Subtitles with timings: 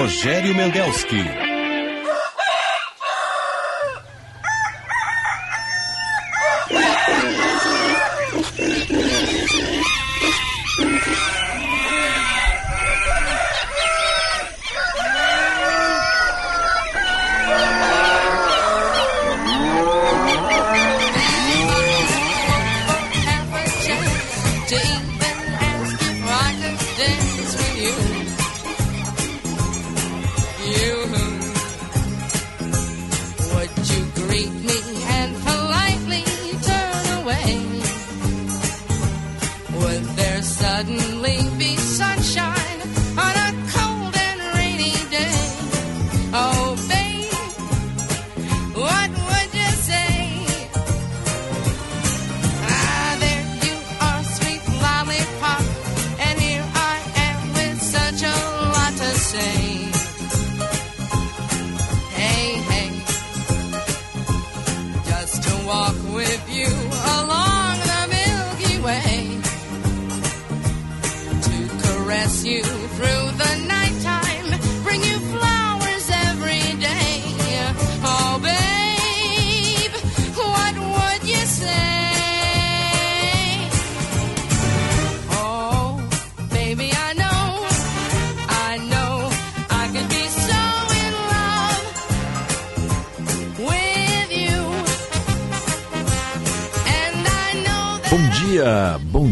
[0.00, 1.49] Rogério Mendelski.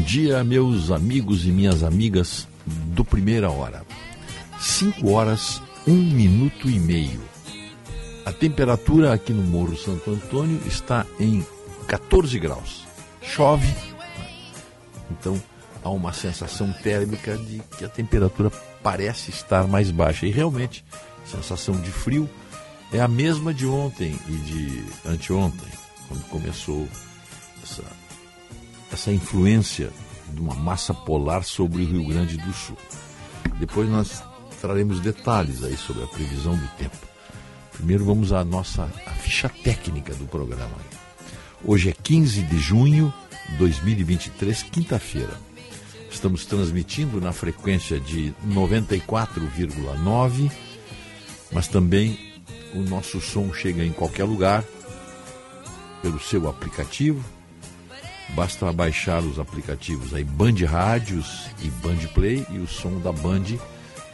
[0.09, 3.84] Dia, meus amigos e minhas amigas do Primeira Hora.
[4.59, 7.20] 5 horas, 1 minuto e meio.
[8.25, 11.47] A temperatura aqui no Morro Santo Antônio está em
[11.86, 12.86] 14 graus.
[13.20, 13.69] Chove,
[15.11, 15.39] então
[15.84, 18.51] há uma sensação térmica de que a temperatura
[18.83, 20.25] parece estar mais baixa.
[20.25, 20.83] E realmente,
[21.23, 22.27] a sensação de frio
[22.91, 25.68] é a mesma de ontem e de anteontem,
[26.08, 26.89] quando começou
[27.63, 27.85] essa
[28.98, 29.91] essa influência
[30.35, 32.77] de uma massa polar sobre o Rio Grande do Sul.
[33.61, 34.25] Depois nós
[34.61, 36.97] traremos detalhes aí sobre a previsão do tempo.
[37.73, 40.75] Primeiro vamos à nossa à ficha técnica do programa.
[41.64, 43.14] Hoje é 15 de junho
[43.51, 45.35] de 2023, quinta-feira.
[46.11, 50.51] Estamos transmitindo na frequência de 94,9,
[51.53, 52.19] mas também
[52.75, 54.65] o nosso som chega em qualquer lugar
[56.03, 57.25] pelo seu aplicativo,
[58.30, 63.44] Basta baixar os aplicativos aí Band Rádios e Band Play e o som da Band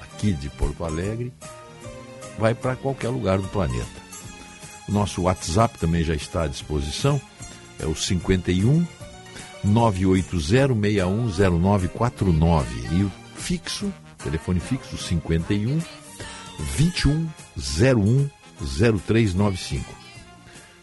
[0.00, 1.32] aqui de Porto Alegre
[2.38, 4.04] vai para qualquer lugar do planeta.
[4.88, 7.20] O nosso WhatsApp também já está à disposição,
[7.78, 8.86] é o 51
[9.66, 13.91] 980610949 e o fixo,
[14.22, 15.80] telefone fixo 51
[16.76, 18.28] 2101
[18.60, 19.84] 0395.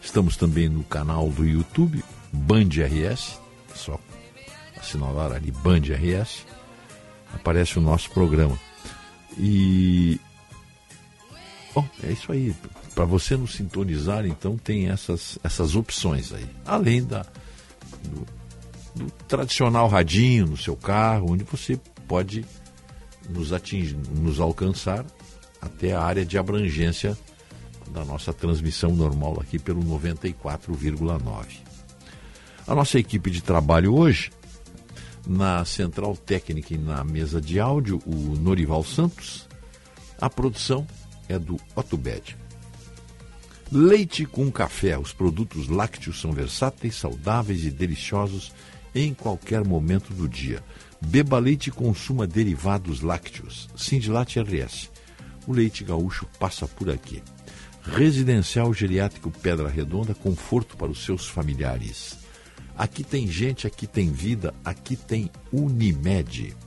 [0.02, 3.40] Estamos também no canal do YouTube Band RS,
[3.76, 4.00] só
[4.80, 6.46] assinalar ali Band RS,
[7.34, 8.58] aparece o nosso programa.
[9.38, 10.20] E.
[11.74, 12.54] Bom, é isso aí.
[12.94, 16.46] Para você nos sintonizar, então, tem essas, essas opções aí.
[16.66, 17.26] Além da,
[18.04, 18.26] do,
[18.96, 22.46] do tradicional radinho no seu carro, onde você pode
[23.30, 25.06] nos atingir, nos alcançar
[25.62, 27.18] até a área de abrangência
[27.94, 31.61] da nossa transmissão normal aqui pelo 94,9.
[32.68, 34.32] A nossa equipe de trabalho hoje,
[35.28, 39.48] na central técnica e na mesa de áudio, o Norival Santos.
[40.20, 40.86] A produção
[41.28, 42.38] é do Otubed.
[43.72, 44.98] Leite com café.
[44.98, 48.52] Os produtos lácteos são versáteis, saudáveis e deliciosos
[48.94, 50.64] em qualquer momento do dia.
[51.00, 53.70] Beba leite e consuma derivados lácteos.
[53.76, 54.92] Sindilate RS.
[55.48, 57.24] O leite gaúcho passa por aqui.
[57.82, 62.21] Residencial Geriátrico Pedra Redonda, conforto para os seus familiares.
[62.82, 66.58] Aqui tem gente, aqui tem vida, aqui tem Unimed.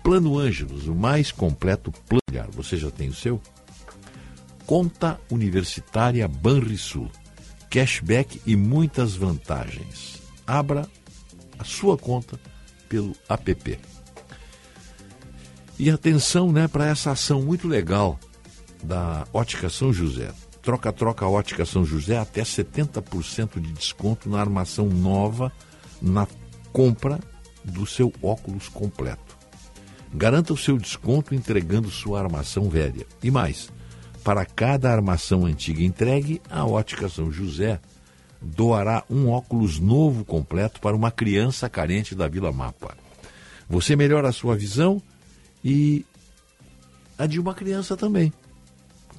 [0.00, 2.52] Plano Ângelos, o mais completo plano.
[2.52, 3.42] Você já tem o seu?
[4.64, 7.10] Conta Universitária Banrisul.
[7.68, 10.22] Cashback e muitas vantagens.
[10.46, 10.88] Abra
[11.58, 12.38] a sua conta
[12.88, 13.80] pelo app.
[15.76, 18.20] E atenção né, para essa ação muito legal
[18.84, 20.30] da Ótica São José.
[20.62, 25.50] Troca-troca Ótica São José até 70% de desconto na armação nova
[26.00, 26.26] na
[26.72, 27.18] compra
[27.64, 29.38] do seu óculos completo.
[30.12, 33.06] Garanta o seu desconto entregando sua armação velha.
[33.22, 33.70] E mais,
[34.24, 37.80] para cada armação antiga entregue, a Ótica São José
[38.40, 42.96] doará um óculos novo completo para uma criança carente da Vila Mapa.
[43.68, 45.00] Você melhora a sua visão
[45.64, 46.04] e
[47.16, 48.32] a de uma criança também.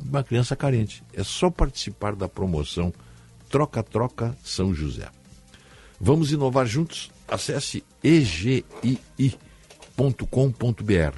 [0.03, 1.03] Uma criança carente.
[1.13, 2.93] É só participar da promoção
[3.49, 5.09] Troca Troca São José.
[5.99, 7.11] Vamos inovar juntos?
[7.27, 9.41] Acesse egii.com.br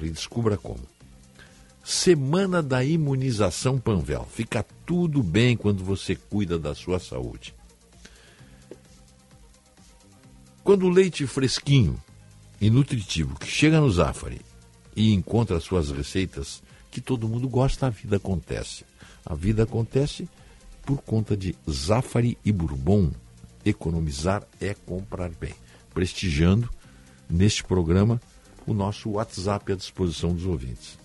[0.02, 0.80] e descubra como.
[1.82, 4.26] Semana da Imunização Panvel.
[4.30, 7.54] Fica tudo bem quando você cuida da sua saúde.
[10.64, 12.02] Quando o leite fresquinho
[12.60, 14.40] e nutritivo que chega no Zafari
[14.96, 16.62] e encontra suas receitas
[16.94, 18.84] que todo mundo gosta, a vida acontece.
[19.26, 20.28] A vida acontece
[20.86, 23.10] por conta de Zafari e Bourbon.
[23.64, 25.52] Economizar é comprar bem.
[25.92, 26.70] Prestigiando
[27.28, 28.22] neste programa
[28.64, 30.96] o nosso WhatsApp à disposição dos ouvintes.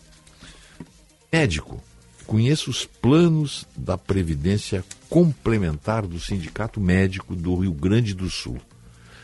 [1.34, 1.82] Médico,
[2.28, 8.62] conheça os planos da Previdência Complementar do Sindicato Médico do Rio Grande do Sul.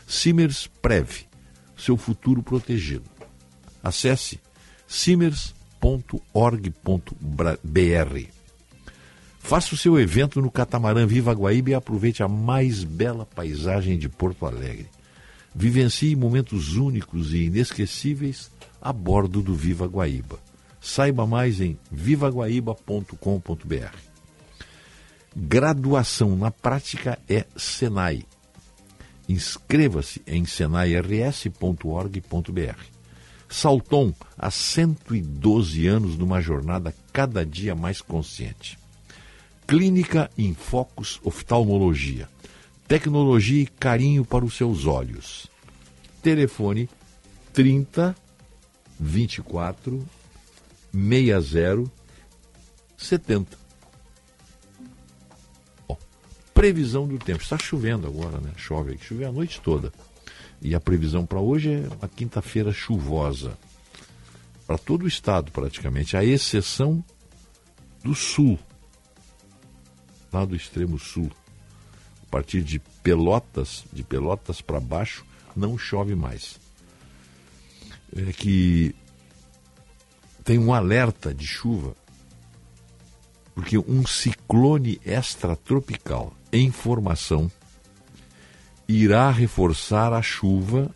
[0.04, 1.26] Simers Prev,
[1.76, 3.04] seu futuro protegido.
[3.84, 4.40] Acesse
[5.86, 8.26] simers.org.br.
[9.38, 14.08] Faça o seu evento no catamarã Viva Guaíba e aproveite a mais bela paisagem de
[14.08, 14.88] Porto Alegre.
[15.54, 18.50] Vivencie momentos únicos e inesquecíveis
[18.82, 20.40] a bordo do Viva Guaíba.
[20.80, 23.96] Saiba mais em vivaguaíba.com.br.
[25.34, 28.24] Graduação na prática é Senai.
[29.28, 32.95] Inscreva-se em senairs.org.br.
[33.48, 38.78] Salton, há 112 anos numa jornada cada dia mais consciente.
[39.66, 42.28] Clínica em Focus Oftalmologia.
[42.86, 45.48] Tecnologia e carinho para os seus olhos.
[46.22, 46.88] Telefone
[47.52, 48.14] 30
[48.98, 50.06] 24
[50.92, 51.90] 60
[52.96, 53.58] 70.
[55.86, 55.98] Bom,
[56.54, 57.42] previsão do tempo.
[57.42, 58.52] Está chovendo agora, né?
[58.56, 58.96] Chove.
[58.98, 59.92] Chove a noite toda.
[60.60, 63.56] E a previsão para hoje é uma quinta-feira chuvosa.
[64.66, 67.04] Para todo o estado, praticamente, à exceção
[68.02, 68.58] do sul
[70.36, 71.30] lá do extremo sul.
[72.22, 75.24] A partir de Pelotas, de Pelotas para baixo,
[75.54, 76.58] não chove mais.
[78.14, 78.94] É que
[80.44, 81.94] tem um alerta de chuva,
[83.54, 87.50] porque um ciclone extratropical em formação
[88.88, 90.90] irá reforçar a chuva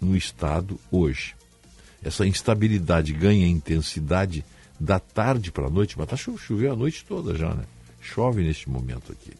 [0.00, 1.34] no estado hoje.
[2.02, 4.44] Essa instabilidade ganha intensidade
[4.78, 7.64] da tarde para a noite, mas está chovendo a noite toda já, né?
[8.00, 9.32] Chove neste momento aqui.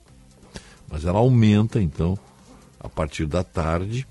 [0.88, 2.18] Mas ela aumenta, então,
[2.80, 4.06] a partir da tarde,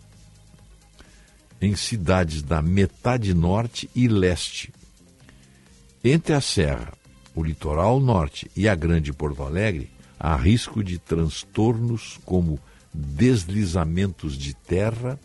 [1.60, 4.72] em cidades da metade norte e leste.
[6.04, 6.94] Entre a Serra,
[7.34, 9.90] o litoral norte e a Grande Porto Alegre,
[10.20, 12.60] há risco de transtornos como
[12.94, 15.20] deslizamentos de terra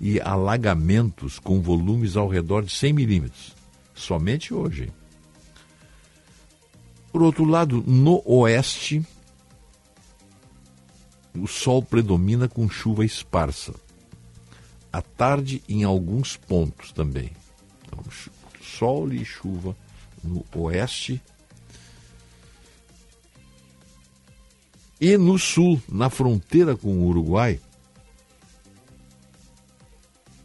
[0.00, 3.54] e alagamentos com volumes ao redor de 100 milímetros.
[3.94, 4.92] Somente hoje.
[7.12, 9.04] Por outro lado, no oeste,
[11.32, 13.74] o sol predomina com chuva esparsa.
[14.92, 17.30] À tarde, em alguns pontos também.
[17.86, 18.02] Então,
[18.60, 19.76] sol e chuva
[20.22, 21.22] no oeste.
[25.04, 27.60] E no sul, na fronteira com o Uruguai,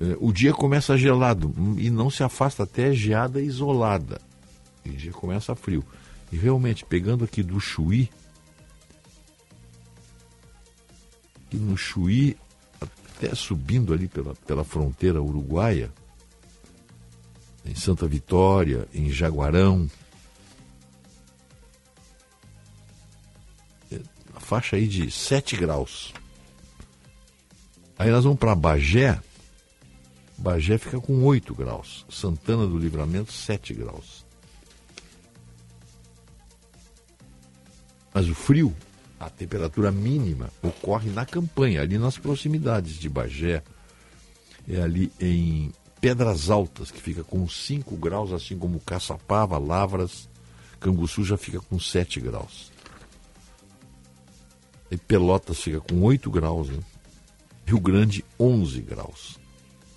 [0.02, 4.20] eh, o dia começa gelado e não se afasta até geada isolada.
[4.84, 5.82] E o dia começa frio.
[6.30, 8.10] E realmente, pegando aqui do Chuí,
[11.50, 12.36] e no Chuí,
[12.82, 15.90] até subindo ali pela, pela fronteira uruguaia,
[17.66, 19.90] em Santa Vitória, em Jaguarão,
[24.50, 26.12] faixa aí de 7 graus.
[28.00, 29.20] Aí nós vamos para Bagé,
[30.36, 34.26] Bagé fica com 8 graus, Santana do Livramento 7 graus.
[38.12, 38.76] Mas o frio,
[39.20, 43.62] a temperatura mínima, ocorre na campanha, ali nas proximidades de Bagé.
[44.68, 50.28] É ali em Pedras Altas, que fica com 5 graus, assim como Caçapava, Lavras,
[50.80, 52.79] Canguçu já fica com 7 graus.
[54.92, 56.80] E Pelotas fica com 8 graus, né?
[57.66, 59.40] Rio Grande, 11 graus.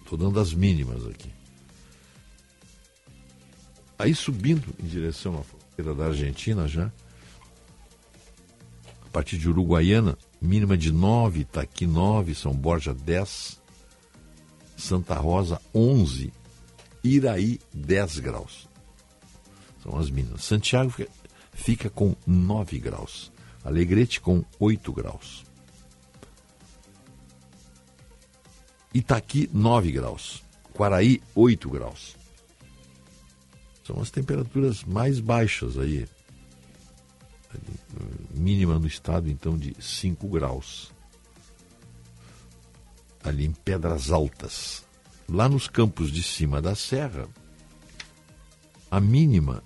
[0.03, 1.31] Estou dando as mínimas aqui.
[3.99, 6.91] Aí subindo em direção à fronteira da Argentina já,
[9.13, 13.61] partir de Uruguaiana, mínima de 9, Itaqui 9, São Borja 10,
[14.77, 16.33] Santa Rosa 11,
[17.05, 18.69] Iraí 10 graus.
[19.83, 20.45] São as mínimas.
[20.45, 21.11] Santiago fica,
[21.53, 23.32] fica com 9 graus.
[23.65, 25.45] Alegrete com 8 graus.
[28.93, 30.43] Itaqui 9 graus.
[30.75, 32.17] Quaraí 8 graus.
[33.85, 36.07] São as temperaturas mais baixas aí.
[38.35, 40.93] Mínima no estado, então, de 5 graus.
[43.23, 44.85] Ali em Pedras Altas.
[45.29, 47.29] Lá nos campos de cima da serra,
[48.91, 49.63] a mínima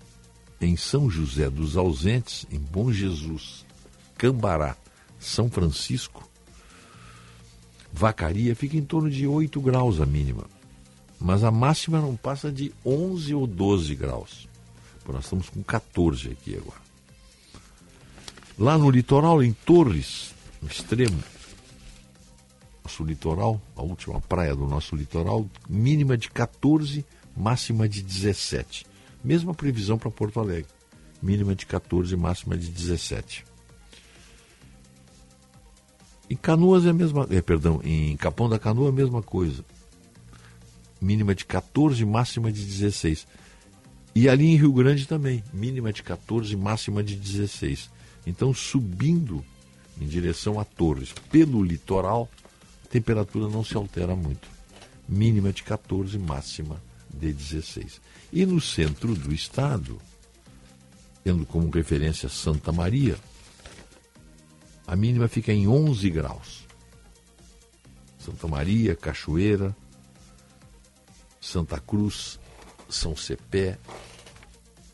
[0.61, 3.66] em São José dos Ausentes, em Bom Jesus,
[4.17, 4.77] Cambará,
[5.19, 6.29] São Francisco,
[7.93, 10.45] Vacaria, fica em torno de 8 graus a mínima.
[11.19, 14.47] Mas a máxima não passa de 11 ou 12 graus.
[15.03, 16.81] Pô, nós estamos com 14 aqui agora.
[18.59, 21.23] Lá no litoral, em Torres, no extremo,
[22.85, 27.05] nosso litoral, a última praia do nosso litoral, mínima de 14,
[27.37, 28.87] máxima de 17.
[29.25, 30.71] Mesma previsão para Porto Alegre.
[31.23, 33.45] Mínima de 14, máxima de 17.
[36.29, 39.65] Em Canoas é a mesma, é, perdão, em Capão da Canoa é a mesma coisa.
[41.01, 43.27] Mínima de 14, máxima de 16.
[44.15, 47.91] E ali em Rio Grande também, mínima de 14, máxima de 16.
[48.27, 49.45] Então, subindo
[50.01, 52.29] em direção a Torres, pelo litoral,
[52.85, 54.49] a temperatura não se altera muito.
[55.09, 58.01] Mínima de 14, máxima de 16.
[58.33, 60.01] E no centro do estado,
[61.23, 63.17] tendo como referência Santa Maria,
[64.87, 66.67] a mínima fica em 11 graus.
[68.19, 69.77] Santa Maria, Cachoeira,
[71.41, 72.41] Santa Cruz,
[72.89, 73.79] São Cepé,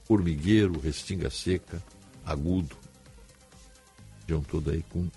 [0.05, 1.83] Formigueiro, Restinga Seca,
[2.25, 2.77] Agudo,
[4.21, 5.09] região toda aí com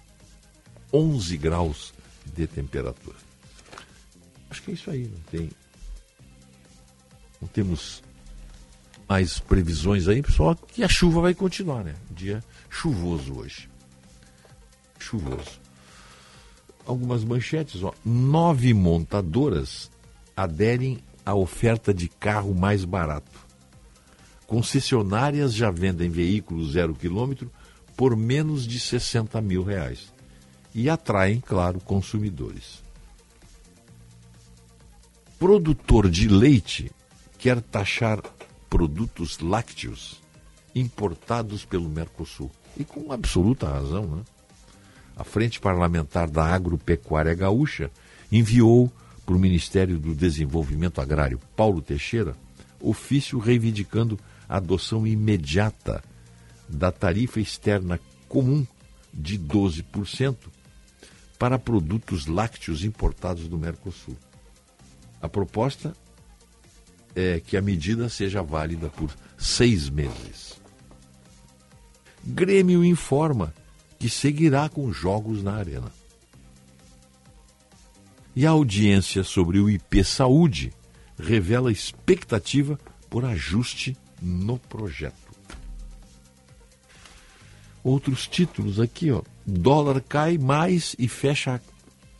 [0.91, 1.93] 11 graus
[2.25, 3.17] de temperatura.
[4.49, 5.49] Acho que é isso aí, não tem
[7.41, 8.01] não temos
[9.07, 11.95] mais previsões aí, só que a chuva vai continuar, né?
[12.09, 13.69] Dia chuvoso hoje.
[15.05, 15.59] Chuvoso.
[16.83, 17.93] Algumas manchetes, ó.
[18.03, 19.91] Nove montadoras
[20.35, 23.45] aderem à oferta de carro mais barato.
[24.47, 27.51] Concessionárias já vendem veículos zero quilômetro
[27.95, 30.11] por menos de 60 mil reais.
[30.73, 32.83] E atraem, claro, consumidores.
[35.39, 36.91] Produtor de leite
[37.37, 38.21] quer taxar
[38.69, 40.21] produtos lácteos
[40.73, 42.51] importados pelo Mercosul.
[42.77, 44.23] E com absoluta razão, né?
[45.15, 47.89] A Frente Parlamentar da Agropecuária Gaúcha
[48.31, 48.91] enviou
[49.25, 52.35] para o Ministério do Desenvolvimento Agrário, Paulo Teixeira,
[52.79, 56.03] ofício reivindicando a adoção imediata
[56.67, 58.65] da tarifa externa comum
[59.13, 60.35] de 12%
[61.39, 64.15] para produtos lácteos importados do Mercosul.
[65.21, 65.95] A proposta
[67.15, 70.59] é que a medida seja válida por seis meses.
[72.23, 73.53] Grêmio informa
[73.99, 75.91] que seguirá com jogos na Arena.
[78.35, 80.73] E a audiência sobre o IP Saúde
[81.17, 85.25] revela expectativa por ajuste no projeto.
[87.83, 89.21] Outros títulos aqui, ó.
[89.45, 91.61] Dólar cai mais e fecha a R$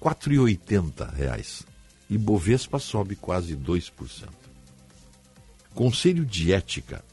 [0.01, 1.65] 4,80.
[2.08, 4.29] E Bovespa sobe quase 2%.
[5.74, 7.03] Conselho de Ética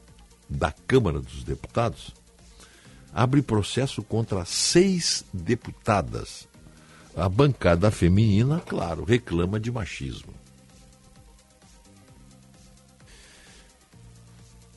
[0.49, 2.15] da Câmara dos Deputados
[3.13, 6.49] abre processo contra seis deputadas.
[7.17, 10.33] A bancada feminina, claro, reclama de machismo.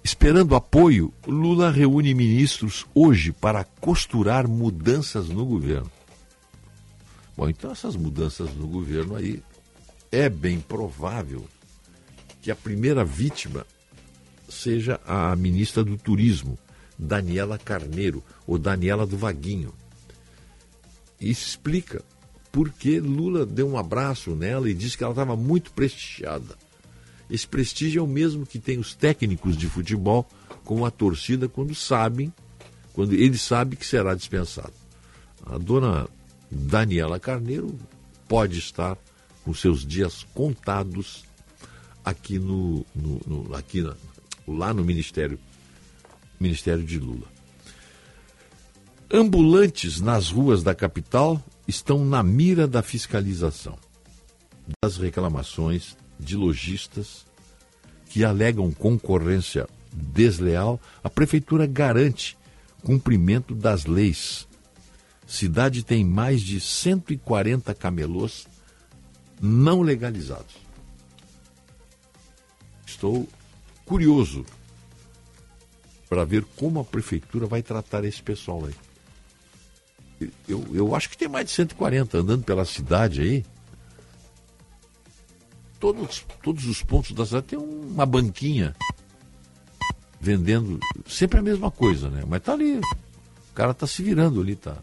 [0.03, 5.91] Esperando apoio, Lula reúne ministros hoje para costurar mudanças no governo.
[7.35, 9.41] Bom, então essas mudanças no governo aí
[10.11, 11.45] é bem provável
[12.41, 13.65] que a primeira vítima
[14.47, 16.57] seja a ministra do Turismo,
[16.97, 19.73] Daniela Carneiro, ou Daniela do Vaguinho.
[21.19, 22.03] Isso explica
[22.51, 26.55] por que Lula deu um abraço nela e disse que ela estava muito prestigiada.
[27.29, 30.27] Esse prestígio é o mesmo que tem os técnicos de futebol
[30.63, 32.31] com a torcida quando sabem,
[32.93, 34.73] quando ele sabe que será dispensado.
[35.45, 36.07] A dona
[36.49, 37.77] Daniela Carneiro
[38.27, 38.97] pode estar
[39.43, 41.23] com seus dias contados
[42.03, 43.95] aqui no, no, no aqui na,
[44.47, 45.39] lá no Ministério,
[46.39, 47.27] Ministério de Lula.
[49.11, 53.77] Ambulantes nas ruas da capital estão na mira da fiscalização.
[54.83, 57.25] Das reclamações de lojistas
[58.09, 62.37] que alegam concorrência desleal, a prefeitura garante
[62.83, 64.47] cumprimento das leis.
[65.27, 68.47] Cidade tem mais de 140 camelôs
[69.41, 70.55] não legalizados.
[72.85, 73.27] Estou
[73.85, 74.45] curioso
[76.09, 78.75] para ver como a prefeitura vai tratar esse pessoal aí.
[80.47, 83.45] Eu, eu acho que tem mais de 140 andando pela cidade aí.
[85.79, 88.75] Todos, todos os pontos da cidade tem uma banquinha
[90.19, 92.23] vendendo sempre a mesma coisa, né?
[92.27, 94.77] Mas tá ali, o cara tá se virando ali, tá,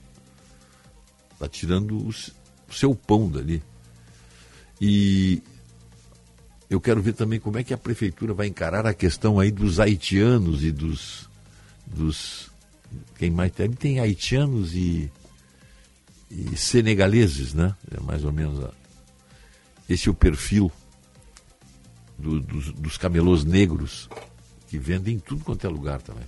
[1.38, 3.62] tá tirando o, o seu pão dali.
[4.81, 5.43] E
[6.75, 9.79] eu quero ver também como é que a prefeitura vai encarar a questão aí dos
[9.79, 11.29] haitianos e dos,
[11.87, 12.50] dos
[13.17, 13.71] quem mais tem?
[13.71, 15.11] Tem haitianos e,
[16.31, 17.75] e senegaleses, né?
[17.91, 18.71] É mais ou menos a,
[19.88, 20.73] esse é o perfil
[22.19, 24.09] do, dos, dos camelôs negros
[24.69, 26.25] que vendem em tudo quanto é lugar também.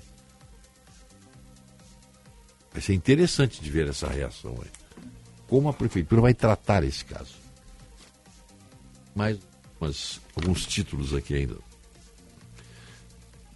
[2.72, 4.70] Vai ser interessante de ver essa reação aí.
[5.46, 7.36] Como a prefeitura vai tratar esse caso.
[9.14, 9.38] Mais
[9.80, 11.56] umas, alguns títulos aqui ainda.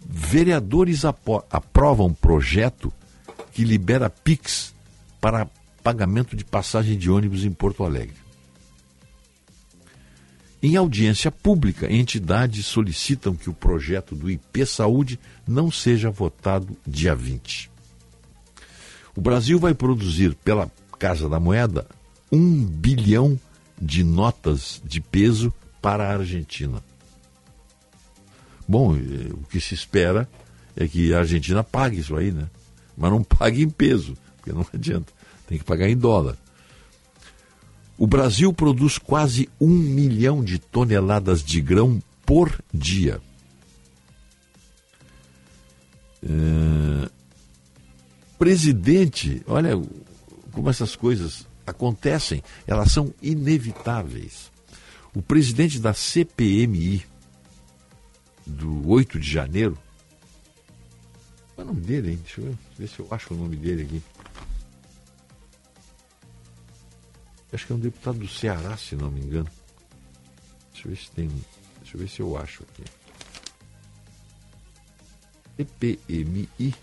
[0.05, 2.91] Vereadores aprovam projeto
[3.51, 4.73] que libera PIX
[5.19, 5.49] para
[5.83, 8.15] pagamento de passagem de ônibus em Porto Alegre.
[10.61, 15.17] Em audiência pública, entidades solicitam que o projeto do IP Saúde
[15.47, 17.71] não seja votado dia 20.
[19.15, 21.87] O Brasil vai produzir pela Casa da Moeda
[22.29, 23.39] um bilhão
[23.81, 26.83] de notas de peso para a Argentina.
[28.67, 30.29] Bom, eh, o que se espera
[30.75, 32.49] é que a Argentina pague isso aí, né?
[32.95, 35.11] Mas não pague em peso, porque não adianta,
[35.47, 36.37] tem que pagar em dólar.
[37.97, 43.19] O Brasil produz quase um milhão de toneladas de grão por dia.
[46.23, 47.09] É...
[48.37, 49.71] Presidente, olha
[50.53, 54.48] como essas coisas acontecem, elas são inevitáveis.
[55.15, 57.05] O presidente da CPMI
[58.45, 59.77] do 8 de janeiro,
[61.55, 62.19] qual é o nome dele, hein?
[62.23, 64.01] Deixa eu ver se eu acho o nome dele aqui.
[67.51, 69.49] Acho que é um deputado do Ceará, se não me engano.
[70.71, 71.27] Deixa eu ver se tem.
[71.81, 72.83] Deixa eu ver se eu acho aqui.
[75.57, 76.73] EPMI.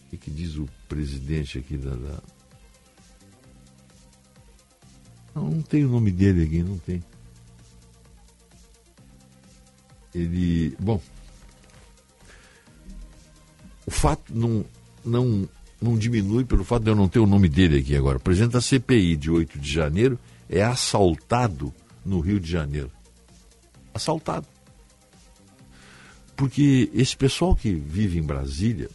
[0.00, 2.22] O que, que diz o presidente aqui da, da...
[5.34, 7.02] Não, não tem o nome dele aqui, não tem.
[10.14, 10.76] Ele.
[10.78, 11.00] Bom.
[13.86, 14.64] O fato não,
[15.04, 15.48] não
[15.80, 18.18] não diminui pelo fato de eu não ter o nome dele aqui agora.
[18.18, 21.72] O presidente da CPI de 8 de janeiro é assaltado
[22.04, 22.90] no Rio de Janeiro.
[23.94, 24.46] Assaltado.
[26.36, 28.90] Porque esse pessoal que vive em Brasília,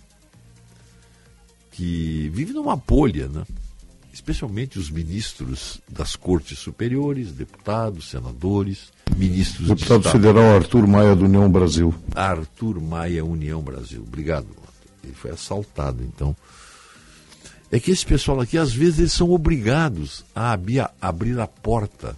[1.71, 3.43] que vive numa bolha, né?
[4.15, 11.25] Especialmente os ministros das cortes superiores, deputados, senadores, ministros Deputado de Federal Arthur Maia do
[11.25, 11.93] União Brasil.
[12.15, 14.01] Arthur Maia, União Brasil.
[14.07, 14.47] Obrigado.
[15.03, 16.33] Ele foi assaltado, então
[17.69, 21.45] é que esse pessoal aqui, às vezes, eles são obrigados a abrir a, abrir a
[21.45, 22.17] porta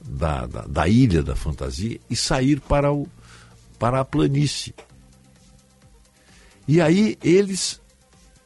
[0.00, 3.08] da, da, da, ilha da fantasia e sair para, o,
[3.76, 4.72] para a planície.
[6.68, 7.80] E aí eles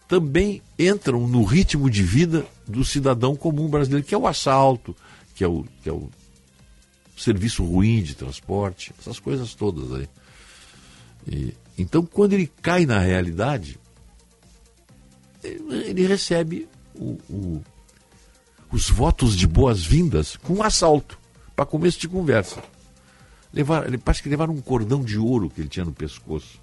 [0.09, 4.97] também entram no ritmo de vida do cidadão comum brasileiro, que é o assalto,
[5.35, 6.11] que é o, que é o
[7.17, 10.09] serviço ruim de transporte, essas coisas todas aí.
[11.27, 13.79] E, então, quando ele cai na realidade,
[15.43, 17.65] ele recebe o, o,
[18.71, 21.19] os votos de boas-vindas com um assalto,
[21.55, 22.63] para começo de conversa.
[23.53, 26.61] Levar, ele parece que levaram um cordão de ouro que ele tinha no pescoço.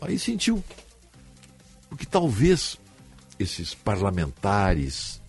[0.00, 0.62] Aí sentiu.
[1.94, 2.76] Porque talvez
[3.38, 5.22] esses parlamentares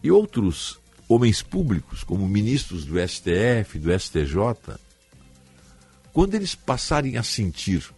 [0.00, 4.78] e outros homens públicos, como ministros do STF, do STJ,
[6.12, 7.92] quando eles passarem a sentir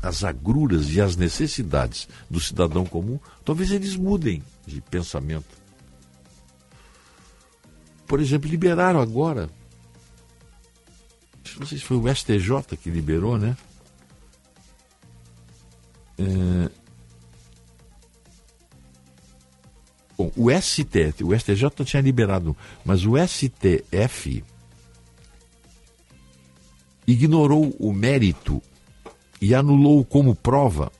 [0.00, 5.58] as agruras e as necessidades do cidadão comum, talvez eles mudem de pensamento.
[8.06, 9.50] Por exemplo, liberaram agora,
[11.58, 13.56] não sei se foi o STJ que liberou, né?
[16.20, 16.70] É...
[20.18, 22.54] Bom, o STF, o STJ tinha liberado,
[22.84, 24.44] mas o STF
[27.06, 28.62] ignorou o mérito
[29.40, 30.92] e anulou como prova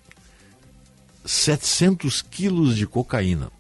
[1.23, 3.53] 700 quilos de cocaína.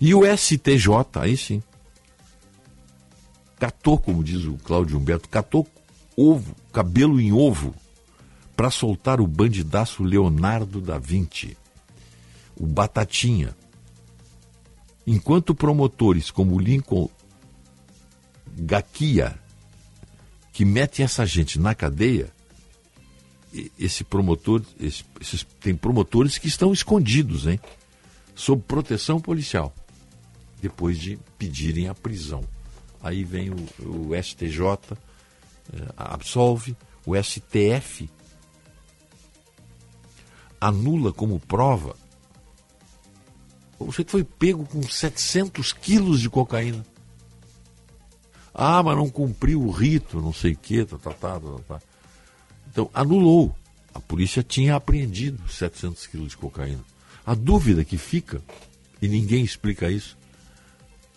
[0.00, 1.62] E o STJ, aí sim,
[3.58, 5.66] catou, como diz o Cláudio Humberto, catou
[6.16, 7.74] ovo, cabelo em ovo,
[8.56, 11.56] para soltar o bandidaço Leonardo da Vinci,
[12.56, 13.56] o Batatinha.
[15.06, 17.08] Enquanto promotores como Lincoln
[18.56, 19.38] Gaquia,
[20.52, 22.32] que metem essa gente na cadeia,
[23.78, 27.60] esse promotor, esse, esses, tem promotores que estão escondidos, hein?
[28.34, 29.74] Sob proteção policial,
[30.60, 32.42] depois de pedirem a prisão.
[33.02, 34.60] aí vem o, o STJ,
[35.72, 38.08] eh, absolve, o STF
[40.60, 41.96] anula como prova.
[43.78, 46.84] O sujeito foi pego com 700 quilos de cocaína.
[48.54, 51.80] Ah, mas não cumpriu o rito, não sei o quê, tá, tá, tá, tá, tá.
[52.70, 53.54] Então, anulou.
[53.92, 56.84] A polícia tinha apreendido 700 quilos de cocaína.
[57.24, 58.42] A dúvida que fica,
[59.00, 60.16] e ninguém explica isso,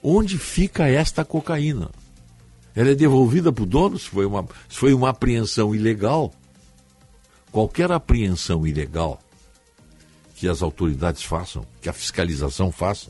[0.01, 1.89] onde fica esta cocaína?
[2.75, 6.31] Ela é devolvida para o dono se foi, uma, se foi uma apreensão ilegal?
[7.51, 9.19] Qualquer apreensão ilegal
[10.37, 13.09] que as autoridades façam, que a fiscalização faça,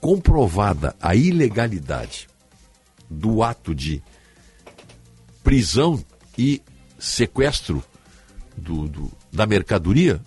[0.00, 2.28] comprovada a ilegalidade
[3.08, 4.02] do ato de
[5.44, 6.04] prisão
[6.36, 6.60] e
[6.98, 7.84] sequestro
[8.56, 10.20] do, do, da mercadoria,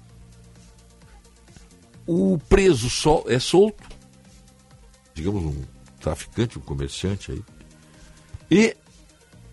[2.07, 3.83] o preso sol, é solto,
[5.13, 5.61] digamos um
[5.99, 7.43] traficante, um comerciante aí,
[8.49, 8.77] e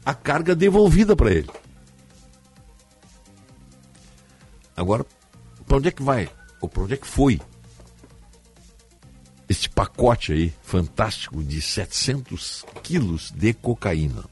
[0.05, 1.51] a carga devolvida para ele.
[4.77, 5.05] Agora,
[5.69, 6.29] para onde é que vai?
[6.61, 7.41] Ou para onde é que foi
[9.49, 14.25] este pacote aí fantástico de 700 quilos de cocaína?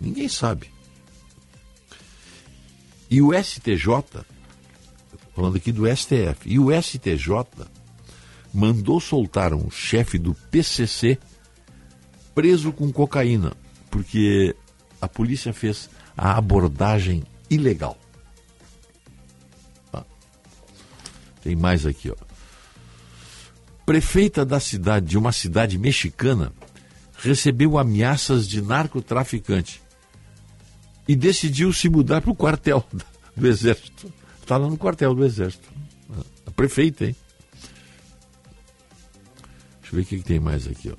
[0.00, 0.70] Ninguém sabe.
[3.10, 4.24] E o STJ,
[5.34, 7.66] falando aqui do STF, e o STJ
[8.52, 11.18] mandou soltar um chefe do PCC
[12.34, 13.52] preso com cocaína,
[13.90, 14.54] porque
[15.00, 17.98] a polícia fez a abordagem ilegal.
[21.48, 22.16] Tem mais aqui, ó.
[23.86, 26.52] Prefeita da cidade, de uma cidade mexicana,
[27.16, 29.80] recebeu ameaças de narcotraficante
[31.08, 32.86] e decidiu se mudar para o quartel
[33.34, 34.12] do Exército.
[34.42, 35.66] Está lá no quartel do Exército.
[36.44, 37.16] A prefeita, hein?
[39.80, 40.90] Deixa eu ver o que, que tem mais aqui.
[40.90, 40.96] Ó.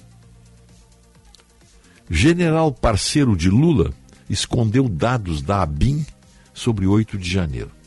[2.09, 3.93] General parceiro de Lula
[4.27, 6.03] escondeu dados da ABIN
[6.55, 7.78] sobre 8 de janeiro.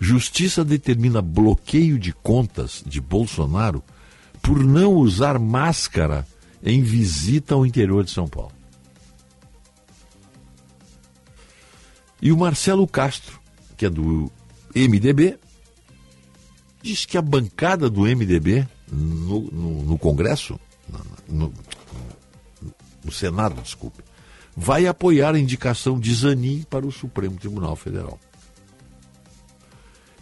[0.00, 3.84] Justiça determina bloqueio de contas de Bolsonaro
[4.40, 6.26] por não usar máscara
[6.62, 8.52] em visita ao interior de São Paulo.
[12.22, 13.38] E o Marcelo Castro,
[13.76, 14.32] que é do
[14.74, 15.38] MDB,
[16.82, 20.58] diz que a bancada do MDB no, no, no Congresso,
[21.28, 21.52] no,
[23.04, 24.02] no, Senado, desculpe,
[24.56, 28.18] vai apoiar a indicação de Zanin para o Supremo Tribunal Federal.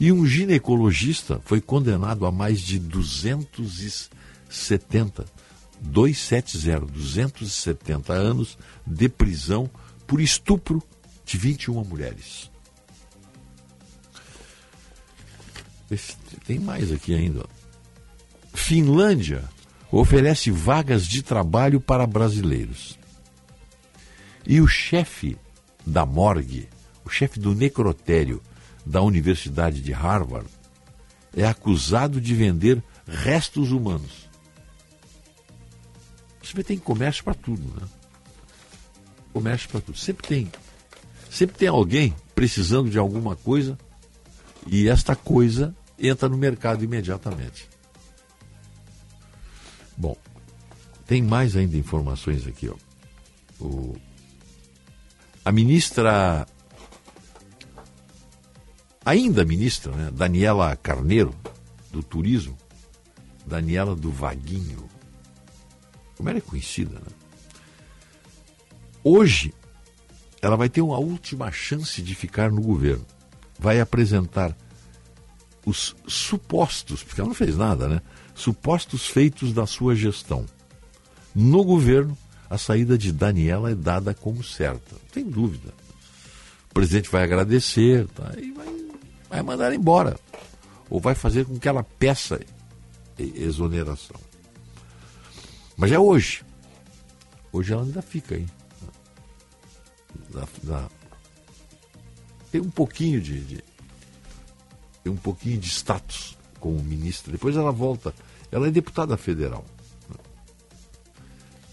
[0.00, 5.24] E um ginecologista foi condenado a mais de 270,
[5.80, 8.56] 270, 270 anos
[8.86, 9.68] de prisão
[10.06, 10.80] por estupro
[11.24, 12.48] de 21 mulheres.
[16.46, 17.46] Tem mais aqui ainda.
[18.54, 19.42] Finlândia
[19.90, 22.98] oferece vagas de trabalho para brasileiros.
[24.46, 25.38] E o chefe
[25.86, 26.68] da morgue,
[27.04, 28.42] o chefe do necrotério
[28.88, 30.48] da Universidade de Harvard,
[31.36, 34.28] é acusado de vender restos humanos.
[36.42, 37.86] Você tem comércio para tudo, né?
[39.32, 39.98] Comércio para tudo.
[39.98, 40.50] Sempre tem
[41.30, 43.78] Sempre tem alguém precisando de alguma coisa
[44.66, 47.68] e esta coisa entra no mercado imediatamente.
[49.96, 50.16] Bom,
[51.06, 52.68] tem mais ainda informações aqui.
[52.68, 52.74] Ó.
[53.60, 53.96] O,
[55.44, 56.46] a ministra,
[59.08, 61.34] ainda ministra, né, Daniela Carneiro,
[61.90, 62.56] do Turismo,
[63.46, 64.86] Daniela do Vaguinho,
[66.14, 67.12] como ela é conhecida, né?
[69.02, 69.54] Hoje,
[70.42, 73.06] ela vai ter uma última chance de ficar no governo.
[73.58, 74.54] Vai apresentar
[75.64, 78.02] os supostos, porque ela não fez nada, né?
[78.34, 80.44] Supostos feitos da sua gestão.
[81.34, 82.16] No governo,
[82.50, 84.94] a saída de Daniela é dada como certa.
[84.94, 85.72] Não tem dúvida.
[86.70, 88.34] O presidente vai agradecer tá?
[88.36, 88.77] e vai,
[89.28, 90.18] vai mandar embora.
[90.90, 92.40] Ou vai fazer com que ela peça
[93.18, 94.16] exoneração.
[95.76, 96.44] Mas é hoje.
[97.52, 98.46] Hoje ela ainda fica aí
[100.28, 100.88] da, da,
[102.50, 103.64] tem um pouquinho de, de,
[105.02, 107.32] tem um pouquinho de status como ministra.
[107.32, 108.14] Depois ela volta.
[108.50, 109.64] Ela é deputada federal.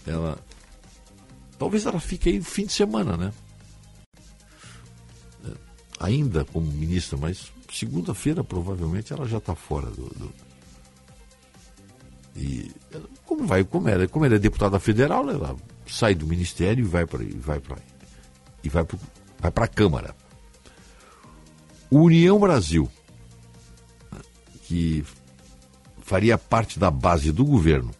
[0.06, 0.38] Ela
[1.58, 3.32] talvez ela fique aí no fim de semana, né?
[5.98, 10.32] Ainda como ministra, mas segunda-feira provavelmente ela já está fora do, do,
[12.36, 12.70] e
[13.24, 15.56] como vai como ela como ela é deputada federal ela
[15.86, 17.78] sai do ministério e vai para vai para
[18.62, 20.14] e vai para a Câmara.
[21.90, 22.90] União Brasil,
[24.62, 25.04] que
[26.02, 27.92] faria parte da base do governo,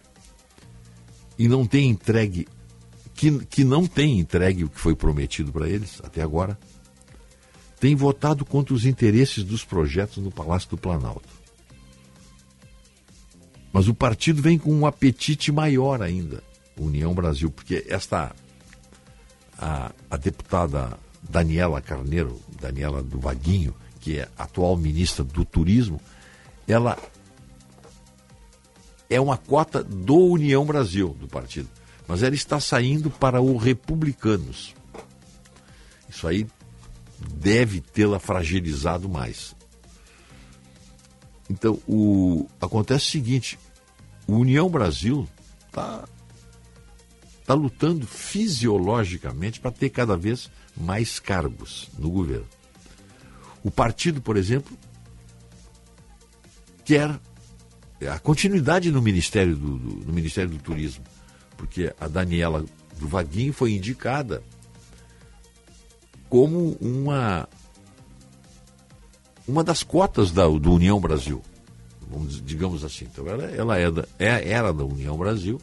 [1.39, 2.49] e não tem entregue,
[3.15, 6.59] que, que não tem entregue o que foi prometido para eles até agora,
[7.79, 11.29] tem votado contra os interesses dos projetos no Palácio do Planalto.
[13.73, 16.43] Mas o partido vem com um apetite maior ainda,
[16.79, 18.35] União Brasil, porque esta
[19.59, 26.01] a, a deputada Daniela Carneiro, Daniela do Vaguinho, que é atual ministra do Turismo,
[26.67, 26.97] ela
[29.09, 31.69] é uma cota do União Brasil, do partido.
[32.09, 34.75] Mas ela está saindo para o Republicanos.
[36.09, 36.47] Isso aí
[37.19, 39.55] deve tê-la fragilizado mais.
[41.49, 43.59] Então, o, acontece o seguinte:
[44.27, 45.29] o União Brasil
[45.67, 46.05] está
[47.45, 52.47] tá lutando fisiologicamente para ter cada vez mais cargos no governo.
[53.63, 54.77] O partido, por exemplo,
[56.85, 57.19] quer
[58.09, 61.05] a continuidade no Ministério do, do, no Ministério do Turismo,
[61.57, 62.65] porque a Daniela
[62.99, 64.43] do Vaguinho foi indicada
[66.29, 67.49] como uma
[69.47, 71.41] uma das cotas da, do União Brasil,
[72.11, 73.05] vamos, digamos assim.
[73.05, 75.61] Então ela, ela é da, é, era da União Brasil,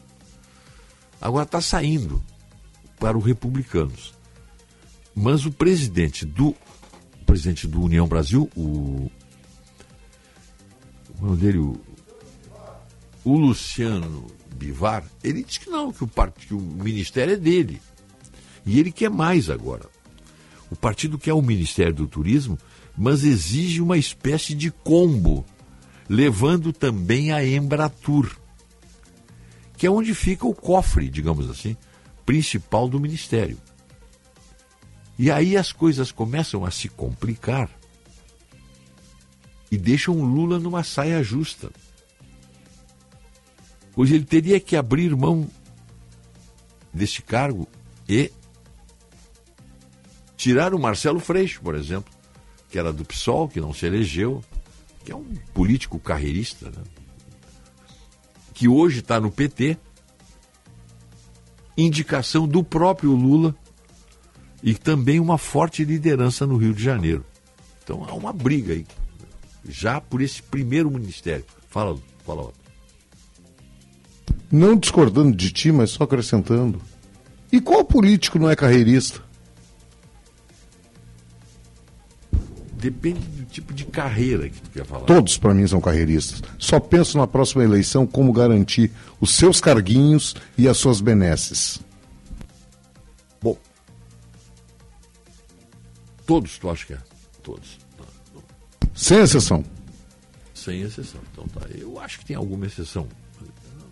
[1.20, 2.22] agora está saindo
[2.98, 4.14] para os republicanos.
[5.14, 9.10] Mas o presidente do o presidente do União Brasil, o,
[11.18, 11.80] o nome dele, o,
[13.24, 17.80] o Luciano Bivar, ele diz que não, que o, que o ministério é dele.
[18.66, 19.93] E ele quer mais agora.
[20.74, 22.58] O partido quer o Ministério do Turismo,
[22.98, 25.46] mas exige uma espécie de combo,
[26.08, 28.36] levando também a Embratur,
[29.76, 31.76] que é onde fica o cofre, digamos assim,
[32.26, 33.56] principal do Ministério.
[35.16, 37.70] E aí as coisas começam a se complicar
[39.70, 41.70] e deixam Lula numa saia justa
[43.94, 45.48] pois ele teria que abrir mão
[46.92, 47.68] deste cargo
[48.08, 48.32] e
[50.36, 52.12] tirar o Marcelo Freixo, por exemplo,
[52.70, 54.42] que era do PSOL, que não se elegeu,
[55.04, 56.82] que é um político carreirista, né?
[58.52, 59.76] que hoje está no PT,
[61.76, 63.54] indicação do próprio Lula
[64.62, 67.24] e também uma forte liderança no Rio de Janeiro.
[67.82, 68.86] Então há uma briga aí,
[69.68, 71.44] já por esse primeiro ministério.
[71.68, 72.52] Fala, fala.
[74.50, 76.80] Não discordando de ti, mas só acrescentando.
[77.50, 79.23] E qual político não é carreirista?
[82.84, 85.06] Depende do tipo de carreira que tu quer falar.
[85.06, 86.42] Todos, para mim, são carreiristas.
[86.58, 91.80] Só penso na próxima eleição como garantir os seus carguinhos e as suas benesses.
[93.40, 93.56] Bom,
[96.26, 96.98] todos tu acha que é?
[97.42, 97.78] Todos.
[98.94, 99.64] Sem exceção.
[100.52, 101.22] Sem exceção.
[101.32, 101.66] Então tá.
[101.74, 103.08] Eu acho que tem alguma exceção.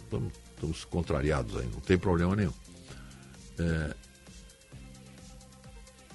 [0.04, 2.52] Estamos estamos contrariados aí, não tem problema nenhum.
[3.58, 3.94] É...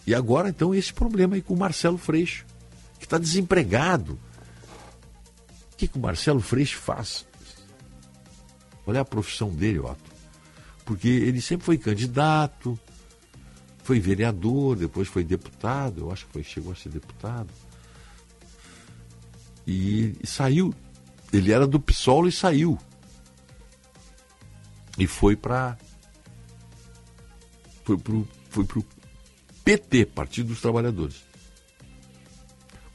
[0.05, 2.45] E agora, então, esse problema aí com o Marcelo Freixo,
[2.99, 4.19] que está desempregado.
[5.73, 7.25] O que, que o Marcelo Freixo faz?
[8.85, 10.17] Olha a profissão dele, Otto.
[10.85, 12.79] Porque ele sempre foi candidato,
[13.83, 17.49] foi vereador, depois foi deputado, eu acho que foi, chegou a ser deputado.
[19.65, 20.73] E, e saiu.
[21.31, 22.79] Ele era do PSOL e saiu
[24.97, 25.77] e foi para
[27.83, 27.97] foi
[28.49, 28.85] foi pro
[29.63, 31.26] PT, Partido dos Trabalhadores.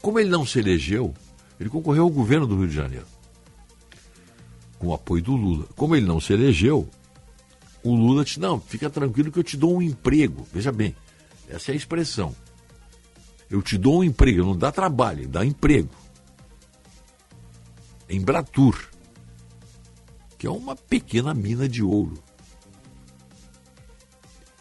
[0.03, 1.15] Como ele não se elegeu,
[1.59, 3.07] ele concorreu ao governo do Rio de Janeiro,
[4.79, 5.67] com o apoio do Lula.
[5.77, 6.88] Como ele não se elegeu,
[7.83, 10.47] o Lula disse: Não, fica tranquilo que eu te dou um emprego.
[10.53, 10.95] Veja bem,
[11.49, 12.35] essa é a expressão.
[13.49, 15.91] Eu te dou um emprego, não dá trabalho, dá emprego.
[18.09, 18.93] Em Bratur
[20.43, 22.21] que é uma pequena mina de ouro.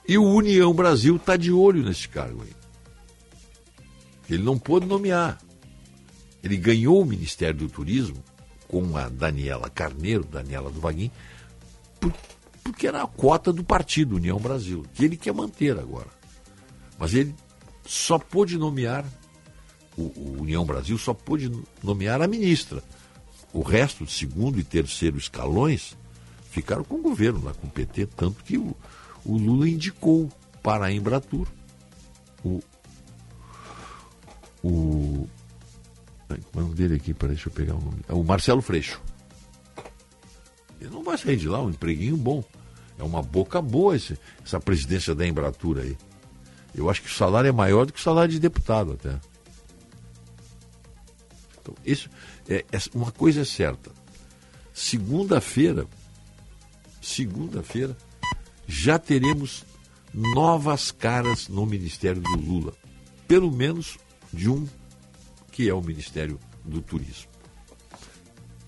[0.08, 2.61] E o União Brasil está de olho nesse cargo aí.
[4.34, 5.39] Ele não pôde nomear.
[6.44, 8.24] Ele ganhou o Ministério do Turismo
[8.67, 11.12] com a Daniela Carneiro, Daniela do Vaguinho,
[12.00, 12.13] por,
[12.63, 16.08] porque era a cota do partido União Brasil, que ele quer manter agora.
[16.98, 17.36] Mas ele
[17.86, 19.06] só pôde nomear,
[19.98, 21.52] o, o União Brasil só pôde
[21.84, 22.82] nomear a ministra
[23.54, 25.98] o resto, segundo e terceiro escalões,
[26.50, 28.76] ficaram com o governo, lá com o PT, tanto que o,
[29.26, 30.30] o Lula indicou
[30.63, 31.48] para a Embratur
[32.44, 32.62] o.
[34.63, 35.28] O.
[36.30, 37.13] É o nome dele aqui?
[37.13, 38.02] Peraí, deixa eu pegar o nome.
[38.08, 39.02] É o Marcelo Freixo.
[40.80, 42.43] Ele não vai sair de lá, um empreguinho bom.
[42.97, 45.97] É uma boca boa esse, essa presidência da Embratur aí.
[46.74, 49.19] Eu acho que o salário é maior do que o salário de deputado até.
[51.60, 52.10] Então, isso,
[52.50, 53.91] é, é, uma coisa é certa.
[54.74, 55.86] Segunda-feira,
[57.02, 57.95] segunda-feira,
[58.67, 59.65] já teremos
[60.13, 62.74] novas caras no Ministério do Lula.
[63.28, 63.97] Pelo menos
[64.34, 64.67] de um
[65.52, 67.30] que é o Ministério do Turismo.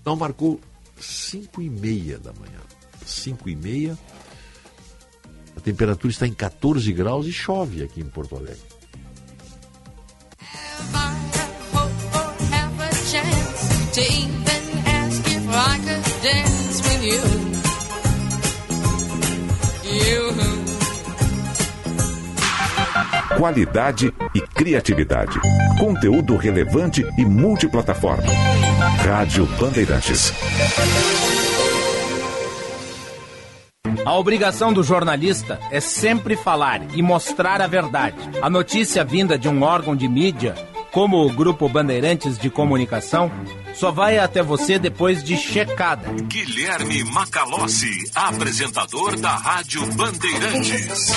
[0.00, 0.60] Então marcou
[0.98, 2.60] 5 e meia da manhã.
[3.06, 3.98] 5 e meia.
[5.56, 8.60] A temperatura está em 14 graus e chove aqui em Porto Alegre.
[10.40, 14.43] Have I hope or have
[23.36, 25.40] Qualidade e criatividade.
[25.78, 28.32] Conteúdo relevante e multiplataforma.
[29.04, 30.32] Rádio Bandeirantes.
[34.04, 38.16] A obrigação do jornalista é sempre falar e mostrar a verdade.
[38.40, 40.54] A notícia vinda de um órgão de mídia,
[40.94, 43.28] como o Grupo Bandeirantes de Comunicação,
[43.74, 46.08] só vai até você depois de checada.
[46.28, 51.12] Guilherme Macalossi, apresentador da Rádio Bandeirantes.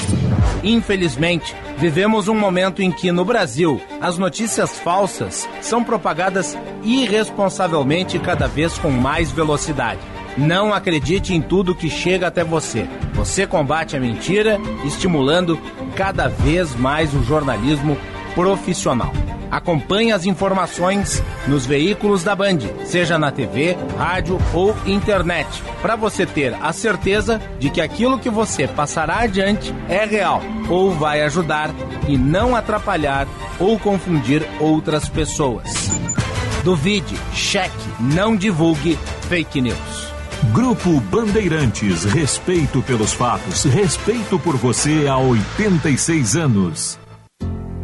[0.64, 8.48] Infelizmente, vivemos um momento em que no Brasil as notícias falsas são propagadas irresponsavelmente cada
[8.48, 10.02] vez com mais velocidade.
[10.36, 12.90] Não acredite em tudo que chega até você.
[13.14, 15.60] Você combate a mentira, estimulando
[15.96, 17.96] cada vez mais o jornalismo
[18.38, 19.12] profissional.
[19.50, 25.48] Acompanhe as informações nos veículos da Band, seja na TV, rádio ou internet,
[25.82, 30.92] para você ter a certeza de que aquilo que você passará adiante é real ou
[30.92, 31.72] vai ajudar
[32.08, 33.28] e não atrapalhar
[33.60, 35.90] ou confundir outras pessoas.
[36.64, 40.14] Duvide, cheque, não divulgue fake news.
[40.54, 47.00] Grupo Bandeirantes, respeito pelos fatos, respeito por você há 86 anos.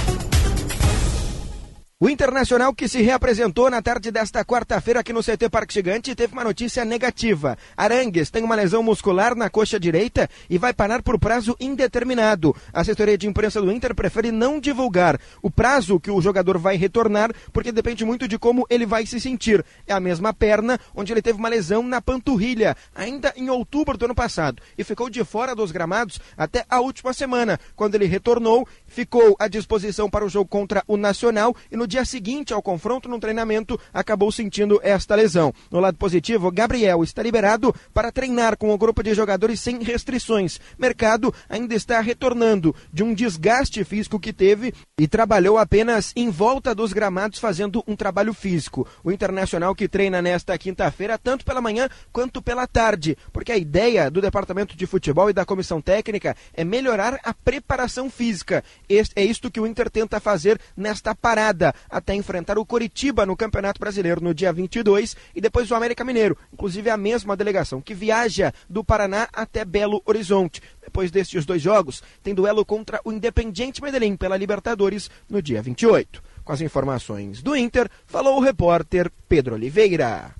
[2.03, 6.33] O Internacional que se reapresentou na tarde desta quarta-feira aqui no CT Parque Gigante teve
[6.33, 7.57] uma notícia negativa.
[7.77, 12.53] Arangues tem uma lesão muscular na coxa direita e vai parar por prazo indeterminado.
[12.73, 16.75] A assessoria de imprensa do Inter prefere não divulgar o prazo que o jogador vai
[16.75, 19.63] retornar, porque depende muito de como ele vai se sentir.
[19.87, 24.03] É a mesma perna onde ele teve uma lesão na panturrilha, ainda em outubro do
[24.03, 28.67] ano passado, e ficou de fora dos gramados até a última semana, quando ele retornou,
[28.93, 33.09] ficou à disposição para o jogo contra o Nacional e no dia seguinte ao confronto
[33.09, 35.51] no treinamento acabou sentindo esta lesão.
[35.71, 40.59] No lado positivo, Gabriel está liberado para treinar com o grupo de jogadores sem restrições.
[40.77, 46.75] Mercado ainda está retornando de um desgaste físico que teve e trabalhou apenas em volta
[46.75, 48.87] dos gramados fazendo um trabalho físico.
[49.03, 54.11] O Internacional que treina nesta quinta-feira tanto pela manhã quanto pela tarde, porque a ideia
[54.11, 58.63] do departamento de futebol e da comissão técnica é melhorar a preparação física.
[58.89, 63.79] É isto que o Inter tenta fazer nesta parada até enfrentar o Coritiba no Campeonato
[63.79, 68.53] Brasileiro no dia 22 e depois o América Mineiro, inclusive a mesma delegação que viaja
[68.69, 70.61] do Paraná até Belo Horizonte.
[70.81, 76.21] Depois destes dois jogos, tem duelo contra o Independiente Medellín pela Libertadores no dia 28.
[76.43, 80.35] Com as informações do Inter, falou o repórter Pedro Oliveira.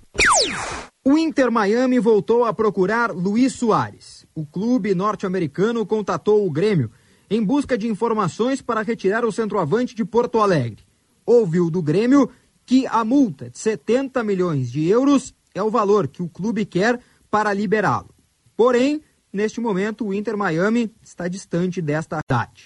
[1.05, 4.25] O Inter Miami voltou a procurar Luiz Soares.
[4.33, 6.91] O clube norte-americano contatou o Grêmio
[7.35, 10.85] em busca de informações para retirar o centroavante de Porto Alegre
[11.25, 12.29] ouviu do Grêmio
[12.63, 16.99] que a multa de 70 milhões de euros é o valor que o clube quer
[17.31, 18.13] para liberá-lo.
[18.55, 22.61] Porém, neste momento, o Inter Miami está distante desta data.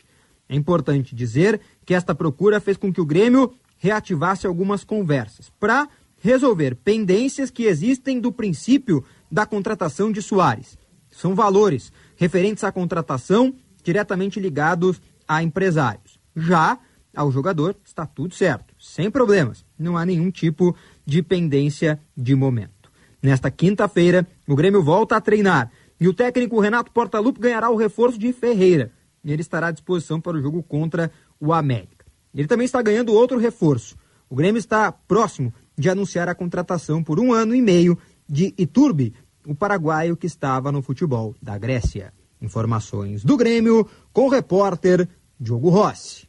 [0.49, 5.87] É importante dizer que esta procura fez com que o Grêmio reativasse algumas conversas para
[6.17, 9.01] resolver pendências que existem do princípio
[9.31, 10.77] da contratação de Soares.
[11.09, 13.55] São valores referentes à contratação
[13.87, 16.19] diretamente ligados a empresários.
[16.35, 16.77] Já
[17.15, 20.75] ao jogador está tudo certo, sem problemas, não há nenhum tipo
[21.05, 22.91] de pendência de momento.
[23.23, 25.71] Nesta quinta-feira, o Grêmio volta a treinar
[26.01, 28.91] e o técnico Renato Portaluppi ganhará o reforço de Ferreira.
[29.23, 31.09] Ele estará à disposição para o jogo contra
[31.39, 32.05] o América.
[32.35, 33.95] Ele também está ganhando outro reforço.
[34.29, 39.13] O Grêmio está próximo de anunciar a contratação por um ano e meio de Iturbe,
[39.45, 42.13] o paraguaio que estava no futebol da Grécia.
[42.41, 45.07] Informações do Grêmio com o repórter
[45.39, 46.27] Diogo Rossi.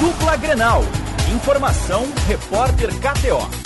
[0.00, 0.82] Dupla Grenal.
[1.34, 3.65] Informação, repórter KTO.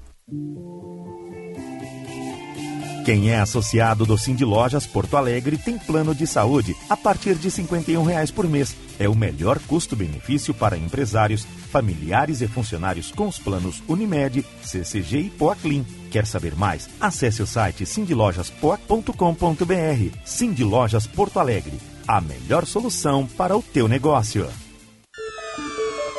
[3.03, 7.49] Quem é associado do Cindy Lojas Porto Alegre tem plano de saúde a partir de
[7.49, 8.75] 51 reais por mês.
[8.99, 15.29] É o melhor custo-benefício para empresários, familiares e funcionários com os planos Unimed, CCG e
[15.31, 15.83] Poaclin.
[16.11, 16.87] Quer saber mais?
[16.99, 20.17] Acesse o site cindylojaspoa.com.br.
[20.23, 24.47] Cindy Lojas Porto Alegre, a melhor solução para o teu negócio.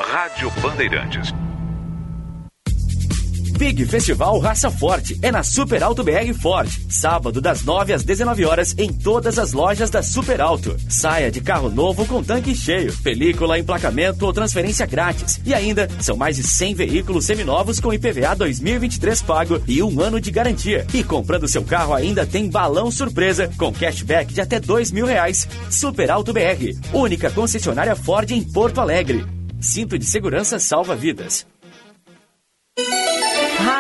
[0.00, 1.32] Rádio Bandeirantes.
[3.53, 6.68] Big Festival Raça Forte é na Super Alto BR Ford.
[6.88, 10.76] Sábado das 9 às 19 horas em todas as lojas da Super Alto.
[10.88, 15.40] Saia de carro novo com tanque cheio, película, emplacamento ou transferência grátis.
[15.44, 20.20] E ainda são mais de 100 veículos seminovos com IPVA 2023 pago e um ano
[20.20, 20.86] de garantia.
[20.92, 25.46] E comprando seu carro ainda tem balão surpresa com cashback de até dois mil reais.
[25.70, 29.24] Super Alto BR, única concessionária Ford em Porto Alegre.
[29.61, 31.46] Cinto de segurança salva vidas.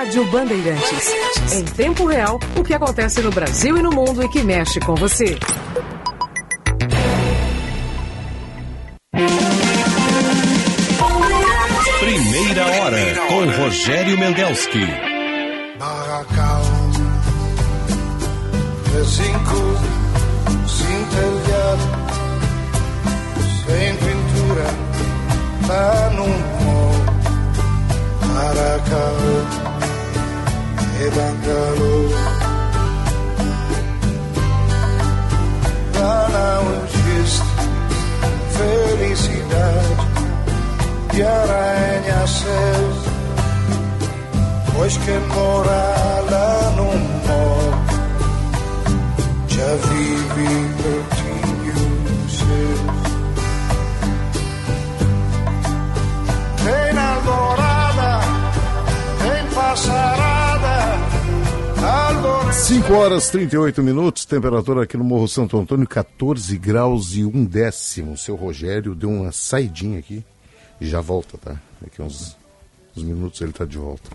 [0.02, 1.12] Rádio Bandeirantes.
[1.52, 4.96] Em tempo real, o que acontece no Brasil e no mundo e que mexe com
[4.96, 5.38] você.
[12.00, 14.84] Primeira hora com Rogério Mendelski.
[15.78, 16.62] Barracão,
[18.92, 19.78] recinco,
[20.66, 21.82] sem telhado,
[23.64, 24.66] sem pintura,
[25.68, 26.82] tá num mall.
[31.02, 32.08] Barracão e bangalô.
[35.98, 37.42] Lá não existe
[38.56, 39.96] felicidade
[41.12, 42.98] de aranha-céus.
[44.74, 47.72] Pois quem mora lá no morro
[49.48, 50.48] já vive
[50.82, 51.80] pertinho
[52.28, 53.02] seus.
[56.64, 58.20] Tem alvorada,
[59.18, 60.51] tem passarada, alvorada.
[62.52, 68.16] 5 horas 38 minutos, temperatura aqui no Morro Santo Antônio, 14 graus e um décimo.
[68.16, 70.24] Seu Rogério deu uma saidinha aqui
[70.80, 71.60] e já volta, tá?
[71.80, 72.36] Daqui uns,
[72.96, 74.10] uns minutos ele está de volta.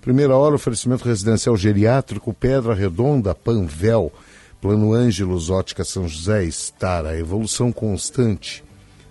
[0.00, 4.10] Primeira hora, oferecimento residencial geriátrico, Pedra Redonda, Panvel,
[4.58, 8.64] Plano Ângelos, Ótica São José, Estara, evolução constante.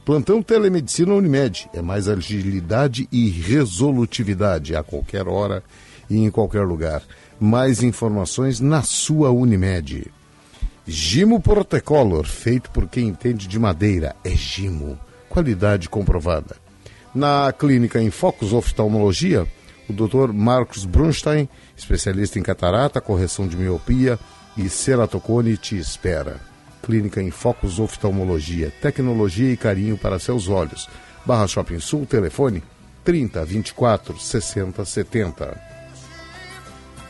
[0.03, 5.63] Plantão Telemedicina Unimed, é mais agilidade e resolutividade a qualquer hora
[6.09, 7.03] e em qualquer lugar.
[7.43, 10.05] Mais informações na sua Unimed.
[10.85, 14.95] Gimo Protecolor, feito por quem entende de madeira, é Gimo.
[15.27, 16.55] Qualidade comprovada.
[17.15, 19.47] Na clínica em Focus Oftalmologia,
[19.89, 20.31] o Dr.
[20.31, 24.19] Marcos Brunstein, especialista em catarata, correção de miopia
[24.55, 26.39] e ceratocone, te espera.
[26.83, 30.87] Clínica em Focus Oftalmologia, tecnologia e carinho para seus olhos.
[31.25, 32.61] Barra Shopping Sul, telefone
[33.03, 35.70] 30 24 60 70.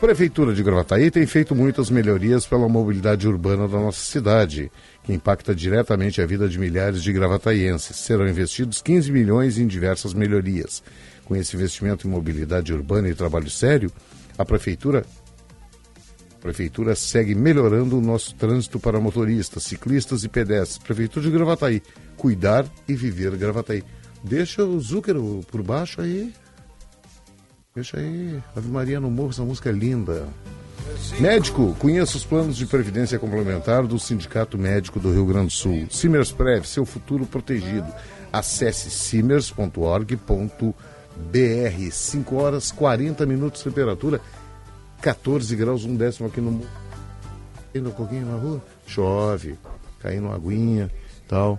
[0.02, 4.68] Prefeitura de Gravataí tem feito muitas melhorias pela mobilidade urbana da nossa cidade,
[5.04, 7.98] que impacta diretamente a vida de milhares de gravataienses.
[7.98, 10.82] Serão investidos 15 milhões em diversas melhorias.
[11.24, 13.92] Com esse investimento em mobilidade urbana e trabalho sério,
[14.36, 15.06] a prefeitura
[16.34, 20.78] a prefeitura segue melhorando o nosso trânsito para motoristas, ciclistas e pedestres.
[20.78, 21.80] Prefeitura de Gravataí,
[22.16, 23.84] cuidar e viver Gravataí.
[24.24, 26.34] Deixa o Zúquero por baixo aí.
[27.74, 28.42] Deixa aí.
[28.54, 30.28] Ave Maria no Morro, essa música é linda.
[31.18, 35.86] Médico, conheça os planos de previdência complementar do Sindicato Médico do Rio Grande do Sul.
[35.90, 37.86] Simers Prev, seu futuro protegido.
[38.30, 40.74] Acesse simers.org.br.
[41.90, 44.20] 5 horas 40 minutos temperatura,
[45.00, 46.60] 14 graus, um décimo aqui no.
[47.74, 48.62] Ainda um pouquinho na rua.
[48.86, 49.58] chove,
[50.00, 50.90] caindo uma aguinha
[51.26, 51.58] tal.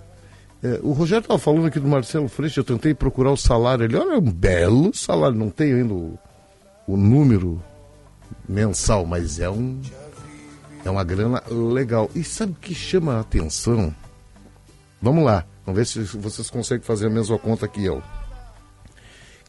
[0.63, 3.83] É, o Rogério estava falando aqui do Marcelo Freixo, eu tentei procurar o salário.
[3.83, 6.17] Ele, olha, é um belo salário, não tenho ainda o,
[6.87, 7.61] o número
[8.47, 9.81] mensal, mas é um.
[10.85, 12.09] É uma grana legal.
[12.15, 13.93] E sabe o que chama a atenção?
[15.01, 18.01] Vamos lá, vamos ver se vocês conseguem fazer a mesma conta que eu.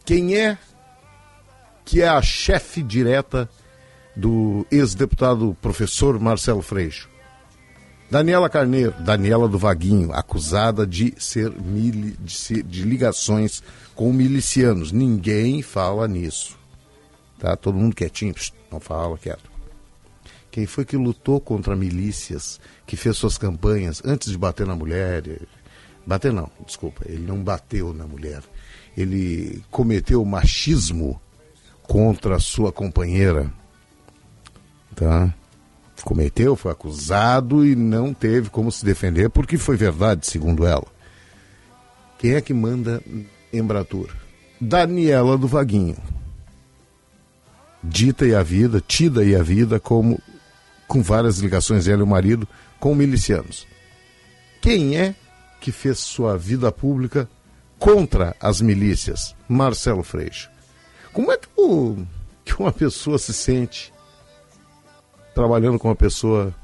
[0.05, 0.59] Quem é
[1.85, 3.49] que é a chefe direta
[4.17, 7.14] do ex-deputado professor Marcelo Freixo?
[8.11, 13.63] Daniela Carneiro, Daniela do Vaguinho, acusada de ser, mili, de, ser de ligações
[13.95, 14.93] com milicianos.
[14.93, 16.59] Ninguém fala nisso.
[17.39, 17.57] Tá?
[17.57, 18.35] Todo mundo quietinho,
[18.71, 19.51] não fala, quieto.
[20.51, 25.25] Quem foi que lutou contra milícias, que fez suas campanhas antes de bater na mulher?
[26.07, 28.43] Bater não, desculpa, ele não bateu na mulher.
[28.97, 31.21] Ele cometeu machismo
[31.83, 33.53] contra a sua companheira.
[34.95, 35.35] Tá?
[36.03, 40.87] Cometeu, foi acusado e não teve como se defender, porque foi verdade, segundo ela.
[42.19, 43.03] Quem é que manda
[43.53, 44.09] Embratur?
[44.61, 45.97] Daniela do Vaguinho.
[47.83, 50.21] Dita e a vida, tida e a vida, como
[50.87, 53.67] com várias ligações, ela e o marido, com milicianos.
[54.61, 55.15] Quem é
[55.61, 57.29] que fez sua vida pública
[57.79, 59.35] contra as milícias?
[59.49, 60.51] Marcelo Freixo.
[61.13, 62.05] Como é que, o,
[62.45, 63.94] que uma pessoa se sente
[65.35, 66.55] trabalhando com uma pessoa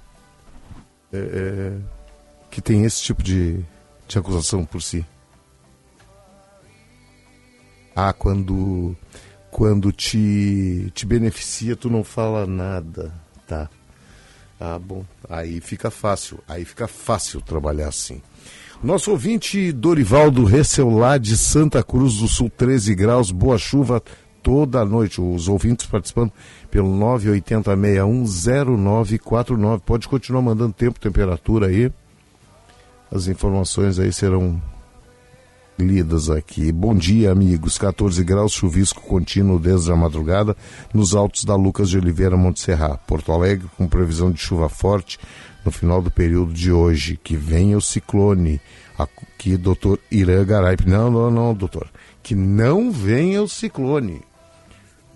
[1.13, 1.73] é, é,
[2.51, 3.61] que tem esse tipo de,
[4.07, 5.05] de acusação por si?
[7.95, 8.97] Ah, quando,
[9.51, 13.13] quando te, te beneficia, tu não fala nada,
[13.47, 13.69] tá?
[14.59, 15.05] Ah, bom.
[15.29, 16.39] Aí fica fácil.
[16.47, 18.23] Aí fica fácil trabalhar assim.
[18.83, 24.03] Nosso ouvinte Dorivaldo Ressel lá de Santa Cruz do Sul, 13 graus, boa chuva
[24.43, 25.21] toda a noite.
[25.21, 26.33] Os ouvintes participando
[26.71, 29.81] pelo 980610949.
[29.81, 31.93] Pode continuar mandando tempo, temperatura aí.
[33.11, 34.63] As informações aí serão
[35.81, 36.71] lidas aqui.
[36.71, 37.79] Bom dia, amigos.
[37.79, 40.57] 14 graus, chuvisco contínuo desde a madrugada
[40.93, 42.99] nos altos da Lucas de Oliveira, Monte Serra.
[43.07, 45.19] Porto Alegre com previsão de chuva forte
[45.65, 47.19] no final do período de hoje.
[47.23, 48.61] Que venha o ciclone.
[48.99, 50.77] Aqui, doutor Irã Garay.
[50.87, 51.89] Não, não, não, doutor.
[52.23, 54.23] Que não venha o ciclone.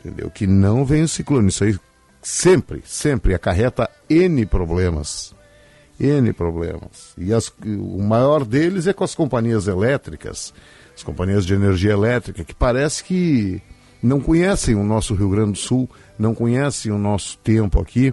[0.04, 0.30] Entendeu?
[0.30, 1.48] Que não venha o ciclone.
[1.48, 1.78] Isso aí
[2.20, 5.34] sempre, sempre acarreta N problemas.
[5.98, 7.14] N problemas.
[7.16, 10.52] E as, o maior deles é com as companhias elétricas,
[10.94, 13.62] as companhias de energia elétrica, que parece que
[14.02, 15.88] não conhecem o nosso Rio Grande do Sul,
[16.18, 18.12] não conhecem o nosso tempo aqui,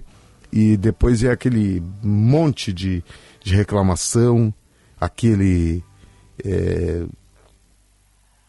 [0.51, 3.03] e depois é aquele monte de,
[3.43, 4.53] de reclamação,
[4.99, 5.83] aquele.
[6.43, 7.03] É,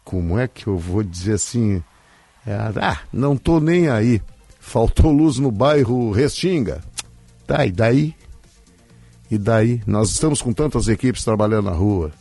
[0.05, 1.83] como é que eu vou dizer assim?
[2.47, 4.21] É, ah, não tô nem aí.
[4.59, 6.81] Faltou luz no bairro Restinga.
[7.47, 8.15] Tá, e daí?
[9.31, 9.83] E daí?
[9.87, 12.13] Nós estamos com tantas equipes trabalhando na rua.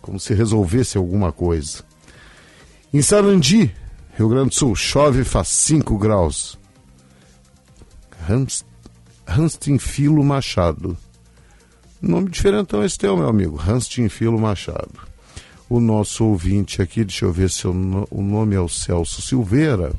[0.00, 1.84] Como se resolvesse alguma coisa.
[2.92, 3.74] Em Sarandi,
[4.16, 6.58] Rio Grande do Sul, chove faz 5 graus.
[8.28, 8.64] Hans,
[9.78, 10.96] Filo Machado.
[12.00, 13.60] Nome diferentão esse teu, meu amigo.
[13.60, 15.09] Hanstin Filo Machado.
[15.70, 17.70] O nosso ouvinte aqui, deixa eu ver se o,
[18.10, 19.92] o nome é o Celso Silveira.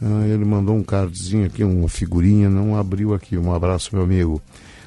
[0.00, 3.36] Ah, ele mandou um cardzinho aqui, uma figurinha, não abriu aqui.
[3.36, 4.40] Um abraço, meu amigo.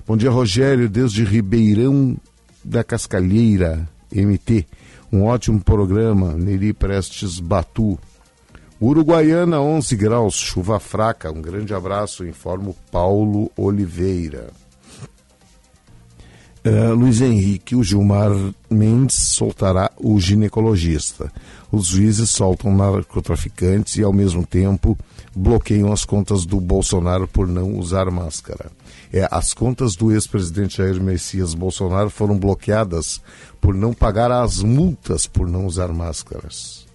[0.08, 2.16] Bom dia, Rogério, desde Ribeirão
[2.64, 4.66] da Cascalheira, MT.
[5.12, 8.00] Um ótimo programa, Neri Prestes Batu.
[8.80, 11.30] Uruguaiana, 11 graus, chuva fraca.
[11.30, 14.54] Um grande abraço, informo Paulo Oliveira.
[16.66, 18.32] Uh, Luiz Henrique, o Gilmar
[18.68, 21.32] Mendes soltará o ginecologista.
[21.72, 24.98] Os juízes soltam narcotraficantes e, ao mesmo tempo,
[25.36, 28.72] bloqueiam as contas do Bolsonaro por não usar máscara.
[29.14, 33.22] É, as contas do ex-presidente Jair Messias Bolsonaro foram bloqueadas
[33.62, 36.88] por não pagar as multas por não usar máscaras.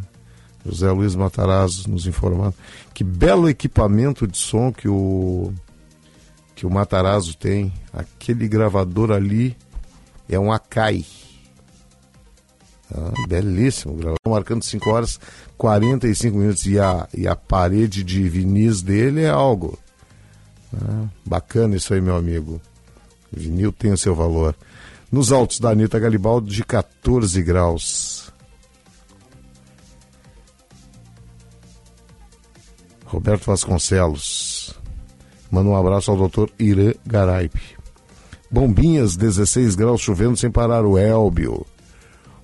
[0.66, 2.54] José Luiz Matarazzo nos informando.
[2.94, 5.54] Que belo equipamento de som que o,
[6.60, 7.72] que o Matarazzo tem.
[7.94, 9.56] Aquele gravador ali
[10.28, 11.06] é um Akai.
[12.94, 15.20] Ah, belíssimo gravador, marcando 5 horas
[15.58, 19.80] 45 minutos e a, e a parede de vinis dele é algo.
[20.76, 22.60] Ah, bacana isso aí, meu amigo.
[23.32, 24.54] Vinil tem o seu valor.
[25.10, 28.34] Nos altos da Anitta Garibaldi, de 14 graus.
[33.06, 34.49] Roberto Vasconcelos.
[35.52, 37.78] Manda um abraço ao doutor Irã Garaipe.
[38.52, 41.66] Bombinhas, 16 graus, chovendo sem parar o Elbio.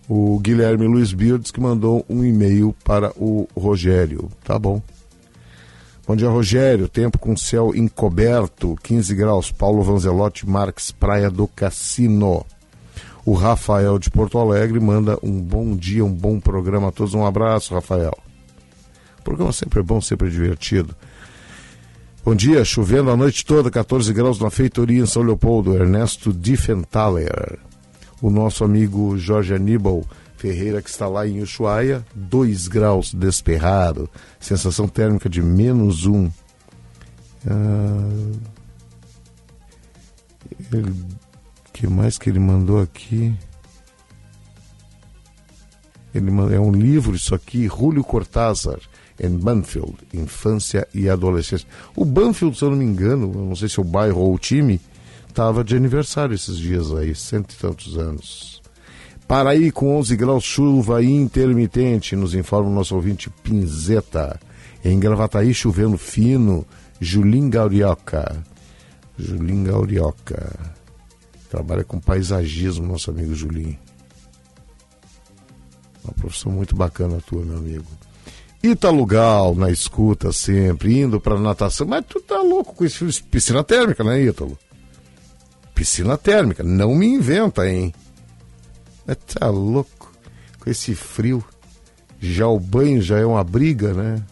[0.08, 4.30] O Guilherme Luiz Birdes que mandou um e-mail para o Rogério.
[4.43, 4.82] Tá bom.
[6.08, 6.88] Bom dia, Rogério.
[6.88, 9.51] Tempo com céu encoberto, 15 graus.
[9.51, 12.45] Paulo Vanzelotti Marques, Praia do Cassino.
[13.26, 17.16] O Rafael de Porto Alegre manda um bom dia, um bom programa a todos.
[17.16, 18.16] Um abraço, Rafael.
[19.20, 20.95] O programa sempre é bom, sempre é divertido.
[22.26, 25.76] Bom dia, chovendo a noite toda, 14 graus na feitoria em São Leopoldo.
[25.76, 27.60] Ernesto Diffenthaler.
[28.20, 30.04] O nosso amigo Jorge Aníbal
[30.36, 34.10] Ferreira, que está lá em Ushuaia, 2 graus desperrado,
[34.40, 36.16] sensação térmica de menos 1.
[36.16, 36.32] Um.
[37.48, 38.10] Ah,
[41.72, 43.36] que mais que ele mandou aqui?
[46.12, 48.80] Ele é um livro, isso aqui, Julio Cortázar,
[49.20, 51.68] em Banfield, Infância e Adolescência.
[51.95, 54.39] O Banfield, se eu não me engano, não sei se é o bairro ou o
[54.39, 54.80] time,
[55.28, 58.61] estava de aniversário esses dias aí, cento e tantos anos.
[59.28, 64.39] Paraí com 11 graus, chuva intermitente, nos informa o nosso ouvinte Pinzeta.
[64.84, 66.66] Em Gravataí, chovendo fino,
[67.01, 68.43] Julim Gaurioca.
[69.18, 70.53] Julim Gaurioca.
[71.49, 73.78] Trabalha com paisagismo, nosso amigo Julim.
[76.03, 77.86] Uma profissão muito bacana a tua, meu amigo.
[78.66, 81.86] Ítalo Gal, na escuta sempre, indo pra natação.
[81.86, 84.57] Mas tu tá louco com filme, piscina térmica, né, Ítalo?
[85.76, 87.93] Piscina térmica, não me inventa, hein?
[89.05, 90.11] Mas tá louco
[90.59, 91.43] com esse frio.
[92.20, 94.24] Já o banho já é uma briga, né?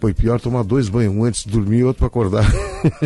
[0.00, 2.50] Foi pior tomar dois banhos, um antes de dormir e outro para acordar.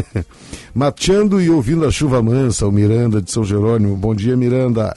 [0.73, 3.97] Mateando e ouvindo a chuva mansa, o Miranda de São Jerônimo.
[3.97, 4.95] Bom dia, Miranda.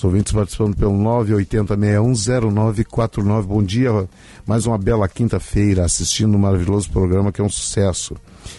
[0.00, 3.42] Os ouvintes participando pelo 980610949.
[3.42, 4.08] Bom dia,
[4.46, 8.16] mais uma bela quinta-feira assistindo um maravilhoso programa que é um sucesso.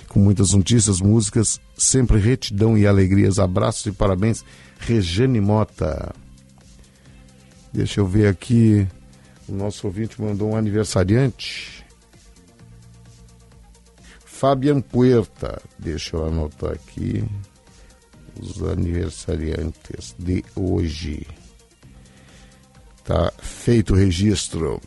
[0.08, 3.40] Com muitas notícias, músicas, sempre retidão e alegrias.
[3.40, 4.46] Abraços e parabéns,
[4.82, 6.14] Rejane Mota.
[7.74, 8.88] Deixa eu ver aqui.
[9.50, 11.84] O nosso ouvinte mandou um aniversariante.
[14.24, 15.60] Fabian Puerta.
[15.80, 17.26] Deixa eu anotar aqui
[18.40, 21.26] os aniversariantes de hoje.
[23.04, 24.80] Tá feito o registro.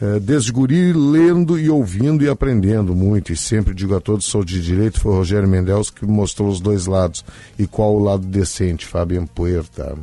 [0.00, 3.32] É, desde guri, lendo e ouvindo e aprendendo muito.
[3.32, 6.60] E sempre digo a todos, sou de direito, foi o Rogério Mendes que mostrou os
[6.60, 7.24] dois lados.
[7.58, 9.98] E qual o lado decente, Fabian Puerta.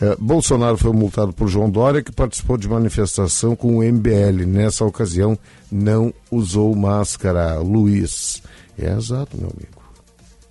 [0.00, 4.46] É, Bolsonaro foi multado por João Dória, que participou de manifestação com o MBL.
[4.46, 5.38] Nessa ocasião,
[5.70, 7.58] não usou máscara.
[7.58, 8.42] Luiz.
[8.78, 9.79] É exato, meu amigo.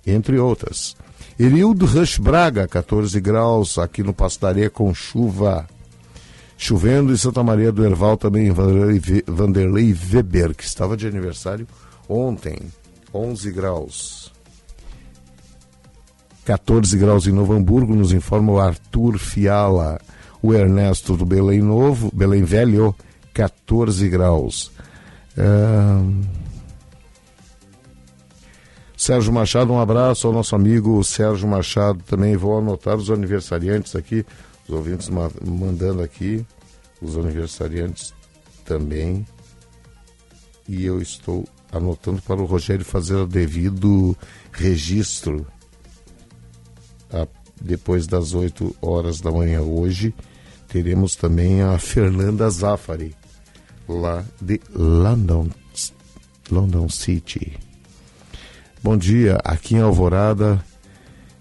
[0.06, 0.96] Entre outras.
[1.38, 5.66] Erildo Rush Braga, 14 graus, aqui no Pastaria com chuva.
[6.58, 11.66] Chovendo em Santa Maria do Herval também, Vanderlei, Vanderlei Weber, que estava de aniversário
[12.06, 12.58] ontem,
[13.14, 14.32] 11 graus.
[16.44, 19.98] 14 graus em Novo Hamburgo, nos informa o Arthur Fiala.
[20.42, 22.94] O Ernesto do Belém Novo, Belém Velho,
[23.32, 24.70] 14 graus.
[25.38, 26.49] Uh...
[29.00, 32.36] Sérgio Machado, um abraço ao nosso amigo Sérgio Machado também.
[32.36, 34.26] Vou anotar os aniversariantes aqui,
[34.68, 36.44] os ouvintes ma mandando aqui,
[37.00, 38.12] os aniversariantes
[38.62, 39.26] também.
[40.68, 44.14] E eu estou anotando para o Rogério fazer o devido
[44.52, 45.46] registro
[47.10, 47.26] a,
[47.58, 50.14] depois das 8 horas da manhã hoje.
[50.68, 53.16] Teremos também a Fernanda Zafari,
[53.88, 55.48] lá de London,
[56.50, 57.69] London City.
[58.82, 60.58] Bom dia, aqui em Alvorada,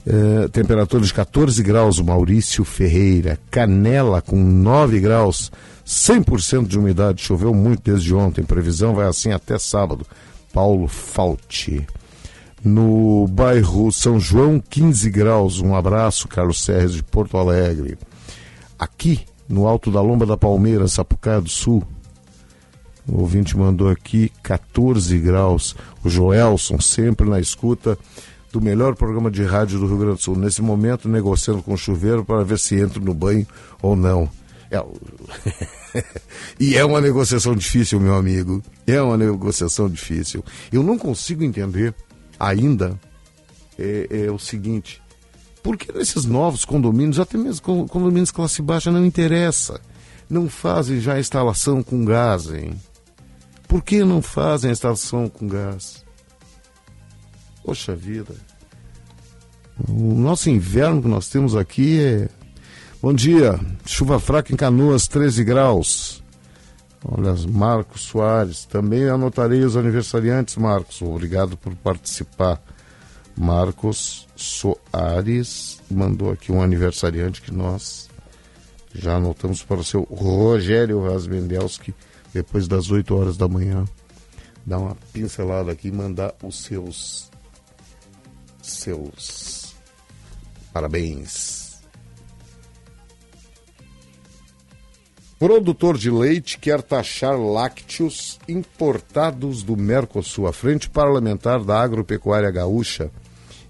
[0.06, 3.40] eh, temperatura de 14 graus, Maurício Ferreira.
[3.50, 5.50] Canela com 9 graus,
[5.86, 10.06] 100% de umidade, choveu muito desde ontem, previsão vai assim até sábado.
[10.52, 11.88] Paulo Fauti.
[12.62, 17.98] No bairro São João, 15 graus, um abraço, Carlos Serres de Porto Alegre.
[18.78, 21.88] Aqui, no alto da Lomba da Palmeira, Sapucaia do Sul,
[23.12, 25.76] o ouvinte mandou aqui 14 graus.
[26.04, 27.98] O Joelson, sempre na escuta
[28.52, 30.36] do melhor programa de rádio do Rio Grande do Sul.
[30.36, 33.48] Nesse momento, negociando com o chuveiro para ver se entro no banho
[33.82, 34.30] ou não.
[34.72, 34.84] É...
[36.60, 38.62] e é uma negociação difícil, meu amigo.
[38.86, 40.44] É uma negociação difícil.
[40.72, 41.94] Eu não consigo entender
[42.40, 43.00] ainda
[43.78, 45.02] é, é o seguinte:
[45.64, 49.82] por que nesses novos condomínios, até mesmo condomínios classe baixa, não interessa?
[50.30, 52.80] Não fazem já instalação com gás, hein?
[53.70, 56.04] Por que não fazem a estação com gás?
[57.64, 58.34] Poxa vida.
[59.88, 62.30] O nosso inverno que nós temos aqui é.
[63.00, 66.24] Bom dia, chuva fraca em Canoas, 13 graus.
[67.06, 68.66] Olha, Marcos Soares.
[68.66, 71.00] Também anotarei os aniversariantes, Marcos.
[71.04, 72.60] Obrigado por participar.
[73.38, 78.10] Marcos Soares mandou aqui um aniversariante que nós
[78.96, 81.94] já anotamos para o seu Rogério Rasmendelski,
[82.34, 83.86] depois das 8 horas da manhã.
[84.66, 87.30] Dar uma pincelada aqui e mandar os seus.
[88.62, 89.76] seus.
[90.72, 91.60] parabéns.
[95.40, 100.48] Produtor de leite quer taxar lácteos importados do Mercosul.
[100.48, 103.10] A Frente Parlamentar da Agropecuária Gaúcha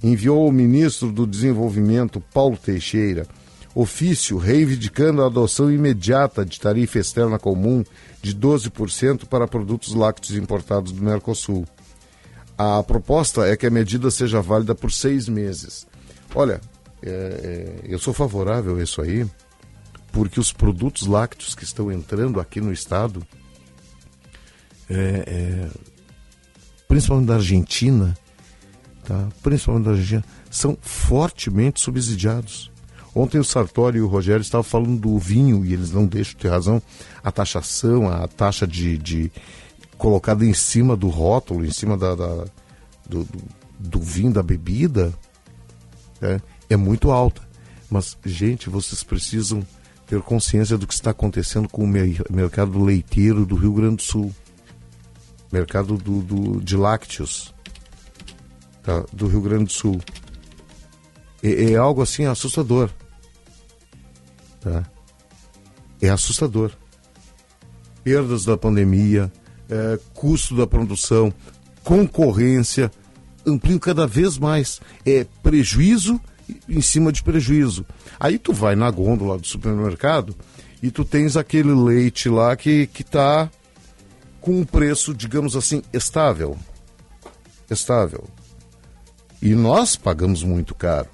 [0.02, 3.28] enviou ao ministro do Desenvolvimento, Paulo Teixeira,
[3.76, 7.84] ofício reivindicando a adoção imediata de tarifa externa comum
[8.22, 11.66] de 12% para produtos lácteos importados do Mercosul.
[12.58, 15.88] A proposta é que a medida seja válida por seis meses.
[16.36, 16.60] Olha,
[17.02, 19.26] é, é, eu sou favorável a isso aí,
[20.12, 23.26] porque os produtos lácteos que estão entrando aqui no estado,
[24.90, 25.70] é, é,
[26.88, 28.18] principalmente da Argentina,
[29.06, 29.30] tá?
[29.42, 32.70] principalmente da Argentina, são fortemente subsidiados.
[33.14, 36.50] Ontem o Sartori e o Rogério estavam falando do vinho, e eles não deixam ter
[36.50, 36.82] razão,
[37.24, 39.32] a taxação, a taxa de, de
[39.98, 42.46] colocada em cima do rótulo, em cima da, da
[43.08, 43.28] do,
[43.78, 45.14] do, vinho, da bebida,
[46.22, 46.40] é,
[46.70, 47.42] é muito alta.
[47.90, 49.66] Mas, gente, vocês precisam
[50.06, 54.34] ter consciência do que está acontecendo com o mercado leiteiro do Rio Grande do Sul.
[55.52, 57.54] Mercado do, do de lácteos
[58.84, 60.00] tá, do Rio Grande do Sul.
[61.44, 62.90] É, é algo assim assustador.
[64.62, 64.84] Tá?
[66.02, 66.72] É assustador.
[68.04, 69.32] Perdas da pandemia,
[69.70, 71.34] é, custo da produção,
[71.84, 72.92] concorrência,
[73.46, 74.82] ampliam cada vez mais.
[75.06, 76.20] É prejuízo
[76.68, 77.86] em cima de prejuízo.
[78.20, 80.36] Aí tu vai na gôndola do supermercado
[80.82, 83.50] e tu tens aquele leite lá que que tá
[84.42, 86.58] com um preço, digamos assim, estável.
[87.70, 88.28] Estável.
[89.42, 91.08] E nós pagamos muito caro.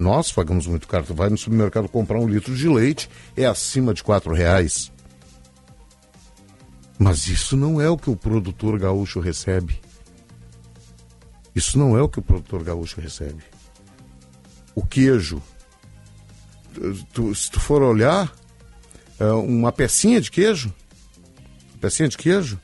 [0.00, 1.04] Nós pagamos muito caro.
[1.04, 4.90] Tu vai no supermercado comprar um litro de leite, é acima de quatro reais.
[6.98, 9.78] Mas isso não é o que o produtor gaúcho recebe.
[11.54, 13.42] Isso não é o que o produtor gaúcho recebe.
[14.74, 15.42] O queijo,
[17.12, 18.32] tu, se tu for olhar,
[19.18, 20.72] é uma pecinha de queijo,
[21.78, 22.58] pecinha de queijo,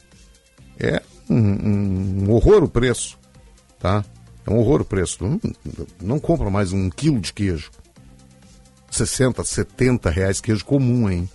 [0.79, 1.37] é um,
[2.25, 3.19] um horror o preço,
[3.79, 4.03] tá?
[4.47, 5.25] É um horror o preço.
[5.25, 5.41] Não,
[6.01, 7.71] não compra mais um quilo de queijo.
[8.91, 11.29] 60, 70 reais queijo comum, hein?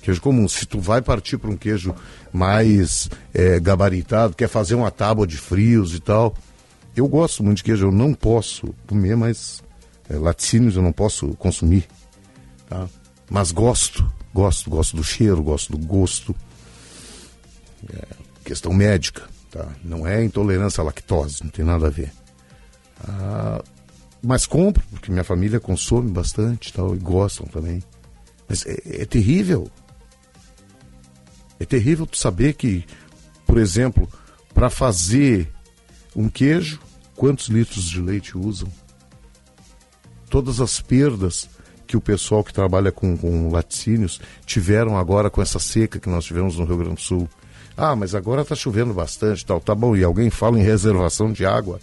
[0.00, 0.48] Queijo comum.
[0.48, 1.94] Se tu vai partir para um queijo
[2.32, 6.34] mais é, gabaritado, quer fazer uma tábua de frios e tal.
[6.96, 9.62] Eu gosto muito de queijo, eu não posso comer, mas
[10.08, 11.86] é, laticínios eu não posso consumir.
[12.68, 12.88] Tá?
[13.28, 16.34] Mas gosto, gosto, gosto do cheiro, gosto do gosto.
[17.92, 18.06] É,
[18.44, 19.33] questão médica.
[19.54, 19.68] Tá?
[19.84, 22.12] Não é intolerância à lactose, não tem nada a ver.
[23.06, 23.62] Ah,
[24.20, 27.80] mas compro, porque minha família consome bastante tal, e gostam também.
[28.48, 29.70] Mas é, é terrível.
[31.60, 32.84] É terrível tu saber que,
[33.46, 34.08] por exemplo,
[34.52, 35.48] para fazer
[36.16, 36.80] um queijo,
[37.14, 38.68] quantos litros de leite usam?
[40.28, 41.48] Todas as perdas
[41.86, 46.24] que o pessoal que trabalha com, com laticínios tiveram agora com essa seca que nós
[46.24, 47.28] tivemos no Rio Grande do Sul.
[47.76, 49.96] Ah, mas agora está chovendo bastante, tal, tá bom.
[49.96, 51.80] E alguém fala em reservação de água.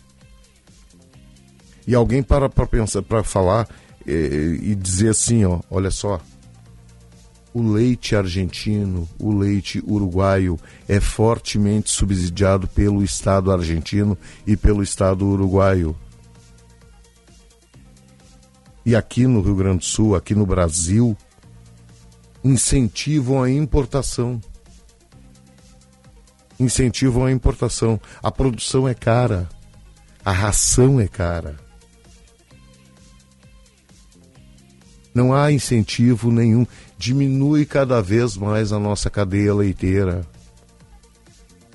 [1.85, 3.67] E alguém para para pensar, para falar
[4.05, 6.21] e, e dizer assim, ó, olha só,
[7.53, 14.17] o leite argentino, o leite uruguaio é fortemente subsidiado pelo Estado argentino
[14.47, 15.95] e pelo Estado uruguaio.
[18.85, 21.15] E aqui no Rio Grande do Sul, aqui no Brasil,
[22.43, 24.41] incentivam a importação
[26.61, 27.99] incentivam a importação.
[28.21, 29.49] A produção é cara,
[30.23, 31.57] a ração é cara.
[35.13, 36.65] Não há incentivo nenhum.
[36.97, 40.25] Diminui cada vez mais a nossa cadeia leiteira.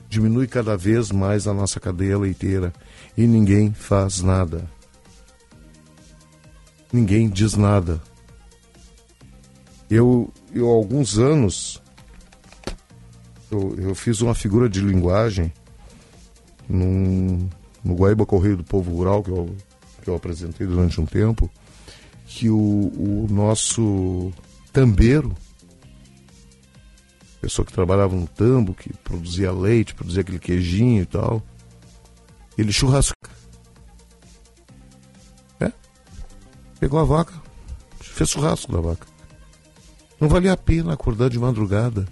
[0.08, 2.72] Diminui cada vez mais a nossa cadeia leiteira.
[3.16, 4.64] E ninguém faz nada.
[6.92, 8.00] Ninguém diz nada.
[9.90, 11.82] Eu, eu há alguns anos,
[13.56, 15.52] eu, eu fiz uma figura de linguagem
[16.68, 17.48] num,
[17.82, 19.56] no Guaíba Correio do Povo Rural, que eu,
[20.02, 21.50] que eu apresentei durante um tempo,
[22.26, 24.32] que o, o nosso
[24.72, 25.34] tambeiro
[27.46, 31.40] pessoa que trabalhava no tambo, que produzia leite, produzia aquele queijinho e tal.
[32.58, 33.14] Ele churrasca.
[35.60, 35.70] É.
[36.80, 37.32] Pegou a vaca,
[38.00, 39.06] fez churrasco da vaca.
[40.20, 42.08] Não valia a pena acordar de madrugada.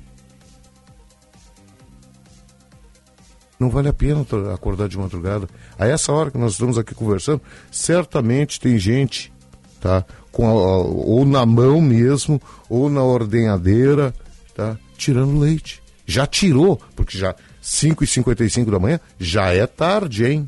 [3.58, 5.48] Não vale a pena acordar de madrugada.
[5.78, 7.40] A essa hora que nós estamos aqui conversando,
[7.70, 9.32] certamente tem gente,
[9.80, 10.04] tá?
[10.32, 10.52] Com a-
[10.82, 14.12] ou na mão mesmo, ou na ordenhadeira,
[14.54, 14.76] tá?
[14.96, 15.82] Tirando leite.
[16.04, 20.46] Já tirou, porque já 5h55 da manhã já é tarde, hein?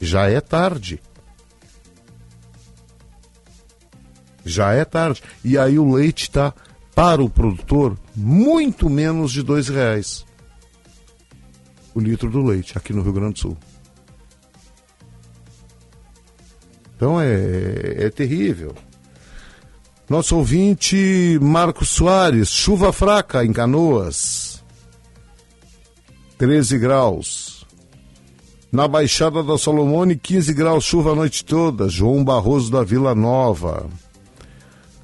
[0.00, 1.00] Já é tarde.
[4.44, 5.22] Já é tarde.
[5.44, 6.54] E aí o leite está,
[6.94, 10.26] para o produtor, muito menos de dois reais
[11.98, 13.56] o litro do leite aqui no Rio Grande do Sul.
[16.96, 18.74] Então é, é terrível.
[20.08, 24.62] Nosso ouvinte Marcos Soares, chuva fraca em Canoas.
[26.38, 27.66] 13 graus.
[28.70, 31.88] Na Baixada da Solomone, 15 graus, chuva a noite toda.
[31.88, 33.86] João Barroso da Vila Nova.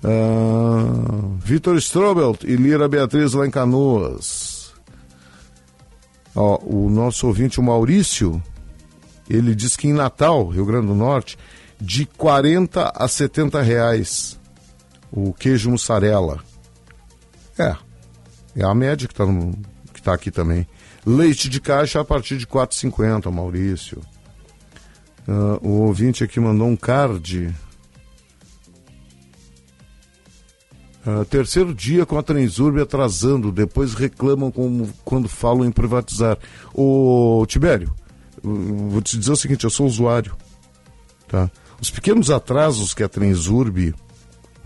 [0.03, 0.85] Ah,
[1.39, 4.54] Vitor Strobelt e Lira Beatriz lá em Canoas.
[6.35, 8.43] Ó, o nosso ouvinte, o Maurício,
[9.29, 11.39] ele diz que em Natal, Rio Grande do Norte,
[11.81, 14.39] de 40 a 70 reais
[15.11, 16.43] o queijo mussarela.
[17.57, 17.77] É,
[18.57, 19.25] é a média que está
[19.93, 20.67] que tá aqui também.
[21.07, 24.03] Leite de caixa a partir de 4,50, Maurício.
[25.29, 27.55] Ah, o ouvinte aqui mandou um card.
[31.07, 36.39] Ah, terceiro dia com a Transurb atrasando, depois reclamam como, quando falam em privatizar.
[36.73, 37.93] Ô Tibério,
[38.43, 40.35] eu vou te dizer o seguinte, eu sou usuário.
[41.29, 41.51] Tá?
[41.81, 43.95] Os pequenos atrasos que a Transurb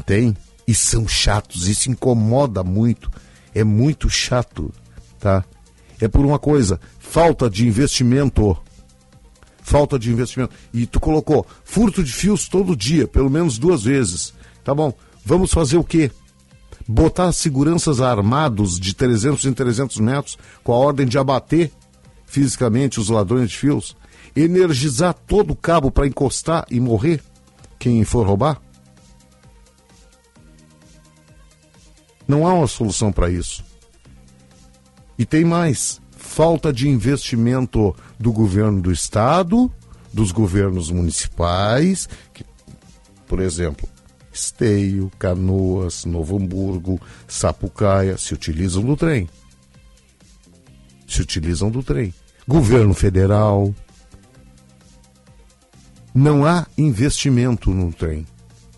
[0.06, 0.36] tem,
[0.66, 3.10] e são chatos, isso incomoda muito,
[3.54, 4.72] é muito chato,
[5.18, 5.42] tá?
[6.00, 8.56] É por uma coisa, falta de investimento.
[9.62, 10.54] Falta de investimento.
[10.72, 14.32] E tu colocou furto de fios todo dia, pelo menos duas vezes.
[14.62, 14.92] Tá bom,
[15.24, 16.10] vamos fazer o quê?
[16.88, 21.70] Botar seguranças armados de 300 em 300 metros com a ordem de abater
[22.24, 23.94] fisicamente os ladrões de fios,
[24.34, 27.22] energizar todo o cabo para encostar e morrer
[27.78, 28.60] quem for roubar?
[32.26, 33.64] Não há uma solução para isso.
[35.18, 39.70] E tem mais: falta de investimento do governo do estado,
[40.12, 42.44] dos governos municipais, que,
[43.26, 43.88] por exemplo,
[44.38, 49.28] Esteio, Canoas, Novo Hamburgo, Sapucaia se utilizam do trem.
[51.06, 52.14] Se utilizam do trem.
[52.46, 53.74] Governo federal.
[56.14, 58.26] Não há investimento no trem.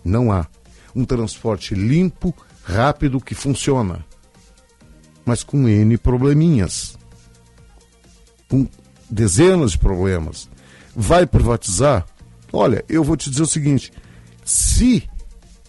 [0.03, 0.47] Não há.
[0.95, 4.03] Um transporte limpo, rápido, que funciona.
[5.23, 6.97] Mas com N probleminhas.
[8.49, 8.67] Com
[9.09, 10.49] dezenas de problemas.
[10.95, 12.05] Vai privatizar?
[12.51, 13.93] Olha, eu vou te dizer o seguinte:
[14.43, 15.09] se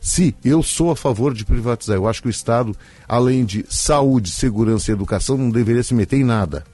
[0.02, 2.76] se eu sou a favor de privatizar, eu acho que o Estado,
[3.06, 6.64] além de saúde, segurança e educação, não deveria se meter em nada.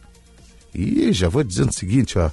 [0.74, 2.30] E já vou dizendo o seguinte, ó.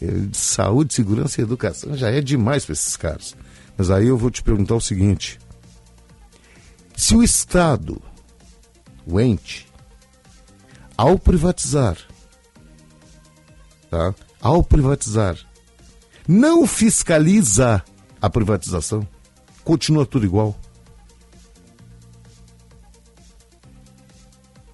[0.00, 3.36] eh, Saúde, segurança e educação já é demais para esses caras.
[3.76, 5.38] Mas aí eu vou te perguntar o seguinte:
[6.96, 8.00] se o Estado,
[9.06, 9.68] o ente,
[10.96, 11.98] ao privatizar,
[13.90, 14.14] tá?
[14.40, 15.36] Ao privatizar,
[16.26, 17.84] não fiscaliza
[18.22, 19.06] a privatização,
[19.64, 20.54] continua tudo igual.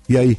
[0.08, 0.38] E aí?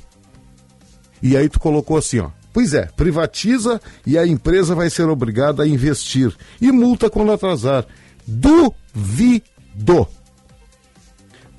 [1.21, 2.29] E aí tu colocou assim, ó.
[2.53, 6.35] Pois é, privatiza e a empresa vai ser obrigada a investir.
[6.59, 7.85] E multa quando atrasar.
[8.27, 10.07] Duvido.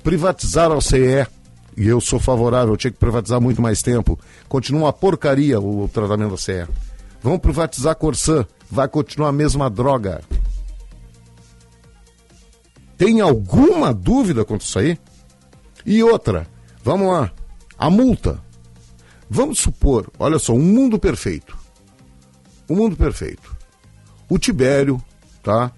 [0.03, 1.25] Privatizar a CE,
[1.75, 4.19] e eu sou favorável, tinha que privatizar muito mais tempo.
[4.47, 6.67] Continua uma porcaria o tratamento da CE.
[7.21, 10.21] Vamos privatizar a Corsã, vai continuar a mesma droga.
[12.97, 14.97] Tem alguma dúvida quanto isso aí?
[15.85, 16.47] E outra,
[16.83, 17.31] vamos lá,
[17.77, 18.39] a multa.
[19.29, 21.57] Vamos supor, olha só, um mundo perfeito.
[22.69, 23.55] Um mundo perfeito.
[24.29, 25.03] O Tibério,
[25.41, 25.71] tá?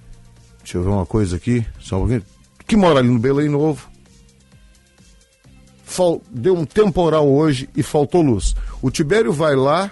[0.59, 2.24] Deixa eu ver uma coisa aqui, só um pouquinho.
[2.68, 3.88] Que mora ali no Belém Novo.
[5.84, 8.55] Fal- Deu um temporal hoje e faltou luz.
[8.82, 9.91] O Tibério vai lá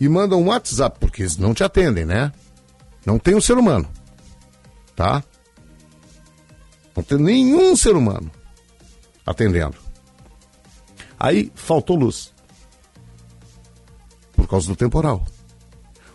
[0.00, 2.32] e manda um WhatsApp, porque eles não te atendem, né?
[3.06, 3.88] Não tem um ser humano.
[4.94, 5.22] Tá?
[6.96, 8.30] Não tem nenhum ser humano
[9.24, 9.76] atendendo.
[11.18, 12.32] Aí faltou luz.
[14.32, 15.24] Por causa do temporal.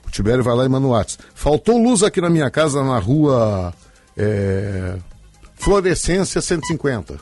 [0.06, 1.24] O Tibério vai lá e manda um WhatsApp.
[1.34, 3.74] Faltou luz aqui na minha casa na rua
[4.18, 4.98] é,
[5.56, 7.20] Florescência 150.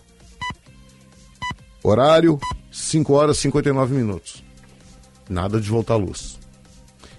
[1.84, 2.40] Horário,
[2.72, 4.44] 5 horas e 59 minutos.
[5.30, 6.40] Nada de voltar à luz.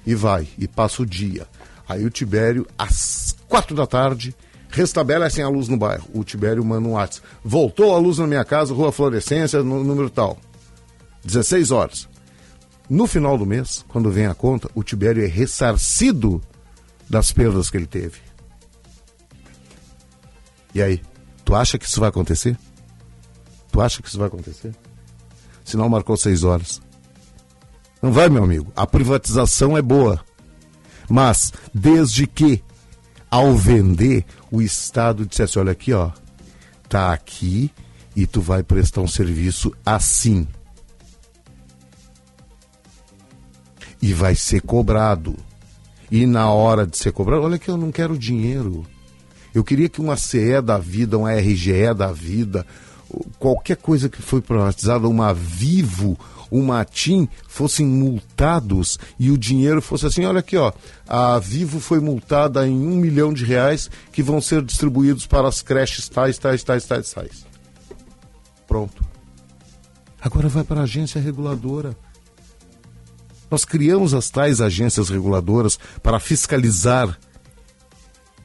[0.06, 1.46] E vai, e passa o dia.
[1.88, 4.34] Aí o Tibério, às 4 da tarde,
[4.74, 6.08] restabelecem a luz no bairro.
[6.12, 7.26] O Tibério manda um WhatsApp.
[7.44, 10.38] Voltou a luz na minha casa, Rua Florescência, no número tal.
[11.24, 12.08] 16 horas.
[12.90, 16.42] No final do mês, quando vem a conta, o Tibério é ressarcido
[17.08, 18.18] das perdas que ele teve.
[20.74, 21.00] E aí,
[21.44, 22.58] tu acha que isso vai acontecer?
[23.70, 24.74] Tu acha que isso vai acontecer?
[25.64, 26.82] Sinal marcou seis horas.
[28.02, 28.70] Não vai, meu amigo.
[28.76, 30.20] A privatização é boa.
[31.08, 32.62] Mas, desde que,
[33.34, 36.12] ao vender, o Estado dissesse: olha aqui, ó,
[36.88, 37.68] tá aqui
[38.14, 40.46] e tu vai prestar um serviço assim.
[44.00, 45.36] E vai ser cobrado.
[46.12, 48.86] E na hora de ser cobrado, olha que eu não quero dinheiro.
[49.52, 52.64] Eu queria que uma CE da vida, uma RGE da vida,
[53.40, 56.16] qualquer coisa que foi privatizada, uma Vivo,
[56.54, 60.72] uma TIM, fossem multados e o dinheiro fosse assim, olha aqui, ó,
[61.08, 65.62] a Vivo foi multada em um milhão de reais que vão ser distribuídos para as
[65.62, 67.46] creches tais, tais, tais, tais, tais.
[68.68, 69.04] Pronto.
[70.20, 71.96] Agora vai para a agência reguladora.
[73.50, 77.18] Nós criamos as tais agências reguladoras para fiscalizar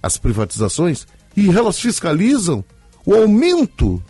[0.02, 1.06] as privatizações
[1.38, 2.66] e elas fiscalizam
[3.06, 4.04] o aumento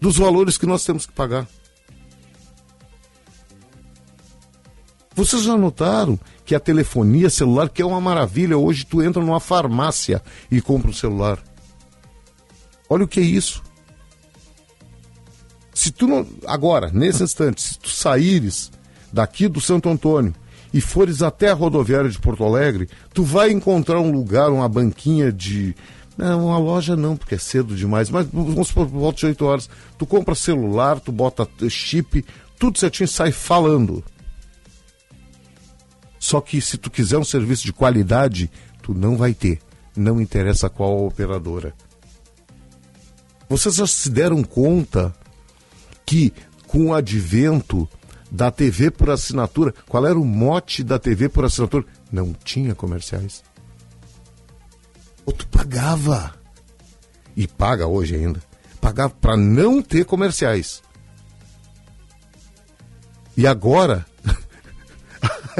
[0.00, 1.46] dos valores que nós temos que pagar.
[5.16, 9.40] Vocês já notaram que a telefonia celular, que é uma maravilha, hoje tu entra numa
[9.40, 11.42] farmácia e compra um celular.
[12.86, 13.62] Olha o que é isso.
[15.72, 16.26] Se tu não.
[16.46, 18.70] Agora, nesse instante, se tu saíres
[19.10, 20.34] daqui do Santo Antônio
[20.72, 25.32] e fores até a rodoviária de Porto Alegre, tu vai encontrar um lugar, uma banquinha
[25.32, 25.74] de.
[26.14, 29.70] Não, uma loja não, porque é cedo demais, mas vamos por volta de 8 horas.
[29.96, 32.22] Tu compra celular, tu bota chip,
[32.58, 34.04] tudo certinho sai falando.
[36.26, 38.50] Só que se tu quiser um serviço de qualidade,
[38.82, 39.60] tu não vai ter.
[39.96, 41.72] Não interessa qual operadora.
[43.48, 45.14] Vocês já se deram conta
[46.04, 46.32] que
[46.66, 47.88] com o advento
[48.28, 51.84] da TV por assinatura, qual era o mote da TV por assinatura?
[52.10, 53.44] Não tinha comerciais.
[55.24, 56.34] Ou tu pagava.
[57.36, 58.42] E paga hoje ainda.
[58.80, 60.82] Pagava para não ter comerciais.
[63.36, 64.04] E agora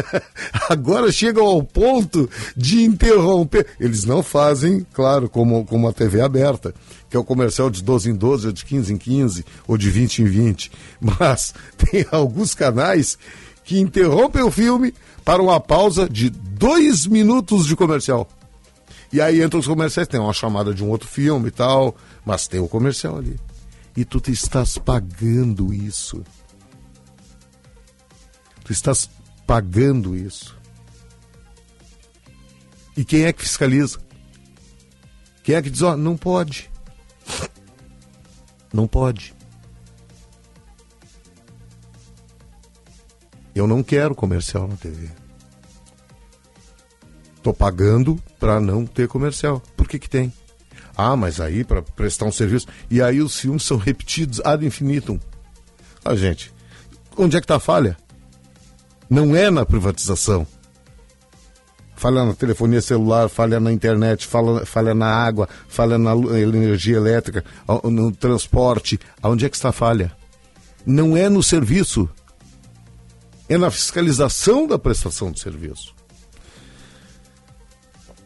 [0.68, 3.66] agora chegam ao ponto de interromper.
[3.78, 6.74] Eles não fazem, claro, como, como a TV aberta,
[7.09, 9.90] que é o comercial de 12 em 12, ou de 15 em 15, ou de
[9.90, 10.72] 20 em 20.
[11.01, 13.18] Mas tem alguns canais
[13.64, 14.94] que interrompem o filme
[15.24, 18.28] para uma pausa de dois minutos de comercial.
[19.12, 22.47] E aí entram os comerciais, tem uma chamada de um outro filme e tal, mas
[22.47, 23.38] tem o comercial ali.
[23.97, 26.22] E tu te estás pagando isso.
[28.64, 29.09] Tu estás
[29.47, 30.57] pagando isso.
[32.97, 33.99] E quem é que fiscaliza?
[35.42, 36.70] Quem é que diz, ó, não pode.
[38.72, 39.34] Não pode.
[43.55, 45.09] Eu não quero comercial na TV.
[47.42, 49.62] Tô pagando para não ter comercial.
[49.76, 50.32] Por que que tem?
[50.97, 52.66] Ah, mas aí para prestar um serviço.
[52.90, 55.18] E aí os filmes são repetidos ad infinitum.
[56.05, 56.53] Ah, gente,
[57.16, 57.97] onde é que tá a falha?
[59.09, 60.46] Não é na privatização.
[61.94, 67.42] Falha na telefonia celular, falha na internet, falha, falha na água, falha na energia elétrica,
[67.84, 68.98] no transporte.
[69.22, 70.12] Aonde é que está a falha?
[70.84, 72.09] Não é no serviço.
[73.48, 75.94] É na fiscalização da prestação de serviço.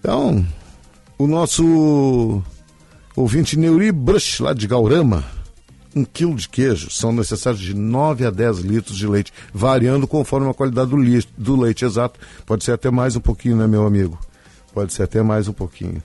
[0.00, 0.44] Então,
[1.18, 2.42] o nosso
[3.14, 5.24] ouvinte Neuri Brush, lá de Gaurama,
[5.94, 10.48] um quilo de queijo são necessários de 9 a 10 litros de leite, variando conforme
[10.48, 12.18] a qualidade do, li do leite exato.
[12.46, 14.18] Pode ser até mais um pouquinho, né, meu amigo?
[14.72, 16.02] Pode ser até mais um pouquinho.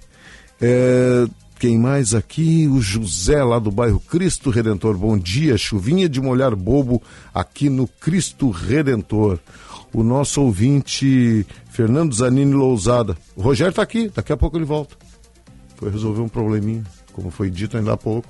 [0.60, 1.28] É,
[1.60, 2.68] quem mais aqui?
[2.68, 4.98] O José, lá do bairro Cristo Redentor.
[4.98, 7.02] Bom dia, chuvinha de molhar bobo
[7.34, 9.40] aqui no Cristo Redentor.
[9.94, 13.16] O nosso ouvinte, Fernando Zanini Lousada.
[13.36, 14.96] O Rogério está aqui, daqui a pouco ele volta.
[15.76, 16.84] Foi resolver um probleminha,
[17.14, 18.28] como foi dito ainda há pouco.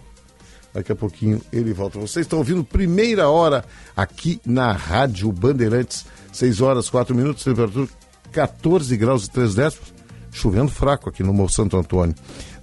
[0.76, 1.98] Daqui a pouquinho ele volta.
[1.98, 3.64] Vocês estão ouvindo primeira hora
[3.96, 6.06] aqui na Rádio Bandeirantes.
[6.34, 7.88] 6 horas 4 minutos, temperatura
[8.34, 9.94] 14 graus e 3 décimos.
[10.34, 12.14] Chovendo fraco aqui no Morro Santo Antônio.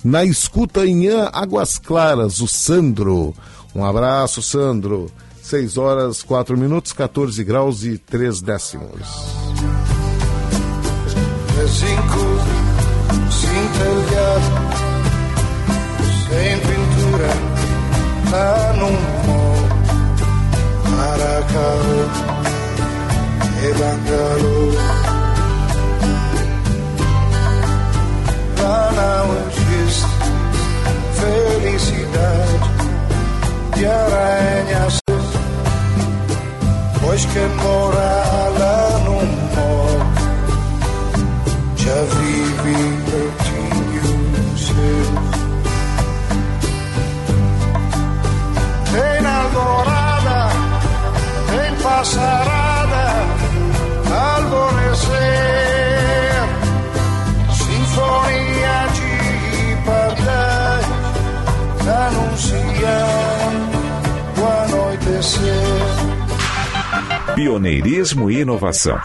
[0.05, 3.35] Na escuta em Águas Claras, o Sandro.
[3.75, 5.11] Um abraço, Sandro.
[5.43, 9.09] 6 horas 4 minutos, 14 graus e 3 décimos.
[11.67, 12.19] Cinco,
[13.31, 14.92] sem
[18.33, 19.23] tá num
[21.43, 22.09] cacao
[23.63, 24.73] e bangalô.
[28.63, 30.07] Lá não existe
[31.21, 32.57] felicidade
[33.77, 34.99] de aranhas,
[37.01, 39.17] pois quem mora lá no
[39.57, 40.01] morro
[41.77, 42.77] já vive
[43.11, 45.22] pertinho seu.
[49.55, 50.49] Alvorada,
[51.47, 53.05] tem passarada,
[54.11, 55.13] alvorecer,
[57.53, 60.87] sinfonia de pardais,
[62.09, 63.77] anunciando
[64.39, 65.75] o anoitecer.
[67.35, 68.99] Pioneirismo e inovação.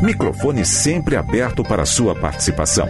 [0.00, 2.88] Microfone sempre aberto para sua participação.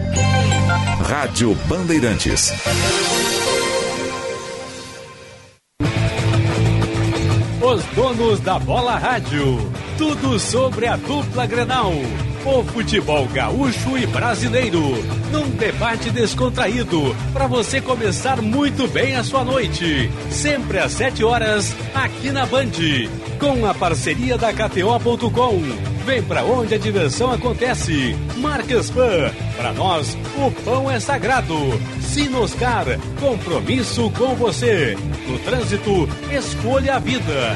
[1.03, 2.53] Rádio Bandeirantes.
[7.95, 9.57] Donos da bola rádio.
[9.97, 11.91] Tudo sobre a dupla Grenal.
[12.43, 14.81] O futebol gaúcho e brasileiro.
[15.31, 17.15] Num debate descontraído.
[17.31, 20.09] Para você começar muito bem a sua noite.
[20.31, 22.71] Sempre às 7 horas, aqui na Band.
[23.39, 25.61] Com a parceria da KTO.com.
[26.03, 28.15] Vem pra onde a diversão acontece.
[28.37, 29.31] Marcas Pan.
[29.55, 31.55] Para nós, o pão é sagrado.
[32.01, 32.85] Sinoscar.
[33.19, 34.97] Compromisso com você.
[35.27, 37.55] No trânsito, escolha a vida.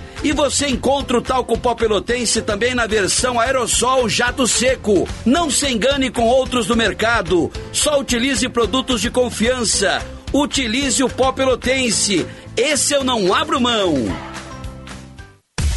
[0.23, 5.07] E você encontra o talco pó pelotense também na versão aerossol jato seco.
[5.25, 7.51] Não se engane com outros do mercado.
[7.73, 10.01] Só utilize produtos de confiança.
[10.31, 12.25] Utilize o pó pelotense.
[12.55, 13.95] Esse eu não abro mão.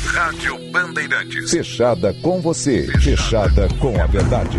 [0.04, 1.50] Rádio Bandeirantes.
[1.50, 2.86] Fechada com você.
[3.00, 4.58] Fechada com a verdade.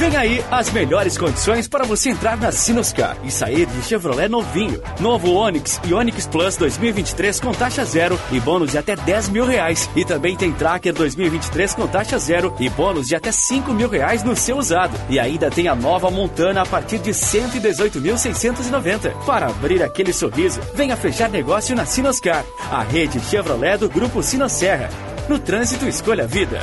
[0.00, 4.80] Vem aí as melhores condições para você entrar na Sinoscar e sair de Chevrolet novinho.
[4.98, 9.44] Novo Onix e Onix Plus 2023 com taxa zero e bônus de até 10 mil
[9.44, 9.90] reais.
[9.94, 14.24] E também tem Tracker 2023 com taxa zero e bônus de até 5 mil reais
[14.24, 14.98] no seu usado.
[15.10, 19.12] E ainda tem a nova Montana a partir de 118.690.
[19.26, 24.88] Para abrir aquele sorriso, venha fechar negócio na Sinoscar, a rede Chevrolet do Grupo Sinosserra.
[25.28, 26.62] No trânsito, escolha a vida.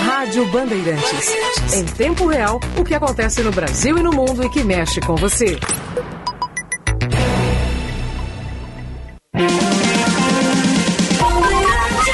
[0.00, 1.34] Rádio Bandeirantes.
[1.74, 5.14] Em tempo real, o que acontece no Brasil e no mundo e que mexe com
[5.16, 5.58] você.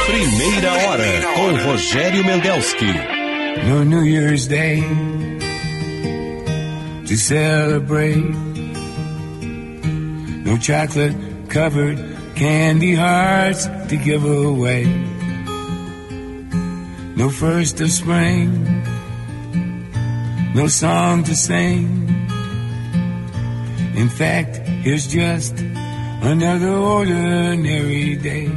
[0.06, 2.92] Primeira hora com Rogério Mendelski.
[3.66, 4.82] No New Year's Day
[7.06, 8.24] to celebrate.
[10.44, 11.16] No chocolate
[11.48, 11.98] covered
[12.36, 14.86] candy hearts to give away.
[17.20, 18.64] No first of spring,
[20.54, 22.08] no song to sing.
[23.94, 28.48] In fact, here's just another ordinary day.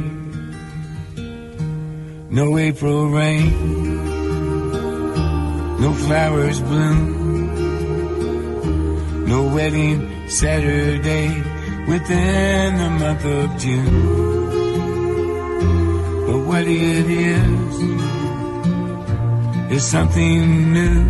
[2.30, 3.52] No April rain,
[5.82, 7.02] no flowers bloom,
[9.28, 11.28] no wedding Saturday
[11.86, 14.24] within the month of June.
[16.26, 18.13] But what it is,
[19.74, 21.00] is something new.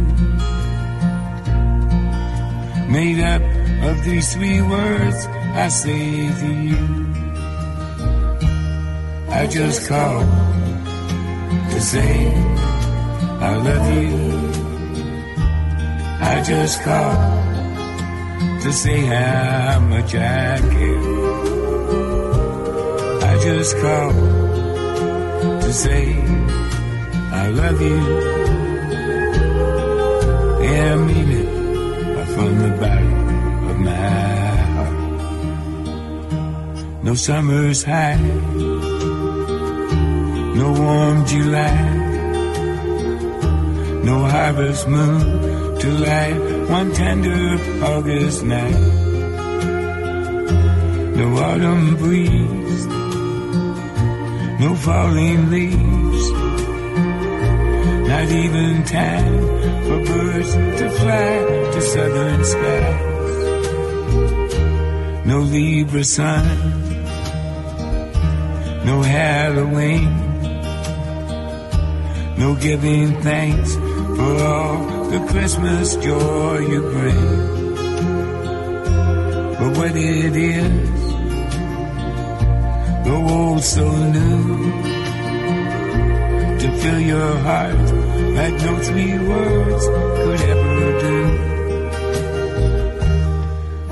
[2.89, 3.43] Made up
[3.89, 5.27] of these three words
[5.65, 6.05] I say
[6.41, 6.85] to you.
[9.28, 10.28] I just called
[11.73, 12.15] to say
[13.49, 14.19] I love you.
[16.32, 17.20] I just called
[18.62, 21.03] to say how much I care.
[23.31, 26.05] I just called to say
[27.43, 28.43] I love you.
[30.76, 33.96] I from the bottom of my
[34.74, 34.98] heart.
[37.05, 38.16] No summer's high,
[40.60, 41.76] no warm July,
[44.02, 45.20] no harvest moon
[45.80, 46.40] to light.
[46.68, 48.80] One tender August night.
[51.20, 52.86] No autumn breeze,
[54.62, 55.93] no falling leaves,
[58.15, 59.39] not even time
[59.86, 61.31] for birds to fly
[61.74, 63.01] to southern skies.
[65.27, 66.47] No Libra sun,
[68.89, 70.12] no Halloween,
[72.39, 73.74] no giving thanks
[74.19, 77.24] for all the Christmas joy you bring.
[79.59, 81.03] But what it is,
[83.05, 83.86] though old so
[84.16, 84.95] new,
[86.61, 88.03] to fill your heart
[88.35, 91.15] like no three words could ever do.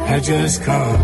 [0.05, 1.01] I just called.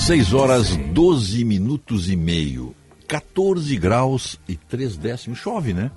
[0.00, 2.74] 6 horas 12 minutos e meio,
[3.06, 5.38] 14 graus e 3 décimos.
[5.38, 5.92] Chove, né?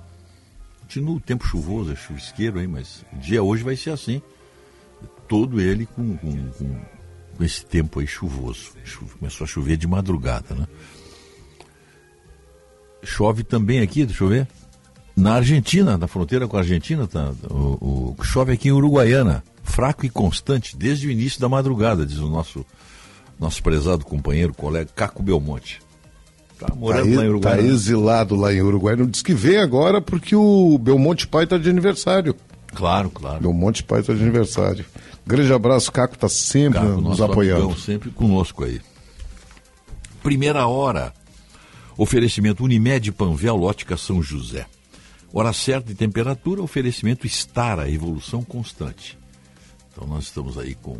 [0.82, 4.22] Continua o tempo chuvoso, é chuvisqueiro aí, mas o dia hoje vai ser assim.
[5.26, 6.80] Todo ele com, com, com,
[7.36, 8.74] com esse tempo aí chuvoso.
[9.18, 10.68] Começou a chover de madrugada, né?
[13.02, 14.46] Chove também aqui, deixa eu ver.
[15.16, 20.04] Na Argentina, na fronteira com a Argentina, tá, o, o, chove aqui em Uruguaiana, fraco
[20.04, 22.66] e constante, desde o início da madrugada, diz o nosso,
[23.40, 25.80] nosso prezado companheiro, colega Caco Belmonte.
[26.58, 27.56] Tá morando tá, lá em Uruguai.
[27.56, 28.96] Tá exilado lá em Uruguai.
[28.96, 32.34] Não diz que vem agora porque o Belmonte Pai está de aniversário.
[32.74, 33.40] Claro, claro.
[33.40, 34.84] Belmonte Pai está de aniversário.
[35.26, 37.64] Grande abraço, Caco está sempre Caco, nos apoiando.
[37.64, 38.80] Amigão, sempre conosco aí.
[40.22, 41.12] Primeira hora.
[41.96, 44.66] Oferecimento Unimed Panvel Ótica São José.
[45.32, 49.18] Hora certa e temperatura, oferecimento Estara, evolução constante.
[49.92, 50.98] Então nós estamos aí com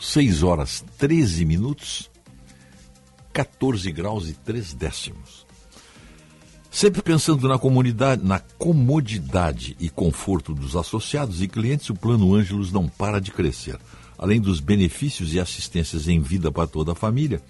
[0.00, 2.10] 6 horas 13 minutos,
[3.32, 5.46] 14 graus e 3 décimos.
[6.70, 12.70] Sempre pensando na comunidade, na comodidade e conforto dos associados e clientes, o Plano Ângelos
[12.70, 13.78] não para de crescer.
[14.16, 17.42] Além dos benefícios e assistências em vida para toda a família,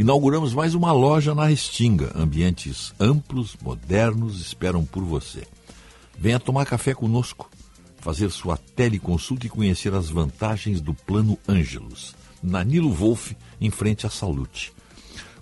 [0.00, 2.10] inauguramos mais uma loja na Restinga.
[2.14, 5.46] Ambientes amplos, modernos, esperam por você.
[6.18, 7.50] Venha tomar café conosco,
[7.98, 12.16] fazer sua teleconsulta e conhecer as vantagens do Plano Ângelos.
[12.42, 14.72] Na Nilo Wolf, em frente à Salute.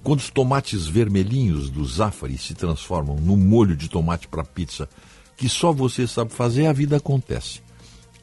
[0.03, 4.89] Quando os tomates vermelhinhos do Zafari se transformam no molho de tomate para pizza
[5.37, 7.61] que só você sabe fazer, a vida acontece.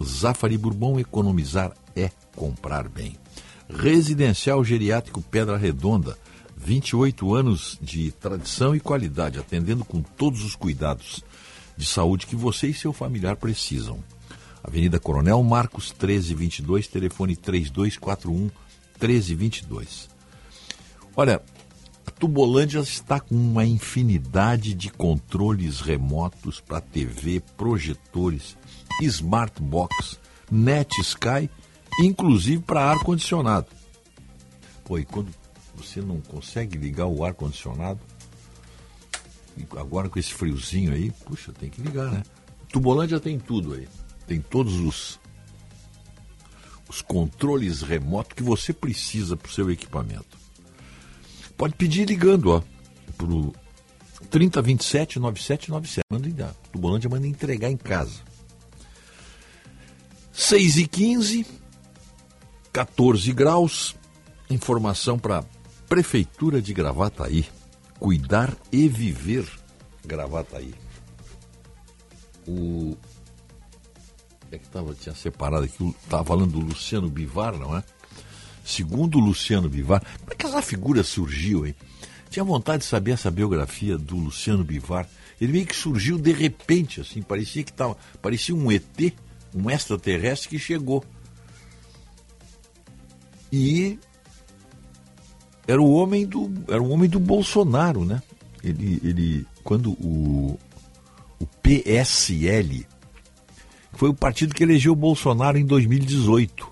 [0.03, 3.17] Zafari Bourbon economizar é comprar bem.
[3.69, 6.17] Residencial Geriátrico Pedra Redonda,
[6.55, 11.23] 28 anos de tradição e qualidade, atendendo com todos os cuidados
[11.75, 13.99] de saúde que você e seu familiar precisam.
[14.63, 18.49] Avenida Coronel Marcos 1322, telefone 3241
[18.99, 20.09] 1322.
[21.15, 21.41] Olha,
[22.05, 28.55] a Tubolândia está com uma infinidade de controles remotos para TV, projetores,
[29.01, 30.19] smart box,
[30.49, 31.49] net sky
[32.01, 33.67] inclusive para ar-condicionado.
[34.83, 35.33] Pô, e quando
[35.75, 37.99] você não consegue ligar o ar-condicionado,
[39.77, 42.23] agora com esse friozinho aí, puxa, tem que ligar, né?
[42.71, 43.87] Tubolândia tem tudo aí.
[44.27, 45.19] Tem todos os,
[46.89, 50.37] os controles remotos que você precisa para o seu equipamento.
[51.55, 52.61] Pode pedir ligando, ó,
[53.17, 53.53] pro
[54.29, 56.05] 3027 9797.
[56.11, 56.53] Manda ligar.
[56.71, 58.19] Tubolândia manda entregar em casa.
[60.33, 61.45] 6 e 15
[62.75, 63.95] 14 graus.
[64.49, 65.45] Informação para
[65.87, 67.45] Prefeitura de Gravataí.
[67.97, 69.49] Cuidar e viver
[70.05, 70.75] Gravataí.
[72.45, 72.97] O
[74.51, 77.83] é que tava, tinha separado aqui, estava falando do Luciano Bivar, não é?
[78.65, 81.73] Segundo Luciano Bivar, como é que essa figura surgiu, hein?
[82.29, 85.07] Tinha vontade de saber essa biografia do Luciano Bivar.
[85.39, 89.13] Ele meio que surgiu de repente, assim, parecia que tava, parecia um ET,
[89.53, 91.05] um extraterrestre que chegou.
[93.55, 93.97] E
[95.65, 98.21] era o homem do, era o homem do Bolsonaro, né?
[98.61, 100.59] Ele, ele quando o,
[101.39, 102.85] o PSL
[103.93, 106.67] foi o partido que elegeu o Bolsonaro em 2018.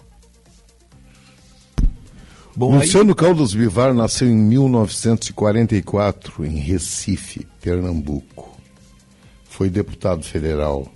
[2.53, 3.15] Bom, Luciano aí...
[3.15, 8.59] Caldas Vivar nasceu em 1944 em Recife, Pernambuco.
[9.45, 10.91] Foi deputado federal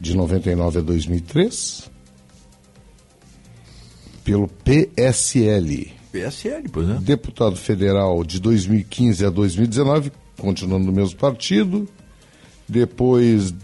[0.00, 1.91] de 99 a 2003
[4.24, 5.92] pelo PSL.
[6.12, 6.94] PSL, pois é.
[6.94, 11.88] Deputado federal de 2015 a 2019, continuando no mesmo partido.
[12.68, 13.54] Depois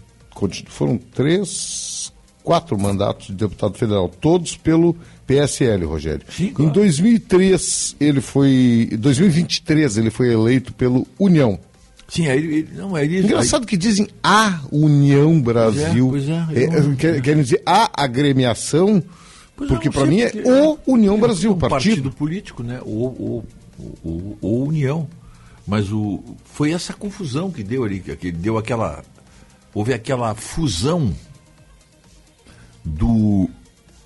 [0.67, 2.11] foram três,
[2.43, 4.95] quatro mandatos de deputado federal, todos pelo
[5.27, 6.25] PSL, Rogério.
[6.29, 6.69] Sim, claro.
[6.69, 8.89] Em 2003, ele foi.
[8.91, 11.59] Em 2023, ele foi eleito pelo União.
[12.07, 12.69] Sim, aí ele.
[12.75, 13.67] Não, ele Engraçado aí...
[13.67, 16.09] que dizem a União Brasil.
[16.09, 19.03] Pois é, pois é, é, quer, querem dizer a agremiação,
[19.59, 21.95] pois porque para mim é o União é, Brasil, um partido.
[21.95, 22.79] partido político, né?
[22.83, 23.43] O,
[24.03, 25.07] o, o, União.
[25.67, 29.03] Mas o, foi essa confusão que deu ali, que deu aquela
[29.73, 31.13] houve aquela fusão
[32.83, 33.49] do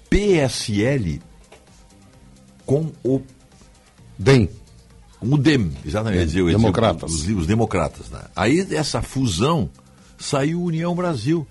[0.09, 1.21] PSL
[2.65, 3.21] com o
[4.17, 4.49] DEM.
[5.19, 6.33] Com o DEM, exatamente.
[6.33, 7.11] DEM, democratas.
[7.11, 8.09] Os, os, democratas.
[8.09, 8.21] Né?
[8.35, 9.69] Aí dessa fusão
[10.17, 11.47] saiu União Brasil,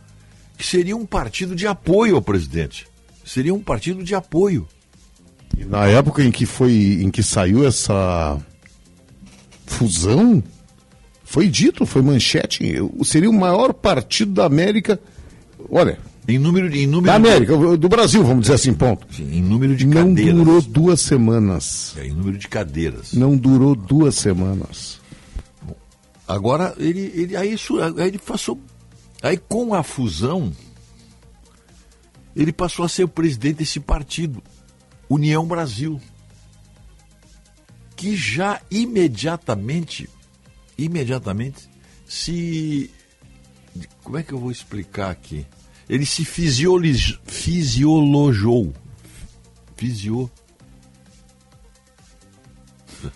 [0.58, 2.91] que seria um partido de apoio ao presidente.
[3.24, 4.66] Seria um partido de apoio.
[5.56, 6.72] E na época em que foi
[7.02, 8.38] em que saiu essa
[9.66, 10.42] fusão,
[11.24, 12.62] foi dito, foi manchete,
[13.04, 15.00] seria o maior partido da América.
[15.70, 15.98] Olha.
[16.26, 16.80] Em número de.
[16.80, 17.76] Em número da América, de...
[17.76, 19.06] do Brasil, vamos dizer assim, ponto.
[19.12, 20.34] Sim, em número de Não cadeiras.
[20.34, 21.94] Não durou duas semanas.
[21.96, 23.12] É, em número de cadeiras.
[23.12, 25.00] Não durou duas semanas.
[26.26, 27.56] Agora, ele, ele, aí,
[27.98, 28.58] aí ele passou.
[29.22, 30.52] Aí com a fusão,
[32.34, 34.42] ele passou a ser o presidente desse partido,
[35.09, 36.00] União Brasil.
[37.96, 40.09] Que já imediatamente
[40.76, 41.68] imediatamente
[42.06, 42.90] se.
[44.02, 45.46] Como é que eu vou explicar aqui?
[45.88, 48.72] Ele se fisiologou.
[49.76, 50.30] Fisio.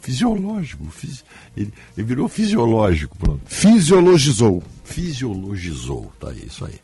[0.00, 0.86] Fisiológico.
[0.90, 1.22] Fisi...
[1.56, 3.42] Ele, ele, virou fisiológico, pronto.
[3.46, 4.62] Fisiologizou.
[4.84, 6.80] Fisiologizou, tá aí, isso aí.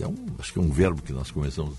[0.00, 1.76] É um, acho que é um verbo que nós começamos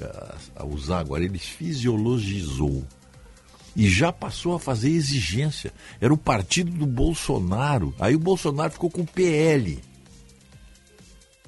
[0.00, 1.24] a, a usar agora.
[1.24, 2.84] Ele fisiologizou
[3.74, 5.72] e já passou a fazer exigência.
[6.00, 7.94] Era o partido do Bolsonaro.
[7.98, 9.80] Aí o Bolsonaro ficou com o PL.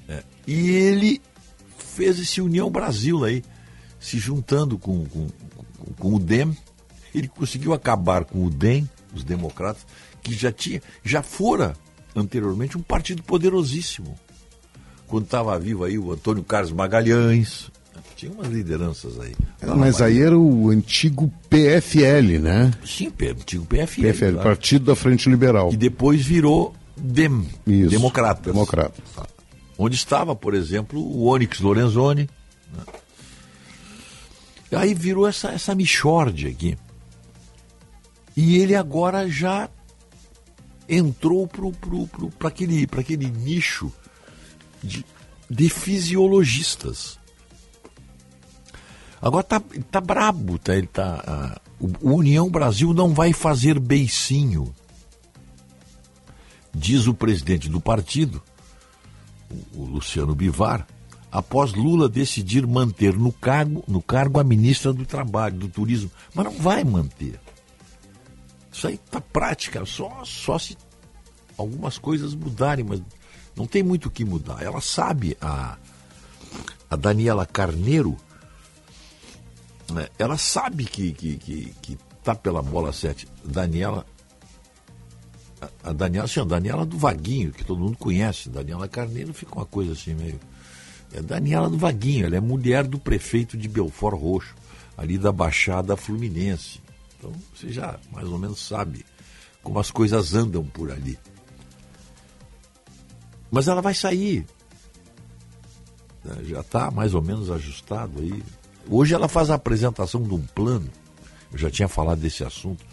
[0.07, 0.23] É.
[0.47, 1.21] E ele
[1.77, 3.43] fez esse União Brasil aí,
[3.99, 6.55] se juntando com, com, com, com o DEM.
[7.13, 9.85] Ele conseguiu acabar com o DEM, os democratas,
[10.21, 11.75] que já tinha, já fora
[12.15, 14.17] anteriormente um partido poderosíssimo.
[15.07, 17.71] Quando estava vivo aí o Antônio Carlos Magalhães,
[18.15, 19.35] tinha umas lideranças aí.
[19.75, 22.71] Mas aí era o antigo PFL, né?
[22.85, 24.01] Sim, antigo PFL.
[24.01, 24.43] PFL, claro.
[24.43, 25.69] Partido da Frente Liberal.
[25.69, 28.45] Que depois virou DEM, Isso, Democratas.
[28.45, 29.03] Democratas.
[29.77, 32.29] Onde estava, por exemplo, o Onyx Lorenzoni.
[32.73, 32.83] Né?
[34.71, 36.77] Aí virou essa, essa michórdia aqui.
[38.35, 39.69] E ele agora já
[40.87, 43.91] entrou para pro, pro, pro, aquele, aquele nicho
[44.85, 45.05] de,
[45.49, 47.19] de fisiologistas.
[49.21, 50.75] Agora tá, tá brabo, tá?
[50.75, 54.73] Ele tá, o União Brasil não vai fazer beicinho.
[56.73, 58.41] Diz o presidente do partido,
[59.49, 60.85] o, o Luciano Bivar,
[61.31, 66.11] após Lula decidir manter no cargo, no cargo a ministra do Trabalho, do Turismo.
[66.33, 67.39] Mas não vai manter.
[68.71, 70.77] Isso aí tá prática, só, só se
[71.57, 73.01] algumas coisas mudarem, mas
[73.55, 74.61] não tem muito o que mudar.
[74.61, 75.77] Ela sabe a,
[76.89, 78.17] a Daniela Carneiro,
[79.91, 83.27] né, ela sabe que, que, que, que tá pela bola 7.
[83.43, 84.05] Daniela.
[85.83, 88.49] A, Daniela, assim, a Daniela do Vaguinho, que todo mundo conhece.
[88.49, 90.39] Daniela Carneiro fica uma coisa assim meio.
[91.13, 94.53] É Daniela do Vaguinho, ela é mulher do prefeito de Belfort Roxo,
[94.97, 96.81] ali da Baixada Fluminense.
[97.17, 99.05] Então você já mais ou menos sabe
[99.63, 101.17] como as coisas andam por ali.
[103.51, 104.45] Mas ela vai sair.
[106.23, 108.43] Né, já está mais ou menos ajustado aí.
[108.89, 110.89] Hoje ela faz a apresentação de um plano.
[111.51, 112.85] Eu já tinha falado desse assunto.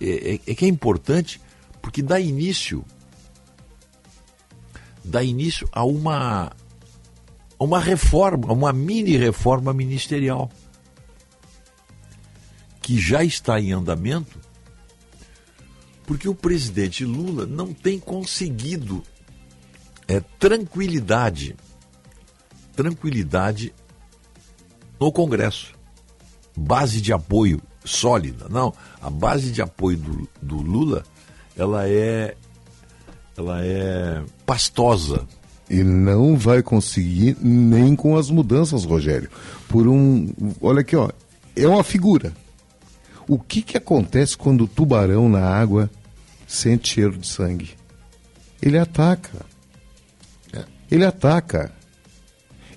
[0.00, 1.40] É, é, é que é importante
[1.80, 2.84] porque dá início
[5.04, 6.52] dá início a uma
[7.58, 10.50] uma reforma, uma mini reforma ministerial
[12.82, 14.38] que já está em andamento,
[16.06, 19.02] porque o presidente Lula não tem conseguido
[20.08, 21.56] é, tranquilidade,
[22.74, 23.74] tranquilidade
[25.00, 25.74] no Congresso,
[26.56, 28.46] base de apoio sólida.
[28.48, 31.04] Não, a base de apoio do, do Lula,
[31.56, 32.36] ela é,
[33.36, 35.26] ela é pastosa.
[35.68, 39.28] E não vai conseguir nem com as mudanças, Rogério.
[39.68, 40.32] Por um.
[40.60, 41.10] Olha aqui, ó.
[41.56, 42.32] É uma figura.
[43.26, 45.90] O que, que acontece quando o tubarão na água
[46.46, 47.74] sente cheiro de sangue?
[48.62, 49.44] Ele ataca.
[50.90, 51.72] Ele ataca.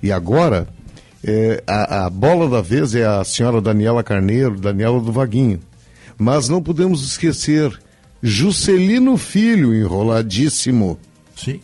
[0.01, 0.67] E agora,
[1.23, 5.59] é, a, a, bola da vez é a senhora Daniela Carneiro, Daniela do Vaguinho.
[6.17, 7.77] Mas não podemos esquecer
[8.21, 10.99] Juscelino Filho, enroladíssimo.
[11.35, 11.59] Sim.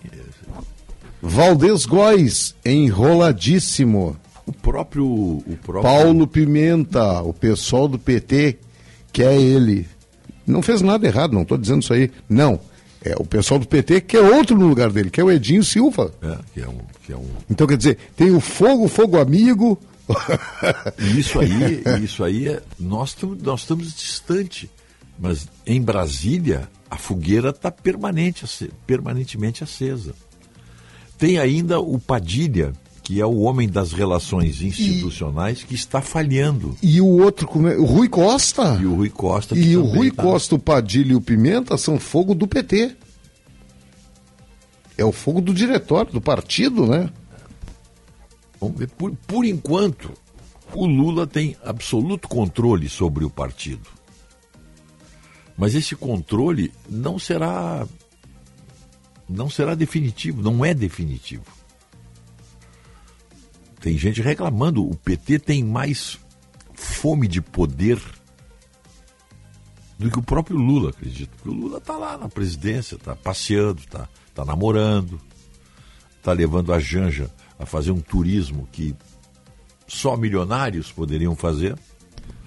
[1.22, 4.16] Valdez Góes, enroladíssimo.
[4.46, 5.82] O próprio, o próprio.
[5.82, 8.60] Paulo Pimenta, o pessoal do PT
[9.12, 9.88] quer ele.
[10.46, 12.12] Não fez nada errado, não estou dizendo isso aí.
[12.30, 12.60] Não.
[13.06, 16.12] É o pessoal do PT quer outro no lugar dele, que é o Edinho Silva.
[16.24, 16.80] É, que é um.
[17.06, 17.30] Que é um...
[17.48, 19.80] Então, quer dizer, tem o fogo, fogo amigo.
[21.16, 22.64] isso aí, isso aí é.
[22.80, 24.70] Nós, nós estamos distante.
[25.20, 28.44] Mas em Brasília, a fogueira está permanente,
[28.88, 30.14] permanentemente acesa.
[31.18, 32.74] Tem ainda o Padilha,
[33.06, 36.76] que é o homem das relações institucionais, e, que está falhando.
[36.82, 37.78] E o outro, é?
[37.78, 38.80] o Rui Costa.
[38.82, 39.56] E o Rui Costa.
[39.56, 40.24] E o Rui tá...
[40.24, 42.96] Costa, o Padilha e o Pimenta são fogo do PT.
[44.98, 47.08] É o fogo do diretório, do partido, né?
[48.98, 50.12] Por, por enquanto,
[50.74, 53.88] o Lula tem absoluto controle sobre o partido.
[55.56, 57.88] Mas esse controle não será
[59.30, 61.55] não será definitivo, não é definitivo.
[63.86, 66.18] Tem gente reclamando, o PT tem mais
[66.74, 68.02] fome de poder
[70.00, 71.30] do que o próprio Lula, acredito.
[71.36, 75.22] Porque o Lula está lá na presidência, está passeando, está tá namorando,
[76.18, 77.30] está levando a Janja
[77.60, 78.96] a fazer um turismo que
[79.88, 81.78] só milionários poderiam fazer.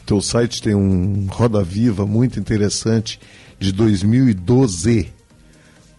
[0.04, 3.20] Teu site tem um Roda Viva muito interessante
[3.60, 5.12] de 2012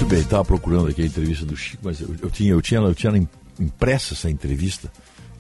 [0.06, 2.80] Muito bem, estava procurando aqui a entrevista do Chico, mas eu, eu, tinha, eu, tinha,
[2.80, 3.28] eu tinha
[3.60, 4.92] impressa essa entrevista,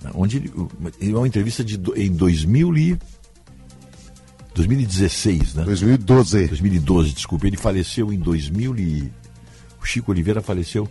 [0.02, 0.52] né, onde ele,
[1.00, 2.98] é uma entrevista de, em 2000 e,
[4.56, 5.64] 2016, né?
[5.66, 6.48] 2012.
[6.48, 7.46] 2012, desculpa.
[7.46, 9.12] Ele faleceu em 2000 e...
[9.80, 10.90] O Chico Oliveira faleceu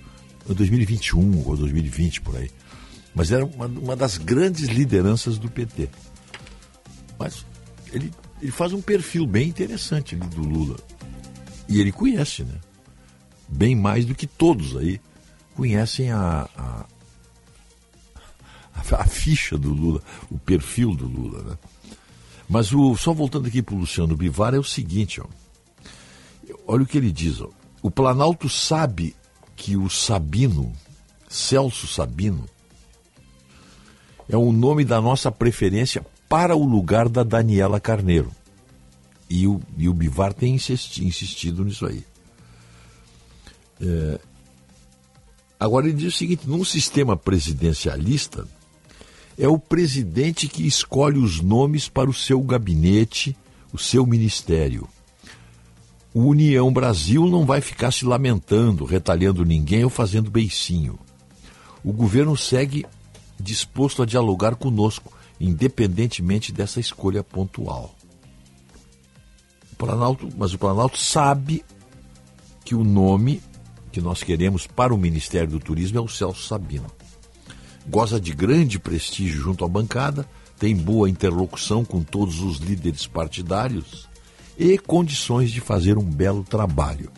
[0.48, 2.52] em 2021 ou 2020, por aí.
[3.12, 5.88] Mas era uma, uma das grandes lideranças do PT.
[7.18, 7.44] Mas
[7.92, 10.76] ele, ele faz um perfil bem interessante ali do Lula.
[11.68, 12.54] E ele conhece, né?
[13.48, 15.00] Bem mais do que todos aí
[15.54, 16.86] conhecem a, a,
[18.74, 21.42] a, ficha do Lula, o perfil do Lula.
[21.42, 21.58] Né?
[22.48, 25.26] Mas o, só voltando aqui para o Luciano Bivar é o seguinte, ó,
[26.66, 27.40] olha o que ele diz.
[27.40, 27.50] Ó,
[27.82, 29.14] o Planalto sabe
[29.56, 30.72] que o Sabino,
[31.28, 32.44] Celso Sabino,
[34.28, 38.30] é o nome da nossa preferência para o lugar da Daniela Carneiro.
[39.28, 42.04] E o, e o Bivar tem insistido nisso aí.
[43.80, 44.20] É...
[45.58, 48.46] Agora ele diz o seguinte: num sistema presidencialista,
[49.38, 53.36] é o presidente que escolhe os nomes para o seu gabinete,
[53.72, 54.88] o seu ministério.
[56.14, 60.96] o União Brasil não vai ficar se lamentando, retalhando ninguém ou fazendo beicinho.
[61.82, 62.86] O governo segue
[63.38, 67.92] disposto a dialogar conosco, independentemente dessa escolha pontual.
[69.72, 71.64] O Planalto, mas o Planalto sabe
[72.64, 73.42] que o nome
[73.94, 76.90] que nós queremos para o Ministério do Turismo é o Celso Sabino.
[77.86, 84.08] Goza de grande prestígio junto à bancada, tem boa interlocução com todos os líderes partidários
[84.58, 87.08] e condições de fazer um belo trabalho,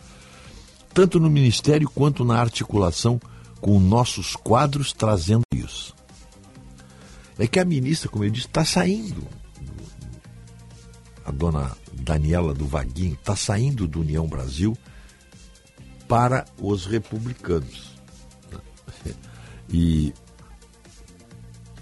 [0.93, 3.19] tanto no Ministério quanto na articulação
[3.59, 5.95] com nossos quadros trazendo isso.
[7.39, 9.27] É que a ministra, como eu disse, está saindo.
[11.25, 14.77] A dona Daniela do Vaguinho está saindo do União Brasil
[16.07, 17.97] para os republicanos.
[19.69, 20.13] E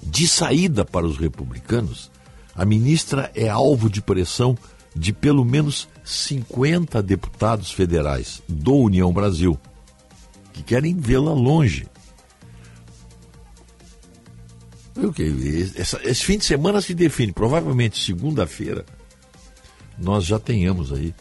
[0.02, 2.12] de saída para os republicanos,
[2.56, 4.58] a ministra é alvo de pressão
[4.96, 9.60] de pelo menos 50 deputados federais do União Brasil,
[10.54, 11.88] que querem vê-la longe.
[15.76, 18.86] Esse, fim de semana se define, provavelmente segunda-feira
[19.98, 21.14] nós já tenhamos aí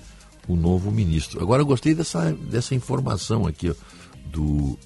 [0.46, 1.40] o novo ministro.
[1.42, 3.74] Agora eu gostei dessa, dessa informação aqui
[4.26, 4.78] do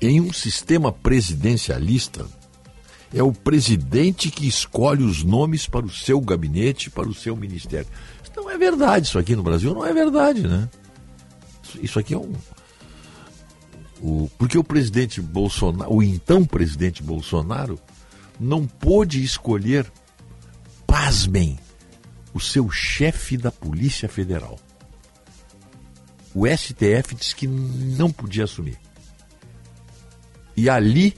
[0.00, 2.26] em um sistema presidencialista
[3.12, 7.88] é o presidente que escolhe os nomes para o seu gabinete, para o seu ministério.
[8.22, 10.68] Isso não é verdade, isso aqui no Brasil não é verdade, né?
[11.80, 12.32] Isso aqui é um.
[14.02, 17.78] O, porque o presidente Bolsonaro, o então presidente Bolsonaro,
[18.38, 19.90] não pôde escolher,
[20.86, 21.56] pasmem,
[22.34, 24.58] o seu chefe da Polícia Federal.
[26.34, 28.76] O STF disse que não podia assumir.
[30.56, 31.14] E ali,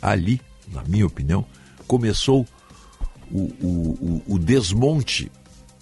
[0.00, 1.44] ali, na minha opinião,
[1.88, 2.46] começou
[3.30, 5.30] o, o, o, desmonte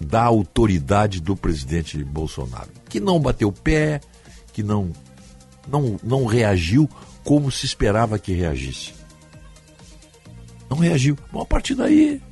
[0.01, 4.01] da autoridade do presidente Bolsonaro, que não bateu pé,
[4.53, 4.91] que não,
[5.69, 6.89] não, não reagiu
[7.23, 8.95] como se esperava que reagisse.
[10.71, 11.17] Não reagiu.
[11.31, 12.23] Bom, a partir daí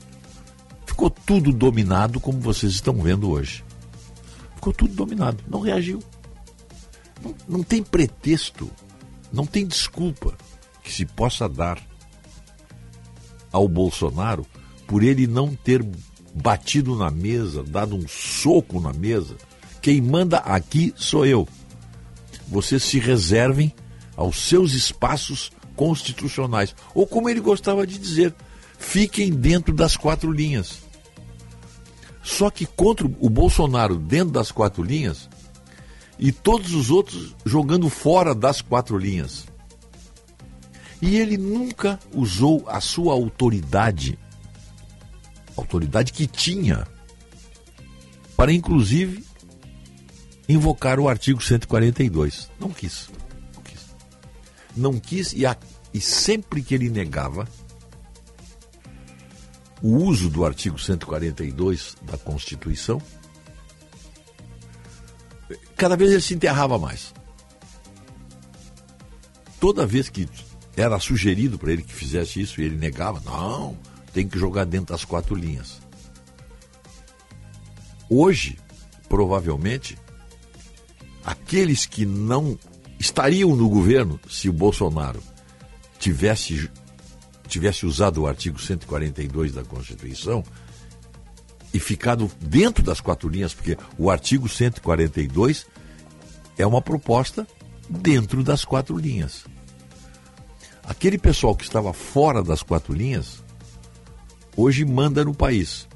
[1.00, 3.64] ficou tudo dominado como vocês estão vendo hoje.
[4.56, 6.02] Ficou tudo dominado, não reagiu.
[7.24, 8.70] Não, não tem pretexto,
[9.32, 10.36] não tem desculpa
[10.82, 11.80] que se possa dar
[13.50, 14.46] ao Bolsonaro
[14.86, 15.82] por ele não ter
[16.34, 19.36] batido na mesa, dado um soco na mesa.
[19.80, 21.48] Quem manda aqui sou eu.
[22.46, 23.72] Vocês se reservem
[24.14, 26.74] aos seus espaços constitucionais.
[26.94, 28.34] Ou como ele gostava de dizer,
[28.78, 30.89] fiquem dentro das quatro linhas.
[32.22, 35.28] Só que contra o Bolsonaro dentro das quatro linhas
[36.18, 39.46] e todos os outros jogando fora das quatro linhas.
[41.00, 44.18] E ele nunca usou a sua autoridade,
[45.56, 46.86] autoridade que tinha,
[48.36, 49.24] para inclusive
[50.46, 52.50] invocar o artigo 142.
[52.60, 53.08] Não quis.
[53.54, 53.80] Não quis.
[54.76, 55.56] Não quis e, a,
[55.94, 57.48] e sempre que ele negava
[59.82, 63.00] o uso do artigo 142 da Constituição,
[65.76, 67.14] cada vez ele se enterrava mais.
[69.58, 70.28] Toda vez que
[70.76, 73.20] era sugerido para ele que fizesse isso e ele negava.
[73.24, 73.76] Não,
[74.12, 75.80] tem que jogar dentro das quatro linhas.
[78.08, 78.58] Hoje,
[79.08, 79.96] provavelmente,
[81.24, 82.58] aqueles que não
[82.98, 85.22] estariam no governo se o Bolsonaro
[85.98, 86.70] tivesse,
[87.50, 90.42] tivesse usado o artigo 142 da Constituição
[91.72, 95.66] e ficado dentro das quatro linhas, porque o artigo 142
[96.56, 97.46] é uma proposta
[97.88, 99.44] dentro das quatro linhas.
[100.84, 103.42] Aquele pessoal que estava fora das quatro linhas,
[104.56, 105.88] hoje manda no país.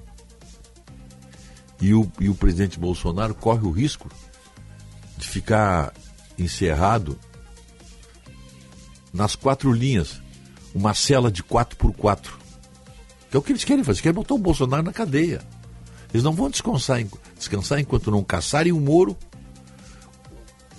[1.80, 4.08] E o, e o presidente Bolsonaro corre o risco
[5.16, 5.92] de ficar
[6.38, 7.18] encerrado
[9.12, 10.20] nas quatro linhas,
[10.74, 12.36] uma cela de 4 por 4
[13.30, 15.40] Que é o que eles querem fazer, querem botar o Bolsonaro na cadeia.
[16.12, 17.02] Eles não vão descansar,
[17.36, 19.16] descansar enquanto não caçarem o Moro,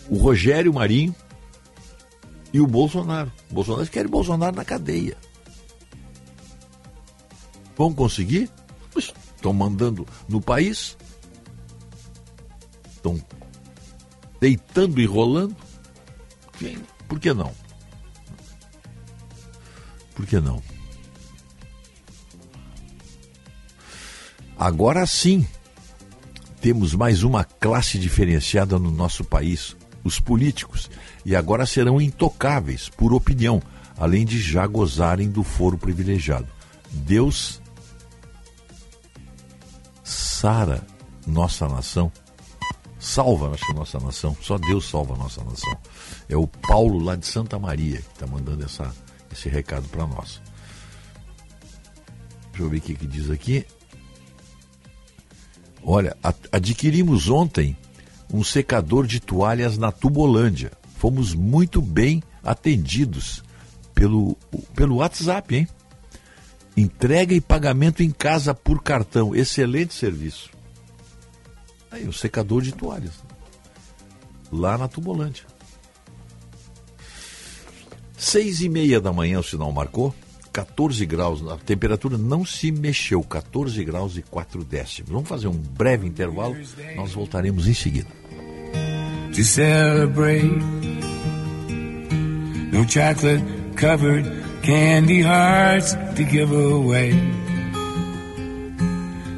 [0.09, 1.15] o Rogério Marinho
[2.53, 3.31] e o Bolsonaro.
[3.49, 5.17] O Bolsonaro quer Bolsonaro na cadeia.
[7.75, 8.49] Vão conseguir?
[8.95, 10.97] Estão mandando no país.
[12.95, 13.21] Estão
[14.39, 15.55] deitando e rolando.
[17.07, 17.51] Por que não?
[20.15, 20.61] Por que não?
[24.57, 25.45] Agora sim,
[26.61, 30.89] temos mais uma classe diferenciada no nosso país, os políticos,
[31.25, 33.61] e agora serão intocáveis por opinião,
[33.97, 36.47] além de já gozarem do foro privilegiado.
[36.89, 37.61] Deus
[40.03, 40.85] sara
[41.27, 42.11] nossa nação.
[42.99, 44.35] Salva, acho nossa nação.
[44.41, 45.77] Só Deus salva a nossa nação.
[46.29, 48.91] É o Paulo lá de Santa Maria que está mandando essa,
[49.35, 50.41] esse recado para nós.
[52.51, 53.65] Deixa eu ver o que, que diz aqui.
[55.83, 56.17] Olha,
[56.51, 57.77] adquirimos ontem
[58.33, 60.71] um secador de toalhas na Tubolândia.
[60.97, 63.43] Fomos muito bem atendidos
[63.93, 64.35] pelo,
[64.73, 65.67] pelo WhatsApp, hein?
[66.75, 69.35] Entrega e pagamento em casa por cartão.
[69.35, 70.49] Excelente serviço.
[71.91, 73.23] Aí, o secador de toalhas.
[74.51, 75.43] Lá na Tubolândia.
[78.17, 80.13] Seis e meia da manhã o sinal marcou.
[80.53, 81.45] 14 graus.
[81.47, 83.21] A temperatura não se mexeu.
[83.21, 85.11] 14 graus e 4 décimos.
[85.11, 86.55] Vamos fazer um breve intervalo.
[86.95, 88.07] Nós voltaremos em seguida.
[89.35, 90.61] to celebrate.
[92.71, 93.43] No chocolate
[93.75, 94.25] covered
[94.63, 97.11] candy hearts to give away.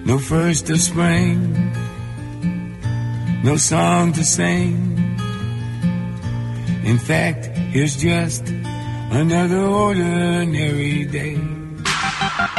[0.06, 1.52] No first of spring,
[3.44, 4.76] no song to sing.
[6.84, 8.44] In fact, here's just
[9.12, 11.38] another ordinary day.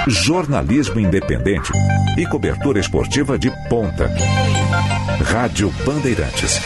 [0.07, 1.71] Jornalismo independente
[2.17, 4.11] e cobertura esportiva de ponta.
[5.25, 6.61] Rádio Bandeirantes.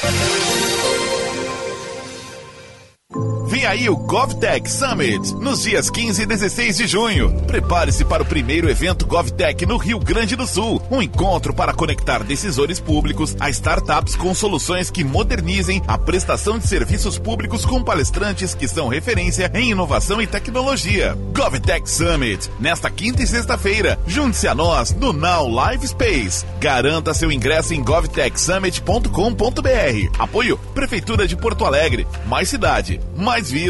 [3.73, 7.33] Aí o GovTech Summit, nos dias 15 e 16 de junho.
[7.47, 10.83] Prepare-se para o primeiro evento GovTech no Rio Grande do Sul.
[10.91, 16.67] Um encontro para conectar decisores públicos a startups com soluções que modernizem a prestação de
[16.67, 21.17] serviços públicos com palestrantes que são referência em inovação e tecnologia.
[21.33, 23.99] GovTech Summit, nesta quinta e sexta-feira.
[24.07, 26.45] Junte-se a nós no Now Live Space.
[26.61, 30.19] Garanta seu ingresso em govtechsummit.com.br.
[30.19, 32.07] Apoio Prefeitura de Porto Alegre.
[32.27, 33.62] Mais cidade, mais vida.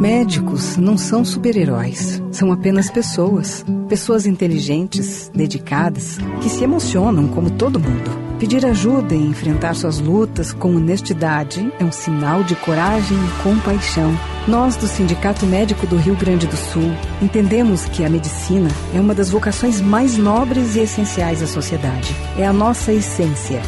[0.00, 3.64] Médicos não são super-heróis, são apenas pessoas.
[3.88, 8.10] Pessoas inteligentes, dedicadas, que se emocionam como todo mundo.
[8.38, 14.18] Pedir ajuda e enfrentar suas lutas com honestidade é um sinal de coragem e compaixão.
[14.48, 16.90] Nós, do Sindicato Médico do Rio Grande do Sul,
[17.20, 22.16] entendemos que a medicina é uma das vocações mais nobres e essenciais à sociedade.
[22.38, 23.60] É a nossa essência.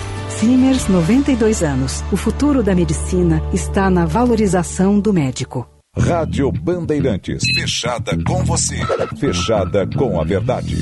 [0.43, 2.03] Simers, 92 anos.
[2.11, 5.71] O futuro da medicina está na valorização do médico.
[5.97, 7.45] Rádio Bandeirantes.
[7.55, 8.75] Fechada com você.
[9.21, 10.75] Fechada com a verdade.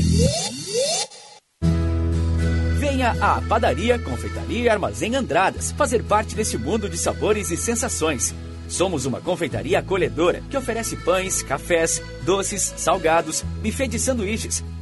[2.79, 8.35] Venha à Padaria, Confeitaria e Armazém Andradas fazer parte desse mundo de sabores e sensações.
[8.67, 14.65] Somos uma confeitaria acolhedora que oferece pães, cafés, doces, salgados, buffet de sanduíches,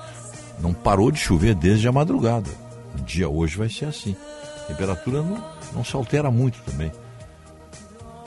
[0.60, 2.50] Não parou de chover desde a madrugada.
[2.98, 4.16] O dia hoje vai ser assim.
[4.64, 6.92] A temperatura não, não se altera muito também.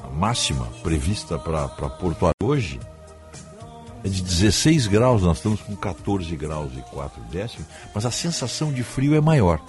[0.01, 2.81] A máxima prevista para Porto Alegre hoje
[4.05, 8.73] é de 16 graus, nós estamos com 14 graus e 4 décimos, mas a sensação
[8.73, 9.61] de frio é maior.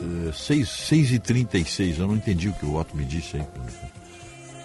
[0.00, 3.46] Eh, 6, 6 e 36 eu não entendi o que o Otto me disse aí.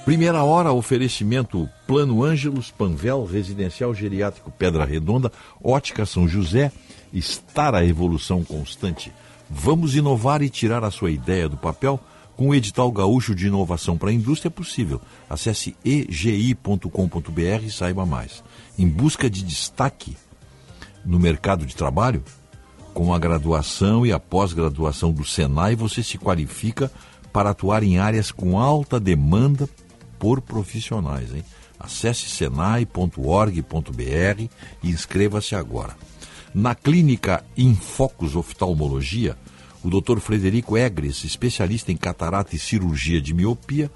[0.05, 5.31] Primeira hora, oferecimento Plano Ângelos, Panvel, Residencial Geriátrico Pedra Redonda,
[5.63, 6.71] Ótica São José,
[7.11, 9.11] estar a evolução constante.
[9.49, 11.99] Vamos inovar e tirar a sua ideia do papel
[12.35, 15.01] com o edital gaúcho de inovação para a indústria é possível.
[15.29, 18.43] Acesse egi.com.br e saiba mais.
[18.77, 20.15] Em busca de destaque
[21.05, 22.23] no mercado de trabalho,
[22.95, 26.89] com a graduação e a pós-graduação do Senai, você se qualifica
[27.31, 29.69] para atuar em áreas com alta demanda
[30.17, 31.35] por profissionais.
[31.35, 31.43] Hein?
[31.77, 33.11] Acesse senai.org.br
[34.81, 35.93] e inscreva-se agora.
[36.53, 39.37] Na clínica Infocus Oftalmologia,
[39.83, 40.19] o Dr.
[40.19, 43.91] Frederico Egres, especialista em catarata e cirurgia de miopia,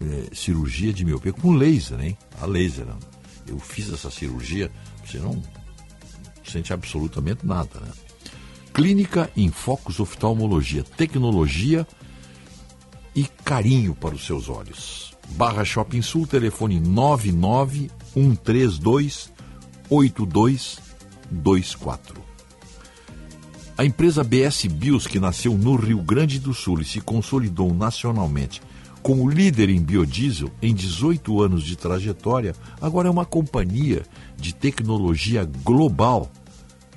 [0.00, 2.16] é, cirurgia de miopia com laser, hein?
[2.40, 2.86] A laser.
[3.48, 4.70] Eu fiz essa cirurgia,
[5.04, 5.42] você não
[6.50, 7.92] sente absolutamente nada, né?
[8.72, 11.86] Clínica Infocus Oftalmologia, tecnologia
[13.14, 15.14] e carinho para os seus olhos.
[15.30, 19.32] Barra Shopping Sul, telefone 99132
[19.88, 22.26] 8224.
[23.78, 28.60] A empresa BS Bios, que nasceu no Rio Grande do Sul e se consolidou nacionalmente
[29.06, 34.02] como líder em biodiesel em 18 anos de trajetória, agora é uma companhia
[34.36, 36.28] de tecnologia global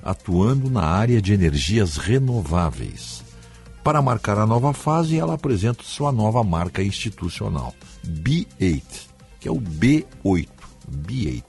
[0.02, 3.22] atuando na área de energias renováveis.
[3.84, 7.72] Para marcar a nova fase, ela apresenta sua nova marca institucional,
[8.04, 8.82] B8,
[9.38, 10.48] que é o B8.
[10.90, 11.44] B8.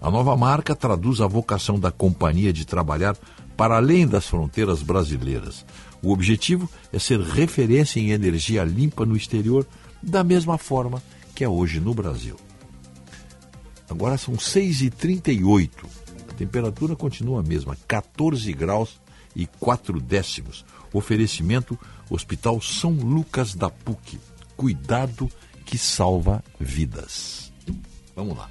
[0.00, 3.16] A nova marca traduz a vocação da companhia de trabalhar
[3.56, 5.66] para além das fronteiras brasileiras.
[6.02, 9.66] O objetivo é ser referência em energia limpa no exterior,
[10.02, 11.02] da mesma forma
[11.34, 12.36] que é hoje no Brasil.
[13.88, 15.70] Agora são 6h38.
[16.28, 19.00] A temperatura continua a mesma, 14 graus
[19.36, 20.64] e 4 décimos.
[20.92, 21.78] Oferecimento
[22.10, 24.18] Hospital São Lucas da PUC.
[24.56, 25.30] Cuidado
[25.64, 27.52] que salva vidas.
[28.16, 28.50] Vamos lá.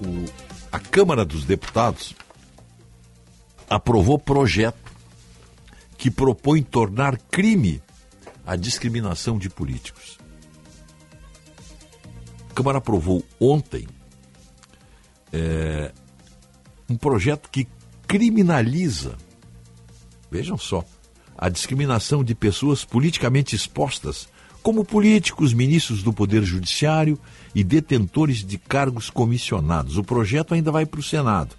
[0.00, 0.24] O-
[0.72, 2.14] a Câmara dos Deputados
[3.68, 4.81] aprovou projeto
[6.02, 7.80] que propõe tornar crime
[8.44, 10.18] a discriminação de políticos.
[12.50, 13.86] A Câmara aprovou ontem
[15.32, 15.92] é,
[16.90, 17.68] um projeto que
[18.04, 19.16] criminaliza,
[20.28, 20.84] vejam só,
[21.38, 24.28] a discriminação de pessoas politicamente expostas,
[24.60, 27.16] como políticos, ministros do Poder Judiciário
[27.54, 29.96] e detentores de cargos comissionados.
[29.98, 31.54] O projeto ainda vai para o Senado,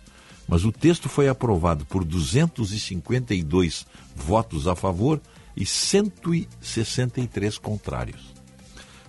[0.48, 5.22] mas o texto foi aprovado por 252 votos a favor
[5.56, 8.34] e 163 contrários.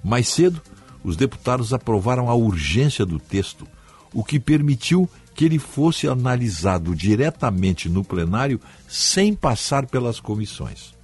[0.02, 0.62] Mais cedo,
[1.02, 3.66] os deputados aprovaram a urgência do texto,
[4.12, 10.94] o que permitiu que ele fosse analisado diretamente no plenário sem passar pelas comissões.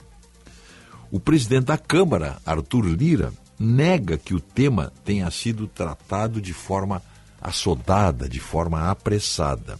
[1.10, 7.02] O presidente da Câmara, Arthur Lira, nega que o tema tenha sido tratado de forma
[7.42, 9.78] assodada, de forma apressada.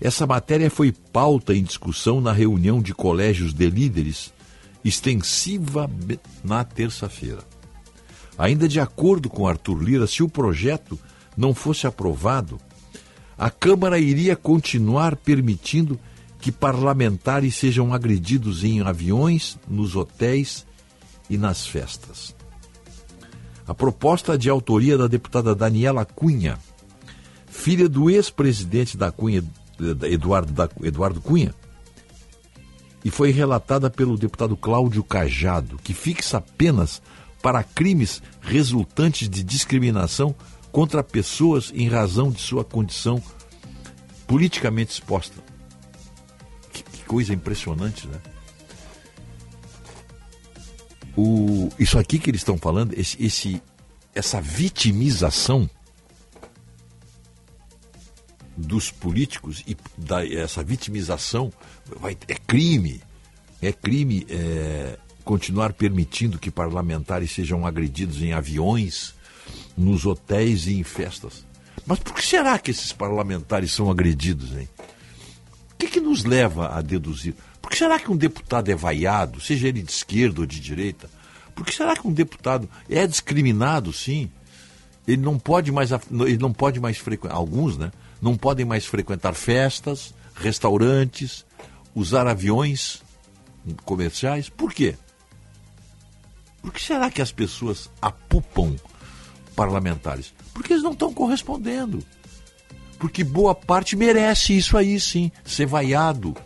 [0.00, 4.32] Essa matéria foi pauta em discussão na reunião de colégios de líderes
[4.84, 5.90] extensiva
[6.44, 7.42] na terça-feira.
[8.38, 10.98] Ainda de acordo com Arthur Lira, se o projeto
[11.36, 12.60] não fosse aprovado,
[13.36, 15.98] a Câmara iria continuar permitindo
[16.40, 20.64] que parlamentares sejam agredidos em aviões, nos hotéis
[21.28, 22.34] e nas festas.
[23.66, 26.58] A proposta de autoria da deputada Daniela Cunha,
[27.48, 29.44] filha do ex-presidente da Cunha,
[30.04, 31.54] Eduardo, da- Eduardo Cunha,
[33.04, 37.00] e foi relatada pelo deputado Cláudio Cajado, que fixa penas
[37.40, 40.34] para crimes resultantes de discriminação
[40.72, 43.22] contra pessoas em razão de sua condição
[44.26, 45.36] politicamente exposta.
[46.72, 48.18] Que, que coisa impressionante, né?
[51.16, 53.62] o, isso aqui que eles estão falando, esse, esse,
[54.14, 55.68] essa vitimização
[58.58, 61.52] dos políticos e da, essa vitimização
[62.00, 63.00] vai, é crime.
[63.62, 69.14] É crime é, continuar permitindo que parlamentares sejam agredidos em aviões,
[69.76, 71.44] nos hotéis e em festas.
[71.86, 74.68] Mas por que será que esses parlamentares são agredidos, hein?
[75.72, 77.34] O que, que nos leva a deduzir?
[77.62, 81.08] Por que será que um deputado é vaiado, seja ele de esquerda ou de direita?
[81.54, 84.30] Por que será que um deputado é discriminado, sim?
[85.06, 87.92] Ele não pode mais, ele não pode mais frequentar, alguns, né?
[88.20, 91.44] Não podem mais frequentar festas, restaurantes,
[91.94, 93.02] usar aviões
[93.84, 94.48] comerciais.
[94.48, 94.96] Por quê?
[96.62, 98.76] Por que será que as pessoas apupam
[99.54, 100.34] parlamentares?
[100.52, 102.04] Porque eles não estão correspondendo.
[102.98, 106.36] Porque boa parte merece isso aí, sim, ser vaiado.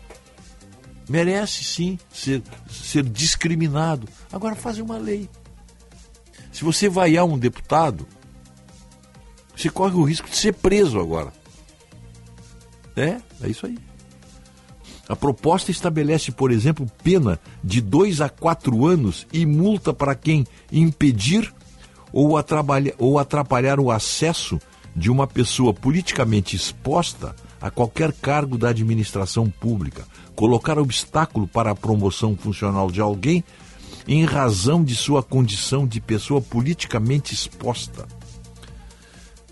[1.08, 4.06] Merece, sim, ser, ser discriminado.
[4.30, 5.28] Agora, fazer uma lei.
[6.52, 8.06] Se você vaiar um deputado,
[9.56, 11.32] você corre o risco de ser preso agora.
[12.96, 13.78] É, é isso aí.
[15.08, 20.46] A proposta estabelece, por exemplo, pena de dois a quatro anos e multa para quem
[20.70, 21.52] impedir
[22.12, 24.58] ou atrapalhar, ou atrapalhar o acesso
[24.94, 30.04] de uma pessoa politicamente exposta a qualquer cargo da administração pública,
[30.34, 33.42] colocar obstáculo para a promoção funcional de alguém
[34.06, 38.06] em razão de sua condição de pessoa politicamente exposta.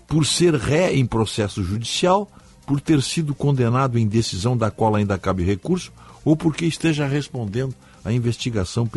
[0.07, 2.29] Por ser ré em processo judicial,
[2.65, 5.91] por ter sido condenado em decisão da qual ainda cabe recurso
[6.23, 8.87] ou porque esteja respondendo à investigação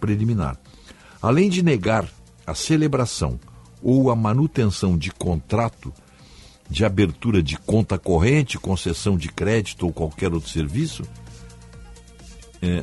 [0.00, 0.56] preliminar.
[1.20, 2.08] Além de negar
[2.46, 3.38] a celebração
[3.82, 5.92] ou a manutenção de contrato
[6.68, 11.02] de abertura de conta corrente, concessão de crédito ou qualquer outro serviço,
[12.62, 12.82] é,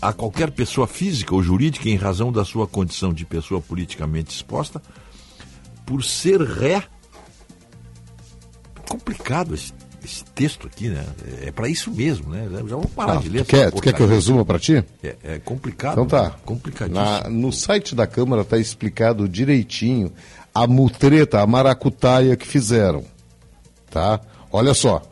[0.00, 4.80] a qualquer pessoa física ou jurídica em razão da sua condição de pessoa politicamente exposta,
[5.84, 6.84] por ser ré
[8.88, 9.72] complicado esse,
[10.04, 11.04] esse texto aqui, né?
[11.42, 12.48] É para isso mesmo, né?
[12.50, 13.44] Já vou parar ah, de ler.
[13.44, 14.84] Tu quer, tu quer que eu resuma para ti?
[15.02, 15.92] É, é, complicado.
[15.92, 16.24] Então tá.
[16.24, 16.32] Né?
[16.44, 17.04] Complicadíssimo.
[17.04, 20.12] Na, no site da Câmara está explicado direitinho
[20.54, 23.04] a mutreta, a maracutaia que fizeram.
[23.90, 24.20] Tá?
[24.50, 25.02] Olha só.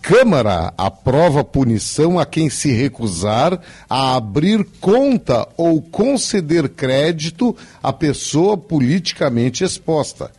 [0.00, 8.56] Câmara aprova punição a quem se recusar a abrir conta ou conceder crédito à pessoa
[8.56, 10.30] politicamente exposta.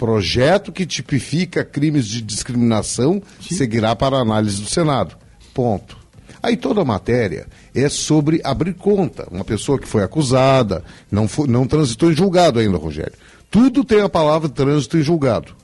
[0.00, 3.54] Projeto que tipifica crimes de discriminação Sim.
[3.54, 5.14] seguirá para análise do Senado.
[5.52, 5.98] Ponto.
[6.42, 9.28] Aí toda a matéria é sobre abrir conta.
[9.30, 13.12] Uma pessoa que foi acusada, não, foi, não transitou em julgado ainda, Rogério.
[13.50, 15.54] Tudo tem a palavra trânsito em julgado.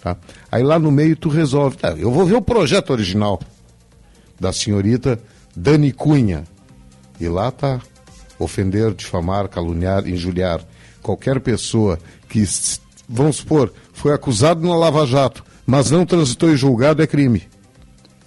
[0.00, 0.16] Tá?
[0.50, 1.76] Aí lá no meio tu resolve.
[1.76, 3.40] Tá, eu vou ver o projeto original
[4.40, 5.20] da senhorita
[5.54, 6.42] Dani Cunha.
[7.20, 7.80] E lá tá
[8.40, 10.60] ofender, difamar, caluniar, injuriar
[11.00, 11.96] qualquer pessoa
[12.28, 12.44] que,
[13.08, 17.48] vamos supor, foi acusado na Lava Jato, mas não transitou em julgado, é crime.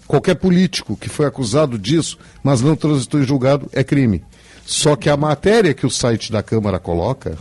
[0.07, 4.23] Qualquer político que foi acusado disso, mas não transitou em julgado, é crime.
[4.65, 7.37] Só que a matéria que o site da Câmara coloca,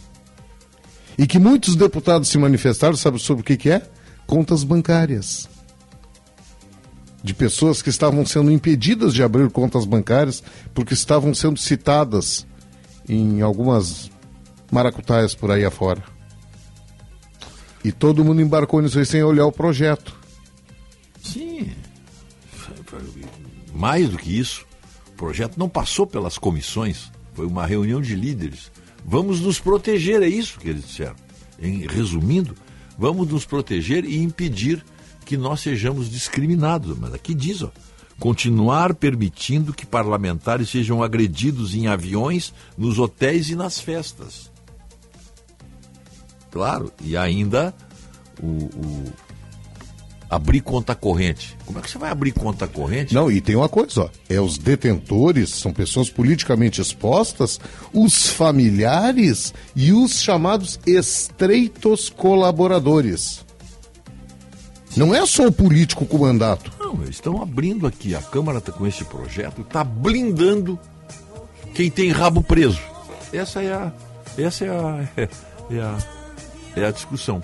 [1.17, 3.83] e que muitos deputados se manifestaram, sabe sobre o que, que é?
[4.27, 5.49] Contas bancárias.
[7.23, 10.43] De pessoas que estavam sendo impedidas de abrir contas bancárias
[10.75, 12.47] porque estavam sendo citadas
[13.09, 14.11] em algumas
[14.71, 16.16] maracutaias por aí afora.
[17.87, 20.13] E todo mundo embarcou nisso aí sem olhar o projeto.
[21.23, 21.71] Sim.
[23.73, 24.67] Mais do que isso,
[25.07, 28.73] o projeto não passou pelas comissões, foi uma reunião de líderes.
[29.05, 31.15] Vamos nos proteger, é isso que eles disseram.
[31.61, 32.57] Em, resumindo,
[32.99, 34.85] vamos nos proteger e impedir
[35.25, 36.99] que nós sejamos discriminados.
[36.99, 37.71] Mas aqui diz, ó,
[38.19, 44.51] continuar permitindo que parlamentares sejam agredidos em aviões, nos hotéis e nas festas.
[46.57, 47.75] Claro, e ainda
[48.43, 49.05] o, o,
[50.31, 51.55] abrir conta corrente.
[51.67, 53.15] Como é que você vai abrir conta corrente?
[53.15, 57.61] Não, e tem uma coisa, ó, é os detentores, são pessoas politicamente expostas,
[57.93, 63.45] os familiares e os chamados estreitos colaboradores.
[64.97, 66.73] Não é só o político com mandato.
[66.81, 70.79] Não, eles estão abrindo aqui, a Câmara está com esse projeto, está blindando
[71.75, 72.81] quem tem rabo preso.
[73.31, 73.93] Essa é a,
[74.39, 75.29] essa é a, é,
[75.77, 76.16] é a
[76.77, 77.41] é a discussão.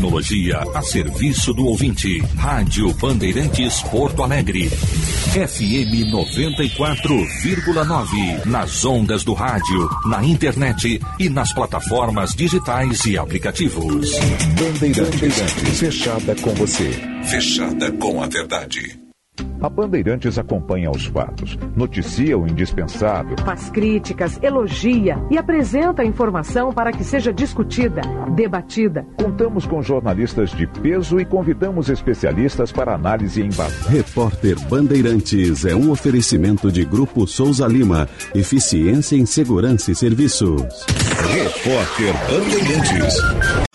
[0.00, 2.20] Tecnologia a serviço do ouvinte.
[2.38, 4.70] Rádio Bandeirantes Porto Alegre.
[4.70, 8.46] FM 94,9.
[8.46, 14.12] Nas ondas do rádio, na internet e nas plataformas digitais e aplicativos.
[14.58, 16.90] Bandeirantes, fechada com você.
[17.24, 18.98] Fechada com a verdade.
[19.62, 23.36] A Bandeirantes acompanha os fatos, noticia o indispensável.
[23.44, 28.00] Faz críticas, elogia e apresenta a informação para que seja discutida,
[28.34, 29.06] debatida.
[29.16, 33.88] Contamos com jornalistas de peso e convidamos especialistas para análise em base.
[33.88, 38.08] Repórter Bandeirantes é um oferecimento de Grupo Souza Lima.
[38.34, 40.86] Eficiência em Segurança e Serviços.
[41.32, 43.69] Repórter Bandeirantes.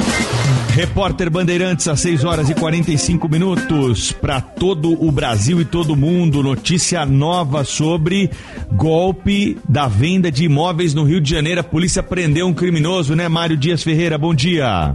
[0.75, 6.43] Repórter Bandeirantes, às 6 horas e 45 minutos, para todo o Brasil e todo mundo.
[6.43, 8.29] Notícia nova sobre
[8.73, 11.61] golpe da venda de imóveis no Rio de Janeiro.
[11.61, 14.17] A polícia prendeu um criminoso, né, Mário Dias Ferreira?
[14.17, 14.93] Bom dia.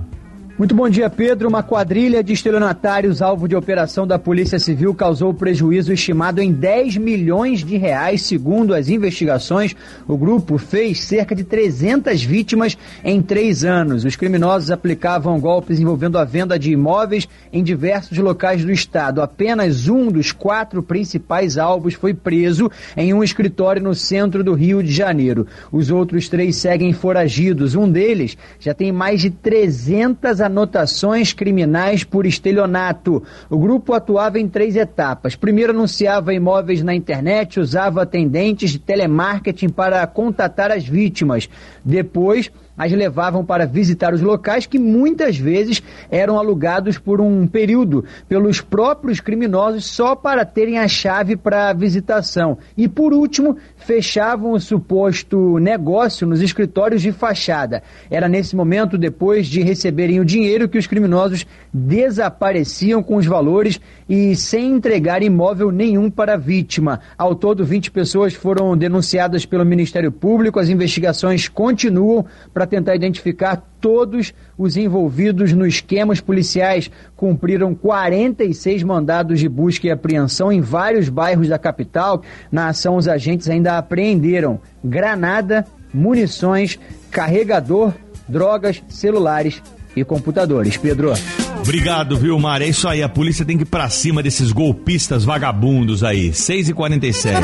[0.61, 1.49] Muito bom dia, Pedro.
[1.49, 6.99] Uma quadrilha de estelionatários alvo de operação da Polícia Civil causou prejuízo estimado em 10
[6.99, 8.21] milhões de reais.
[8.21, 9.75] Segundo as investigações,
[10.07, 14.05] o grupo fez cerca de 300 vítimas em três anos.
[14.05, 19.23] Os criminosos aplicavam golpes envolvendo a venda de imóveis em diversos locais do estado.
[19.23, 24.83] Apenas um dos quatro principais alvos foi preso em um escritório no centro do Rio
[24.83, 25.47] de Janeiro.
[25.73, 27.75] Os outros três seguem foragidos.
[27.75, 33.23] Um deles já tem mais de 300 anotações criminais por estelionato.
[33.49, 35.35] O grupo atuava em três etapas.
[35.35, 41.49] Primeiro, anunciava imóveis na internet, usava atendentes de telemarketing para contatar as vítimas.
[41.85, 42.51] Depois,
[42.81, 48.63] as levavam para visitar os locais que muitas vezes eram alugados por um período pelos
[48.63, 52.57] próprios criminosos só para terem a chave para a visitação.
[52.79, 57.83] E por último, fechavam o suposto negócio nos escritórios de fachada.
[58.11, 63.79] Era nesse momento, depois de receberem o dinheiro, que os criminosos desapareciam com os valores
[64.09, 67.01] e sem entregar imóvel nenhum para a vítima.
[67.19, 70.59] Ao todo, 20 pessoas foram denunciadas pelo Ministério Público.
[70.59, 72.25] As investigações continuam
[72.55, 76.13] para tentar identificar todos os envolvidos no esquema.
[76.13, 82.23] Os policiais cumpriram 46 mandados de busca e apreensão em vários bairros da capital.
[82.51, 86.79] Na ação, os agentes ainda apreenderam granada, munições,
[87.11, 87.93] carregador,
[88.29, 89.61] drogas, celulares
[89.97, 90.77] e computadores.
[90.77, 91.13] Pedro.
[91.61, 92.63] Obrigado, viu, Mar?
[92.63, 96.31] É isso aí, a polícia tem que ir pra cima desses golpistas vagabundos aí.
[96.31, 97.35] 6h47.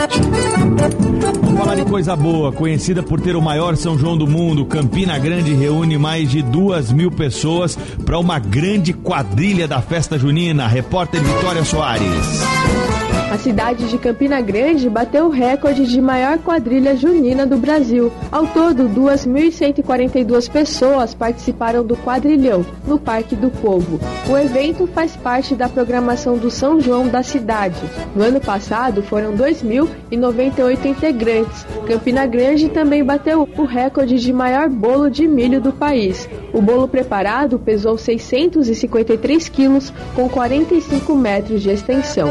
[1.43, 2.53] Vamos falar de coisa boa.
[2.53, 6.91] Conhecida por ter o maior São João do mundo, Campina Grande reúne mais de duas
[6.91, 10.67] mil pessoas para uma grande quadrilha da festa junina.
[10.67, 12.96] Repórter Vitória Soares.
[13.29, 18.13] A cidade de Campina Grande bateu o recorde de maior quadrilha junina do Brasil.
[18.31, 23.99] Ao todo, 2.142 pessoas participaram do quadrilhão no Parque do Povo.
[24.31, 27.81] O evento faz parte da programação do São João da cidade.
[28.15, 31.67] No ano passado, foram 2.098 integrantes.
[31.87, 36.29] Campina Grande também bateu o recorde de maior bolo de milho do país.
[36.53, 42.31] O bolo preparado pesou 653 quilos, com 45 metros de extensão.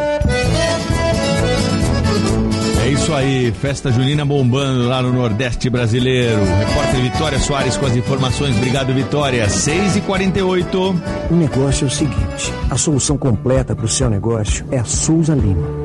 [2.86, 6.38] É isso aí, festa junina bombando lá no Nordeste brasileiro.
[6.44, 8.56] Repórter Vitória Soares com as informações.
[8.56, 9.50] Obrigado, Vitória.
[9.50, 11.02] 6 e 48
[11.32, 15.34] O negócio é o seguinte: a solução completa para o seu negócio é a Souza
[15.34, 15.85] Lima.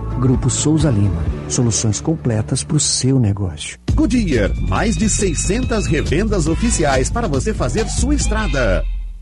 [0.19, 1.23] Grupo Souza Lima.
[1.47, 3.77] Soluções completas para o seu negócio.
[3.93, 8.83] Goodyear, mais de 600 revendas oficiais para você fazer sua estrada.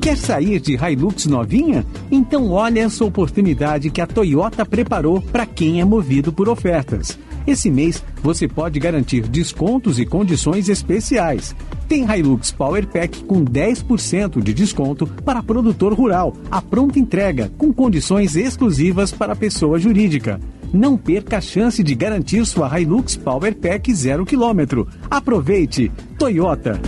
[0.00, 1.84] Quer sair de Hilux novinha?
[2.10, 7.18] Então olha essa oportunidade que a Toyota preparou para quem é movido por ofertas.
[7.46, 11.54] Esse mês você pode garantir descontos e condições especiais.
[11.88, 17.72] Tem Hilux Power Pack com 10% de desconto para produtor rural, a pronta entrega, com
[17.72, 20.38] condições exclusivas para pessoa jurídica.
[20.72, 24.84] não perca a chance de garantir sua Hilux Power Pack 0 km.
[25.10, 25.90] Aproveite!
[26.18, 26.78] Toyota.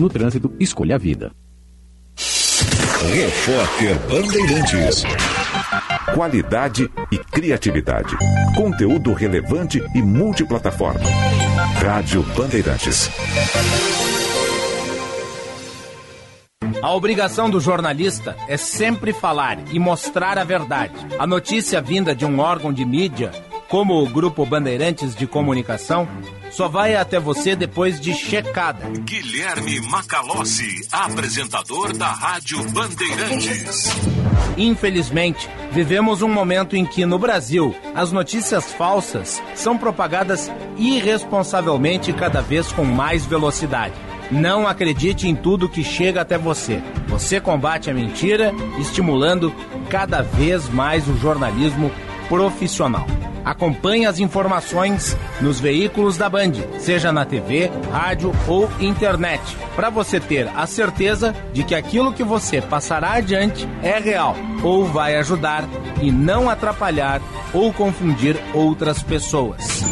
[0.00, 1.30] No trânsito, escolha a vida.
[3.12, 5.04] Repórter Bandeirantes.
[6.12, 8.16] Qualidade e criatividade.
[8.54, 11.00] Conteúdo relevante e multiplataforma.
[11.82, 13.10] Rádio Bandeirantes.
[16.82, 20.94] A obrigação do jornalista é sempre falar e mostrar a verdade.
[21.18, 23.30] A notícia vinda de um órgão de mídia,
[23.68, 26.08] como o Grupo Bandeirantes de Comunicação,
[26.56, 28.88] só vai até você depois de checada.
[29.00, 33.90] Guilherme Macalossi, apresentador da Rádio Bandeirantes.
[34.56, 42.40] Infelizmente, vivemos um momento em que, no Brasil, as notícias falsas são propagadas irresponsavelmente cada
[42.40, 43.94] vez com mais velocidade.
[44.30, 46.82] Não acredite em tudo que chega até você.
[47.06, 48.50] Você combate a mentira,
[48.80, 49.54] estimulando
[49.90, 51.92] cada vez mais o jornalismo
[52.28, 53.06] profissional.
[53.44, 59.40] Acompanhe as informações nos veículos da Band, seja na TV, rádio ou internet,
[59.76, 64.34] para você ter a certeza de que aquilo que você passará adiante é real
[64.64, 65.64] ou vai ajudar
[66.02, 67.22] e não atrapalhar
[67.54, 69.84] ou confundir outras pessoas.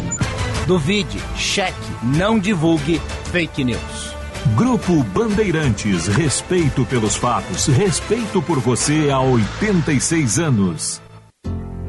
[0.67, 2.99] Duvide, cheque, não divulgue
[3.31, 4.15] fake news.
[4.55, 11.04] Grupo Bandeirantes, respeito pelos fatos, respeito por você há 86 anos.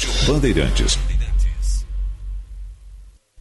[0.00, 1.09] Rádio Bandeirantes.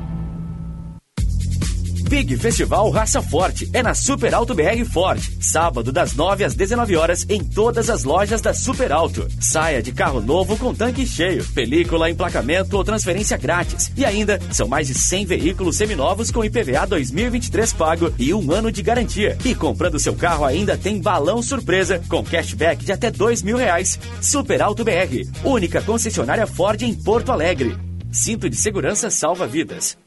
[2.11, 5.23] Big Festival Raça Forte é na Super Alto BR Ford.
[5.39, 9.29] Sábado, das 9 às 19 horas, em todas as lojas da Super Alto.
[9.39, 13.93] Saia de carro novo com tanque cheio, película, emplacamento ou transferência grátis.
[13.95, 18.73] E ainda, são mais de 100 veículos seminovos com IPVA 2023 pago e um ano
[18.73, 19.37] de garantia.
[19.45, 23.97] E comprando seu carro ainda tem balão surpresa com cashback de até dois mil reais.
[24.21, 27.73] Super Alto BR, única concessionária Ford em Porto Alegre.
[28.11, 29.97] Cinto de segurança salva vidas.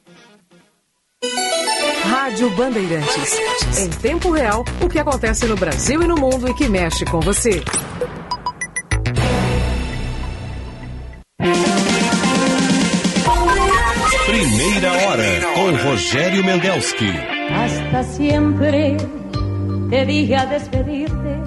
[2.24, 3.38] Rádio Bandeirantes.
[3.78, 7.20] Em tempo real, o que acontece no Brasil e no mundo e que mexe com
[7.20, 7.62] você.
[14.24, 15.24] Primeira hora
[15.54, 17.12] com Rogério Mendelski.
[17.52, 18.96] Hasta siempre
[19.90, 21.42] te dije a despedirte.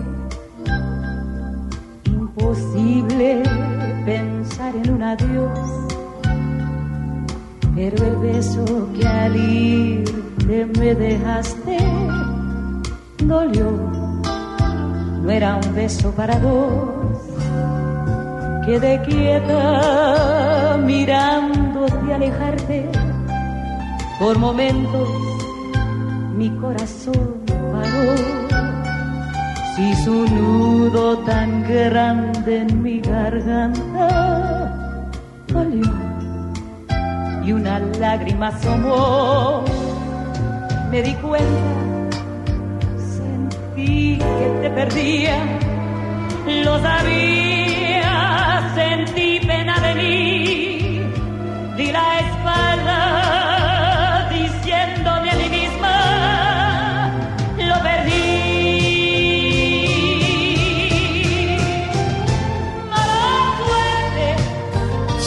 [2.06, 3.42] Imposible
[4.06, 5.97] pensar en un adiós.
[7.78, 8.66] Pero el beso
[9.00, 11.78] que al irte me dejaste
[13.20, 13.70] dolió.
[15.22, 17.20] No era un beso para dos.
[18.66, 22.90] Quedé quieta mirándote alejarte.
[24.20, 25.08] Por momentos
[26.36, 28.16] mi corazón paró.
[29.76, 34.08] Si su nudo tan grande en mi garganta
[35.54, 36.17] dolió
[37.48, 39.64] y una lágrima asomó.
[40.92, 42.10] Me di cuenta,
[43.16, 45.38] sentí que te perdía,
[46.66, 50.67] lo sabía, sentí pena de mí,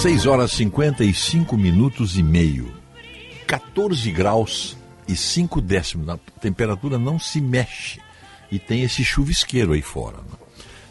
[0.01, 2.73] 6 horas 55 minutos e meio.
[3.47, 4.75] 14 graus
[5.07, 6.09] e 5 décimos.
[6.09, 8.01] A temperatura não se mexe.
[8.51, 10.17] E tem esse chuvisqueiro aí fora.
[10.17, 10.39] né?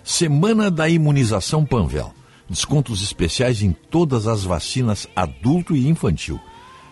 [0.04, 2.14] Semana da imunização Panvel.
[2.48, 6.40] Descontos especiais em todas as vacinas adulto e infantil.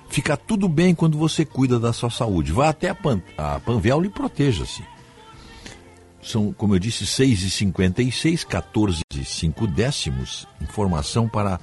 [0.10, 2.52] Fica tudo bem quando você cuida da sua saúde.
[2.52, 4.84] Vá até a, Pan, a Panvel e proteja-se.
[6.20, 10.48] São, como eu disse, 6,56, 14 e 5 décimos.
[10.60, 11.60] Informação para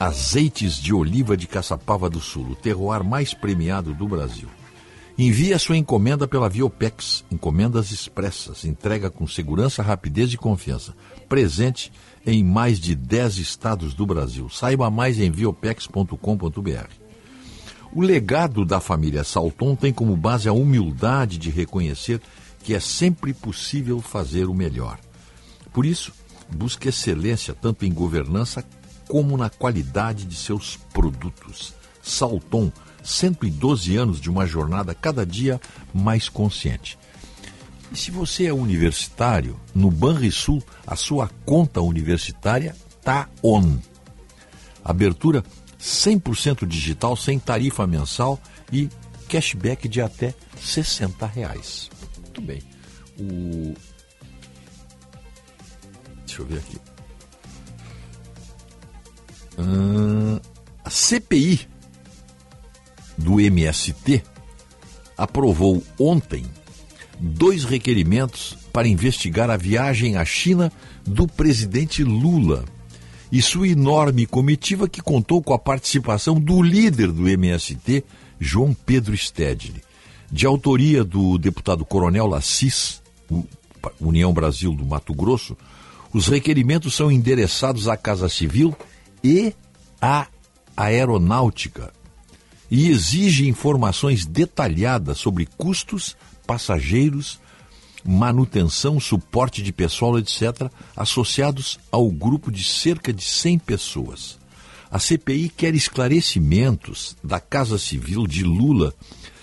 [0.00, 4.48] Azeites de Oliva de Caçapava do Sul, o terroir mais premiado do Brasil.
[5.18, 10.94] Envie a sua encomenda pela Viopex, encomendas expressas, entrega com segurança, rapidez e confiança.
[11.28, 11.90] Presente
[12.24, 14.48] em mais de 10 estados do Brasil.
[14.48, 16.90] Saiba mais em viopex.com.br.
[17.92, 22.20] O legado da família Salton tem como base a humildade de reconhecer
[22.62, 25.00] que é sempre possível fazer o melhor.
[25.72, 26.12] Por isso,
[26.48, 28.64] busque excelência tanto em governança
[29.08, 31.74] como na qualidade de seus produtos.
[32.02, 32.70] Salton,
[33.02, 35.60] 112 anos de uma jornada cada dia
[35.92, 36.98] mais consciente.
[37.90, 43.78] E se você é universitário, no Banrisul, a sua conta universitária está on.
[44.84, 45.42] Abertura
[45.80, 48.38] 100% digital, sem tarifa mensal
[48.70, 48.88] e
[49.28, 51.90] cashback de até 60 reais.
[52.20, 52.62] Muito bem.
[53.18, 53.74] O...
[56.26, 56.87] Deixa eu ver aqui.
[59.58, 60.38] Hum,
[60.84, 61.68] a CPI
[63.16, 64.22] do MST
[65.16, 66.44] aprovou ontem
[67.18, 70.72] dois requerimentos para investigar a viagem à China
[71.04, 72.64] do presidente Lula
[73.32, 78.04] e sua enorme comitiva que contou com a participação do líder do MST,
[78.38, 79.82] João Pedro Stedley.
[80.30, 83.02] De autoria do deputado Coronel Lassis,
[84.00, 85.56] União Brasil do Mato Grosso,
[86.12, 88.74] os requerimentos são endereçados à Casa Civil
[89.22, 89.54] e
[90.00, 90.26] à
[90.76, 91.92] Aeronáutica
[92.70, 96.16] e exige informações detalhadas sobre custos,
[96.46, 97.40] passageiros,
[98.04, 104.38] manutenção, suporte de pessoal, etc., associados ao grupo de cerca de 100 pessoas.
[104.90, 108.94] A CPI quer esclarecimentos da Casa Civil de Lula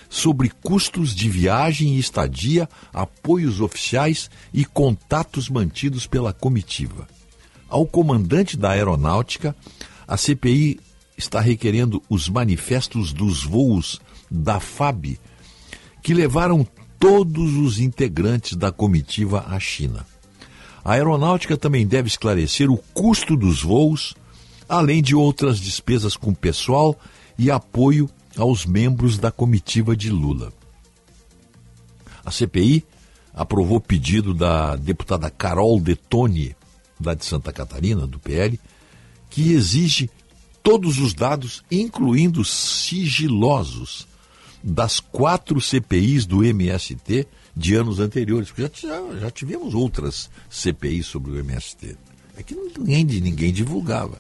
[0.10, 7.08] sobre custos de viagem e estadia, apoios oficiais e contatos mantidos pela comitiva.
[7.70, 9.56] Ao comandante da aeronáutica,
[10.08, 10.80] a CPI
[11.18, 15.20] está requerendo os manifestos dos voos da FAB,
[16.02, 16.66] que levaram
[17.00, 20.06] todos os integrantes da comitiva à China.
[20.84, 24.14] A aeronáutica também deve esclarecer o custo dos voos,
[24.70, 26.98] além de outras despesas com pessoal
[27.38, 30.54] e apoio aos membros da comitiva de Lula.
[32.24, 32.86] A CPI
[33.34, 36.56] aprovou pedido da deputada Carol Detone,
[37.00, 38.60] da de Santa Catarina, do PL,
[39.30, 40.10] que exige
[40.64, 44.08] todos os dados, incluindo sigilosos,
[44.64, 48.50] das quatro CPIs do MST de anos anteriores.
[48.50, 51.96] Porque já, já tivemos outras CPIs sobre o MST.
[52.36, 54.18] É que ninguém, ninguém divulgava.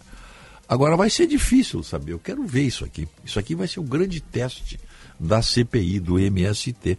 [0.69, 2.13] Agora vai ser difícil saber.
[2.13, 3.07] Eu quero ver isso aqui.
[3.23, 4.79] Isso aqui vai ser o grande teste
[5.19, 6.97] da CPI do MST.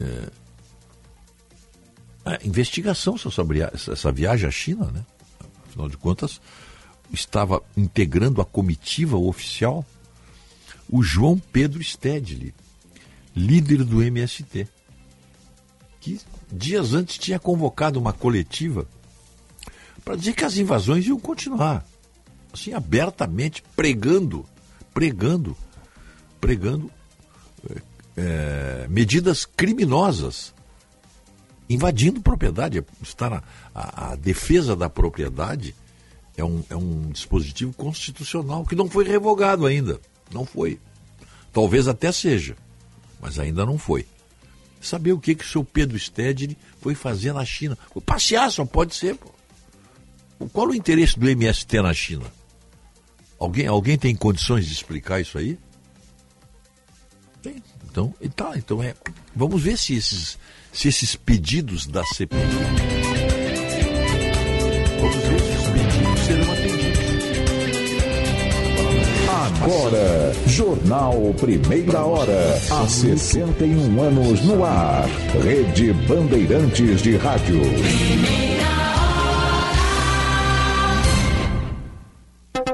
[0.00, 0.30] É...
[2.26, 5.06] A investigação sobre essa viagem à China, né?
[5.68, 6.40] Afinal de contas,
[7.12, 9.86] estava integrando a comitiva oficial
[10.88, 12.54] o João Pedro Stedley,
[13.34, 14.68] líder do MST,
[16.00, 16.20] que
[16.50, 18.86] dias antes tinha convocado uma coletiva
[20.04, 21.84] para dizer que as invasões iam continuar,
[22.52, 24.46] assim, abertamente, pregando,
[24.94, 25.56] pregando,
[26.40, 26.90] pregando
[28.16, 30.54] é, medidas criminosas,
[31.68, 32.84] invadindo propriedade.
[33.02, 33.42] Está
[33.74, 35.74] a, a defesa da propriedade
[36.36, 40.00] é um, é um dispositivo constitucional que não foi revogado ainda.
[40.32, 40.78] Não foi.
[41.52, 42.56] Talvez até seja,
[43.20, 44.06] mas ainda não foi.
[44.80, 47.78] Saber o que, que o seu Pedro Stedley foi fazer na China.
[48.04, 49.16] Passear só pode ser.
[49.16, 49.30] Pô.
[50.52, 52.24] Qual o interesse do MST na China?
[53.38, 55.58] Alguém, alguém tem condições de explicar isso aí?
[57.42, 57.62] Tem.
[57.90, 58.94] Então, e tá, então é.
[59.34, 60.38] Vamos ver se esses,
[60.76, 62.36] se esses pedidos da CPI.
[65.10, 67.06] Se esses pedidos serão atendidos.
[69.62, 72.60] Agora, Jornal Primeira Hora.
[72.70, 75.08] Há 61 anos no ar.
[75.42, 77.62] Rede Bandeirantes de Rádio.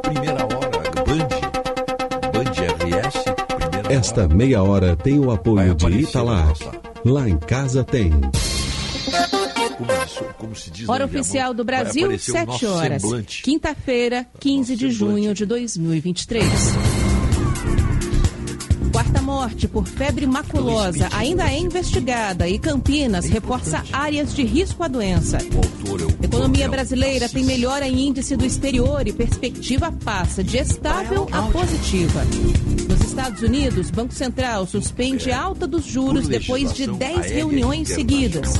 [0.03, 1.29] Primeira hora, Band,
[2.33, 3.25] Band RS.
[3.61, 6.53] Primeira Esta meia hora tem o apoio de Italar.
[7.05, 8.13] Lá em casa tem.
[9.77, 13.03] Como, como se diz Hora oficial do Brasil, aparecer o 7 nosso horas.
[13.03, 13.43] semblante.
[13.43, 16.45] Quinta-feira, 15 de junho de 2023.
[18.93, 24.89] Quarta morte por febre maculosa ainda é investigada e Campinas reforça áreas de risco à
[24.89, 25.39] doença.
[26.23, 32.23] Economia brasileira tem melhora em índice do exterior e perspectiva passa de estável a positiva.
[33.13, 38.55] Estados Unidos, Banco Central suspende alta dos juros depois de 10 reuniões seguidas.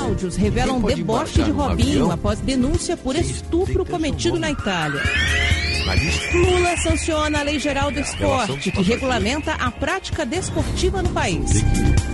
[0.00, 5.00] Áudios revelam deboche de Robinho após denúncia por estupro cometido na Itália.
[6.34, 11.62] Lula sanciona a Lei Geral do Esporte, que regulamenta a prática desportiva no país.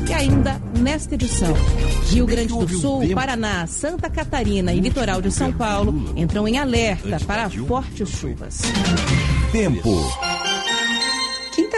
[0.07, 1.55] E ainda, nesta edição,
[2.11, 7.19] Rio Grande do Sul, Paraná, Santa Catarina e litoral de São Paulo entram em alerta
[7.27, 8.61] para fortes chuvas.
[9.51, 9.99] Tempo.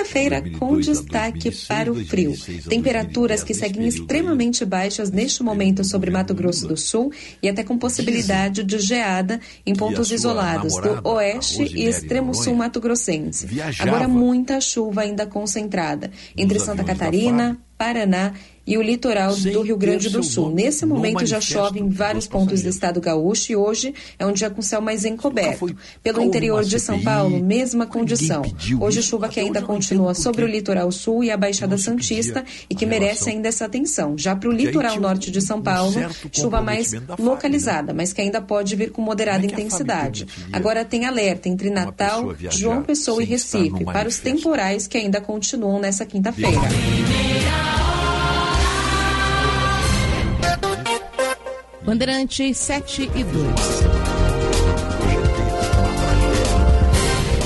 [0.01, 2.35] Quinta-feira com destaque para o frio.
[2.68, 7.12] Temperaturas que seguem extremamente baixas neste momento sobre Mato Grosso do Sul
[7.43, 13.47] e até com possibilidade de geada em pontos isolados do oeste e extremo sul mato-grossense.
[13.78, 18.32] Agora muita chuva ainda concentrada entre Santa Catarina, Paraná
[18.70, 20.55] e o litoral do Rio Grande do Sul.
[20.55, 24.48] Nesse momento já chove em vários pontos do estado gaúcho e hoje é um dia
[24.48, 25.74] com céu mais encoberto.
[26.05, 28.42] Pelo interior de São Paulo, mesma condição.
[28.80, 32.86] Hoje chuva que ainda continua sobre o litoral sul e a Baixada Santista e que
[32.86, 34.16] merece ainda essa atenção.
[34.16, 35.92] Já para o litoral norte de São Paulo,
[36.30, 40.28] chuva mais localizada, mas que ainda pode vir com moderada intensidade.
[40.52, 45.80] Agora tem alerta entre Natal, João Pessoa e Recife para os temporais que ainda continuam
[45.80, 46.60] nessa quinta-feira.
[51.91, 53.45] Bandeirantes 7 e 2.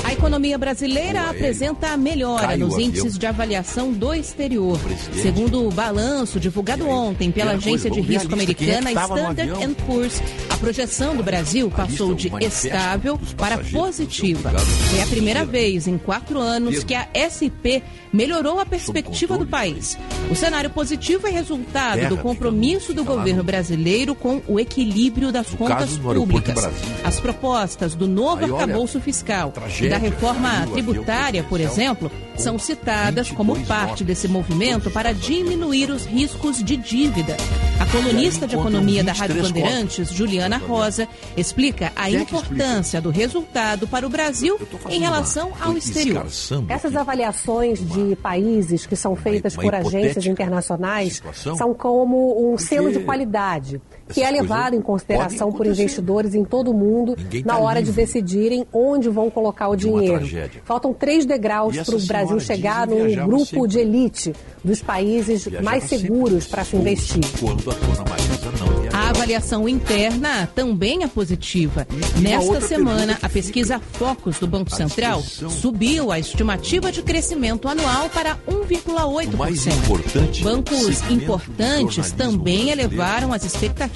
[0.04, 4.78] A economia brasileira apresenta melhora nos índices de avaliação do exterior.
[5.14, 9.74] Segundo o balanço divulgado ontem pela agência de risco é que americana Standard?
[9.86, 14.50] Poor's, a projeção do Brasil passou de estável para positiva.
[14.90, 17.80] Foi a primeira vez em quatro anos que a SP
[18.14, 19.98] melhorou a perspectiva do país.
[20.30, 25.48] O cenário positivo é resultado Terra, do compromisso do governo brasileiro com o equilíbrio das
[25.50, 26.70] contas públicas.
[27.02, 32.56] As propostas do novo Aí, olha, arcabouço fiscal e da reforma tributária, por exemplo, são
[32.58, 37.36] citadas como parte desse movimento para diminuir os riscos de dívida.
[37.80, 43.10] A colunista de economia da Rádio 23 Bandeirantes, Juliana Rosa, explica a é importância do
[43.10, 44.58] resultado para o Brasil
[44.88, 46.26] em relação ao exterior.
[46.68, 51.56] Essas avaliações de países que são feitas uma por agências internacionais situação?
[51.56, 56.70] são como um selo de qualidade, que é levado em consideração por investidores em todo
[56.70, 60.26] o mundo Ninguém na tá hora de livre decidirem onde vão colocar o uma dinheiro.
[60.64, 63.68] Faltam três degraus E para o Brasil chegar no grupo sempre.
[63.68, 64.32] de elite
[64.62, 67.22] dos países Viajava mais seguros para se investir.
[67.40, 69.04] Quando a dona Marisa não viajava.
[69.04, 71.86] A avaliação interna também é positiva.
[72.20, 78.08] Nesta outra semana, a pesquisa Focus do Banco Central subiu a estimativa de crescimento anual
[78.10, 79.34] para 1,8%.
[79.34, 83.93] O mais importante Bancos importantes também elevaram as expectativas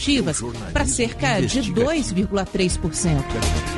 [0.73, 3.23] para cerca de 2,3%.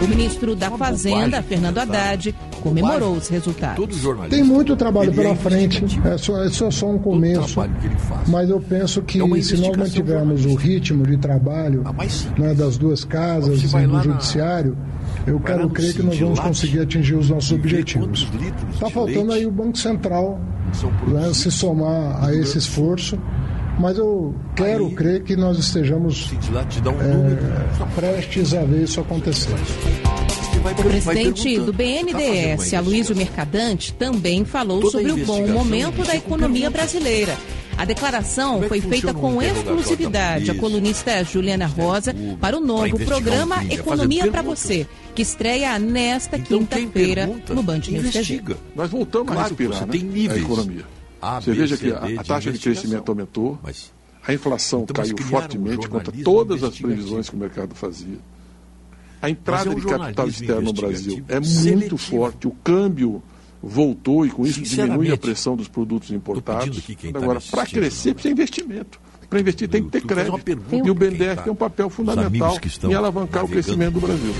[0.02, 4.02] O ministro da Fazenda, Fernando Haddad, comemorou os resultados.
[4.28, 7.58] Tem muito trabalho pela frente, é só, é só, só um começo.
[8.26, 11.82] Mas eu penso que se nós mantivermos o ritmo de trabalho
[12.38, 14.76] né, das duas casas e do judiciário,
[15.26, 18.28] eu quero crer que nós vamos conseguir atingir os nossos objetivos.
[18.72, 20.40] Está faltando aí o Banco Central
[21.08, 23.18] né, se somar a esse esforço.
[23.80, 29.54] Mas eu quero crer que nós estejamos é, prestes a ver isso acontecer.
[30.78, 36.68] O presidente do BNDES, Aloysio Mercadante, também falou Toda sobre o bom momento da economia
[36.68, 37.34] brasileira.
[37.78, 40.50] A declaração é foi feita um com exclusividade.
[40.50, 40.54] A polícia?
[40.60, 44.42] colunista Juliana Rosa para o novo um programa é Economia para.
[44.42, 48.42] Você, que estreia nesta quinta-feira no Band News TV.
[48.76, 49.92] Nós voltamos a Claro, respirar você né?
[49.92, 50.42] tem níveis.
[50.42, 50.99] a economia.
[51.20, 53.58] A, você B, veja que a, a taxa de crescimento aumentou,
[54.26, 58.18] a inflação Então, mas caiu fortemente contra todas as previsões que o mercado fazia.
[59.22, 61.78] A Mas entrada é um de capital externo no Brasil é seletivo.
[61.78, 62.48] muito forte.
[62.48, 63.22] O câmbio
[63.62, 66.82] voltou e com isso diminui a pressão dos produtos importados.
[66.86, 69.00] tá Agora, para crescer precisa investimento.
[69.30, 70.36] Para investir tem que ter crédito.
[70.72, 74.34] E o quem BNDES tá- tem um papel fundamental em alavancar o crescimento do Brasil.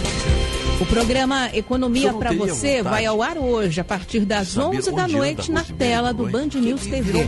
[0.80, 5.52] O programa Economia para Você vai ao ar hoje, a partir das 11 da noite,
[5.52, 7.24] na tela do Band News TV.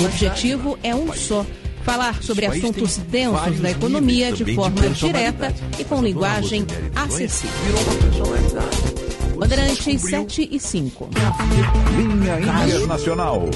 [0.00, 1.46] O objetivo é um só
[1.84, 6.66] falar sobre assuntos densos da economia de forma direta e com linguagem
[6.96, 7.54] acessível.
[9.36, 11.10] Bandeirantes 7 e 5.
[11.96, 13.48] Linha Internacional.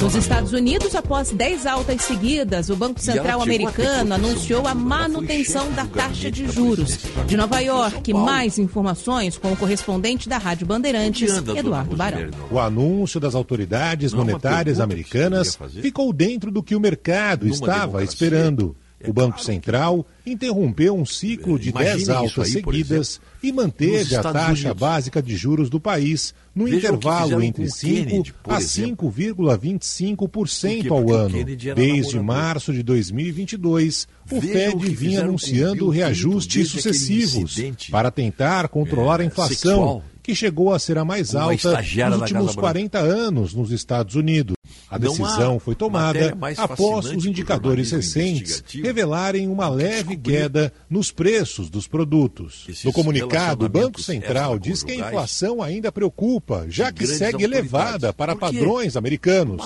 [0.00, 5.86] Nos Estados Unidos, após 10 altas seguidas, o Banco Central americano anunciou a manutenção da
[5.86, 6.98] taxa de juros.
[7.26, 12.30] De Nova York, mais informações com o correspondente da Rádio Bandeirantes, Eduardo Barão.
[12.50, 18.76] O anúncio das autoridades monetárias americanas ficou dentro do que o mercado estava esperando.
[19.06, 24.68] O Banco Central interrompeu um ciclo de 10 altas aí, seguidas e manteve a taxa
[24.68, 24.80] Unidos.
[24.80, 31.42] básica de juros do país no Veja intervalo entre 5 Kennedy, a 5,25% ao ano.
[31.74, 37.56] Desde março de 2022, o Fed vinha anunciando reajustes sucessivos
[37.90, 40.04] para tentar controlar a inflação, sexual.
[40.22, 44.54] Que chegou a ser a mais alta nos últimos 40 anos nos Estados Unidos.
[44.88, 51.86] A decisão foi tomada após os indicadores recentes revelarem uma leve queda nos preços dos
[51.86, 52.66] produtos.
[52.84, 58.12] No comunicado, o Banco Central diz que a inflação ainda preocupa, já que segue elevada
[58.12, 59.62] para padrões americanos.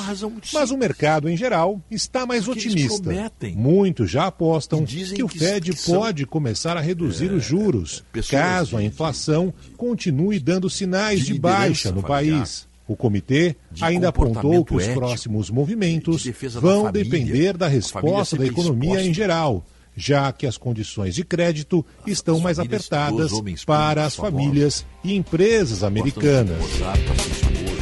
[0.52, 3.10] Mas o mercado em geral está mais otimista.
[3.54, 8.82] Muitos já apostam que o Fed pode começar a reduzir os é, juros, caso a
[8.82, 12.68] inflação continue dando sinais de baixa no país.
[12.86, 16.28] O comitê ainda apontou que os próximos movimentos
[16.60, 19.64] vão depender da resposta da economia em geral,
[19.96, 23.32] já que as condições de crédito estão mais apertadas
[23.64, 26.58] para as famílias e empresas americanas.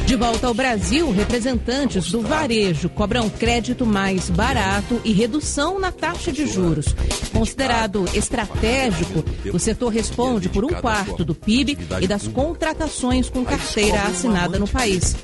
[0.05, 6.31] De volta ao Brasil, representantes do varejo cobram crédito mais barato e redução na taxa
[6.31, 6.93] de juros.
[7.31, 14.03] Considerado estratégico, o setor responde por um quarto do PIB e das contratações com carteira
[14.03, 15.15] assinada no país.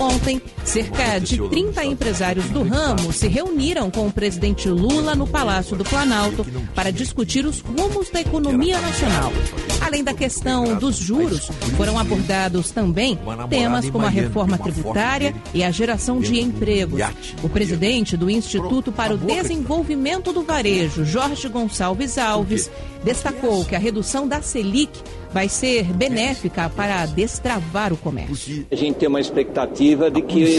[0.00, 5.76] Ontem, cerca de 30 empresários do ramo se reuniram com o presidente Lula no Palácio
[5.76, 9.32] do Planalto para discutir os rumos da economia nacional.
[9.80, 13.18] Além da questão dos juros, foram abordados também
[13.50, 14.10] temas como a
[14.58, 17.00] tributária e a geração de empregos.
[17.42, 22.70] O presidente do Instituto para o Desenvolvimento do Varejo, Jorge Gonçalves Alves,
[23.02, 24.90] destacou que a redução da Selic
[25.32, 28.66] vai ser benéfica para destravar o comércio.
[28.70, 30.58] A gente tem uma expectativa de que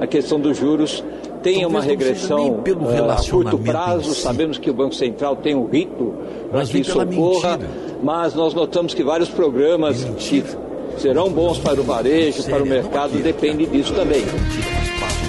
[0.00, 1.02] a questão dos juros
[1.42, 4.14] tenha uma regressão uh, a curto prazo.
[4.14, 6.14] Sabemos que o Banco Central tem um ritmo
[6.50, 7.58] para que isso ocorra,
[8.02, 10.44] mas nós notamos que vários programas que
[11.00, 14.22] serão bons para o varejo, para o mercado, depende disso também.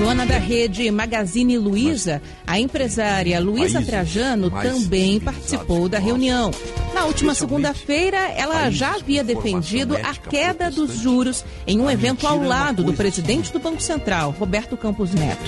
[0.01, 6.49] Dona da rede Magazine Luiza, a empresária Luiza Trajano também participou da reunião.
[6.91, 12.41] Na última segunda-feira, ela já havia defendido a queda dos juros em um evento ao
[12.41, 15.39] lado do presidente do Banco Central, Roberto Campos Neto.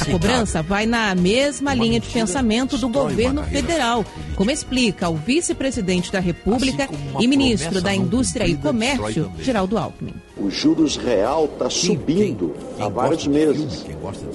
[0.00, 4.04] A cobrança vai na mesma linha de pensamento do governo federal,
[4.34, 6.88] como explica o vice-presidente da República
[7.20, 10.14] e ministro da Indústria e Comércio, Geraldo Alckmin.
[10.40, 13.84] O juros real está subindo há vários meses,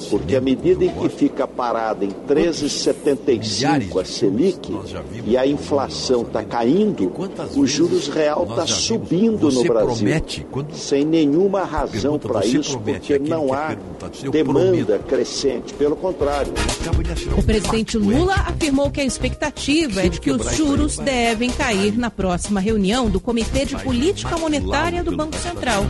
[0.10, 4.72] porque à medida em que fica parada em 13,75 a Selic
[5.26, 7.12] e a inflação está caindo,
[7.56, 10.08] o juros real está subindo no Brasil,
[10.74, 13.76] sem nenhuma razão para isso, porque não há
[14.32, 16.54] demanda crescente, pelo contrário.
[17.38, 22.12] O presidente Lula afirmou que a expectativa é de que os juros devem cair na
[22.12, 25.86] próxima reunião do Comitê de Política Monetária do Banco Central.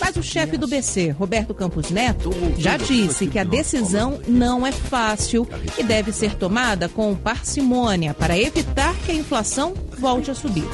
[0.00, 4.72] Mas o chefe do BC, Roberto Campos Neto, já disse que a decisão não é
[4.72, 5.46] fácil
[5.76, 10.68] e deve ser tomada com parcimônia para evitar que a inflação volte a subir.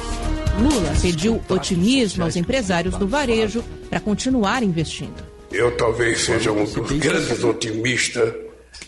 [0.59, 5.23] Lula pediu otimismo aos empresários do varejo para continuar investindo.
[5.51, 8.33] Eu talvez seja um dos grandes otimistas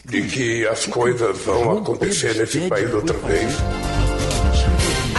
[0.06, 3.52] de que as coisas vão acontecer nesse país outra vez.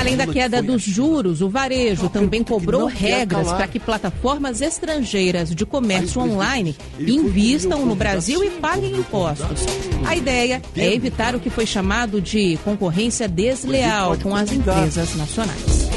[0.08, 5.66] Além da queda dos juros, o varejo também cobrou regras para que plataformas estrangeiras de
[5.66, 9.66] comércio online invistam no Brasil e paguem impostos.
[10.06, 15.90] A ideia é evitar o que foi chamado de concorrência desleal com as empresas nacionais.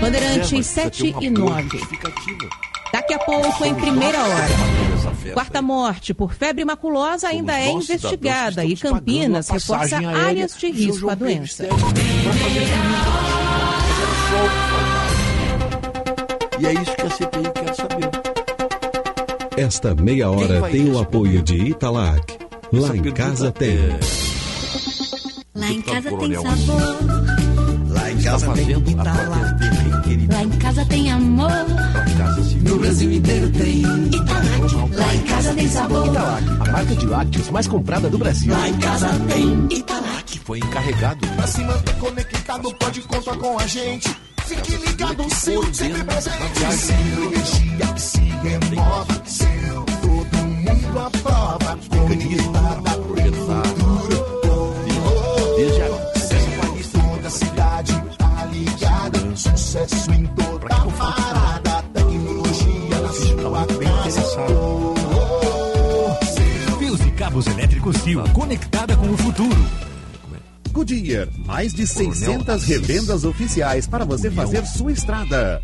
[0.00, 1.68] Bandeirantes 7 e 9.
[2.92, 4.99] Daqui a pouco, em primeira hora.
[5.34, 11.14] Quarta morte por febre maculosa ainda é investigada e Campinas reforça áreas de risco à
[11.14, 11.66] doença.
[16.58, 18.10] E é isso que a CPI quer saber.
[19.56, 22.38] Esta meia hora tem o apoio de Italac.
[22.72, 23.78] Lá em casa tem.
[25.54, 26.98] Lá em casa tem sabor.
[27.88, 29.79] Lá em casa tem Italac.
[30.32, 31.50] Lá em casa tem amor.
[32.62, 33.80] No Brasil inteiro tem.
[33.82, 34.96] Italac.
[34.96, 36.06] Lá em casa tem sabor.
[36.06, 38.52] Italac, a marca de lácteos mais comprada do Brasil.
[38.52, 40.40] Lá em casa tem Italac.
[40.44, 41.26] Foi encarregado.
[41.28, 44.16] Pra se manter conectado, pode contar com a gente.
[44.46, 46.60] Fique ligado, seu sempre presente.
[46.76, 49.20] Seu energia se remove.
[49.24, 51.78] Seu todo mundo aprova.
[51.88, 54.74] Conectada pro futuro.
[55.56, 56.09] Desde agora.
[59.40, 61.82] Sucesso em toda parada.
[61.94, 64.22] Tecnologia na sua casa.
[66.78, 69.66] Fios e cabos elétricos Fio, conectada com o futuro.
[70.72, 75.62] Goodyear, mais de 600 revendas oficiais para você fazer sua estrada.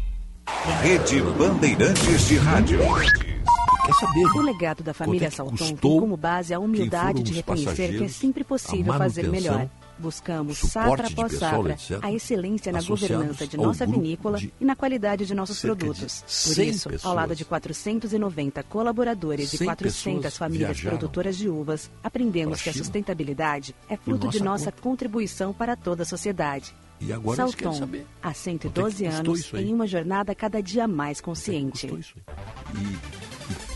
[0.83, 2.79] Rede Bandeirantes de Rádio.
[2.79, 4.25] Quer saber?
[4.25, 8.05] O legado da família é que Salton tem como base a humildade de reconhecer que
[8.05, 9.69] é sempre possível fazer melhor.
[9.99, 14.65] Buscamos, suporte safra após safra, etc., a excelência na governança de nossa vinícola de e
[14.65, 16.23] na qualidade de nossos de produtos.
[16.23, 17.05] Por 100 isso, pessoas.
[17.07, 22.69] ao lado de 490 colaboradores e 100 400 pessoas famílias produtoras de uvas, aprendemos que
[22.69, 26.75] a sustentabilidade é fruto de nossa nossa contribuição para toda a sociedade.
[26.99, 28.07] E agora Salton, saber.
[28.23, 31.89] há Quanto é 112 que custou anos, em uma jornada cada dia mais consciente.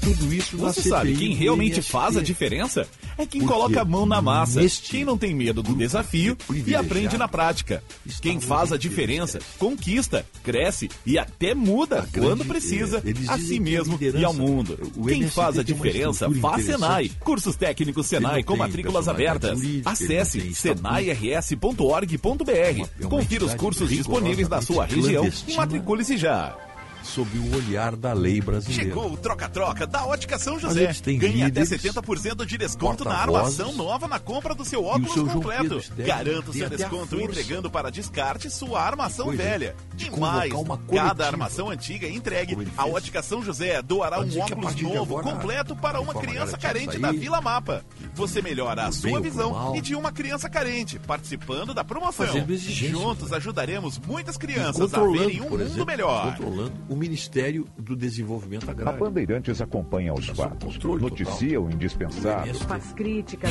[0.00, 2.88] Tudo isso Você sabe CPI quem do realmente faz a diferença?
[3.18, 6.36] É quem Porque coloca a mão na massa, quem não tem medo do desafio
[6.66, 7.82] e aprende na prática.
[8.20, 13.98] Quem faz a diferença, conquista, cresce e até muda quando precisa, eles a si mesmo
[14.00, 14.78] e ao mundo.
[15.06, 17.10] Quem faz a diferença, faz Senai.
[17.20, 19.60] Cursos técnicos Senai com matrículas abertas.
[19.84, 22.50] Acesse senairs.org.br.
[22.50, 26.56] é uma Confira os cursos disponíveis na sua região e matricule-se já.
[27.02, 28.84] Sob o olhar da lei brasileira.
[28.84, 30.84] Chegou o troca-troca da Ótica São José.
[30.84, 34.84] eles têm Ganhe até líderes, 70% de desconto na armação nova na compra do seu
[34.84, 35.80] óculos seu completo.
[35.96, 39.76] Garanta o tem seu até a desconto entregando para descarte sua armação coisa velha.
[39.94, 40.52] de mais,
[40.92, 42.56] cada armação antiga é entregue.
[42.76, 42.90] A.
[42.90, 47.00] Ótica São José doará um a óculos novo agora, completo para uma criança carente isso
[47.00, 47.84] da Vila Mapa.
[48.14, 52.26] Você melhora a sua visão mal, e de uma criança carente, participando da promoção.
[52.56, 56.36] Juntos ajudaremos muitas crianças a verem um mundo melhor.
[56.36, 58.98] controlando o Ministério do Desenvolvimento A Agrário.
[58.98, 62.52] Bandeirantes acompanha os fatos, noticia o indispensável.
[62.54, 63.48] Faz críticas.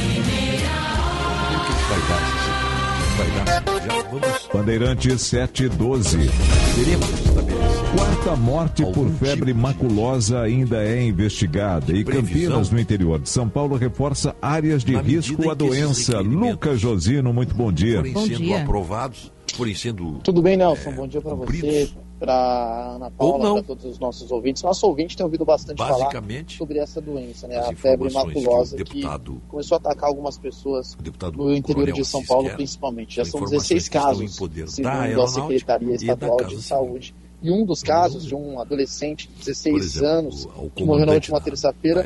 [3.17, 3.79] Vai dar, vai dar.
[3.87, 6.17] Já vamos Bandeirantes 712.
[6.75, 7.07] Teremos.
[7.95, 12.03] Quarta morte por Algum febre tipo maculosa ainda é investigada e?
[12.03, 16.19] Campinas, no interior de São Paulo, reforça áreas de Na risco à doença.
[16.19, 18.03] Lucas Josino, muito bom dia.
[18.03, 18.61] Bom sendo dia.
[18.61, 20.89] aprovados, forem sendo Tudo bem, Nelson?
[20.89, 24.61] é, Bom dia para você, para Ana Paula, para todos os nossos ouvintes.
[24.61, 26.11] Nosso ouvinte tem ouvido bastante falar
[26.57, 27.57] sobre essa doença, né?
[27.57, 30.97] A febre que maculosa que, deputado- começou a atacar algumas pessoas
[31.33, 33.15] no interior Coronel de São Paulo, principalmente.
[33.15, 36.61] Já são são informações 16 que estão casos, poder segundo a Secretaria Estadual de.
[36.61, 37.15] Saúde.
[37.41, 41.13] E um dos casos de um adolescente de 16 Por exemplo, anos que morreu na
[41.13, 42.05] última terça-feira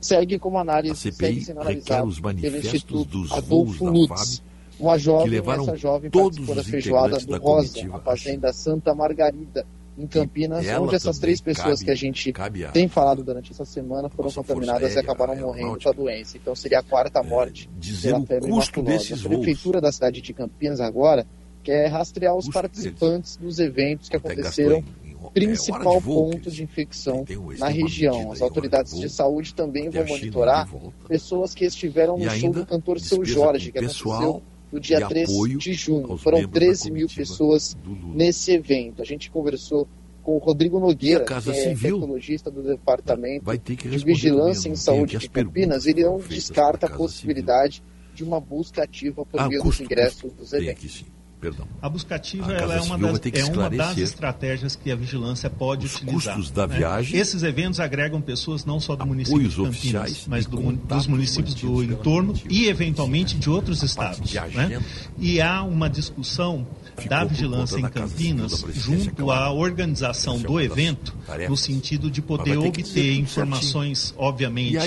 [0.00, 4.42] segue como análise, segue sendo analisado pelo Instituto Adolfo Lutz.
[4.78, 8.52] Uma jovem, levaram essa jovem todos participou da feijoada do da Rosa, comitiva na fazenda
[8.52, 9.66] Santa Margarida,
[9.98, 13.64] em Campinas, onde essas três pessoas cabe- que a gente a- tem falado durante essa
[13.64, 16.36] semana foram Nossa contaminadas Força e Aérea, acabaram a morrendo Aeronáutica, com a doença.
[16.36, 19.08] Então seria a quarta morte dizer pela o febre custo maculosa.
[19.08, 21.26] desses A prefeitura da cidade de Campinas agora
[21.62, 24.84] quer rastrear os Custo participantes dos eventos que Até aconteceram
[25.24, 27.24] é, principal de voo, ponto de infecção
[27.58, 28.30] na região.
[28.30, 32.28] As autoridades de de voo, saúde também a vão monitorar de pessoas que estiveram no
[32.30, 34.42] show do cantor Seu Jorge, que pessoal aconteceu
[34.72, 36.16] no dia e 3 apoio de junho.
[36.16, 37.76] Foram membros da 13 mil pessoas
[38.14, 39.02] nesse evento.
[39.02, 39.88] A gente conversou
[40.22, 45.18] com o Rodrigo Nogueira, que é Civil infectologista do Departamento de Vigilância também, em Saúde
[45.18, 45.86] de Campinas.
[45.86, 47.82] Ele não descarta a possibilidade
[48.12, 51.04] de uma busca ativa por Ah, meio dos ingressos dos eventos.
[51.46, 51.68] Perdão.
[51.80, 55.48] A buscativa A ela Casa é, uma das, é uma das estratégias que a vigilância
[55.48, 56.34] pode os utilizar.
[56.34, 56.78] custos da né?
[56.78, 61.06] viagem, Esses eventos agregam pessoas não só do município de Campinas, oficiais mas do, dos
[61.06, 64.32] municípios do entorno e eventualmente de outros estados.
[64.54, 64.82] né?
[65.18, 66.66] E há uma discussão
[67.08, 71.14] da vigilância em Campinas junto à organização é do evento
[71.48, 74.78] no sentido de poder obter informações, obviamente,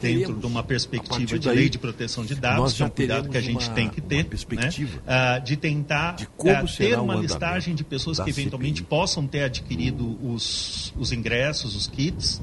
[0.00, 3.38] dentro de uma perspectiva de lei de proteção de dados, que é um cuidado que
[3.38, 4.68] a gente tem que ter, né?
[5.06, 8.88] Ah, de tentar ah, ter uma listagem de pessoas que eventumente CPI.
[8.88, 12.40] possam ter adquirido os, os ingressos, os kits.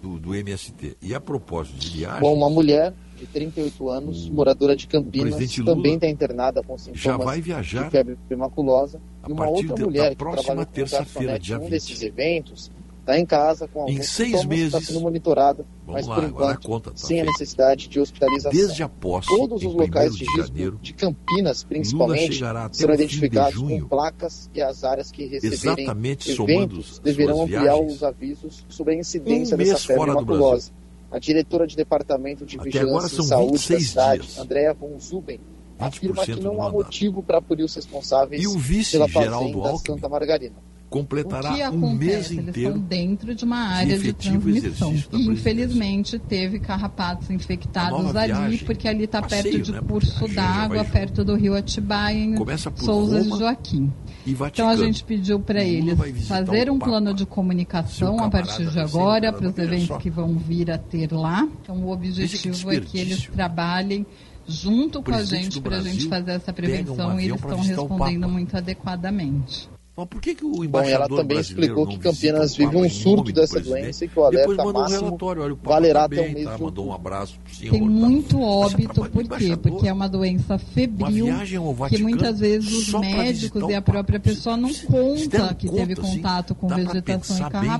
[0.00, 0.96] do, do MST.
[1.00, 5.94] E a propósito de viagem, Bom, uma mulher de 38 anos, moradora de Campinas, também
[5.94, 9.00] está internada com sintomas já vai viajar de febre maculosa.
[9.28, 11.70] E uma outra da- mulher que trabalhou com terça-feira, garçonete um 20.
[11.70, 16.14] desses eventos está em casa com alguns em seis está meses sendo monitorada, mas lá,
[16.16, 17.28] por enquanto conta, tá sem feito.
[17.28, 18.52] a necessidade de hospitalização.
[18.52, 22.40] Desde a posse, Todos os locais de, de risco janeiro, de Campinas, principalmente,
[22.72, 28.66] serão identificados com placas e as áreas que receberem eventos deverão ampliar viagens, os avisos
[28.68, 30.70] sobre a incidência um dessa febre maculosa.
[31.12, 34.38] A diretora de Departamento de Até Vigilância e Saúde da cidade, dias.
[34.38, 35.38] Andréa von Zuben,
[35.78, 39.68] afirma que não há motivo para punir os responsáveis e o vice, pela Geraldo fazenda
[39.68, 40.56] Alckmin, Santa Margarina.
[40.88, 44.94] completará o que um mês Eles inteiro estão dentro de uma área de, transmissão.
[45.12, 49.80] E infelizmente teve carrapatos infectados ali, viagem, porque ali está perto de né?
[49.86, 52.36] curso d'água, perto do rio Atibaia, em
[52.76, 53.92] Souza Roma de Joaquim.
[54.26, 58.82] Então a gente pediu para eles fazer um plano de comunicação a partir de camarada
[58.82, 61.48] agora para os eventos que vão vir a ter lá.
[61.60, 64.06] Então o objetivo é que eles trabalhem
[64.46, 67.58] junto com a gente para a gente fazer essa pega um prevenção e eles estão
[67.58, 69.68] respondendo muito adequadamente.
[69.94, 72.88] Mas por que, que o Bom, e ela embaixador também explicou que Campinas vive um
[72.88, 76.04] surto dessa doença e que o alerta Depois mandou um máximo relatório, olha, valerá tá
[76.06, 77.72] até o mês tá, de mandou um abraço pro senhor.
[77.72, 77.86] Tem tá.
[77.86, 79.20] muito Mas óbito, por quê?
[79.20, 79.58] embaixador.
[79.58, 84.56] Porque é uma doença febril ao que muitas vezes os médicos e a própria pessoa
[84.56, 87.70] não conta que teve assim, contato com vegetação e bem.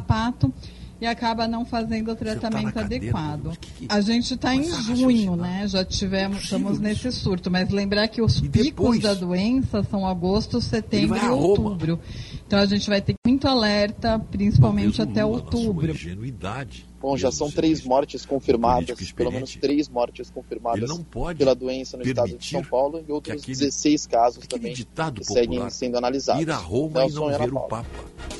[1.02, 3.58] E acaba não fazendo o tá tratamento cadeira, adequado.
[3.88, 5.66] A gente está em junho, né?
[5.66, 11.16] Já tivemos, estamos nesse surto, mas lembrar que os picos da doença são agosto, setembro
[11.16, 11.98] e a outubro.
[12.46, 15.90] Então a gente vai ter muito alerta, principalmente até outubro.
[15.90, 16.86] Ingenuidade.
[17.02, 21.04] Bom, já são três mortes confirmadas, pelo menos três mortes confirmadas não
[21.36, 25.68] pela doença no estado de São Paulo e outros aquele- 16 casos também que seguem
[25.68, 26.40] sendo analisados.
[26.42, 27.60] Ir a Roma e Nelson não Ana ver o.
[27.60, 27.84] Papa.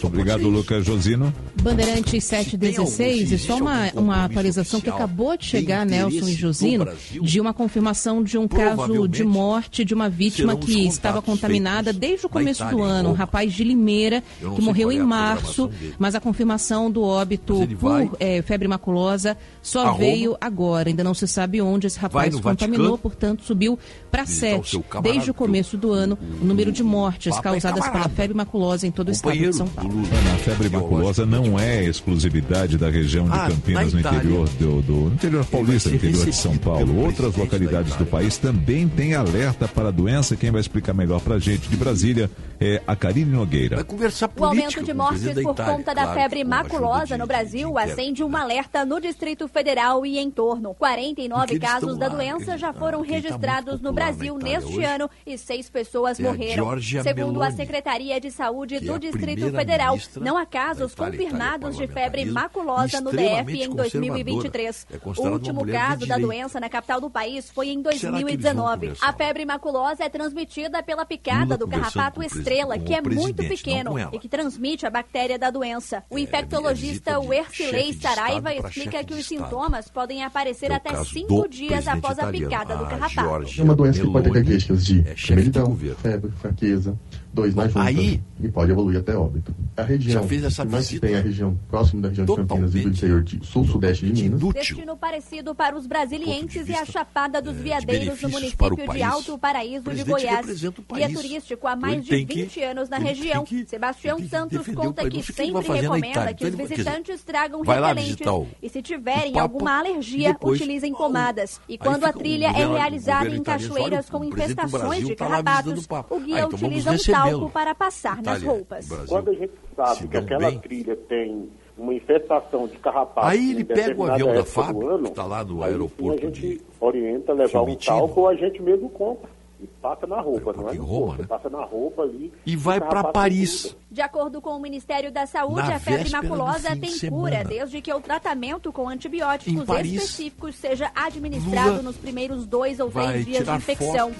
[0.02, 1.34] Obrigado, Lucas Josino.
[1.60, 6.86] Bandeirantes 716, e só uma, uma atualização que acabou de chegar, Nelson e Josino,
[7.20, 12.26] de uma confirmação de um caso de morte de uma vítima que estava contaminada desde
[12.26, 16.14] o começo do ano, um rapaz de Limeira, não que morreu é em março, mas
[16.14, 19.98] a confirmação do óbito por eh, febre maculosa só a Roma.
[19.98, 20.88] veio agora.
[20.88, 22.98] Ainda não se sabe onde esse rapaz contaminou, Vaticano.
[22.98, 23.78] portanto subiu
[24.10, 24.78] para Visitar o sete.
[24.82, 28.86] camarada, Desde o começo do ano, o número de mortes é causadas pela febre maculosa
[28.86, 30.02] em todo o estado de São Paulo.
[30.34, 34.82] A febre maculosa não é exclusividade da região de Ah, Campinas, na no interior do,
[34.82, 37.04] do no interior paulista, no interior de São Paulo.
[37.04, 40.36] Outras localidades do país também têm alerta para a doença.
[40.36, 43.76] Quem vai explicar melhor para a gente de Brasília é a Karine Nogueira.
[43.76, 47.26] Vai conversar O aumento de o mortes por Itália, conta da febre maculosa de- no
[47.26, 50.74] Brasil acende um alerta no Distrito Federal e em torno.
[50.74, 54.38] 49 Porque eles casos da lá, doença já foram tá registrados no popular na Brasil
[54.38, 56.54] neste hoje ano e seis pessoas é a morreram.
[56.64, 60.92] Giorgia Segundo a Meloni, Secretaria de Saúde é do a Distrito Federal, não há casos
[60.92, 64.86] Itália, confirmados de febre maculosa no DF em 2023.
[65.02, 65.28] conservadora.
[65.28, 68.02] É o último caso da doença na capital do país foi em Será que eles
[68.02, 68.80] vão 2019.
[68.86, 69.08] conversar?
[69.08, 73.92] A febre maculosa é transmitida pela picada Lula do carrapato estrela, que é muito pequeno
[74.12, 76.02] e que transmite a bactéria da doença.
[76.08, 79.32] O infectologista Wercilei chefe de Saraiva explica que os.
[79.44, 83.46] Sintomas podem aparecer É até cinco dias após a picada do carrapato.
[83.58, 86.98] É uma doença que pode ter características de é febre, fraqueza,
[87.32, 89.54] dois na junta aí- e pode evoluir até óbito.
[89.76, 92.08] A região Já fez essa que mais se visita tem é a região próxima da
[92.08, 94.40] região de Campinas e do interior de sul-sudeste de Minas.
[94.52, 99.02] Destino parecido para os brasilienses e a Chapada dos Veadeiros no município de.
[99.02, 100.46] Alto Paraíso de Goiás.
[100.60, 101.12] Guia país.
[101.14, 103.44] turístico há mais de tem que- 20 anos na região.
[103.44, 105.26] que- Sebastião Santos conta país.
[105.26, 108.26] que sempre recomenda que os Então quer dizer, visitantes tragam repelentes
[108.62, 111.60] e se tiverem o Papa alguma alergia, depois- utilizem pomadas.
[111.68, 115.88] E quando a trilha é realizada em cachoeiras "Olha, com infestações de tá carrapatos, o
[115.88, 117.21] Papa." o guia Ah, então utiliza um recebê-lo.
[117.30, 118.88] Talco para passar nas Itália, roupas.
[119.08, 120.58] Quando a gente sabe que aquela bem.
[120.58, 125.08] trilha tem uma infestação de carrapato Aí ele pega o avião da FAB, ano, que
[125.10, 127.96] está lá no aeroporto a gente de orienta a levar um Fiumicino.
[127.98, 130.74] talco ou a gente mesmo compra e passa na roupa, não é?
[130.74, 131.28] Roma, corpo, né?
[131.28, 132.32] Passa na roupa ali.
[132.44, 133.76] E vai o para Paris.
[133.88, 137.22] De acordo com o Ministério da Saúde, Na a febre maculosa de tem semana.
[137.22, 142.80] cura desde que o tratamento com antibióticos Paris, específicos seja administrado Lula nos primeiros dois
[142.80, 144.10] ou três dias de infecção.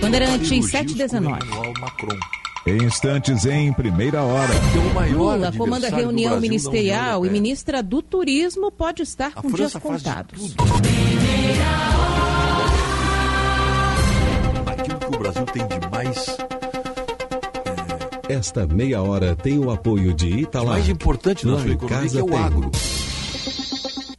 [0.00, 1.38] Bandeirantes Elogios 719.
[1.40, 2.18] com o Emmanuel Macron.
[2.66, 4.52] Em instantes, em primeira hora.
[5.10, 10.54] Lula comanda reunião ministerial e ministra do Turismo pode estar com dias contados.
[14.66, 16.36] Aquilo que o Brasil tem de mais,
[18.28, 20.70] Esta meia hora tem o apoio de Italac.
[20.72, 22.38] mais importante na Lá sua em economia, é o tem.
[22.38, 22.70] agro.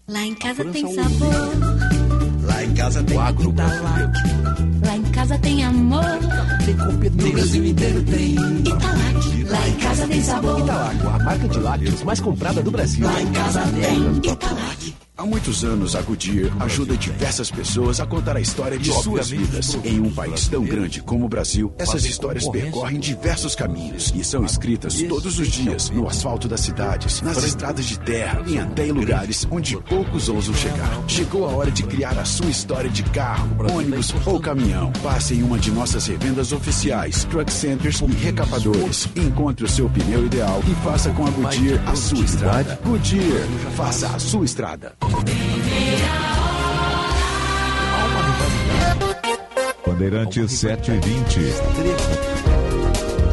[0.08, 1.30] Lá em casa tem é sabor.
[2.48, 4.11] Lá em casa tem o agro brasileiro.
[4.85, 6.03] Lá em casa tem amor.
[6.65, 7.27] Tem competência.
[7.27, 9.43] No Brasil inteiro tem Italac.
[9.49, 10.59] Lá em casa tem sabor.
[10.59, 13.06] Italac, a marca de lácteos mais comprada do Brasil.
[13.06, 14.95] Lá em casa tem Italac.
[15.17, 19.77] Há muitos anos, a Goodyear ajuda diversas pessoas a contar a história de suas vidas.
[19.83, 24.45] Em um país tão grande como o Brasil, essas histórias percorrem diversos caminhos e são
[24.45, 28.93] escritas todos os dias no asfalto das cidades, nas estradas de terra e até em
[28.93, 31.03] lugares onde poucos ousam chegar.
[31.06, 32.58] Chegou a hora de criar a sua história
[32.91, 34.91] de carro, ônibus ou caminhão.
[35.01, 39.07] Passe em uma de nossas revendas oficiais, truck centers e recapadores.
[39.15, 42.79] Encontre o seu pneu ideal e faça com a Goodyear a sua estrada.
[42.83, 44.93] Goodyear, faça a sua estrada.
[49.85, 51.39] Bandeirantes 720.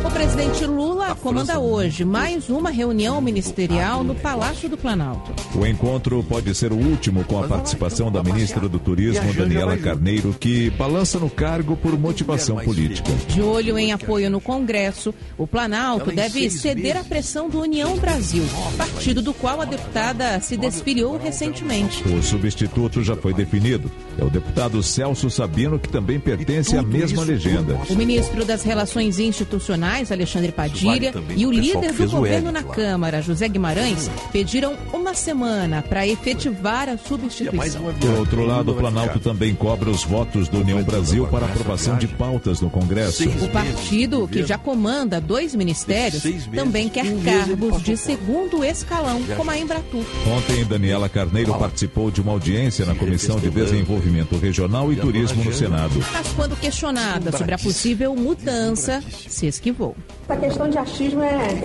[0.04, 0.75] O presidente Lula
[1.22, 5.32] comanda hoje mais uma reunião ministerial no Palácio do Planalto.
[5.54, 10.34] O encontro pode ser o último com a participação da ministra do Turismo, Daniela Carneiro,
[10.38, 13.10] que balança no cargo por motivação política.
[13.28, 18.44] De olho em apoio no Congresso, o Planalto deve ceder à pressão do União Brasil,
[18.76, 22.02] partido do qual a deputada se desfiliou recentemente.
[22.08, 23.90] O substituto já foi definido.
[24.18, 27.78] É o deputado Celso Sabino, que também pertence à mesma legenda.
[27.88, 31.05] O ministro das Relações Institucionais, Alexandre Padilha,
[31.36, 36.96] e o líder do governo na Câmara, José Guimarães, pediram uma semana para efetivar a
[36.96, 37.82] substituição.
[38.00, 42.06] Por outro lado, o Planalto também cobra os votos do União Brasil para aprovação de
[42.06, 43.28] pautas no Congresso.
[43.28, 46.22] O partido, que já comanda dois ministérios,
[46.54, 50.04] também quer cargos de segundo escalão, como a Embratur.
[50.36, 55.52] Ontem, Daniela Carneiro participou de uma audiência na Comissão de Desenvolvimento Regional e Turismo no
[55.52, 55.94] Senado.
[56.12, 59.96] Mas quando questionada sobre a possível mudança, se esquivou.
[60.28, 61.62] Essa questão de achismo é,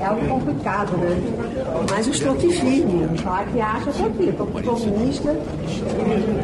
[0.00, 1.16] é algo complicado, né?
[1.88, 3.16] Mas eu estou aqui firme.
[3.18, 4.28] Falar que acha, estou aqui.
[4.28, 5.36] Estou comunista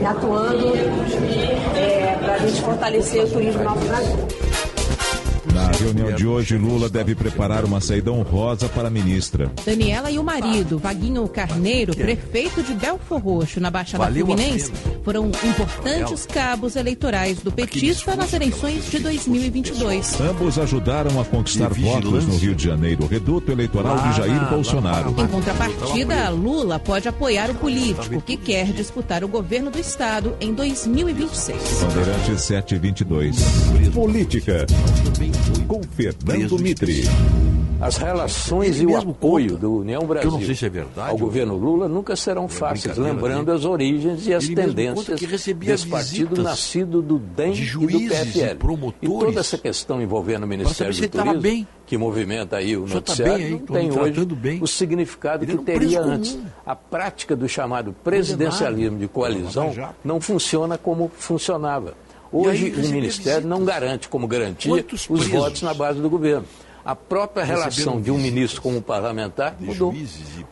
[0.08, 0.72] atuando
[1.76, 4.51] é, para a gente fortalecer o turismo no nosso Brasil.
[5.82, 9.50] Na reunião de hoje, Lula deve preparar uma saída honrosa para a ministra.
[9.66, 14.72] Daniela e o marido, Vaguinho Carneiro, prefeito de Belfor Roxo, na Baixada Valeu Fluminense,
[15.04, 20.20] foram importantes cabos eleitorais do petista nas eleições de 2022.
[20.20, 25.12] Ambos ajudaram a conquistar votos no Rio de Janeiro, reduto eleitoral de Jair Bolsonaro.
[25.18, 30.54] Em contrapartida, Lula pode apoiar o político que quer disputar o governo do estado em
[30.54, 31.58] 2026.
[31.82, 33.36] Bandeirantes 722.
[33.92, 34.66] Política.
[35.73, 37.05] Com Fernando Mitre.
[37.81, 41.57] As relações e o apoio do União Brasil não sei se é verdade, ao governo
[41.57, 45.89] Lula nunca serão fáceis, lembrando as origens e as Ele tendências conta que recebia desse
[45.89, 48.57] partido nascido do DEM de e do juízes e PFL.
[48.59, 49.18] promotores.
[49.18, 51.67] toda essa questão envolvendo o Ministério do Turismo, bem.
[51.86, 54.62] que movimenta aí o tá noticiário, bem aí, tem hoje bem.
[54.62, 56.33] o significado Ele que teria antes.
[56.33, 56.47] comum.
[56.67, 59.73] A prática do chamado presidencialismo de coalizão
[60.05, 61.94] não funciona como funcionava.
[62.32, 66.46] E aí Hoje, o Ministério não garante como garantia os votos na base do governo.
[66.84, 69.94] A própria relação de um ministro com o parlamentar de mudou.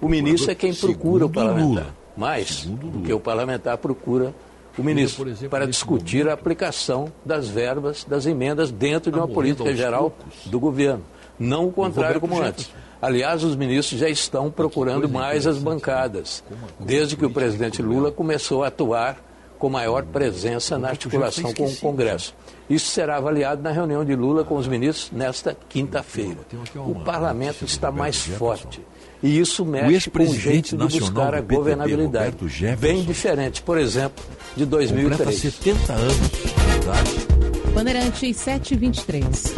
[0.00, 1.94] O ministro é quem procura o parlamentar.
[2.16, 4.34] Mais do que o parlamentar procura
[4.78, 9.74] o ministro, exemplo, para discutir a aplicação das verbas, das emendas dentro de uma política
[9.74, 10.46] geral poucos.
[10.46, 11.02] do governo.
[11.38, 12.70] Não o contrário como antes.
[13.00, 16.44] Aliás, os ministros já estão procurando mais as interessante, bancadas,
[16.78, 17.80] desde que o presidente.
[17.80, 19.29] Lula começou a atuar
[19.60, 22.34] com maior presença na articulação com o Congresso.
[22.68, 26.38] Isso será avaliado na reunião de Lula com os ministros nesta quinta-feira.
[26.76, 28.80] O parlamento está mais forte.
[29.22, 32.36] E isso mexe com o jeito de buscar a governabilidade.
[32.78, 34.24] Bem diferente, por exemplo,
[34.56, 35.38] de Completa 2003.
[35.38, 37.59] 70 anos de idade.
[37.74, 39.54] Bandeirantes 723.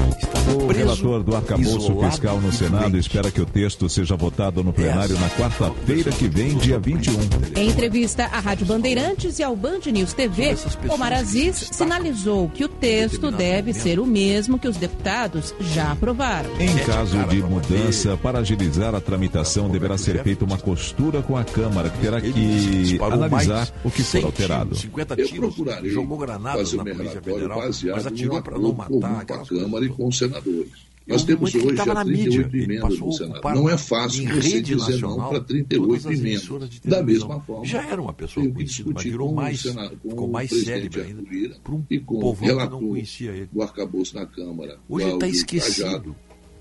[0.55, 5.19] O relator do arcabouço fiscal no Senado espera que o texto seja votado no plenário
[5.19, 7.15] na quarta-feira que vem, dia 21.
[7.57, 10.55] Em entrevista à Rádio Bandeirantes e ao Band News TV,
[10.89, 16.51] Omar Aziz sinalizou que o texto deve ser o mesmo que os deputados já aprovaram.
[16.61, 21.45] Em caso de mudança, para agilizar a tramitação, deverá ser feita uma costura com a
[21.45, 24.71] Câmara, que terá que analisar o que 100 for alterado.
[24.71, 28.19] tiros, 50 Eu tiros, procurarei jogou granadas fazer na Polícia relatório Federal, baseado mas num
[28.19, 29.27] atirou para não matar.
[29.27, 30.93] com a Câmara e com os senadores.
[31.05, 33.55] Nós temos hoje já na mídia, 38 ele emendas no Senado.
[33.57, 36.81] Não é fácil você dizer não para todas 38 as emendas.
[36.85, 40.11] Da mesma forma, Já era uma pessoa conhecida, mas virou com o mais, Senado, com
[40.11, 41.57] ficou o mais célebre ainda.
[41.65, 43.49] Para um e com o que não relator conhecia ele.
[43.53, 44.79] do arcabouço na Câmara.
[44.89, 45.85] Hoje está esquecido.
[45.87, 46.17] Cajado,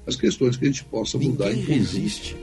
[0.08, 1.94] As questões que a gente possa mudar Ninguém em conjunto.
[1.94, 2.36] resiste.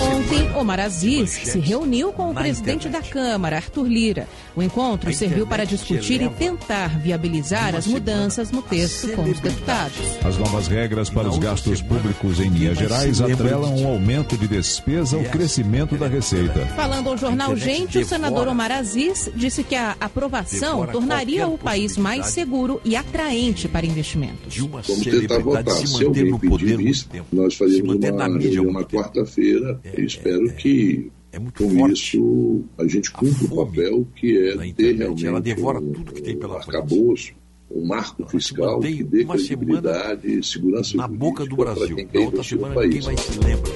[0.00, 3.06] Ontem, Omar Aziz se reuniu com o presidente internet.
[3.06, 4.28] da Câmara, Arthur Lira.
[4.56, 9.22] O encontro A serviu para discutir e tentar viabilizar uma as mudanças no texto com
[9.24, 9.96] os deputados.
[10.24, 15.16] As novas regras para os gastos públicos em Minas Gerais atrelam um aumento de despesa
[15.16, 16.64] ao crescimento da receita.
[16.76, 18.48] Falando ao jornal Gente, o senador.
[18.48, 24.58] Omar Aziz disse que a aprovação tornaria o país mais seguro e atraente para investimentos.
[24.58, 25.74] uma Vamos tentar votar.
[25.74, 28.12] se alguém no poder pedir isso, nós manter
[28.60, 29.02] uma tempo.
[29.02, 29.80] quarta-feira.
[29.84, 32.16] É, Eu espero é, que É muito Com forte.
[32.16, 35.92] isso, a gente cumpre o papel que é na ter internet, realmente ela devora um,
[35.92, 37.32] tudo que tem pela arcabouço,
[37.68, 41.96] um marco fiscal mantém que dê uma credibilidade e segurança na boca do Brasil.
[42.12, 43.72] Na outra semana ninguém mais se lembra.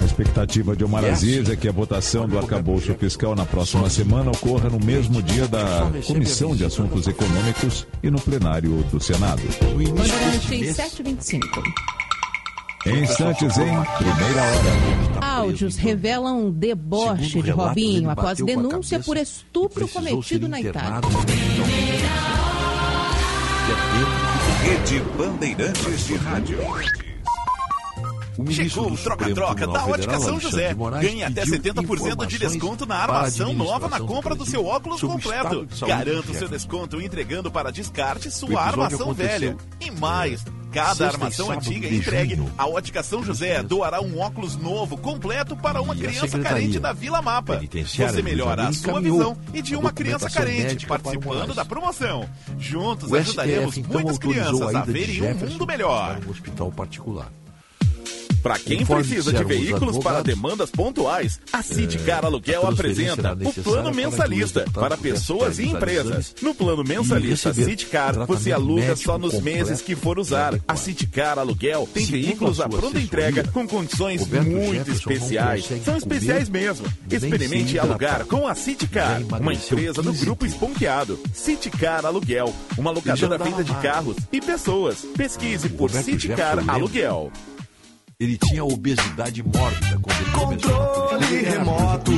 [0.00, 4.32] A expectativa de Omar Aziz é que a votação do arcabouço fiscal na próxima semana
[4.32, 9.42] ocorra no mesmo dia da Comissão de Assuntos Econômicos e no plenário do Senado.
[9.42, 11.62] 725.
[12.86, 15.26] Em instantes, em primeira hora.
[15.38, 21.00] Áudios revelam deboche Segundo de Robinho após denúncia por estupro cometido na Itália.
[24.62, 26.58] Rede Bandeirantes de Rádio.
[28.50, 30.74] Chegou o troca-troca da Ótica São José.
[30.74, 35.66] Ganhe até 70% de desconto na armação nova na compra do seu óculos completo.
[35.86, 39.56] Garanta o seu desconto entregando para descarte sua armação velha.
[39.80, 42.36] E mais, cada armação antiga entregue.
[42.58, 47.22] A Ótica São José doará um óculos novo completo para uma criança carente da Vila
[47.22, 47.60] Mapa.
[47.86, 52.28] Você melhora a sua visão e de uma criança carente participando da promoção.
[52.58, 56.18] Juntos ajudaremos então muitas crianças a verem um mundo melhor.
[56.26, 57.30] um hospital particular.
[58.44, 64.66] Para quem precisa de veículos para demandas pontuais, a Citicar Aluguel apresenta o plano mensalista
[64.70, 66.34] para pessoas e empresas.
[66.42, 70.60] No plano mensalista Citicar, você aluga só nos meses que for usar.
[70.68, 75.66] A Citicar Aluguel tem veículos à pronta entrega com condições muito especiais.
[75.82, 76.86] São especiais mesmo.
[77.10, 81.18] Experimente alugar com a Já uma empresa do 15 Grupo Esponqueado.
[81.32, 84.98] Citicar Aluguel, uma locadora andava feita de carros e pessoas.
[85.16, 86.62] Pesquise por lembra.
[86.68, 87.32] Aluguel.
[88.20, 90.70] Ele tinha obesidade mórbida quando ele começou.
[90.70, 92.12] Controle Ele era remoto,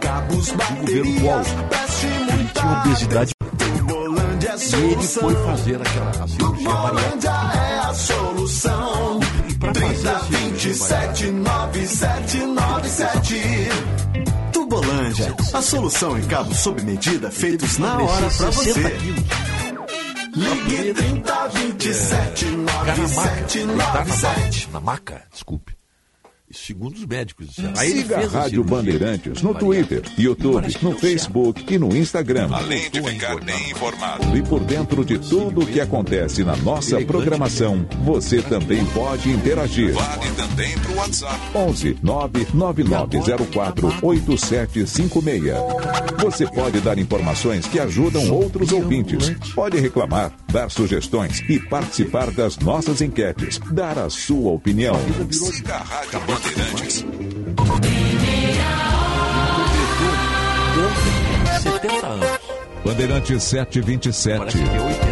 [0.00, 1.68] cabos, do governo baterias, Collor.
[1.68, 5.22] preste Ele tinha obesidade Tubolândia é a e ele solução.
[5.22, 7.18] foi fazer aquela a cirurgia bariátrica.
[7.18, 9.20] Tubolândia é a solução.
[9.60, 13.34] pra fazer a 30 27 9797.
[14.52, 18.72] Tubolândia, a solução em cabos sob medida feitos na hora pra você.
[18.72, 19.24] 60 quilos.
[20.34, 23.30] Ligue 30 27 Ficar na maca.
[23.40, 24.68] Deitar na 9797.
[24.68, 24.72] maca.
[24.72, 25.77] Na maca, desculpe.
[26.66, 27.56] Segundo os médicos.
[27.76, 29.54] Aí ele Siga a Rádio Bandeirantes no.
[29.54, 32.48] Twitter, YouTube, no Facebook e no Instagram.
[32.52, 34.36] Além de ficar bem informado.
[34.36, 39.94] E por dentro de tudo o que acontece na nossa programação, você também pode interagir.
[39.94, 41.40] Vale também para o WhatsApp.
[41.54, 45.54] 11 99904 8756.
[46.22, 49.30] Você pode dar informações que ajudam outros ouvintes.
[49.54, 53.58] Pode reclamar, dar sugestões e participar das nossas enquetes.
[53.70, 54.94] Dar a sua opinião.
[55.30, 56.47] Siga a Rádio Bandeirantes.
[61.62, 62.40] 70 anos.
[62.84, 65.07] Bandeirantes 727.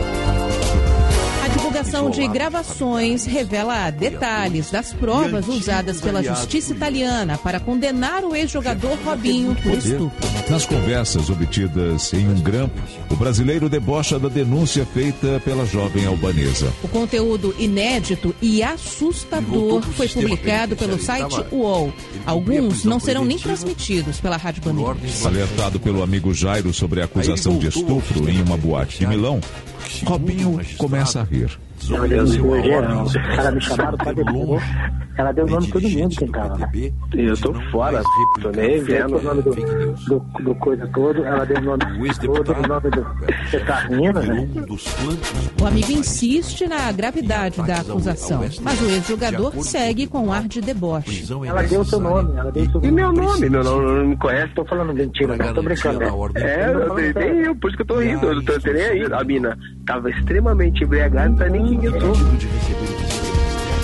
[2.10, 9.54] De gravações revela detalhes das provas usadas pela justiça italiana para condenar o ex-jogador Robinho
[9.56, 10.12] por estupro.
[10.48, 16.72] Nas conversas obtidas em um grampo, o brasileiro debocha da denúncia feita pela jovem albanesa.
[16.82, 21.92] O conteúdo inédito e assustador foi publicado pelo site UOL.
[22.24, 25.26] Alguns não serão nem transmitidos pela Rádio Bandeirantes.
[25.26, 29.40] Alertado pelo amigo Jairo sobre a acusação de estupro em uma boate de Milão,
[30.04, 31.58] Robinho começa a rir.
[31.90, 33.02] Ela deu nome geral.
[33.04, 34.62] Os caras me chamaram pra depor.
[35.16, 36.70] Ela deu nome de todo mundo quem tava lá.
[37.14, 38.02] Eu tô fora,
[38.42, 39.16] tô nem vendo.
[39.16, 41.24] o nome do, do, do coisa todo.
[41.24, 43.06] Ela deu o nome todo, o nome do.
[43.50, 44.48] Você tá rindo, né?
[45.60, 51.24] O amigo insiste na gravidade da acusação, mas o ex-jogador segue com ar de deboche.
[51.46, 52.38] Ela deu o seu nome.
[52.38, 53.48] Ela deu o seu E meu nome?
[53.48, 54.54] Meu nome não me conhece?
[54.54, 55.98] Tô falando mentira, não tô brincando.
[56.00, 56.10] né?
[56.34, 58.26] É, eu nem, nem eu, por isso que eu tô rindo.
[58.26, 59.06] Eu não tô nem aí.
[59.10, 59.56] A mina
[59.86, 61.75] tava extremamente embriagada, não tá nem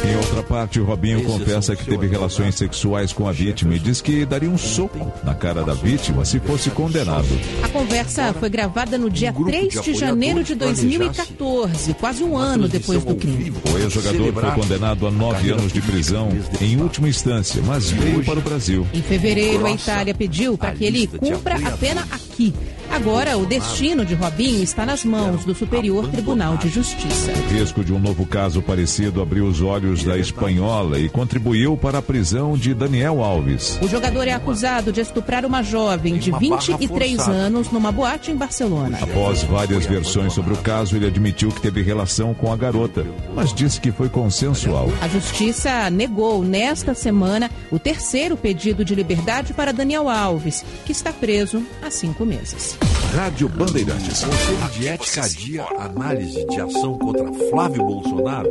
[0.05, 4.01] Em outra parte, o Robinho confessa que teve relações sexuais com a vítima e diz
[4.01, 7.29] que daria um soco na cara da vítima se fosse condenado.
[7.63, 13.05] A conversa foi gravada no dia 3 de janeiro de 2014, quase um ano depois
[13.05, 13.53] do crime.
[13.73, 16.31] O ex-jogador foi condenado a nove anos de prisão
[16.61, 18.87] em última instância, mas veio para o Brasil.
[18.93, 22.53] Em fevereiro, a Itália pediu para que ele cumpra a pena aqui.
[22.93, 27.33] Agora, o destino de Robinho está nas mãos do Superior Tribunal de Justiça.
[27.33, 31.99] O risco de um novo caso parecido abriu os olhos da espanhola e contribuiu para
[31.99, 33.79] a prisão de Daniel Alves.
[33.81, 38.99] O jogador é acusado de estuprar uma jovem de 23 anos numa boate em Barcelona.
[39.01, 43.55] Após várias versões sobre o caso, ele admitiu que teve relação com a garota, mas
[43.55, 44.91] disse que foi consensual.
[45.01, 51.11] A justiça negou nesta semana o terceiro pedido de liberdade para Daniel Alves, que está
[51.11, 52.82] preso há cinco meses.
[53.15, 54.25] Rádio Bandeirantes.
[54.25, 58.51] Conselho de Ética adia análise de ação contra Flávio Bolsonaro.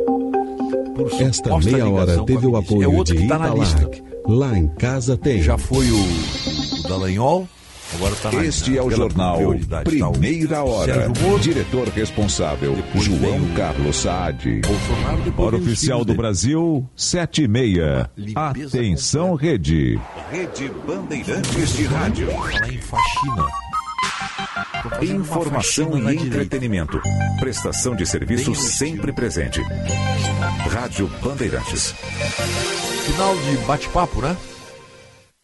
[0.94, 3.82] por Esta meia hora teve o apoio é de que tá na lista.
[3.82, 5.42] Italac, Lá em casa tem.
[5.42, 7.48] Já foi o, o Dallagnol?
[7.94, 9.38] Agora tá na, Este é o jornal
[9.84, 11.10] Primeira Hora.
[11.40, 14.62] Diretor responsável, João Carlos Saad.
[15.36, 18.10] Hora oficial do Brasil, sete e meia.
[18.34, 20.00] Atenção, rede.
[20.30, 22.28] Rede Bandeirantes de Rádio.
[22.28, 23.71] Falar em faxina.
[25.00, 27.00] Informação e entretenimento.
[27.38, 29.60] Prestação de serviço sempre presente.
[30.70, 31.92] Rádio Bandeirantes.
[33.06, 34.36] Final de bate-papo, né?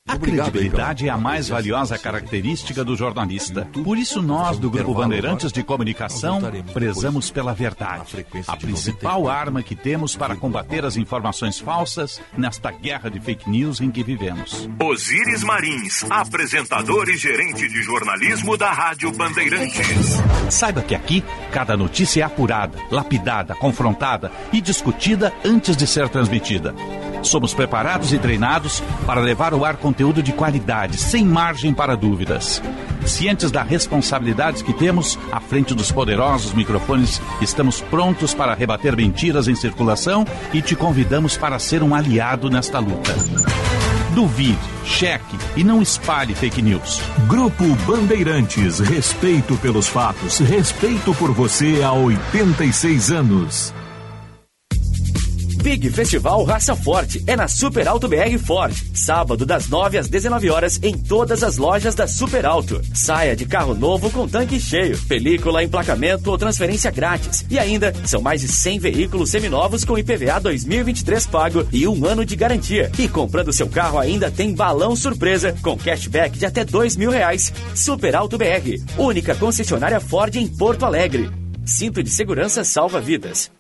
[0.09, 3.69] A credibilidade é a mais valiosa característica do jornalista.
[3.85, 6.41] Por isso, nós, do Grupo Bandeirantes de Comunicação,
[6.73, 8.25] prezamos pela verdade.
[8.47, 13.83] A principal arma que temos para combater as informações falsas nesta guerra de fake news
[13.83, 14.67] em que vivemos.
[14.83, 20.17] Osíris Marins, apresentador e gerente de jornalismo da Rádio Bandeirantes.
[20.49, 21.23] Saiba que aqui,
[21.53, 26.75] cada notícia é apurada, lapidada, confrontada e discutida antes de ser transmitida.
[27.23, 32.63] Somos preparados e treinados para levar ao ar conteúdo de qualidade, sem margem para dúvidas.
[33.07, 39.49] Cientes da responsabilidade que temos à frente dos poderosos microfones, estamos prontos para rebater mentiras
[39.49, 43.15] em circulação e te convidamos para ser um aliado nesta luta.
[44.15, 47.01] Duvide, cheque e não espalhe fake news.
[47.29, 53.73] Grupo Bandeirantes, respeito pelos fatos, respeito por você há 86 anos.
[55.69, 58.75] Big Festival Raça Forte é na Super Alto BR Ford.
[58.95, 62.81] Sábado das 9 às 19 horas em todas as lojas da Super Alto.
[62.95, 67.45] Saia de carro novo com tanque cheio, película, emplacamento ou transferência grátis.
[67.51, 72.25] E ainda são mais de 100 veículos seminovos com IPVA 2023 pago e um ano
[72.25, 72.91] de garantia.
[72.99, 77.53] E comprando seu carro ainda tem balão surpresa com cashback de até dois mil reais.
[77.75, 81.29] Super Alto BR, única concessionária Ford em Porto Alegre.
[81.67, 83.51] Cinto de segurança salva vidas.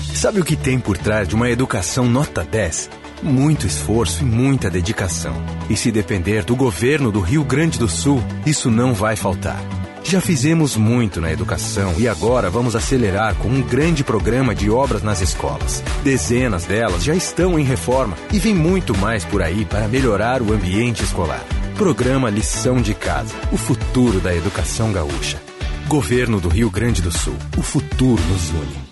[0.00, 2.88] Sabe o que tem por trás de uma educação nota 10?
[3.22, 5.34] Muito esforço e muita dedicação.
[5.68, 9.62] E se depender do governo do Rio Grande do Sul, isso não vai faltar.
[10.02, 15.02] Já fizemos muito na educação e agora vamos acelerar com um grande programa de obras
[15.02, 15.82] nas escolas.
[16.02, 20.54] Dezenas delas já estão em reforma e vem muito mais por aí para melhorar o
[20.54, 21.44] ambiente escolar.
[21.76, 25.40] Programa Lição de Casa o futuro da educação gaúcha.
[25.86, 28.91] Governo do Rio Grande do Sul o futuro nos une.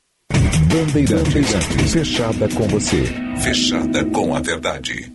[0.71, 3.03] Bandeirantes, fechada com você.
[3.41, 5.11] Fechada com a verdade.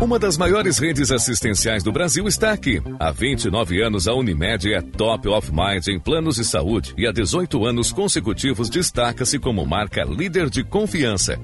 [0.00, 2.80] Uma das maiores redes assistenciais do Brasil está aqui.
[3.00, 7.10] Há 29 anos, a Unimed é top of mind em planos de saúde e há
[7.10, 11.36] 18 anos consecutivos destaca-se como marca líder de confiança.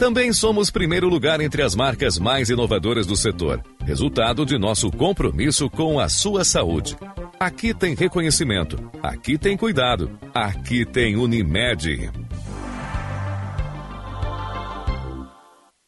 [0.00, 5.68] Também somos primeiro lugar entre as marcas mais inovadoras do setor, resultado de nosso compromisso
[5.68, 6.96] com a sua saúde.
[7.38, 12.10] Aqui tem reconhecimento, aqui tem cuidado, aqui tem Unimed.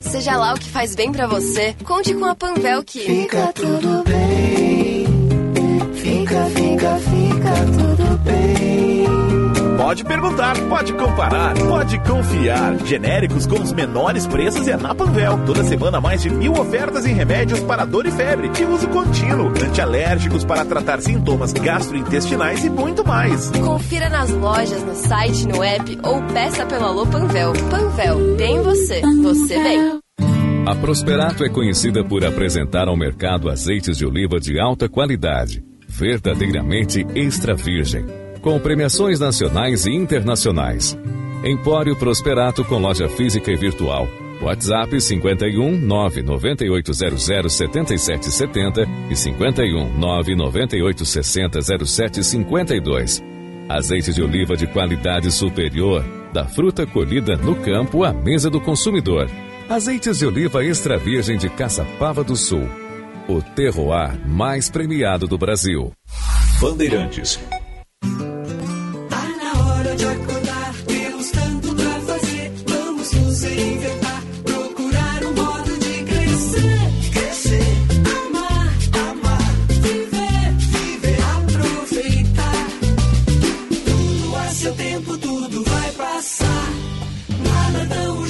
[0.02, 4.04] Seja lá o que faz bem para você, conte com a Panvel que fica tudo
[4.04, 5.06] bem.
[5.94, 8.71] Fica, fica, fica tudo bem.
[9.92, 12.78] Pode perguntar, pode comparar, pode confiar.
[12.86, 15.44] Genéricos com os menores preços é na Panvel.
[15.44, 19.48] Toda semana mais de mil ofertas em remédios para dor e febre, de uso contínuo,
[19.48, 23.50] antialérgicos para tratar sintomas gastrointestinais e muito mais.
[23.50, 27.52] Confira nas lojas, no site, no app ou peça pelo Alô Panvel.
[27.68, 30.00] Panvel, tem você, você vem.
[30.66, 37.06] A Prosperato é conhecida por apresentar ao mercado azeites de oliva de alta qualidade, verdadeiramente
[37.14, 40.98] extra virgem com premiações nacionais e internacionais.
[41.44, 44.08] Empório Prosperato com loja física e virtual.
[44.42, 53.22] WhatsApp 51 99800 7770 e 51 99860 0752.
[53.68, 59.30] Azeite de oliva de qualidade superior, da fruta colhida no campo à mesa do consumidor.
[59.68, 62.68] Azeites de oliva extra virgem de Caçapava do Sul.
[63.28, 65.92] O terroir mais premiado do Brasil.
[66.60, 67.38] Bandeirantes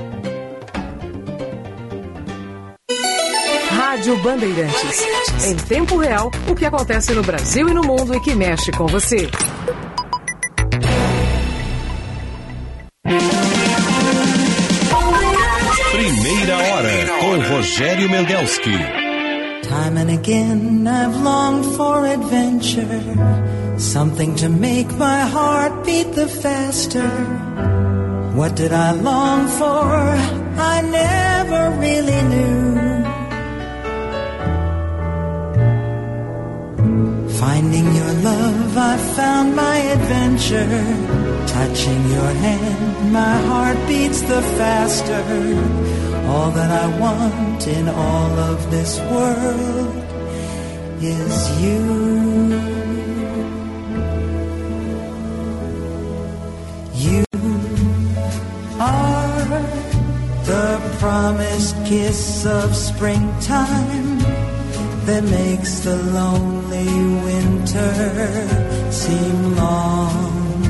[4.01, 5.45] Rádio Bandeirantes.
[5.45, 8.87] Em tempo real, o que acontece no Brasil e no mundo e que mexe com
[8.87, 9.29] você.
[15.91, 16.89] Primeira hora
[17.19, 18.71] com Rogério Mendelski.
[19.61, 27.07] Time and again I've longed for adventure, something to make my heart beat the faster.
[28.33, 29.85] What did I long for?
[30.57, 32.50] I never really knew.
[37.41, 41.47] Finding your love, I found my adventure.
[41.47, 45.23] Touching your hand, my heart beats the faster.
[46.29, 49.95] All that I want in all of this world
[51.01, 51.81] is you.
[57.05, 57.25] You
[58.79, 59.49] are
[60.45, 64.10] the promised kiss of springtime
[65.05, 66.85] that makes the lonely
[67.25, 67.93] winter
[68.91, 70.63] seem long.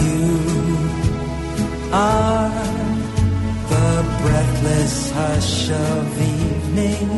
[0.00, 0.24] You
[1.92, 2.50] are
[3.72, 3.90] the
[4.22, 7.08] breathless hush of evening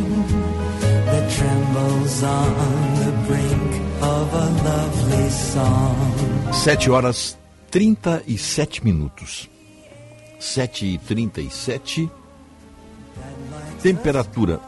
[1.07, 2.55] that trembles on
[3.03, 3.71] the brink
[4.03, 6.53] of a lovely song.
[6.53, 7.37] 7 horas
[7.71, 9.49] 37 minutos.
[10.41, 12.24] 7 e 37
[13.85, 14.63] Temperatura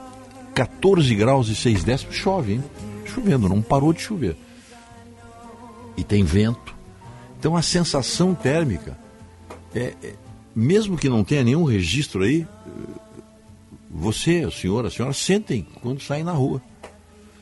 [0.54, 2.16] 14 graus e 6 décimos.
[2.16, 2.64] Chove, hein?
[3.06, 4.36] Chovendo, não parou de chover.
[5.96, 6.74] E tem vento.
[7.38, 8.94] Então a sensação térmica
[9.74, 10.14] é, é
[10.54, 12.46] mesmo que não tenha nenhum registro aí,
[13.90, 16.60] você, o senhor, a senhora sentem quando saem na rua.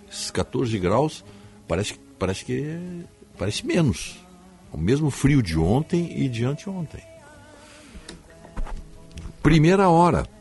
[0.08, 1.24] Esses 14 graus
[1.66, 2.78] parece, parece que é,
[3.36, 4.24] parece menos.
[4.72, 7.02] O mesmo frio de ontem e de anteontem.
[9.42, 10.33] Primeira hora.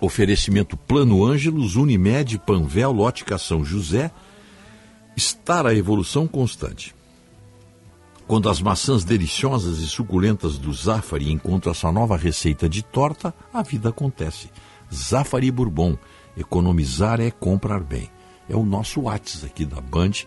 [0.00, 4.10] Oferecimento Plano Ângelos, Unimed, Panvel, Ótica São José.
[5.16, 6.94] Estar a evolução constante.
[8.26, 13.32] Quando as maçãs deliciosas e suculentas do Zafari encontram a sua nova receita de torta,
[13.54, 14.50] a vida acontece.
[14.92, 15.96] Zafari Bourbon.
[16.36, 18.10] Economizar é comprar bem.
[18.48, 20.26] É o nosso WhatsApp aqui da Band.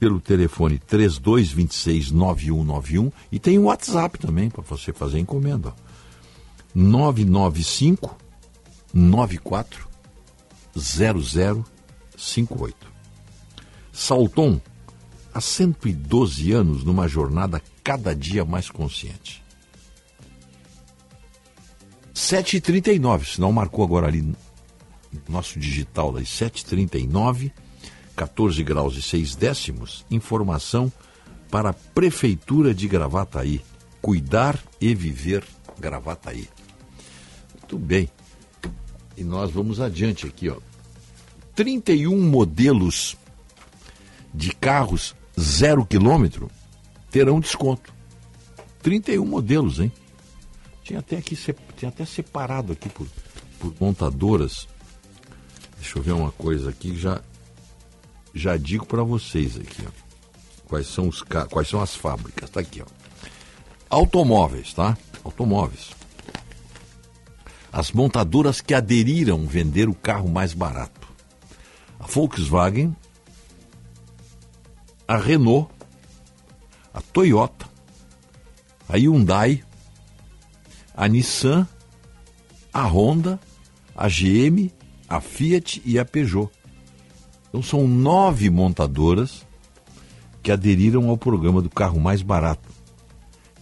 [0.00, 5.74] pelo telefone 32269191 e tem o WhatsApp também para você fazer encomenda.
[6.74, 8.16] 995
[8.92, 9.88] 94
[10.76, 12.76] 0058.
[13.92, 14.60] Salton,
[15.34, 19.42] há 112 anos numa jornada cada dia mais consciente.
[22.14, 24.36] 7h39, se não marcou agora ali no
[25.28, 27.52] nosso digital das 7h39,
[28.16, 30.92] 14 graus e 6 décimos, informação
[31.50, 33.62] para a Prefeitura de Gravataí.
[34.02, 35.44] Cuidar e viver
[35.78, 36.48] Gravataí.
[37.68, 38.08] Muito bem.
[39.14, 40.56] E nós vamos adiante aqui, ó.
[41.54, 43.14] 31 modelos
[44.32, 46.50] de carros zero quilômetro
[47.10, 47.92] terão desconto.
[48.82, 49.92] 31 modelos, hein?
[50.82, 51.36] Tinha até aqui,
[51.76, 53.06] tinha até separado aqui por,
[53.58, 54.66] por montadoras.
[55.78, 57.20] Deixa eu ver uma coisa aqui já
[58.32, 59.90] já digo para vocês aqui, ó.
[60.66, 62.48] Quais são os quais são as fábricas?
[62.48, 62.86] Tá aqui, ó.
[63.90, 64.96] Automóveis, tá?
[65.22, 65.97] Automóveis.
[67.72, 71.08] As montadoras que aderiram vender o carro mais barato.
[71.98, 72.94] A Volkswagen,
[75.06, 75.70] a Renault,
[76.92, 77.66] a Toyota,
[78.88, 79.62] a Hyundai,
[80.94, 81.66] a Nissan,
[82.72, 83.38] a Honda,
[83.96, 84.70] a GM,
[85.08, 86.50] a Fiat e a Peugeot.
[87.48, 89.46] Então são nove montadoras
[90.42, 92.68] que aderiram ao programa do carro mais barato.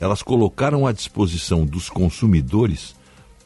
[0.00, 2.95] Elas colocaram à disposição dos consumidores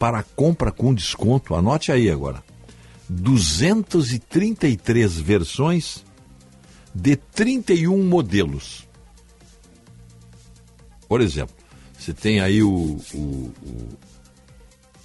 [0.00, 2.42] para compra com desconto, anote aí agora,
[3.06, 6.02] 233 versões
[6.94, 8.88] de 31 modelos.
[11.06, 11.54] Por exemplo,
[11.98, 13.98] você tem aí o, o, o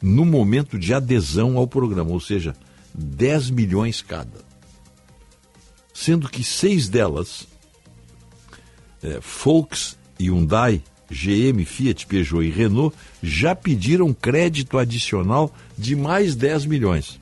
[0.00, 2.54] no momento de adesão ao programa, ou seja,
[2.94, 4.46] 10 milhões cada.
[5.92, 7.48] Sendo que seis delas,
[9.02, 16.66] é, Volks Hyundai, GM, Fiat, Peugeot e Renault já pediram crédito adicional de mais 10
[16.66, 17.17] milhões.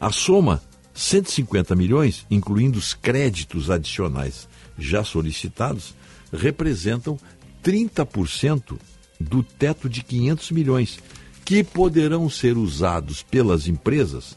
[0.00, 0.62] A soma,
[0.94, 5.94] 150 milhões, incluindo os créditos adicionais já solicitados,
[6.32, 7.18] representam
[7.62, 8.78] 30%
[9.18, 10.98] do teto de 500 milhões,
[11.44, 14.36] que poderão ser usados pelas empresas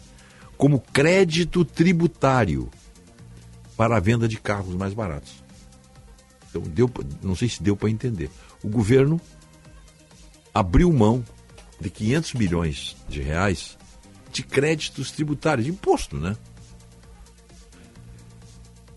[0.58, 2.70] como crédito tributário
[3.76, 5.44] para a venda de carros mais baratos.
[6.50, 6.90] Então, deu,
[7.22, 8.30] não sei se deu para entender.
[8.64, 9.20] O governo
[10.54, 11.24] abriu mão
[11.80, 13.78] de 500 milhões de reais
[14.32, 16.36] de créditos tributários, de imposto, né?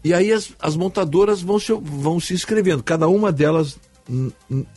[0.03, 2.83] E aí as, as montadoras vão se, vão se inscrevendo.
[2.83, 3.79] Cada uma delas,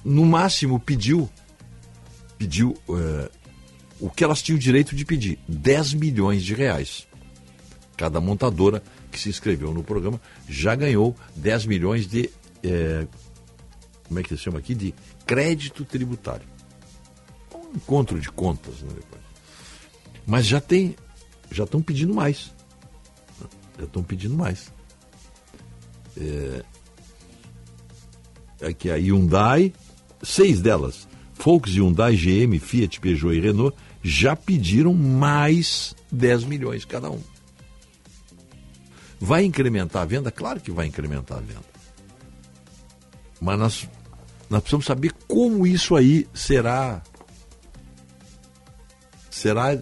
[0.03, 1.29] no máximo, pediu,
[2.37, 3.29] pediu uh,
[3.99, 7.05] o que elas tinham direito de pedir: 10 milhões de reais.
[7.97, 12.29] Cada montadora que se inscreveu no programa já ganhou 10 milhões de
[12.63, 13.07] é,
[14.07, 14.73] como é que se chama aqui?
[14.73, 14.93] De
[15.25, 16.47] crédito tributário.
[17.53, 19.26] Um encontro de contas, né, depois.
[20.27, 20.93] Mas já tem,
[21.49, 22.51] já estão pedindo mais.
[23.79, 24.73] Já estão pedindo mais.
[26.17, 26.63] É,
[28.67, 29.73] aqui a Hyundai,
[30.21, 37.09] seis delas, Volks, Hyundai, GM, Fiat, Peugeot e Renault, já pediram mais 10 milhões cada
[37.09, 37.21] um.
[39.19, 40.29] Vai incrementar a venda?
[40.29, 41.65] Claro que vai incrementar a venda.
[43.39, 43.89] Mas nós,
[44.49, 47.01] nós precisamos saber como isso aí será
[49.37, 49.77] será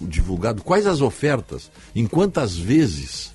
[0.00, 3.32] divulgado, quais as ofertas, em quantas vezes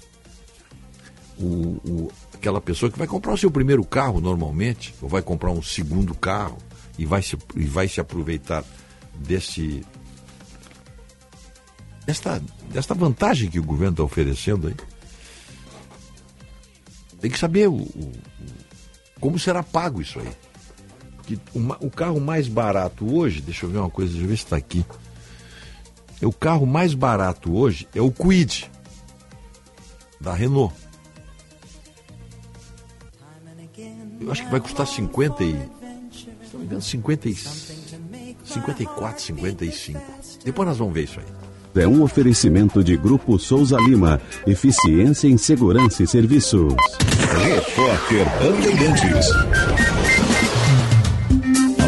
[1.37, 5.51] o, o, aquela pessoa que vai comprar o seu primeiro carro normalmente, ou vai comprar
[5.51, 6.57] um segundo carro
[6.97, 8.63] e vai se, e vai se aproveitar
[9.15, 9.85] desse
[12.05, 12.41] desta,
[12.71, 14.75] desta vantagem que o governo está oferecendo aí.
[17.19, 18.11] Tem que saber o, o,
[19.19, 20.44] como será pago isso aí?
[21.25, 24.37] Porque o, o carro mais barato hoje, deixa eu ver uma coisa, deixa eu ver
[24.37, 24.85] se está aqui.
[26.21, 28.69] O carro mais barato hoje é o Kwid,
[30.21, 30.73] da Renault.
[34.21, 35.51] Eu acho que vai custar 50 e...
[35.51, 37.35] Se não me engano, 50 e...
[37.35, 40.01] 54, 55.
[40.45, 41.25] Depois nós vamos ver isso aí.
[41.83, 44.21] É um oferecimento de Grupo Souza Lima.
[44.47, 46.73] Eficiência em Segurança e Serviços.
[47.43, 49.94] Repórter Bandeirantes.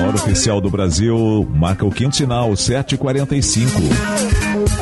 [0.07, 3.67] A hora oficial do Brasil marca o quinto sinal, 7h45.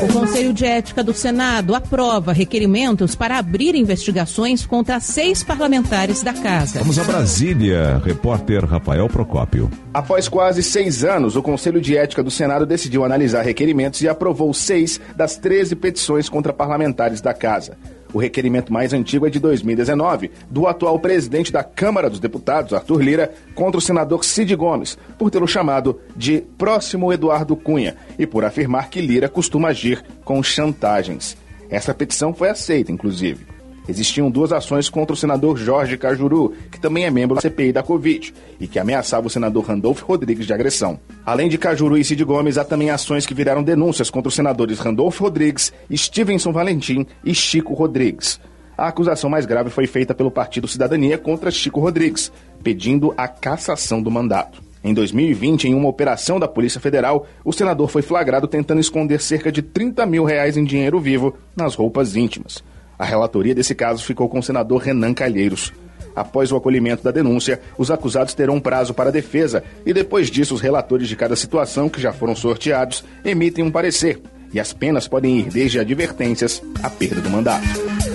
[0.04, 6.32] O Conselho de Ética do Senado aprova requerimentos para abrir investigações contra seis parlamentares da
[6.32, 6.78] casa.
[6.78, 9.72] Vamos a Brasília, repórter Rafael Procópio.
[9.92, 14.54] Após quase seis anos, o Conselho de Ética do Senado decidiu analisar requerimentos e aprovou
[14.54, 17.76] seis das 13 petições contra parlamentares da casa.
[18.16, 23.02] O requerimento mais antigo é de 2019, do atual presidente da Câmara dos Deputados, Arthur
[23.02, 28.46] Lira, contra o senador Cid Gomes, por tê-lo chamado de próximo Eduardo Cunha e por
[28.46, 31.36] afirmar que Lira costuma agir com chantagens.
[31.70, 33.55] Essa petição foi aceita, inclusive.
[33.88, 37.84] Existiam duas ações contra o senador Jorge Cajuru, que também é membro da CPI da
[37.84, 41.00] Covid, e que ameaçava o senador Randolfo Rodrigues de agressão.
[41.26, 44.80] Além de Cajuru e Cid Gomes, há também ações que viraram denúncias contra os senadores
[44.80, 48.40] Randolfo Rodrigues, Stevenson Valentim e Chico Rodrigues.
[48.78, 52.32] A acusação mais grave foi feita pelo Partido Cidadania contra Chico Rodrigues,
[52.64, 54.62] pedindo a cassação do mandato.
[54.84, 59.52] Em 2020, em uma operação da Polícia Federal, o senador foi flagrado tentando esconder cerca
[59.52, 62.64] de 30 mil reais em dinheiro vivo nas roupas íntimas.
[62.98, 65.74] A relatoria desse caso ficou com o senador Renan Calheiros.
[66.16, 70.56] Após o acolhimento da denúncia, os acusados terão um prazo para defesa e depois disso
[70.56, 74.22] os relatores de cada situação que já foram sorteados emitem um parecer.
[74.54, 78.15] E as penas podem ir desde advertências à perda do mandato.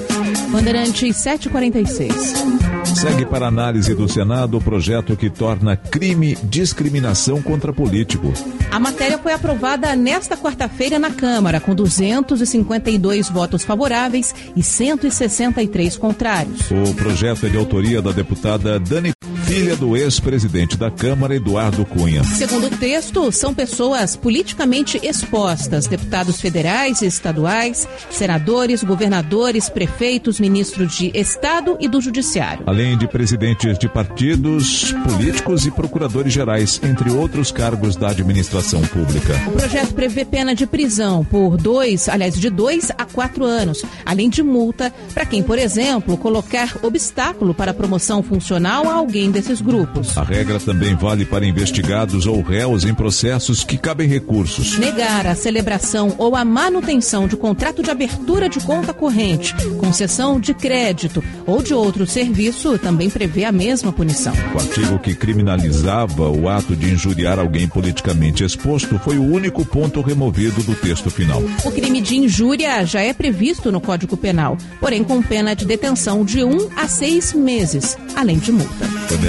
[0.50, 2.60] Bandeirantes 746.
[2.94, 8.32] Segue para análise do Senado o projeto que torna crime discriminação contra político.
[8.70, 16.70] A matéria foi aprovada nesta quarta-feira na Câmara, com 252 votos favoráveis e 163 contrários.
[16.70, 19.12] O projeto é de autoria da deputada Dani,
[19.50, 22.22] filha do ex-presidente da Câmara, Eduardo Cunha.
[22.22, 30.96] Segundo o texto, são pessoas politicamente expostas: deputados federais e estaduais, senadores, governadores, prefeitos, ministros
[30.96, 32.62] de Estado e do Judiciário.
[32.64, 39.34] Além de presidentes de partidos, políticos e procuradores gerais, entre outros cargos da administração pública.
[39.48, 44.30] O projeto prevê pena de prisão por dois, aliás, de dois a quatro anos, além
[44.30, 49.60] de multa para quem, por exemplo, colocar obstáculo para a promoção funcional a alguém desses
[49.62, 50.16] grupos.
[50.18, 54.78] A regra também vale para investigados ou réus em processos que cabem recursos.
[54.78, 60.52] Negar a celebração ou a manutenção de contrato de abertura de conta corrente, concessão de
[60.52, 64.34] crédito ou de outro serviço também prevê a mesma punição.
[64.54, 70.02] O artigo que criminalizava o ato de injuriar alguém politicamente exposto foi o único ponto
[70.02, 71.42] removido do texto final.
[71.64, 76.24] O crime de injúria já é previsto no Código Penal, porém com pena de detenção
[76.24, 78.90] de um a seis meses, além de multa.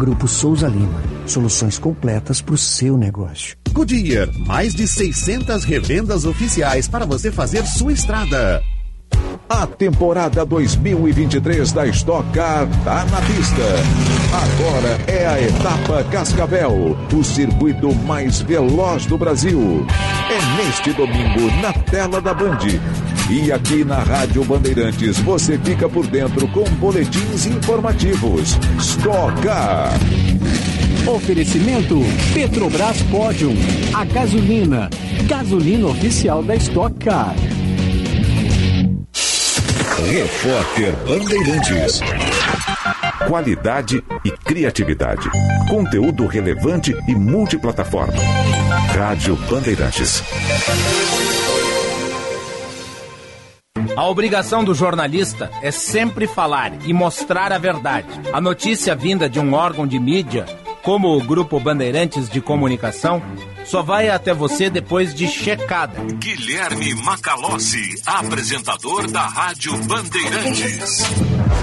[0.00, 1.02] Grupo Souza Lima.
[1.26, 3.54] Soluções completas para o seu negócio.
[3.70, 8.62] Goodyear, mais de 600 revendas oficiais para você fazer sua estrada.
[9.50, 13.60] A temporada 2023 da Stock Car tá na pista.
[14.32, 19.84] Agora é a etapa Cascavel, o circuito mais veloz do Brasil.
[20.30, 22.58] É neste domingo na tela da Band.
[23.28, 28.56] E aqui na Rádio Bandeirantes você fica por dentro com boletins informativos.
[28.78, 29.90] Stock Car.
[31.06, 31.98] Oferecimento
[32.32, 33.54] Petrobras Pódium,
[33.92, 34.88] a gasolina,
[35.26, 37.34] gasolina oficial da Stock Car.
[40.08, 42.00] Repórter Bandeirantes.
[43.28, 45.28] Qualidade e criatividade.
[45.68, 48.14] Conteúdo relevante e multiplataforma.
[48.96, 50.22] Rádio Bandeirantes.
[53.94, 58.08] A obrigação do jornalista é sempre falar e mostrar a verdade.
[58.32, 60.46] A notícia vinda de um órgão de mídia,
[60.82, 63.22] como o Grupo Bandeirantes de Comunicação,
[63.64, 66.00] só vai até você depois de checada.
[66.14, 71.04] Guilherme Macalossi, apresentador da Rádio Bandeirantes.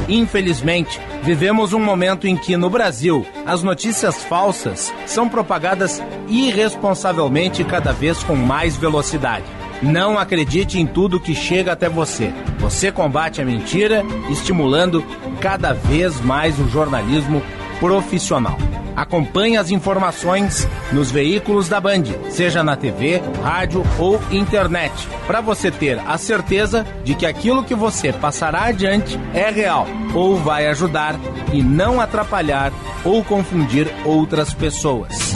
[0.08, 7.92] Infelizmente, vivemos um momento em que, no Brasil, as notícias falsas são propagadas irresponsavelmente cada
[7.92, 9.46] vez com mais velocidade.
[9.82, 12.34] Não acredite em tudo que chega até você.
[12.60, 15.04] Você combate a mentira, estimulando
[15.40, 17.44] cada vez mais o jornalismo
[17.80, 18.58] profissional.
[18.98, 24.92] Acompanhe as informações nos veículos da Band, seja na TV, rádio ou internet,
[25.28, 29.86] para você ter a certeza de que aquilo que você passará adiante é real
[30.16, 31.16] ou vai ajudar
[31.54, 32.74] e não atrapalhar
[33.06, 35.36] ou confundir outras pessoas.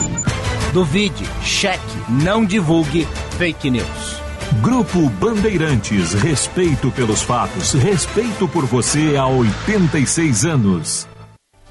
[0.73, 3.07] Duvide, cheque, não divulgue
[3.37, 4.21] fake news.
[4.63, 11.10] Grupo Bandeirantes, respeito pelos fatos, respeito por você há 86 anos.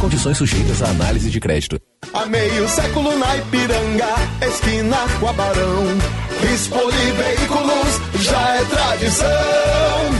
[0.00, 1.78] Condições sujeitas à análise de crédito.
[2.14, 4.14] Há meio século na Ipiranga,
[4.48, 5.84] esquina com a Barão.
[6.40, 10.19] Rispoli Veículos já é tradição.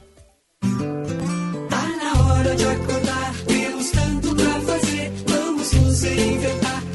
[1.68, 5.12] Tá na hora de acordar, temos tanto pra fazer.
[5.26, 6.00] Vamos nos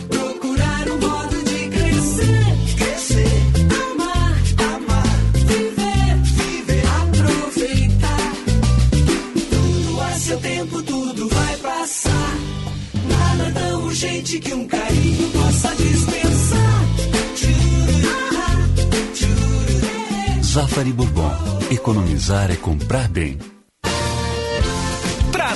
[0.10, 2.46] procurar um modo de crescer.
[2.78, 3.28] Crescer,
[3.92, 4.34] amar,
[4.76, 8.32] amar, viver, viver, aproveitar.
[10.02, 12.38] A seu tempo, tudo vai passar.
[13.08, 16.05] Nada tão urgente que um carinho possa dispensar.
[20.56, 21.34] Zafari Bourbon.
[21.70, 23.55] Economizar é comprar bem.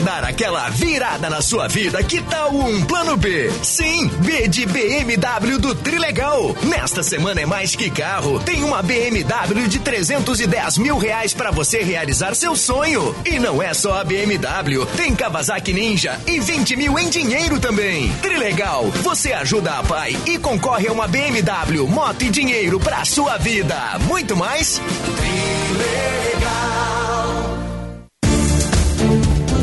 [0.04, 3.52] Dar aquela virada na sua vida, que tal um plano B?
[3.62, 6.56] Sim, B de BMW do Trilegal.
[6.64, 8.40] Nesta semana é mais que carro.
[8.40, 13.14] Tem uma BMW de 310 mil reais pra você realizar seu sonho.
[13.26, 18.10] E não é só a BMW, tem Kawasaki Ninja e 20 mil em dinheiro também.
[18.22, 23.38] Trilegal, você ajuda a pai e concorre a uma BMW, moto e dinheiro pra sua
[23.38, 24.00] vida.
[24.08, 24.82] Muito mais?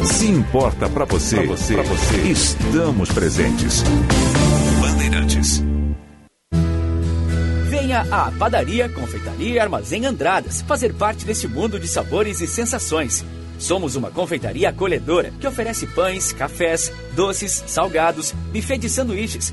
[0.07, 3.83] Se importa pra você, pra você, pra você, estamos presentes.
[4.81, 5.62] Bandeirantes.
[7.68, 13.25] Venha à Padaria, Confeitaria e Armazém Andradas fazer parte desse mundo de sabores e sensações.
[13.59, 19.52] Somos uma confeitaria acolhedora que oferece pães, cafés, doces, salgados, buffet de sanduíches,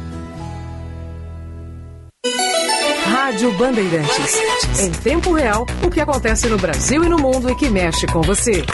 [3.23, 4.39] Rádio Bandeirantes.
[4.79, 8.19] Em tempo real, o que acontece no Brasil e no mundo e que mexe com
[8.19, 8.65] você.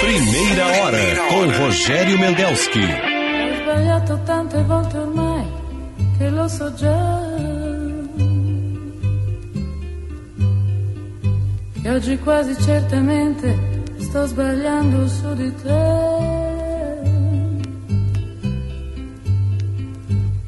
[0.00, 0.98] Primeira hora
[1.28, 2.80] com Rogério Mendelski.
[2.80, 5.46] Ho sbagliato tante volte ormai
[6.18, 7.20] che lo so già.
[11.84, 13.56] E oggi quasi certamente
[13.98, 16.43] sto sbagliando su di te.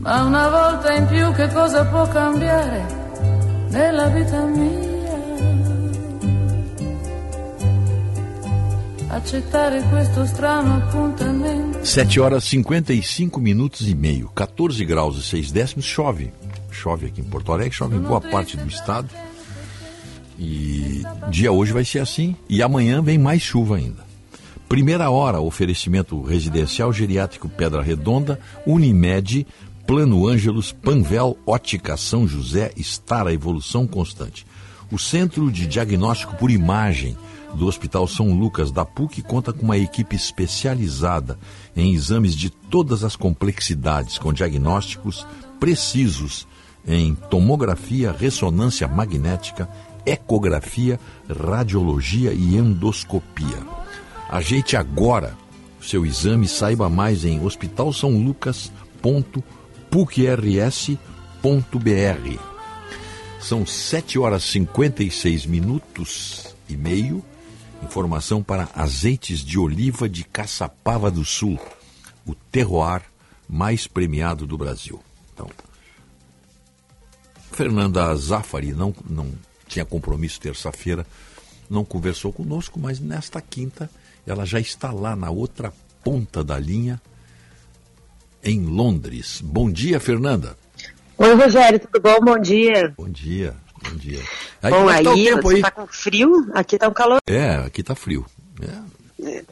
[0.07, 2.87] Ma una volta in più che cosa può cambiare
[3.71, 4.95] nella vita mia?
[9.09, 11.85] Accettare questo strano appuntamento.
[11.85, 16.33] 7 horas 55 minutos e meio, 14 graus e 6 décimos, chove.
[16.71, 19.09] Chove aqui em Porto Alegre, chove em boa parte do estado.
[20.39, 22.37] E dia hoje vai ser assim.
[22.49, 24.07] E amanhã vem mais chuva ainda.
[24.69, 29.47] Primeira hora, oferecimento residencial geriátrico Pedra Redonda, Unimed,
[29.87, 34.45] Plano Ângelos, Panvel, Ótica São José, estar a evolução constante.
[34.91, 37.17] O Centro de Diagnóstico por Imagem
[37.55, 41.39] do Hospital São Lucas da PUC conta com uma equipe especializada
[41.77, 45.25] em exames de todas as complexidades, com diagnósticos
[45.61, 46.49] precisos
[46.85, 49.69] em tomografia, ressonância magnética,
[50.05, 50.99] ecografia,
[51.29, 53.63] radiologia e endoscopia.
[54.29, 55.37] Ajeite agora
[55.81, 57.39] seu exame e saiba mais em
[59.93, 62.41] hospitalsaulucas.pucrs.br.
[63.41, 67.25] São 7 horas 56 minutos e meio.
[67.83, 71.59] Informação para azeites de oliva de Caçapava do Sul,
[72.27, 73.03] o terroir
[73.49, 75.01] mais premiado do Brasil.
[75.33, 75.49] Então,
[77.53, 79.31] Fernanda Zafari não, não
[79.69, 81.07] tinha compromisso terça-feira,
[81.69, 83.91] não conversou conosco, mas nesta quinta
[84.27, 87.01] ela já está lá na outra ponta da linha,
[88.47, 89.41] em Londres.
[89.45, 90.57] Bom dia, Fernanda.
[91.19, 92.21] Oi, Rogério, tudo bom?
[92.21, 92.95] Bom dia.
[92.97, 94.21] Bom dia, bom dia.
[94.63, 95.63] bom, como é aí, que tá o tempo você aí?
[95.63, 96.51] tá com frio?
[96.55, 97.19] Aqui tá um calor.
[97.27, 98.25] É, aqui tá frio.
[98.63, 99.43] É.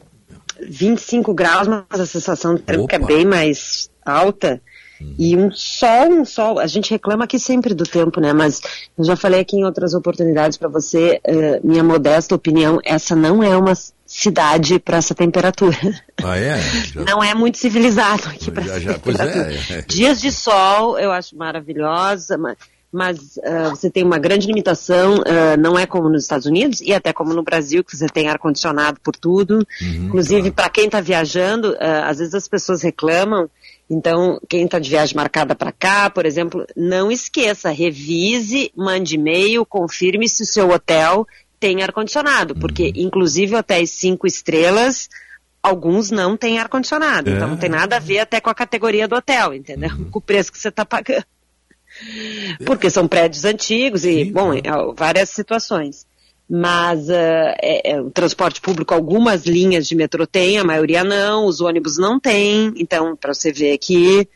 [0.61, 3.07] 25 graus, mas a sensação térmica é Opa.
[3.07, 4.61] bem mais alta.
[5.19, 6.57] E um sol, um sol.
[6.57, 8.31] A gente reclama aqui sempre do tempo, né?
[8.31, 8.61] Mas
[8.97, 13.43] eu já falei aqui em outras oportunidades para você, eh, minha modesta opinião, essa não
[13.43, 13.73] é uma
[14.05, 15.77] cidade para essa temperatura.
[16.23, 16.57] Ah, é?
[16.93, 19.53] Já- Não é muito civilizado aqui para essa já- pois temperatura.
[19.71, 19.81] é, é.
[19.81, 22.55] Dias de sol eu acho maravilhosa, ma-
[22.91, 26.93] mas ah, você tem uma grande limitação, ah, não é como nos Estados Unidos e
[26.93, 29.67] até como no Brasil, que você tem ar-condicionado por tudo.
[29.81, 33.49] Inclusive, para quem está viajando, ah, às vezes as pessoas reclamam.
[33.89, 39.63] Então, quem está de viagem marcada para cá, por exemplo, não esqueça, revise, mande e-mail,
[39.63, 41.27] confirme se o seu hotel
[41.65, 45.09] tem ar-condicionado, porque inclusive hotéis cinco estrelas,
[45.63, 47.27] alguns não têm ar-condicionado.
[47.31, 47.49] Então É.
[47.49, 49.89] não tem nada a ver até com a categoria do hotel, entendeu?
[50.11, 51.25] Com o preço que você está pagando.
[52.67, 54.61] Porque são prédios antigos e, bom, é,
[54.95, 56.05] várias situações.
[56.47, 61.47] Mas ah, é- é, o transporte público, algumas linhas de metrô tem, a maioria não,
[61.47, 62.73] os ônibus não tem.
[62.77, 64.27] Então, para você ver que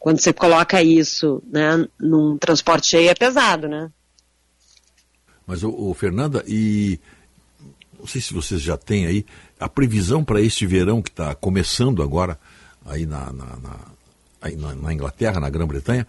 [0.00, 3.88] quando você coloca isso né, num transporte cheio é pesado, né?
[5.46, 6.98] Mas, ô, Fernanda, e
[7.98, 9.26] não sei se vocês já têm aí
[9.60, 12.38] a previsão para este verão que está começando agora
[12.84, 13.92] aí na, na, na-
[14.40, 16.06] aí na- Inglaterra, na Grã-Bretanha,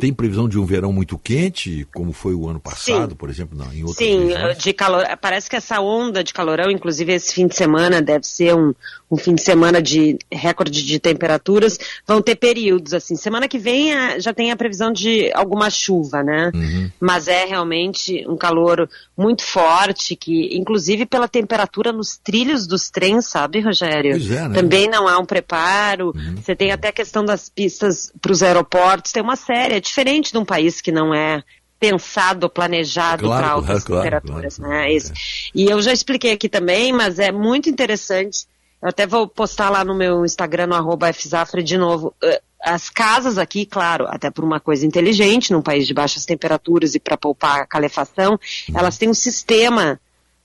[0.00, 3.16] tem previsão de um verão muito quente, como foi o ano passado, Sim.
[3.16, 4.58] por exemplo, não, em outras Sim, regiões?
[4.58, 5.04] de calor.
[5.20, 8.74] Parece que essa onda de calorão, inclusive esse fim de semana, deve ser um,
[9.10, 11.78] um fim de semana de recorde de temperaturas.
[12.06, 13.16] Vão ter períodos assim.
[13.16, 16.50] Semana que vem já tem a previsão de alguma chuva, né?
[16.54, 16.90] Uhum.
[17.00, 23.26] Mas é realmente um calor muito forte, que inclusive pela temperatura nos trilhos dos trens,
[23.26, 24.12] sabe, Rogério?
[24.12, 24.54] Pois é, né?
[24.54, 26.12] Também não há um preparo.
[26.14, 26.36] Uhum.
[26.36, 29.12] Você tem até a questão das pistas para os aeroportos.
[29.12, 31.42] Tem uma série, é diferente de um país que não é
[31.78, 34.92] pensado, planejado Claro, para altas claro, claro, temperaturas, né?
[34.92, 35.12] Esse-
[35.54, 38.46] E eu já expliquei aqui também, mas é muito interessante.
[38.82, 42.14] Eu até vou postar lá no meu Instagram, no arroba fzafra, de novo.
[42.22, 46.94] Eh, As casas aqui, claro, até por uma coisa inteligente, num país de baixas temperaturas
[46.94, 48.40] e para poupar a calefação,
[48.74, 50.00] elas têm um sistema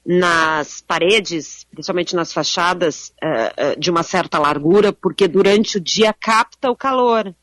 [0.06, 6.12] nas paredes, principalmente nas fachadas, eh, eh, de uma certa largura, porque durante o dia
[6.12, 7.34] capta o calor.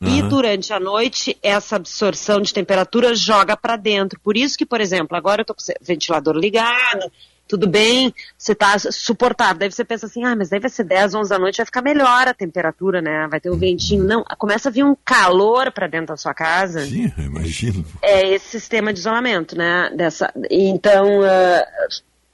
[0.00, 0.28] E Aham.
[0.28, 4.20] durante a noite, essa absorção de temperatura joga para dentro.
[4.20, 7.10] Por isso que, por exemplo, agora eu tô com o ventilador ligado,
[7.48, 9.58] tudo bem, você tá suportável.
[9.58, 11.82] Daí você pensa assim, ah, mas daí vai ser 10, 11 da noite, vai ficar
[11.82, 13.26] melhor a temperatura, né?
[13.30, 14.04] Vai ter um ventinho.
[14.04, 16.84] Não, começa a vir um calor para dentro da sua casa.
[16.84, 17.84] Sim, eu imagino.
[18.02, 19.90] É esse sistema de isolamento, né?
[19.94, 21.66] Dessa, então, ah,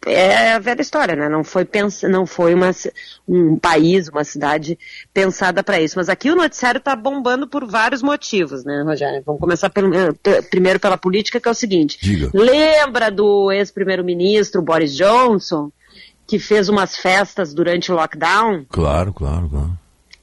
[0.07, 1.29] é a velha história, né?
[1.29, 2.71] Não foi, pens, não foi uma,
[3.29, 4.79] um país, uma cidade
[5.13, 5.97] pensada para isso.
[5.97, 9.23] Mas aqui o noticiário está bombando por vários motivos, né, Rogério?
[9.25, 11.99] Vamos começar pelo, eh, primeiro pela política, que é o seguinte.
[12.01, 12.31] Diga.
[12.35, 15.71] Lembra do ex-primeiro-ministro Boris Johnson,
[16.27, 18.65] que fez umas festas durante o lockdown?
[18.69, 19.79] Claro, claro, claro.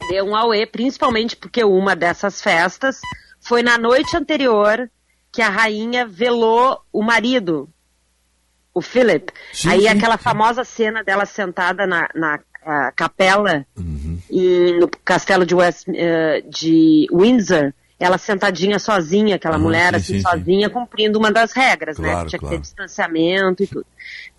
[0.09, 2.99] deu um auê, principalmente porque uma dessas festas
[3.39, 4.89] foi na noite anterior
[5.31, 7.69] que a rainha velou o marido,
[8.79, 9.31] o Philip.
[9.53, 13.65] Sim, Aí sim, aquela famosa cena dela sentada na, na ah, capela
[14.29, 19.97] em- no castelo de, West, eh, de Windsor, ela sentadinha sozinha, aquela Aham, mulher sim,
[19.97, 20.21] assim sim, sim.
[20.21, 22.09] sozinha, cumprindo uma das regras, né?
[22.11, 22.55] Claro, Que tinha que claro.
[22.57, 23.85] ter distanciamento e tudo.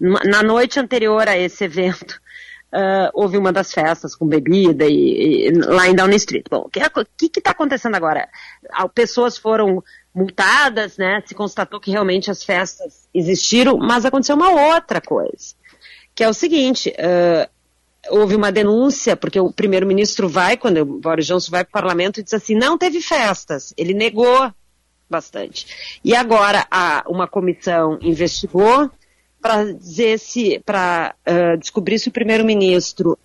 [0.00, 2.20] Na noite anterior a esse evento,
[2.72, 6.46] ah, houve uma das festas com bebida e, e- lá em Downing Street.
[6.50, 8.28] Bom, o que que está acontecendo agora?
[8.72, 9.82] Ah, Pessoas foram
[10.14, 11.22] multadas, né?
[11.26, 15.54] Se constatou que realmente as festas existiram, mas aconteceu uma outra coisa,
[16.14, 16.92] que é o seguinte.
[16.98, 17.48] ah,
[18.08, 22.18] houve uma denúncia, porque o primeiro-ministro vai, quando o Boris Johnson vai para o parlamento,
[22.18, 23.74] e diz assim, não teve festas.
[23.76, 24.50] Ele negou
[25.08, 26.00] bastante.
[26.04, 28.90] E agora a, uma comissão investigou
[29.40, 31.14] para dizer se, para
[31.58, 33.18] descobrir se o primeiro-ministro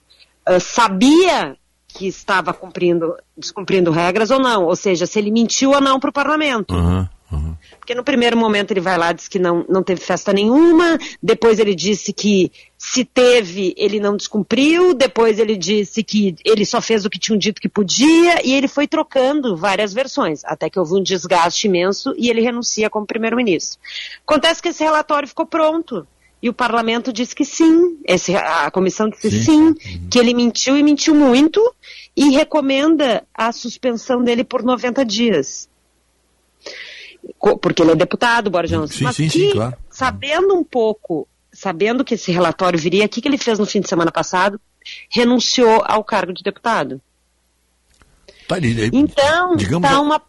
[0.45, 1.57] ah, sabia
[1.95, 6.09] que estava cumprindo, descumprindo regras ou não, ou seja, se ele mentiu ou não para
[6.09, 6.75] o parlamento.
[7.79, 10.97] Porque no primeiro momento ele vai lá e diz que não, não teve festa nenhuma,
[11.21, 16.81] depois ele disse que se teve, ele não descumpriu, depois ele disse que ele só
[16.81, 20.79] fez o que tinham dito que podia, e ele foi trocando várias versões, até que
[20.79, 23.79] houve um desgaste imenso e ele renuncia como primeiro-ministro.
[24.27, 26.07] Acontece que esse relatório ficou pronto.
[26.45, 29.73] E o parlamento disse que sim, esse- a comissão disse sim,
[30.11, 31.59] que ele mentiu e mentiu muito,
[32.15, 35.67] e recomenda a suspensão dele por 90 dias
[37.61, 38.93] porque ele é deputado, Boris Johnson.
[38.93, 39.75] Sim, mas sim, que, sim, claro.
[39.89, 43.81] sabendo um pouco, sabendo que esse relatório viria, o que, que ele fez no fim
[43.81, 44.61] de semana passado?
[45.09, 47.01] Renunciou ao cargo de deputado.
[48.47, 50.21] Tá, ele- Então, digamos, tá uma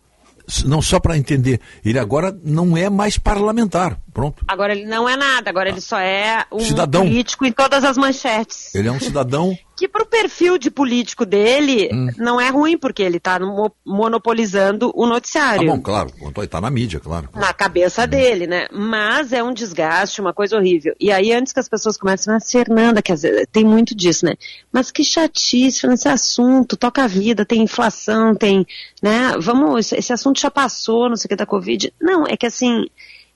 [0.64, 4.42] não só para entender, ele agora não é mais parlamentar, pronto.
[4.48, 7.02] Agora ele não é nada, agora ele só é um Cidadão.
[7.02, 8.74] político em todas as manchetes.
[8.74, 12.08] Ele é um cidadão Que pro perfil de político dele Hum.
[12.16, 15.66] não é ruim, porque ele tá mo- monopolizando o Ah, noticiário.
[15.68, 16.10] bom, claro,
[16.42, 17.28] está na mídia, claro.
[17.34, 18.68] na cabeça dele, né?
[18.72, 20.94] Mas é um desgaste, uma coisa horrível.
[20.98, 24.32] E aí, antes que as pessoas comecem, mas Fernanda, quer dizer, tem muito disso, né?
[24.72, 28.66] Mas que chatice, Fernanda, esse assunto, toca a vida, tem inflação, tem,
[29.02, 29.34] né?
[29.38, 31.92] Vamos, esse- esse assunto já passou, não sei o que da Covid.
[32.00, 32.86] Não, é que assim,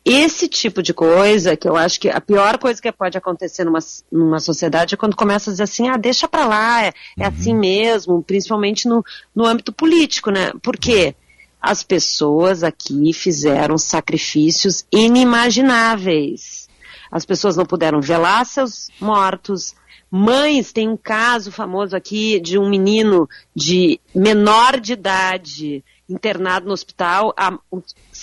[0.05, 3.81] esse tipo de coisa, que eu acho que a pior coisa que pode acontecer numa,
[4.11, 7.55] numa sociedade é quando começa a dizer assim, ah, deixa pra lá, é, é assim
[7.55, 9.05] mesmo, principalmente no,
[9.35, 10.53] no âmbito político, né?
[10.62, 11.15] Por quê?
[11.61, 16.69] As pessoas aqui fizeram sacrifícios inimagináveis.
[17.11, 19.75] As pessoas não puderam velar seus mortos.
[20.11, 26.73] Mães, tem um caso famoso aqui de um menino de menor de idade internado no
[26.73, 27.33] hospital.
[27.37, 27.59] A,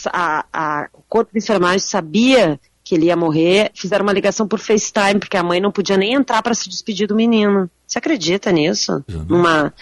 [0.07, 3.71] a- a- o corpo de enfermagem sabia que ele ia morrer.
[3.73, 7.07] Fizeram uma ligação por FaceTime, porque a mãe não podia nem entrar para se despedir
[7.07, 7.69] do menino.
[7.85, 9.03] Você acredita nisso?
[9.27, 9.73] Numa,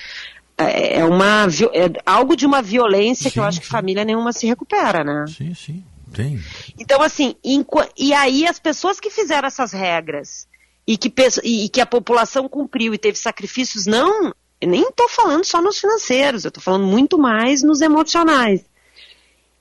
[0.58, 4.48] é, é uma, é algo de uma violência que eu acho que família nenhuma se
[4.48, 5.26] recupera, né?
[5.28, 6.40] Sim, sim, tem.
[6.80, 7.36] Então, assim,
[7.98, 10.48] e aí as pessoas que fizeram essas regras
[10.88, 11.12] e que,
[11.44, 15.62] e, e que a população cumpriu e teve sacrifícios, não, eu nem estou falando só
[15.62, 18.62] nos financeiros, eu estou falando muito mais nos emocionais.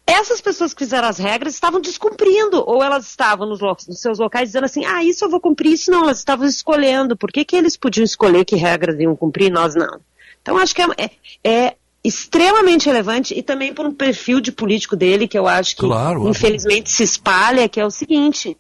[0.07, 4.49] Essas pessoas que fizeram as regras estavam descumprindo, ou elas estavam nos, nos seus locais
[4.51, 7.17] dizendo assim, ah, isso eu vou cumprir, isso não, elas estavam escolhendo.
[7.17, 10.01] Por que, que eles podiam escolher que regras iam cumprir e nós não?
[10.43, 11.11] Então, acho que é, é-
[11.43, 15.81] é extremamente relevante e também por um perfil de político dele que eu acho que,
[15.81, 18.55] Claro, infelizmente, se espalha, que é o seguinte,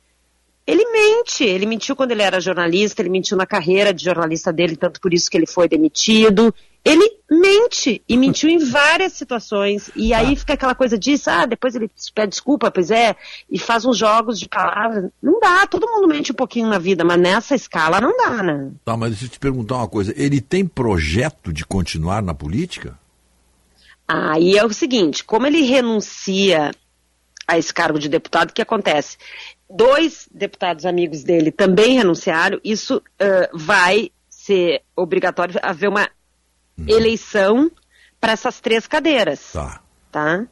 [0.67, 4.76] ele mente, ele mentiu quando ele era jornalista, ele mentiu na carreira de jornalista dele,
[4.76, 6.55] tanto por isso que ele foi demitido.
[6.83, 9.91] Ele mente e mentiu em várias situações.
[9.94, 13.15] E aí fica aquela coisa disso, ah, depois ele pede desculpa, pois é,
[13.51, 15.10] e faz uns jogos de palavras.
[15.23, 18.70] Não dá, todo mundo mente um pouquinho na vida, mas nessa escala não dá, né?
[18.84, 20.15] Tá, mas deixa eu te perguntar uma coisa.
[20.17, 22.99] Ele tem projeto de continuar na política?
[24.09, 26.70] Aí é o seguinte, como ele renuncia
[27.47, 29.17] a esse cargo de deputado, o que acontece?
[29.77, 36.09] Dois deputados amigos dele também renunciaram, isso ãh, vai ser obrigatório haver uma
[36.86, 37.70] eleição
[38.20, 39.53] para essas três cadeiras.
[39.53, 39.81] Tá.
[40.12, 40.47] Tá?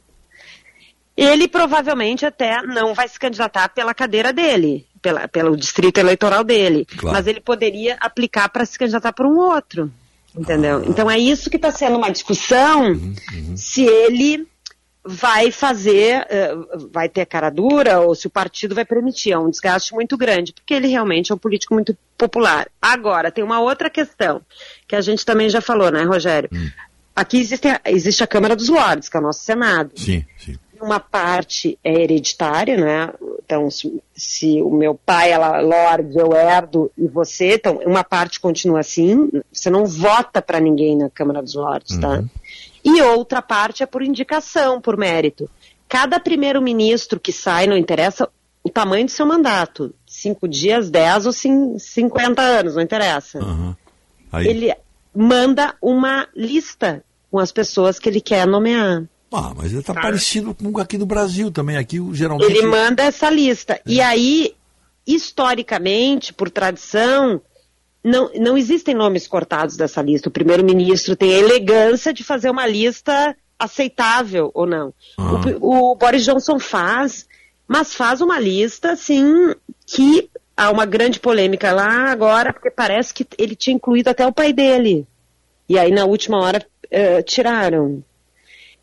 [1.15, 6.85] Ele provavelmente até não vai se candidatar pela cadeira dele, pela, pelo distrito eleitoral dele.
[6.85, 7.15] Claro.
[7.15, 9.91] Mas ele poderia aplicar para se candidatar por um outro.
[10.35, 10.83] Entendeu?
[10.85, 12.99] Então é isso que está sendo uma discussão
[13.55, 14.47] se ele
[15.05, 16.53] vai fazer, eh,
[16.91, 19.31] vai ter cara dura ou se o partido vai permitir.
[19.33, 22.67] É um desgaste muito grande, porque ele realmente é um político muito popular.
[22.81, 24.41] Agora, tem uma outra questão,
[24.87, 26.49] que a gente também já falou, né, Rogério?
[27.15, 29.91] Aqui existe, a- existe a Câmara dos Lordes, que é o nosso Senado.
[29.95, 30.57] Sim, sim.
[30.81, 33.09] Uma parte é hereditária, né?
[33.45, 38.37] Então, se, se o meu pai é Lorde, eu herdo e você, então uma parte
[38.39, 39.29] continua assim.
[39.51, 42.21] Você não vota para ninguém na Câmara dos Lordes, tá?
[42.83, 45.49] E outra parte é por indicação, por mérito.
[45.87, 48.27] Cada primeiro-ministro que sai, não interessa
[48.63, 49.93] o tamanho do seu mandato.
[50.05, 53.39] Cinco dias, dez ou cin- cinquenta anos, não interessa.
[54.31, 54.47] Aí.
[54.47, 54.73] Ele
[55.15, 59.03] manda uma lista com as pessoas que ele quer nomear.
[59.31, 61.77] Ah, mas ele tá parecido com aqui no Brasil também.
[61.77, 62.51] Aqui, o- geralmente.
[62.51, 63.79] Ele manda essa lista.
[63.85, 64.55] E aí,
[65.05, 67.41] historicamente, por tradição,
[68.03, 70.29] não, não existem nomes cortados dessa lista.
[70.29, 74.93] O primeiro-ministro tem a elegância de fazer uma lista aceitável ou não.
[75.61, 77.27] O, o Boris Johnson faz,
[77.67, 79.53] mas faz uma lista, assim,
[79.85, 84.33] que há uma grande polêmica lá agora, porque parece que ele tinha incluído até o
[84.33, 85.07] pai dele.
[85.69, 88.03] E aí, na última hora, eh, tiraram.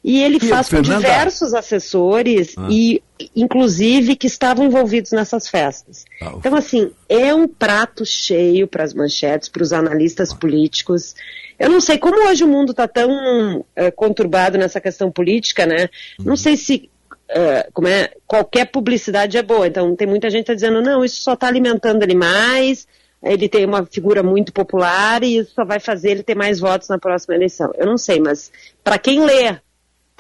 [0.03, 2.69] E ele E, faz com diversos assessores Ah.
[2.70, 3.03] e,
[3.37, 6.05] inclusive, que estavam envolvidos nessas festas.
[6.23, 11.15] Ah, Então, assim, é um prato cheio para as manchetes, para os analistas políticos.
[11.59, 15.91] Eu não sei como hoje o mundo está tão eh, conturbado nessa questão política, né?
[16.19, 16.89] Não sei se
[17.29, 19.67] eh, como é, qualquer publicidade é boa.
[19.67, 22.89] Então, tem muita gente que tá dizendo, não, isso só está alimentando ele mais,
[23.23, 26.89] ele tem uma figura muito popular e isso só vai fazer ele ter mais votos
[26.89, 27.70] na próxima eleição.
[27.77, 28.51] Eu não sei, mas
[28.83, 29.57] para quem lê,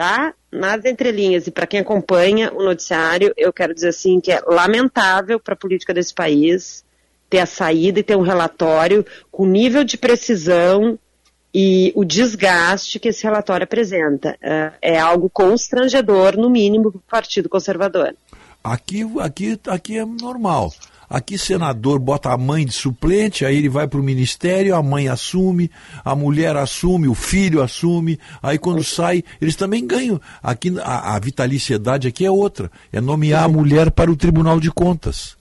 [0.00, 0.32] tá?
[0.50, 5.38] Nas entrelinhas e para quem acompanha o noticiário, eu quero dizer assim que é lamentável
[5.38, 6.82] para a política desse país
[7.28, 10.98] ter a saída e ter um relatório com nível de precisão
[11.54, 14.38] e o desgaste que esse relatório apresenta.
[14.40, 18.16] É, é algo constrangedor, no mínimo, para o Partido Conservador.
[18.64, 20.72] Aqui, aqui, aqui é normal.
[21.10, 25.08] Aqui, senador bota a mãe de suplente, aí ele vai para o ministério, a mãe
[25.08, 25.68] assume,
[26.04, 30.20] a mulher assume, o filho assume, aí quando sai, eles também ganham.
[30.40, 34.70] Aqui a, a vitaliciedade aqui é outra, é nomear a mulher para o Tribunal de
[34.70, 35.36] Contas.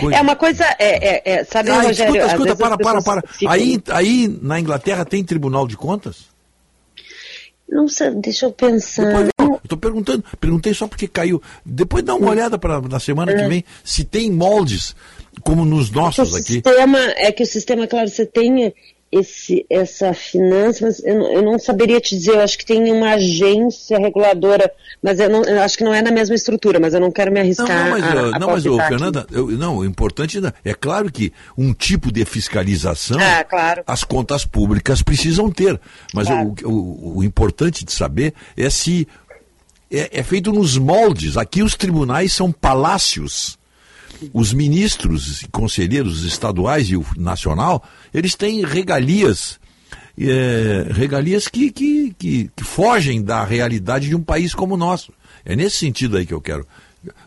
[0.00, 0.18] Coisa.
[0.18, 2.16] É uma coisa, é, é, é, sabe, Ah, Rogério?
[2.16, 3.22] escuta, escuta, para, para, para.
[3.28, 6.24] ficam- Aí, aí na Inglaterra tem Tribunal de Contas?
[7.68, 9.04] Não sei, deixa eu pensar.
[9.04, 9.37] Eu
[9.68, 11.40] estou perguntando, perguntei só porque caiu.
[11.64, 13.48] Depois dá uma olhada para na semana que É.
[13.48, 14.96] vem se tem moldes
[15.42, 16.54] como nos nossos o aqui.
[16.54, 18.74] sistema, é que o sistema, claro, você tem
[19.10, 22.92] esse, essa finança, mas eu, não- eu não saberia te dizer, eu acho que tem
[22.92, 24.70] uma agência reguladora,
[25.02, 27.30] mas eu, não, eu acho que não é na mesma estrutura, mas eu não quero
[27.30, 28.88] me Não, arriscar não, mas, a, a não, mas ô, aqui.
[28.88, 33.82] Fernanda, eu- não, o importante né, é claro que um tipo de fiscalização Ah, claro.
[33.86, 35.80] as contas públicas precisam ter.
[36.12, 36.54] Mas Claro.
[36.64, 39.08] o, o- o importante de saber é se
[39.90, 41.36] é, é feito nos moldes.
[41.36, 43.58] Aqui os tribunais são palácios.
[44.32, 49.60] Os ministros e conselheiros estaduais e o nacional, eles têm regalias,
[50.18, 55.12] é, regalias que, que, que, que fogem da realidade de um país como o nosso.
[55.44, 56.66] É nesse sentido aí que eu quero.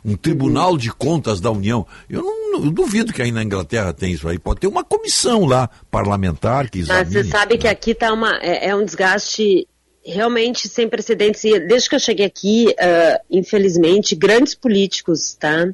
[0.03, 1.88] Um tribunal de contas da União.
[2.09, 4.38] Eu não eu duvido que aí na Inglaterra tem isso aí.
[4.38, 7.14] Pode ter uma comissão lá parlamentar que Mas examine.
[7.14, 9.67] você sabe que aqui tá uma, é, é um desgaste
[10.04, 11.44] realmente sem precedentes.
[11.44, 15.68] E desde que eu cheguei aqui, ah, infelizmente, grandes políticos, tá?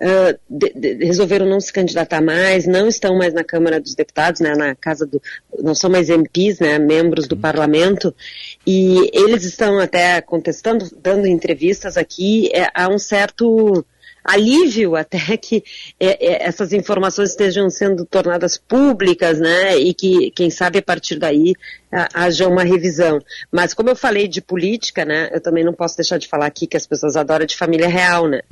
[0.00, 4.40] ah, de- de- resolveram não se candidatar mais, não estão mais na Câmara dos Deputados,
[4.40, 5.20] né, na casa do,
[5.58, 8.14] não são mais MPs, né, membros do Parlamento,
[8.66, 13.84] e eles estão até contestando, dando entrevistas aqui, é, há um certo
[14.28, 15.64] alívio até que
[15.98, 21.18] é, é, essas informações estejam sendo tornadas públicas, né, e que, quem sabe, a partir
[21.18, 21.54] daí
[21.90, 23.20] a- haja uma revisão.
[23.50, 26.66] Mas como eu falei de política, né, eu também não posso deixar de falar aqui
[26.66, 28.42] que as pessoas adoram de família real, né,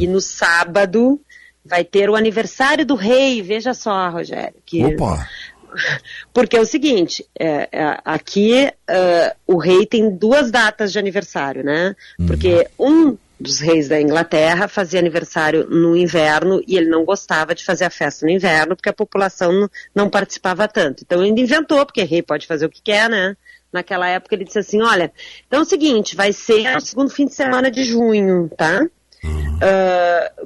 [0.00, 1.20] e no sábado
[1.64, 4.84] vai ter o aniversário do rei, veja só, Rogério, que...
[4.84, 5.28] Opa!
[6.32, 11.62] Porque é o seguinte, é, é, aqui é, o rei tem duas datas de aniversário,
[11.62, 11.94] né?
[12.26, 17.64] Porque um dos reis da Inglaterra fazia aniversário no inverno e ele não gostava de
[17.64, 21.02] fazer a festa no inverno porque a população não, participava tanto.
[21.04, 23.36] Então ele inventou, porque rei pode fazer o que quer, né?
[23.72, 25.12] Naquela época ele disse assim, olha,
[25.46, 28.86] então é o seguinte, vai ser o segundo fim de semana de junho, tá?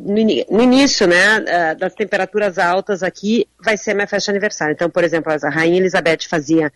[0.01, 4.37] No, ini- no início, né, ah, das temperaturas altas aqui, vai ser minha festa de
[4.37, 4.73] aniversário.
[4.73, 6.73] Então, por exemplo, a Rainha Elizabeth fazia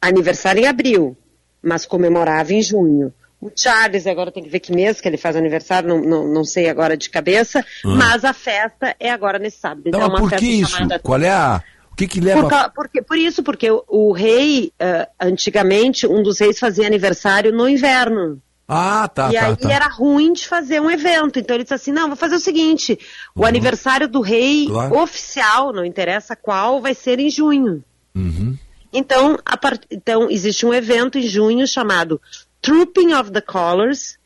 [0.00, 1.16] aniversário em abril.
[1.60, 3.12] mas comemorava em junho.
[3.40, 6.44] O Charles agora tem que ver que mês que ele faz aniversário, não, não, não
[6.44, 7.88] sei agora de cabeça, Ah.
[7.88, 9.82] mas a festa é agora nesse sábado.
[9.86, 10.70] Então, Não, é por festa que isso?
[10.72, 11.62] chamada Qual é a.
[11.92, 12.40] O que que leva.
[12.42, 16.86] por, ca- porque- por isso, porque o, o rei, ah, antigamente, um dos reis fazia
[16.86, 18.40] aniversário no inverno.
[18.70, 19.72] Ah, tá, e tá, aí tá.
[19.72, 21.38] era ruim de fazer um evento.
[21.38, 22.98] Então ele disse assim: não, vou fazer o seguinte:
[23.34, 24.72] o aniversário do rei Uhum.
[24.72, 24.98] Claro.
[24.98, 27.82] oficial, não interessa qual, vai ser em junho.
[28.14, 28.56] Uhum.
[28.92, 32.20] Então, a part- então, existe um evento em junho chamado
[32.62, 34.18] Trooping of the Colors,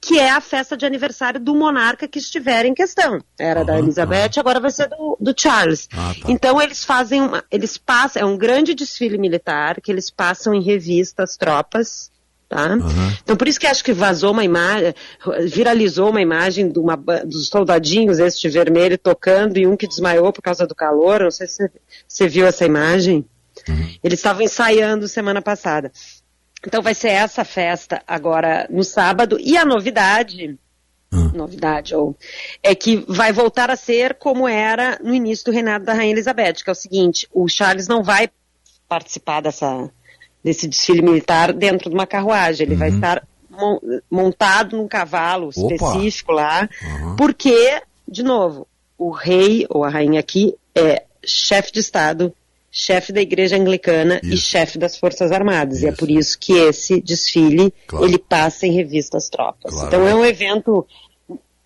[0.00, 3.22] que é a festa de aniversário do monarca que estiver em questão.
[3.38, 5.88] Era da Elizabeth, agora vai ser do, do Charles.
[5.92, 6.30] Ah, tá.
[6.30, 10.62] Então eles fazem uma, eles passam, é um grande desfile militar que eles passam em
[10.62, 12.10] revista as tropas.
[12.48, 12.76] Tá?
[13.22, 14.92] Então por isso que acho que vazou uma imagem,
[15.46, 20.42] viralizou uma imagem de uma dos soldadinhos, este vermelho, tocando e um que desmaiou por
[20.42, 21.20] causa do calor.
[21.20, 21.70] Não sei se você-
[22.08, 23.24] você viu essa imagem.
[24.02, 25.92] Eles estavam ensaiando semana passada.
[26.66, 29.38] Então vai ser essa festa agora no sábado.
[29.40, 30.58] E a novidade,
[31.34, 32.16] novidade, ou,
[32.62, 36.62] é que vai voltar a ser como era no início do reinado da Rainha Elizabeth,
[36.62, 38.28] que é o seguinte, o Charles não vai
[38.88, 39.90] participar dessa,
[40.44, 43.80] desse desfile militar dentro de uma carruagem, ele vai estar mon-
[44.10, 45.74] montado num cavalo Opa!
[45.74, 46.68] específico lá,
[47.16, 48.66] porque, de novo,
[48.98, 52.34] o rei ou a rainha aqui é chefe de Estado,
[52.70, 55.82] chefe da igreja anglicana e chefe das Forças Armadas.
[55.82, 59.72] E é por isso que esse desfile, ele passa em revista às tropas.
[59.72, 59.88] Claro.
[59.88, 60.86] Então é um evento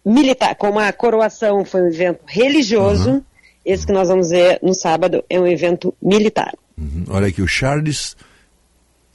[0.04, 3.24] militar, como a coroação foi um evento religioso,
[3.64, 6.52] esse que nós vamos ver no sábado é um evento militar.
[6.76, 7.04] Uhum.
[7.08, 8.14] Olha aqui, o Charles,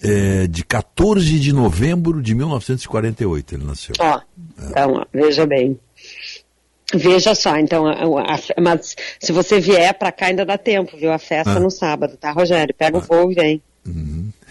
[0.01, 3.93] é, de 14 de novembro de 1948, ele nasceu.
[3.99, 4.21] Ó,
[4.57, 5.79] então, ó, veja bem.
[6.93, 10.97] Veja só, então, a- a- a- mas se você vier pra cá ainda dá tempo,
[10.97, 11.11] viu?
[11.11, 11.59] A festa Ah.
[11.59, 12.73] no sábado, tá, Rogério?
[12.73, 13.61] Pega o voo e vem.
[13.85, 13.89] É-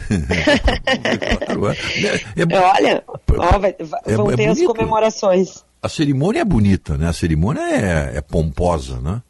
[2.77, 3.05] Olha,
[3.37, 3.77] ó, vai-
[4.07, 5.65] É- vão é ter as comemorações.
[5.83, 7.09] A cerimônia é bonita, né?
[7.09, 9.23] A cerimônia é, é pomposa, né?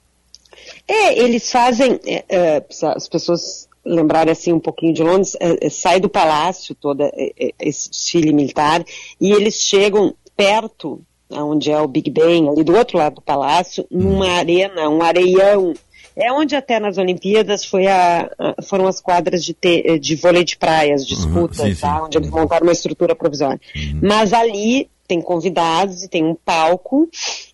[0.87, 2.65] É, eles fazem, é, é,
[2.95, 7.33] as pessoas lembrarem assim um pouquinho de Londres, é, é, sai do palácio toda é,
[7.39, 8.85] é, esse desfile militar
[9.21, 11.01] e eles chegam perto,
[11.31, 15.75] onde é o Big Ben, ali do outro lado do palácio, numa arena, um areião.
[16.17, 20.43] É onde até nas Olimpíadas foi a, a- foram as quadras de, te, de vôlei
[20.43, 21.81] de praia, as disputas, sim, sim.
[21.81, 22.03] tá?
[22.05, 23.61] onde eles montaram uma estrutura provisória.
[24.03, 27.09] Mas ali tem convidados e tem um palco,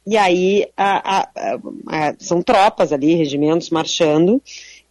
[0.06, 1.28] e aí a-
[1.86, 4.42] a- são tropas ali, regimentos marchando,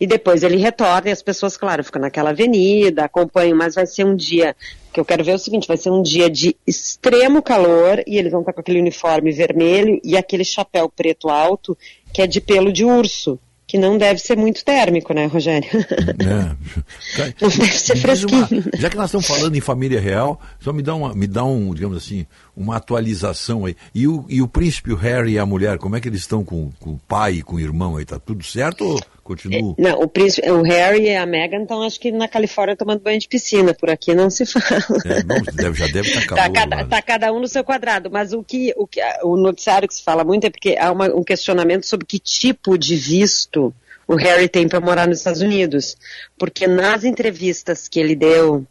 [0.03, 4.05] e depois ele retorna e as pessoas, claro, ficam naquela avenida, acompanham, mas vai ser
[4.05, 4.53] um dia,
[4.91, 8.17] que eu quero ver é o seguinte, vai ser um dia de extremo calor, e
[8.17, 11.77] eles vão estar com aquele uniforme vermelho e aquele chapéu preto alto,
[12.13, 15.69] que é de pelo de urso, que não deve ser muito térmico, né, Rogério?
[15.71, 16.53] É.
[17.41, 18.63] Não deve ser Mas uma- fresquinho.
[18.77, 21.73] já que nós estamos falando em família real, só me dá, uma, me dá um,
[21.73, 22.25] digamos assim,
[22.57, 23.75] uma atualização aí.
[23.95, 26.43] E o, e o príncipe, o Harry e a mulher, como é que eles estão
[26.43, 28.03] com, com o pai e com o irmão aí?
[28.05, 29.75] Tá tudo certo continua?
[29.77, 33.19] Não, o, príncipe, o Harry e a Meghan estão, acho que na Califórnia, tomando banho
[33.19, 33.73] de piscina.
[33.73, 34.83] Por aqui não se fala.
[35.05, 38.09] É, bom, deve- já deve estar Tá calor cada, tá cada um no seu quadrado,
[38.11, 41.13] mas o que o, que, o noticiário que se fala muito é porque há uma-
[41.15, 43.73] um questionamento sobre que tipo de visto
[44.07, 45.95] o Harry tem para morar nos Estados Unidos.
[46.37, 48.65] Porque nas entrevistas que ele deu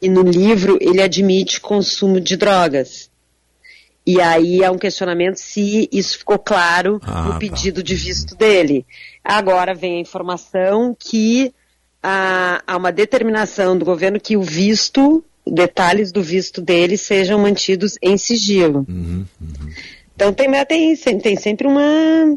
[0.00, 3.10] e no livro ele admite consumo de drogas.
[4.04, 7.38] E aí há um questionamento se isso ficou claro Ah, no tá.
[7.38, 8.84] pedido de visto dele.
[9.24, 11.52] Agora vem a informação que
[12.02, 17.96] há, há uma determinação do governo que o visto, detalhes do visto dele sejam mantidos
[18.02, 18.84] em sigilo.
[18.88, 19.24] Uhum,
[20.14, 21.82] Então tem, tem, tem sempre uma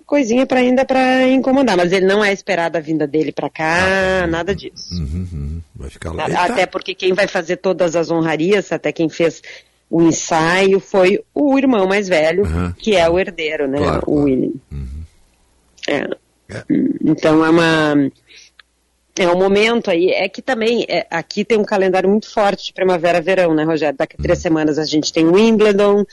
[0.05, 4.25] coisinha para ainda para incomodar, mas ele não é esperado a vinda dele para cá,
[4.27, 4.93] nada disso.
[4.93, 5.61] Uhum, uhum.
[5.75, 6.27] Vai ficar lá.
[6.29, 9.41] Tá- Até porque quem vai fazer todas as honrarias, até quem fez
[9.89, 12.73] o ensaio, foi o irmão mais velho, Aham.
[12.77, 13.77] que é o herdeiro, né?
[13.77, 14.51] Claro, o William.
[15.87, 16.07] É.
[17.03, 18.11] Então é uma.
[19.17, 22.73] É um momento aí, é que também, é, aqui tem um calendário muito forte de
[22.73, 23.97] primavera-verão, né, Rogério?
[23.97, 26.03] Daqui a três semanas a gente tem Wimbledon,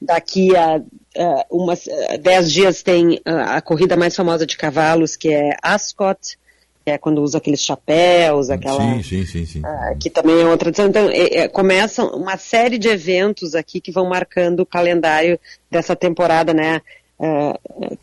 [0.00, 0.80] daqui a
[1.16, 5.56] ah, umas, ah, dez dias tem ah, a corrida mais famosa de cavalos, que é
[5.62, 6.38] Ascot,
[6.84, 8.80] que é quando usa aqueles chapéus, aquela...
[8.80, 9.62] Sim, sim, sim, sim.
[9.64, 10.88] Ah, que também é outra tradição.
[10.88, 15.38] Então, é, é, começam uma série de eventos aqui que vão marcando o calendário
[15.70, 16.80] dessa temporada, né?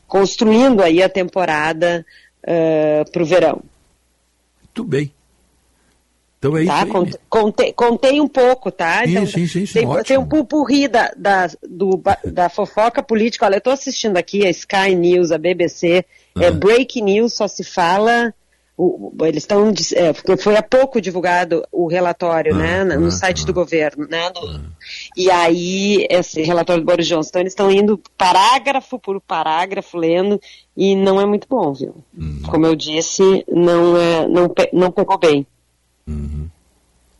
[0.07, 2.05] Construindo aí a temporada
[3.11, 3.61] para o verão.
[4.63, 5.13] Muito bem.
[6.37, 6.83] Então é isso Tá?
[6.83, 6.89] aí.
[6.89, 9.03] Cont- Contei, contei um pouco, tá?
[9.05, 10.03] Sim, sim, sim, sim, tem, ótimo.
[10.05, 13.45] tem um pupurri da, da, do da fofoca política.
[13.45, 16.05] Olha, eu estou assistindo aqui a Sky News, a BBC.
[16.39, 16.51] É Ah.
[16.51, 18.33] break news, só se fala
[18.81, 23.51] o- eles estão, é, foi há pouco divulgado o relatório, né, na- no site do
[23.53, 24.61] governo, né, do-
[25.17, 30.39] e aí esse relatório do Boris Johnson, então eles estão indo parágrafo por parágrafo lendo
[30.77, 31.95] e não é muito bom, viu?
[32.49, 35.45] Como eu disse, não é, não, não pegou bem.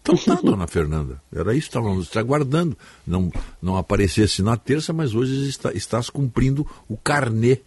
[0.02, 1.22] Então tá, dona Fernanda.
[1.34, 2.78] Era isso que estávamos te aguardando.
[3.06, 3.32] Não,
[3.62, 7.60] não aparecesse na terça, mas hoje está, estás cumprindo o carnê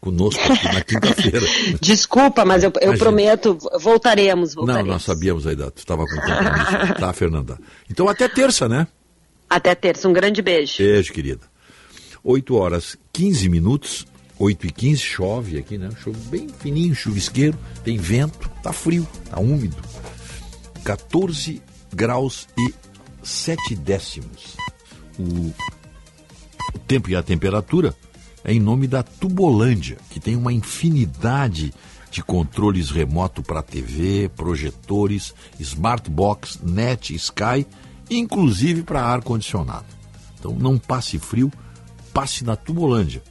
[0.00, 1.46] conosco aqui na quinta-feira.
[1.80, 4.90] Desculpa, mas eu, eu prometo, voltaremos, Não, voltaremos.
[4.92, 5.72] nós sabíamos a idade.
[5.72, 6.94] Tu estava com compromisso.
[6.98, 7.58] Tá, Fernanda?
[7.90, 8.86] Então até terça, né?
[9.48, 10.78] Até terça, um grande beijo.
[10.78, 11.42] Beijo, querida.
[12.22, 14.06] 8 horas 15 minutos,
[14.38, 15.90] 8 e 15, chove aqui, né?
[16.02, 19.76] Chove bem fininho, chuvisqueiro, tem vento, tá frio, tá úmido.
[20.84, 21.62] 14
[21.94, 22.74] graus e
[23.22, 24.56] 7 décimos.
[25.18, 25.52] O,
[26.74, 27.94] o tempo e a temperatura
[28.44, 31.72] é em nome da Tubolândia, que tem uma infinidade
[32.10, 37.66] de controles remoto para TV, projetores, smartbox, net, Sky,
[38.10, 39.86] inclusive para ar-condicionado.
[40.38, 41.52] Então não passe frio,
[42.12, 43.22] passe na Tubolândia.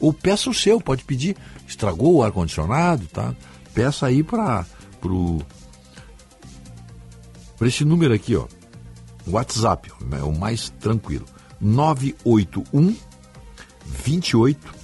[0.00, 1.36] Ou peça o seu, pode pedir.
[1.66, 3.34] Estragou o ar-condicionado, tá?
[3.74, 4.64] Peça aí para
[5.00, 5.40] pro
[7.56, 8.46] para esse número aqui, ó.
[9.26, 11.24] WhatsApp, é o mais tranquilo.
[11.60, 12.94] 981
[13.84, 14.74] 28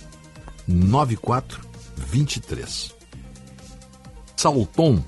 [0.66, 1.60] 94
[1.96, 2.94] 23.
[4.36, 5.02] Salton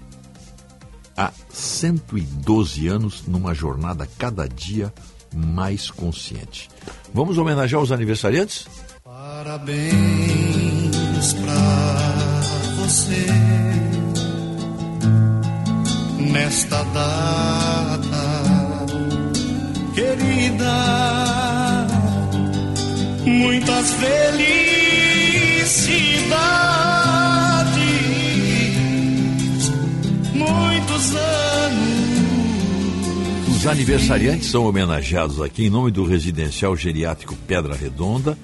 [1.17, 4.93] há 112 anos numa jornada cada dia
[5.35, 6.69] mais consciente.
[7.15, 8.67] Vamos homenagear os aniversariantes?
[9.03, 9.93] Parabéns
[11.35, 11.55] pra
[12.77, 13.27] você
[16.31, 18.23] nesta data
[19.95, 21.22] querida.
[23.33, 24.93] Muitas felicidades,
[30.35, 31.89] muitos anos.
[33.57, 38.37] Os aniversariantes são homenageados aqui em nome do Residencial Geriátrico Pedra Redonda.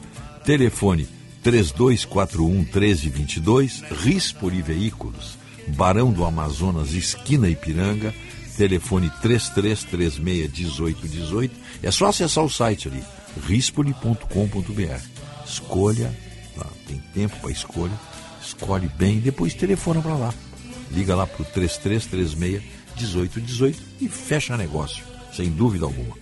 [0.42, 1.06] Telefone
[1.42, 5.36] 3241 1322, Rispoli Veículos,
[5.68, 8.14] Barão do Amazonas, esquina Ipiranga.
[8.56, 11.54] Telefone 3336 1818.
[11.82, 13.02] É só acessar o site ali,
[13.46, 15.02] rispoli.com.br.
[15.44, 16.14] Escolha,
[16.56, 17.98] lá, tem tempo para escolha,
[18.42, 20.34] escolhe bem e depois telefona para lá.
[20.90, 26.16] Liga lá para o 3336 1818 e fecha negócio, sem dúvida alguma.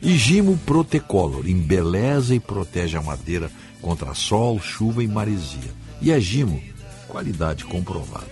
[0.00, 5.72] E Gimo Protecolor, embeleza e protege a madeira contra sol, chuva e maresia.
[6.00, 6.62] E a Gimo,
[7.08, 8.28] qualidade comprovada.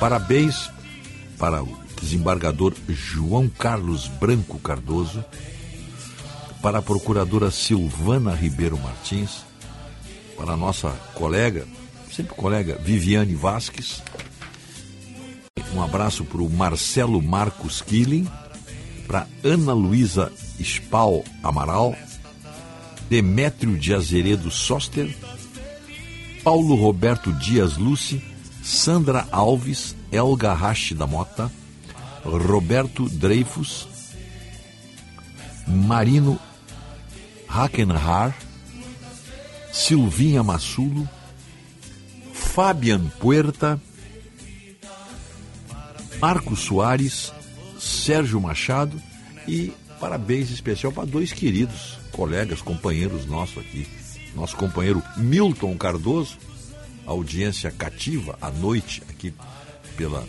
[0.00, 0.70] Parabéns
[1.38, 5.24] para o desembargador João Carlos Branco Cardoso,
[6.66, 9.44] para a procuradora Silvana Ribeiro Martins,
[10.36, 11.64] para a nossa colega,
[12.10, 14.02] sempre colega, Viviane Vasques.
[15.72, 18.26] Um abraço para o Marcelo Marcos Killing,
[19.06, 21.94] para Ana Luísa Spal Amaral,
[23.08, 25.16] Demétrio de Azeredo Soster,
[26.42, 28.20] Paulo Roberto Dias Luce,
[28.60, 31.48] Sandra Alves, Elga Rache da Mota,
[32.24, 33.86] Roberto Dreyfus,
[35.64, 36.40] Marino
[37.48, 38.36] Hackenhar,
[39.72, 41.08] Silvinha Massulo,
[42.32, 43.80] Fabian Puerta,
[46.20, 47.32] Marcos Soares,
[47.78, 49.00] Sérgio Machado
[49.46, 53.86] e parabéns especial para dois queridos colegas, companheiros nossos aqui.
[54.34, 56.38] Nosso companheiro Milton Cardoso,
[57.06, 59.32] audiência cativa à noite aqui
[59.96, 60.26] pela,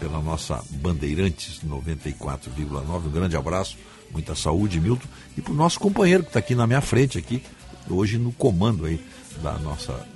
[0.00, 3.06] pela nossa Bandeirantes 94,9.
[3.06, 3.76] Um grande abraço,
[4.14, 5.06] muita saúde, Milton.
[5.36, 7.42] E para o nosso companheiro que está aqui na minha frente, aqui,
[7.90, 8.98] hoje no comando aí
[9.42, 10.06] da nossa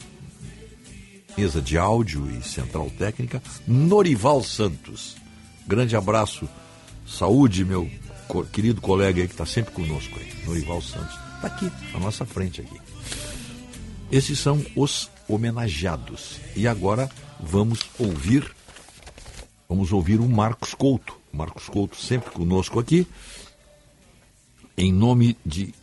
[1.37, 5.17] mesa de áudio e central técnica, Norival Santos.
[5.67, 6.49] Grande abraço,
[7.07, 7.91] saúde, meu
[8.27, 11.15] co- querido colega aí que está sempre conosco aí, Norival Santos.
[11.37, 12.81] Está aqui, à nossa frente aqui.
[14.11, 16.41] Esses são os homenageados.
[16.57, 18.51] E agora vamos ouvir,
[19.69, 21.17] vamos ouvir o Marcos Couto.
[21.33, 23.07] Marcos Couto sempre conosco aqui,
[24.79, 25.75] em nome de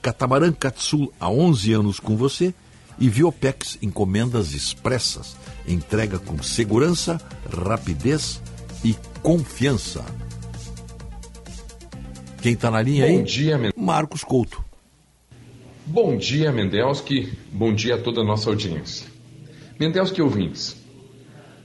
[0.00, 2.54] Catamarã Katsul há 11 anos com você
[2.98, 5.36] e Viopex encomendas expressas,
[5.66, 7.20] entrega com segurança,
[7.52, 8.40] rapidez
[8.84, 10.04] e confiança.
[12.40, 13.18] Quem está na linha aí?
[13.18, 14.64] Bom dia, Men- Marcos Couto.
[15.84, 17.36] Bom dia, Mendelski.
[17.52, 19.06] Bom dia a toda a nossa audiência.
[19.78, 20.76] Mendelski ouvintes,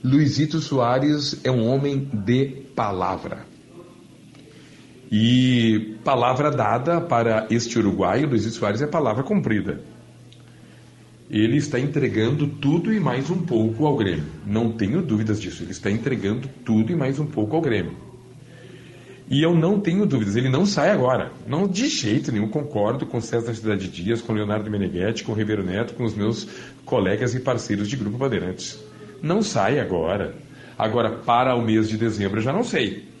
[0.02, 3.46] Luizito Soares é um homem de palavra.
[5.14, 9.78] E palavra dada para este uruguaio, Luizito Soares, é palavra cumprida.
[11.30, 14.24] ele está entregando tudo e mais um pouco ao Grêmio.
[14.46, 15.62] Não tenho dúvidas disso.
[15.62, 17.94] Ele está entregando tudo e mais um pouco ao Grêmio.
[19.28, 21.30] E eu não tenho dúvidas, ele não sai agora.
[21.46, 25.92] Não de jeito nenhum concordo com César Cidade Dias, com Leonardo Meneghetti, com Ribeiro Neto,
[25.92, 26.48] com os meus
[26.86, 28.82] colegas e parceiros de Grupo Bandeirantes.
[29.22, 30.34] Não sai agora.
[30.78, 33.11] Agora, para o mês de dezembro, eu já não sei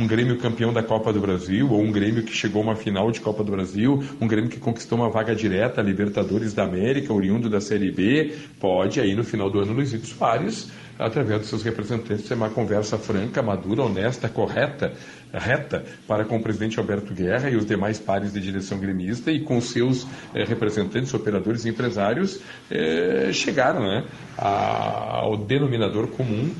[0.00, 3.10] um Grêmio campeão da Copa do Brasil, ou um Grêmio que chegou a uma final
[3.10, 7.50] de Copa do Brasil, um Grêmio que conquistou uma vaga direta Libertadores da América, oriundo
[7.50, 12.26] da Série B, pode aí no final do ano Luizito Soares, através dos seus representantes,
[12.26, 14.94] ter uma conversa franca, madura, honesta, correta,
[15.34, 19.40] reta, para com o presidente Alberto Guerra e os demais pares de direção gremista e
[19.40, 24.04] com seus eh, representantes, operadores e empresários, eh, chegaram né,
[24.38, 26.50] ao denominador comum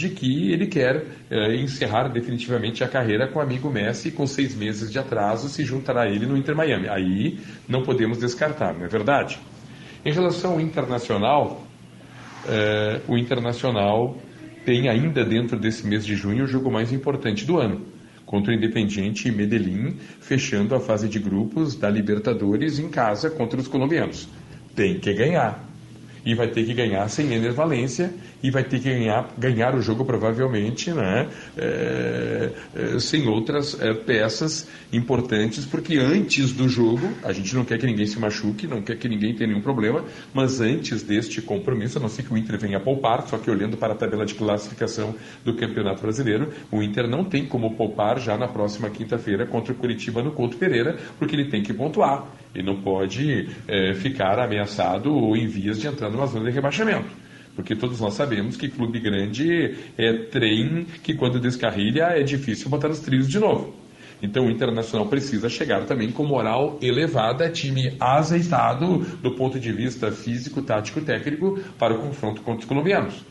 [0.00, 4.54] de que ele quer eh, encerrar definitivamente a carreira com o amigo Messi com seis
[4.54, 6.88] meses de atraso se juntará a ele no Inter Miami.
[6.88, 7.38] Aí
[7.68, 9.38] não podemos descartar, não é verdade?
[10.02, 11.62] Em relação ao Internacional,
[12.48, 14.16] eh, o Internacional
[14.64, 17.84] tem ainda dentro desse mês de junho o jogo mais importante do ano,
[18.24, 23.60] contra o Independiente e Medellín, fechando a fase de grupos da Libertadores em casa contra
[23.60, 24.26] os colombianos.
[24.74, 25.68] Tem que ganhar.
[26.24, 28.12] E vai ter que ganhar sem Ener Valência
[28.42, 33.92] e vai ter que ganhar, ganhar o jogo provavelmente né, é, é, sem outras é,
[33.94, 38.82] peças importantes, porque antes do jogo, a gente não quer que ninguém se machuque, não
[38.82, 42.36] quer que ninguém tenha nenhum problema, mas antes deste compromisso, a não ser que o
[42.36, 46.82] Inter venha poupar, só que olhando para a tabela de classificação do Campeonato Brasileiro, o
[46.82, 50.98] Inter não tem como poupar já na próxima quinta-feira contra o Curitiba no Couto Pereira,
[51.18, 52.26] porque ele tem que pontuar.
[52.54, 57.29] E não pode é, ficar ameaçado ou em vias de entrar numa zona de rebaixamento.
[57.60, 62.88] Porque todos nós sabemos que clube grande é trem que quando descarrilha é difícil botar
[62.88, 63.74] os trilhos de novo.
[64.22, 70.10] Então o Internacional precisa chegar também com moral elevada, time azeitado do ponto de vista
[70.10, 73.22] físico, tático, técnico para o confronto contra os colombianos.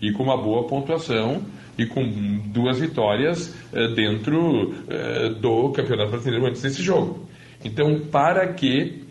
[0.00, 1.42] E com uma boa pontuação
[1.76, 2.02] e com
[2.46, 7.28] duas vitórias eh, dentro eh, do Campeonato Brasileiro antes desse jogo.
[7.62, 9.02] Então, para que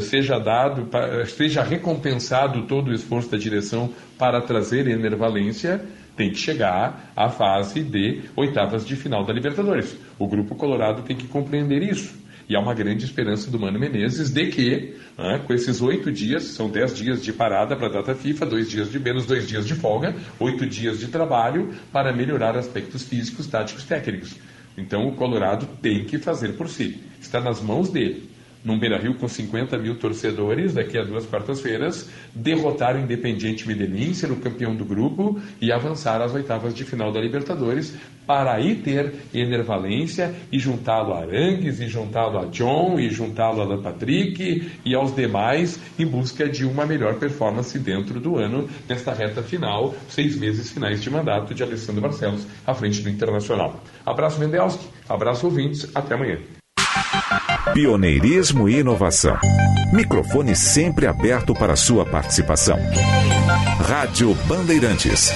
[0.00, 0.88] seja dado,
[1.26, 5.84] seja recompensado todo o esforço da direção para trazer enervalência,
[6.16, 9.96] tem que chegar à fase de oitavas de final da Libertadores.
[10.18, 12.22] O Grupo Colorado tem que compreender isso.
[12.48, 16.42] E há uma grande esperança do Mano Menezes de que, ah, com esses oito dias,
[16.42, 19.66] são dez dias de parada para a data FIFA, dois dias de menos, dois dias
[19.66, 24.34] de folga, oito dias de trabalho para melhorar aspectos físicos, táticos, técnicos.
[24.76, 27.00] Então o Colorado tem que fazer por si.
[27.20, 28.28] Está nas mãos dele.
[28.64, 34.14] Num Beira Rio com 50 mil torcedores, daqui a duas quartas-feiras, derrotar o Independiente Medellín,
[34.14, 37.94] ser o campeão do grupo e avançar às oitavas de final da Libertadores,
[38.26, 43.64] para aí ter Enervalência e juntá-lo a Arangues, e juntá-lo a John, e juntá-lo a
[43.64, 49.12] Alan Patrick e aos demais em busca de uma melhor performance dentro do ano, nesta
[49.12, 53.80] reta final, seis meses finais de mandato de Alessandro Barcelos à frente do Internacional.
[54.06, 54.86] Abraço, Mendelski.
[55.08, 55.90] Abraço, ouvintes.
[55.94, 56.38] Até amanhã.
[57.70, 59.38] Pioneirismo e inovação.
[59.92, 62.76] Microfone sempre aberto para sua participação.
[63.80, 65.30] Rádio Bandeirantes.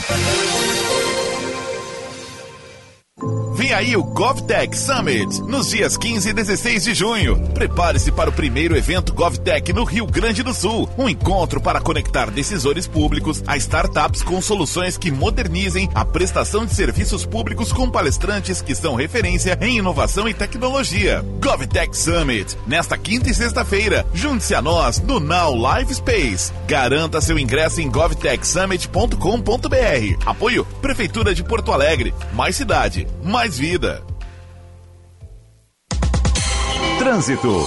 [3.66, 7.36] Vem aí o GovTech Summit, nos dias 15 e 16 de junho.
[7.52, 10.88] Prepare-se para o primeiro evento GovTech no Rio Grande do Sul.
[10.96, 16.76] Um encontro para conectar decisores públicos a startups com soluções que modernizem a prestação de
[16.76, 21.24] serviços públicos com palestrantes que são referência em inovação e tecnologia.
[21.40, 24.06] GovTech Summit, nesta quinta e sexta-feira.
[24.14, 26.52] Junte-se a nós no Now Live Space.
[26.68, 30.24] Garanta seu ingresso em govtechsummit.com.br.
[30.24, 32.14] Apoio Prefeitura de Porto Alegre.
[32.32, 34.04] Mais cidade, mais vida.
[36.98, 37.64] Trânsito.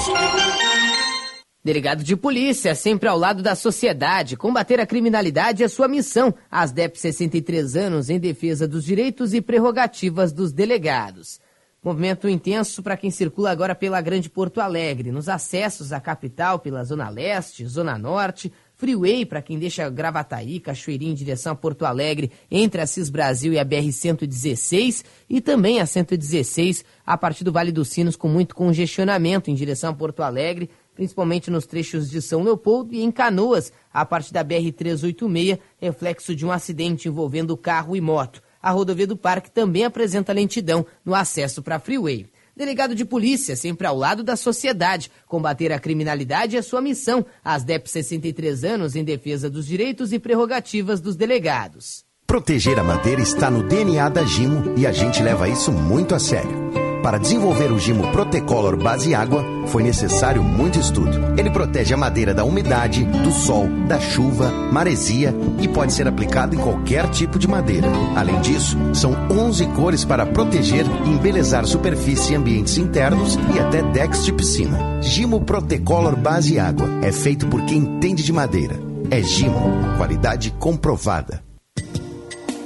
[1.63, 6.33] Delegado de polícia, sempre ao lado da sociedade, combater a criminalidade é sua missão.
[6.49, 11.39] As DEP 63 anos em defesa dos direitos e prerrogativas dos delegados.
[11.83, 16.83] Movimento intenso para quem circula agora pela Grande Porto Alegre, nos acessos à capital pela
[16.83, 22.31] Zona Leste, Zona Norte, Freeway para quem deixa Gravataí, Cachoeirinha em direção a Porto Alegre,
[22.49, 27.73] entre a Cis Brasil e a BR-116 e também a 116 a partir do Vale
[27.73, 32.41] dos Sinos com muito congestionamento em direção a Porto Alegre, principalmente nos trechos de São
[32.41, 38.01] Leopoldo e em Canoas, a partir da BR-386, reflexo de um acidente envolvendo carro e
[38.01, 38.41] moto.
[38.61, 42.27] A rodovia do Parque também apresenta lentidão no acesso para a Freeway.
[42.59, 45.09] Delegado de polícia, sempre ao lado da sociedade.
[45.25, 47.25] Combater a criminalidade é sua missão.
[47.41, 52.03] As DEP 63 anos em defesa dos direitos e prerrogativas dos delegados.
[52.27, 56.19] Proteger a madeira está no DNA da Gimo e a gente leva isso muito a
[56.19, 56.88] sério.
[57.01, 61.33] Para desenvolver o Gimo Protecolor base água, foi necessário muito estudo.
[61.37, 66.55] Ele protege a madeira da umidade, do sol, da chuva, maresia e pode ser aplicado
[66.55, 67.87] em qualquer tipo de madeira.
[68.15, 73.81] Além disso, são 11 cores para proteger e embelezar superfície e ambientes internos e até
[73.81, 74.77] decks de piscina.
[75.01, 78.77] Gimo Protecolor base água é feito por quem entende de madeira.
[79.09, 81.41] É Gimo, qualidade comprovada.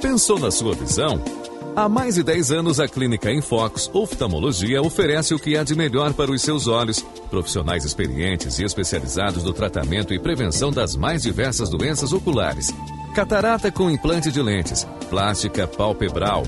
[0.02, 1.20] Pensou na sua visão?
[1.76, 6.14] Há mais de 10 anos, a Clínica Infox Oftalmologia oferece o que há de melhor
[6.14, 7.04] para os seus olhos.
[7.28, 12.72] Profissionais experientes e especializados no tratamento e prevenção das mais diversas doenças oculares.
[13.12, 16.44] Catarata com implante de lentes, plástica palpebral,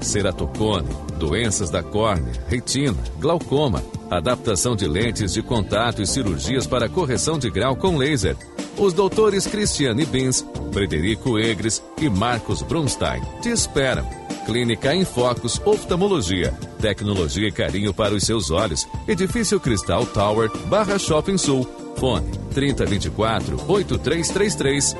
[0.00, 7.36] ceratocone, doenças da córnea, retina, glaucoma, adaptação de lentes de contato e cirurgias para correção
[7.36, 8.36] de grau com laser.
[8.76, 14.27] Os doutores Cristiane Bins, Frederico Egres e Marcos Brunstein te esperam.
[14.48, 16.52] Clínica em Focus Oftalmologia.
[16.80, 18.88] Tecnologia e carinho para os seus olhos.
[19.06, 21.68] Edifício Cristal Tower, Barra Shopping Sul.
[21.98, 24.96] Fone 3024 8333.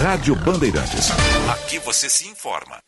[0.00, 1.10] Rádio Bandeirantes.
[1.48, 2.87] Aqui você se informa.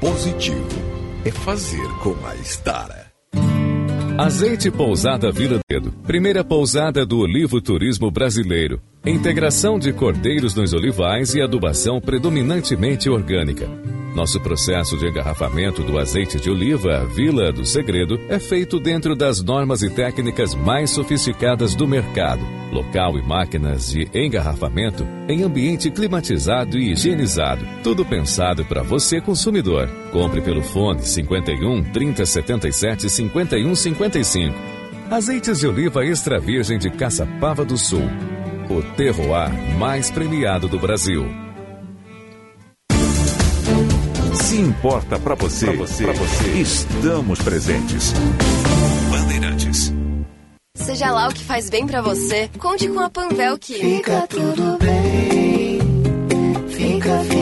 [0.00, 0.66] positivo
[1.26, 2.99] é fazer com a Estara.
[4.20, 5.92] Azeite Pousada Vila Dedo.
[6.06, 8.78] Primeira pousada do olivo turismo brasileiro.
[9.02, 13.66] Integração de cordeiros nos olivais e adubação predominantemente orgânica.
[14.14, 19.40] Nosso processo de engarrafamento do azeite de oliva Vila do Segredo é feito dentro das
[19.40, 22.44] normas e técnicas mais sofisticadas do mercado.
[22.72, 27.64] Local e máquinas de engarrafamento em ambiente climatizado e higienizado.
[27.82, 29.88] Tudo pensado para você, consumidor.
[30.12, 33.74] Compre pelo fone 51 3077 51
[34.10, 34.54] 55.
[35.10, 38.02] Azeites de oliva extra virgem de Caçapava do Sul.
[38.68, 41.26] O terroir mais premiado do Brasil.
[44.34, 48.12] Se importa para você, pra você, pra você, estamos presentes.
[49.10, 49.92] Bandeirantes.
[50.74, 54.78] Seja lá o que faz bem pra você, conte com a Panvel que Fica tudo
[54.78, 55.78] bem.
[56.68, 57.39] Fica, fica, fica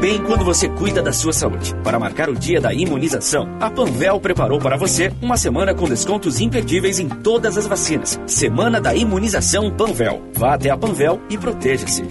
[0.00, 1.74] Bem quando você cuida da sua saúde.
[1.82, 6.38] Para marcar o dia da imunização, a Panvel preparou para você uma semana com descontos
[6.40, 8.20] imperdíveis em todas as vacinas.
[8.26, 10.22] Semana da Imunização Panvel.
[10.34, 12.04] Vá até a Panvel e proteja-se.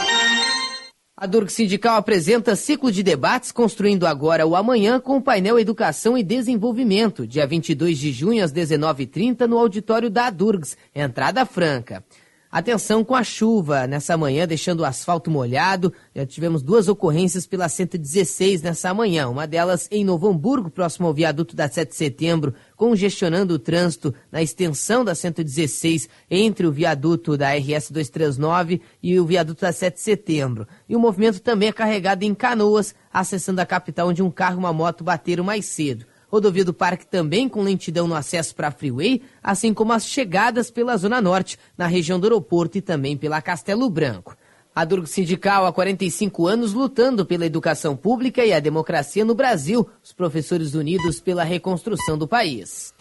[1.20, 6.16] A Durg Sindical apresenta ciclo de debates construindo agora o amanhã com o painel Educação
[6.16, 12.02] e Desenvolvimento, dia 22 de junho às 19h30 no auditório da Durgs, entrada franca.
[12.50, 15.92] Atenção com a chuva nessa manhã, deixando o asfalto molhado.
[16.16, 19.28] Já tivemos duas ocorrências pela 116 nessa manhã.
[19.28, 24.14] Uma delas em Novo Hamburgo, próximo ao viaduto da 7 de setembro, congestionando o trânsito
[24.32, 29.96] na extensão da 116 entre o viaduto da RS 239 e o viaduto da 7
[29.96, 30.66] de setembro.
[30.88, 34.58] E o movimento também é carregado em Canoas, acessando a capital, onde um carro e
[34.60, 36.06] uma moto bateram mais cedo.
[36.26, 40.70] Rodovia do Parque também com lentidão no acesso para a Freeway, assim como as chegadas
[40.70, 44.34] pela Zona Norte, na região do aeroporto e também pela Castelo Branco.
[44.74, 49.88] A Durgo Sindical há 45 anos lutando pela educação pública e a democracia no Brasil.
[50.02, 52.94] Os professores unidos pela reconstrução do país.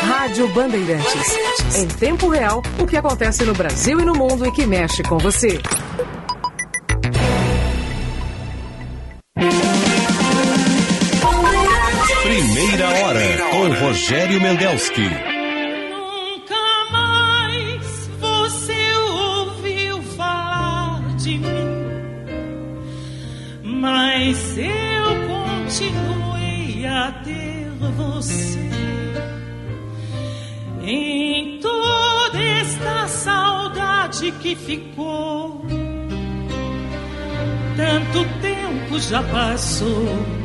[0.00, 1.36] Rádio Bandeirantes.
[1.76, 5.18] Em tempo real, o que acontece no Brasil e no mundo e que mexe com
[5.18, 5.60] você.
[12.22, 15.37] Primeira hora com Rogério Mendelski.
[23.78, 28.70] Mas eu continuei a ter você
[30.82, 35.64] em toda esta saudade que ficou.
[37.76, 40.38] Tanto tempo já passou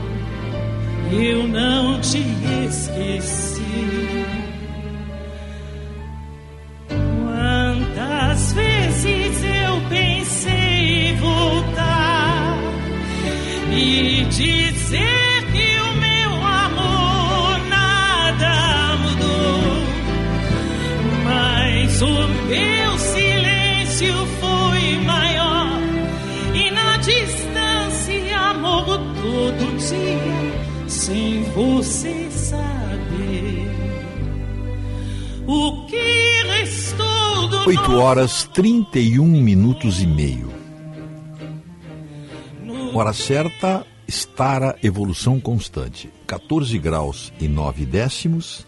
[1.11, 2.19] eu não te
[2.67, 3.61] esqueci.
[6.87, 12.32] Quantas vezes eu pensei em voltar
[13.76, 19.84] e dizer que o meu amor nada mudou,
[21.24, 25.80] mas o meu silêncio foi maior
[26.53, 33.74] e na distância morro todo dia sem você saber
[35.45, 40.52] o que restou do 8 horas 31 minutos e meio.
[42.93, 46.09] Hora certa, Stara Evolução Constante.
[46.27, 48.65] 14 graus e 9 décimos.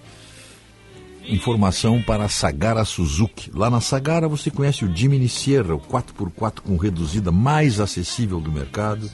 [1.28, 3.52] Informação para Sagara Suzuki.
[3.54, 8.52] Lá na Sagara você conhece o Jimny Sierra, o 4x4 com reduzida mais acessível do
[8.52, 9.10] mercado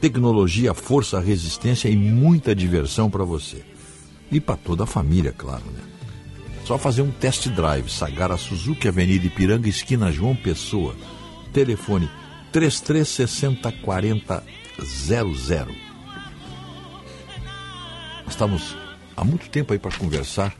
[0.00, 3.62] tecnologia, força, resistência e muita diversão para você.
[4.30, 5.82] E para toda a família, claro, né?
[6.64, 10.94] Só fazer um test drive, Sagara Suzuki, Avenida Ipiranga, esquina João Pessoa.
[11.52, 12.08] Telefone
[12.52, 14.44] 3360 40
[14.80, 15.74] 00.
[18.26, 18.76] Estamos
[19.16, 20.54] há muito tempo aí para conversar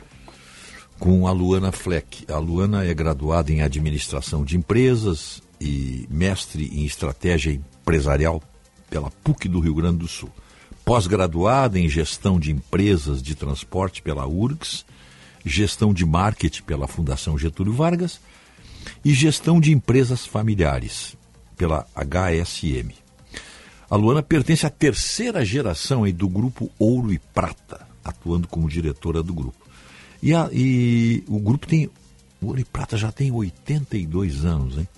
[0.99, 2.31] com a Luana Fleck.
[2.31, 8.43] A Luana é graduada em administração de empresas e mestre em estratégia empresarial
[8.91, 10.31] pela PUC do Rio Grande do Sul.
[10.85, 14.85] Pós-graduada em gestão de empresas de transporte pela URGS,
[15.45, 18.21] gestão de marketing pela Fundação Getúlio Vargas
[19.05, 21.18] e gestão de empresas familiares
[21.59, 22.95] pela HSM.
[23.91, 29.23] A Luana pertence à terceira geração aí, do grupo Ouro e Prata, atuando como diretora
[29.23, 29.67] do grupo.
[30.23, 31.91] E, a, e o grupo tem.
[32.41, 34.89] O Ouro e Prata já tem 82 anos, hein?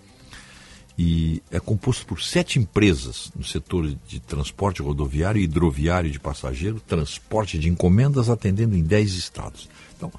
[1.03, 6.79] e é composto por sete empresas no setor de transporte rodoviário e hidroviário de passageiro,
[6.79, 9.67] transporte de encomendas, atendendo em dez estados.
[9.97, 10.13] Então,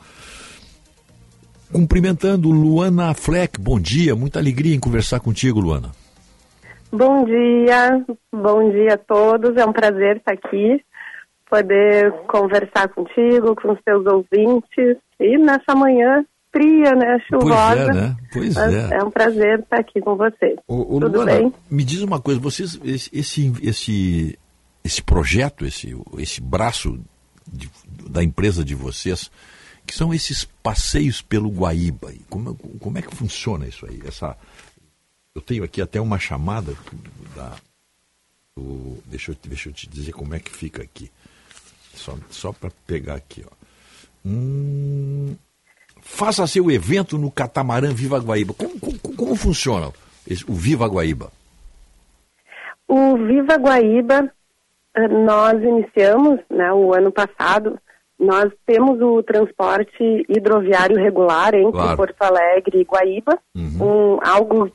[1.71, 5.91] cumprimentando Luana Fleck, bom dia, muita alegria em conversar contigo, Luana.
[6.91, 10.83] Bom dia, bom dia a todos, é um prazer estar aqui,
[11.49, 17.17] poder conversar contigo, com os teus ouvintes e nessa manhã fria, né?
[17.29, 17.47] Chuvosa.
[17.85, 18.17] Pois é, né?
[18.33, 18.97] Pois é.
[18.97, 20.59] É um prazer estar aqui com vocês.
[20.67, 21.53] Tudo Luana, bem?
[21.69, 24.39] me diz uma coisa, vocês, esse, esse, esse,
[24.83, 26.99] esse projeto, esse, esse braço
[27.47, 27.69] de,
[28.09, 29.31] da empresa de vocês,
[29.85, 34.01] que são esses passeios pelo Guaíba, como, como é que funciona isso aí?
[34.05, 34.35] Essa,
[35.35, 36.73] eu tenho aqui até uma chamada
[37.35, 37.55] da,
[38.57, 41.09] do, deixa, eu, deixa eu te dizer como é que fica aqui.
[41.93, 43.53] Só, só para pegar aqui, ó.
[44.25, 45.35] Hum,
[46.01, 48.53] faça seu evento no catamarã Viva Guaíba.
[48.53, 49.91] Como, como, como funciona
[50.27, 51.31] esse- o Viva Guaíba?
[52.87, 54.31] O Viva Guaíba,
[54.95, 57.79] eh, nós iniciamos né, o ano passado,
[58.19, 61.97] nós temos o transporte hidroviário regular entre Claro.
[61.97, 64.71] Porto Alegre e Guaíba, um, algo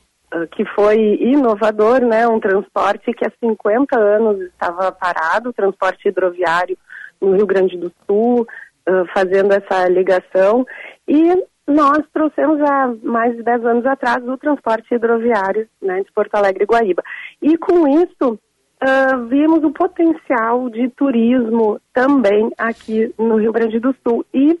[0.51, 2.27] que foi inovador, né?
[2.27, 6.77] Um transporte que há 50 anos estava parado, transporte hidroviário
[7.21, 8.45] no Rio Grande do Sul,
[8.85, 10.65] ah, fazendo essa ligação.
[11.07, 16.35] E nós trouxemos há mais de 10 anos atrás o transporte hidroviário né, de Porto
[16.35, 17.03] Alegre e Guaíba.
[17.41, 18.39] E com isso,
[18.79, 24.25] ah, vimos o potencial de turismo também aqui no Rio Grande do Sul.
[24.33, 24.59] E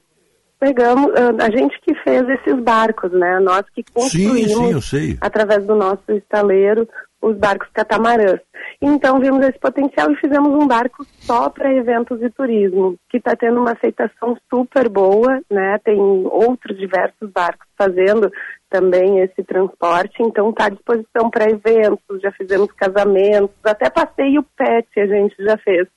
[0.59, 3.39] pegamos, ah, a gente que fez esses barcos, né?
[3.39, 5.17] Nós que Sim, construímos sim, eu sei.
[5.21, 6.87] através do nosso estaleiro
[7.21, 8.39] os barcos catamarãs.
[8.81, 13.35] Então vimos esse potencial e fizemos um barco só para eventos e turismo, que está
[13.35, 15.79] tendo uma aceitação super boa, né?
[15.83, 18.31] Tem outros diversos barcos fazendo
[18.69, 24.87] também esse transporte, então está à disposição para eventos, já fizemos casamentos, até passeio pet
[24.99, 25.87] a gente já fez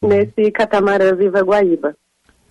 [0.00, 1.94] nesse catamarã Viva Guaíba.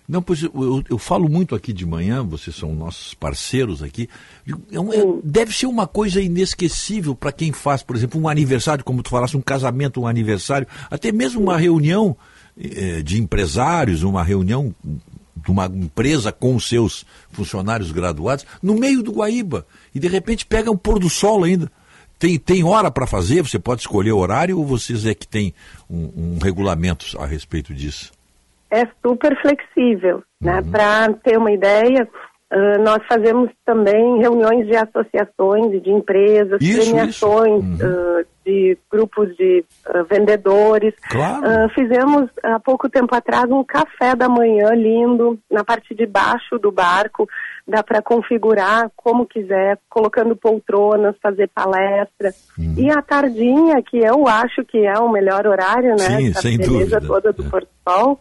[0.08, 4.08] Não, pois eu, eu- eu falo muito aqui de manhã, vocês são nossos parceiros aqui.
[4.46, 9.02] É é- deve ser uma coisa inesquecível para quem faz, por exemplo, um aniversário, como
[9.02, 12.16] tu falaste, um casamento, um aniversário, até mesmo uma reunião
[12.60, 19.12] eh, de empresários, uma reunião de uma empresa com seus funcionários graduados, no meio do
[19.12, 19.66] Guaíba.
[19.94, 21.72] E de repente pega um pôr do sol ainda.
[22.18, 25.54] Tem, tem hora para fazer, você pode escolher o horário ou vocês é que tem
[25.88, 28.12] um, um regulamento a respeito disso?
[28.72, 30.62] É super flexível, né?
[30.70, 32.08] Para ter uma ideia,
[32.52, 39.34] ah, nós fazemos também reuniões de associações e de empresas, Isso, premiações ah, de grupos
[39.36, 40.92] de ah, vendedores.
[41.08, 41.42] Claro.
[41.74, 46.70] Fizemos há pouco tempo atrás um café da manhã lindo na parte de baixo do
[46.70, 47.26] barco.
[47.66, 52.32] Dá para configurar como quiser, colocando poltronas, fazer palestra.
[52.76, 56.18] E a tardinha, que eu acho que é o melhor horário, né?
[56.18, 57.06] Sim, Essa sem beleza dúvida.
[57.06, 58.20] toda do Porto Sol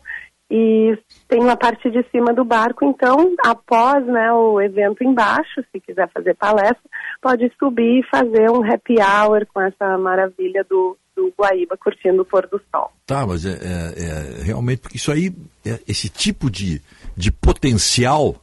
[0.53, 0.97] e
[1.29, 6.09] tem uma parte de cima do barco, então após né, o evento embaixo, se quiser
[6.13, 6.81] fazer palestra,
[7.21, 12.25] pode subir e fazer um happy hour com essa maravilha do, do Guaíba curtindo o
[12.25, 12.91] pôr do sol.
[13.05, 15.33] Tá, mas é, é- é realmente porque isso aí,
[15.65, 16.81] é esse tipo de,
[17.15, 18.35] de potencial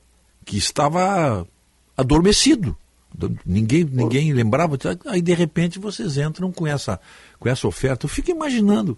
[0.47, 1.47] que estava
[1.97, 2.75] adormecido.
[3.15, 4.77] Do- Ninguém, ninguém lembrava.
[5.07, 7.01] Aí de repente vocês entram com essa,
[7.39, 8.07] com essa oferta.
[8.07, 8.97] Eu fico imaginando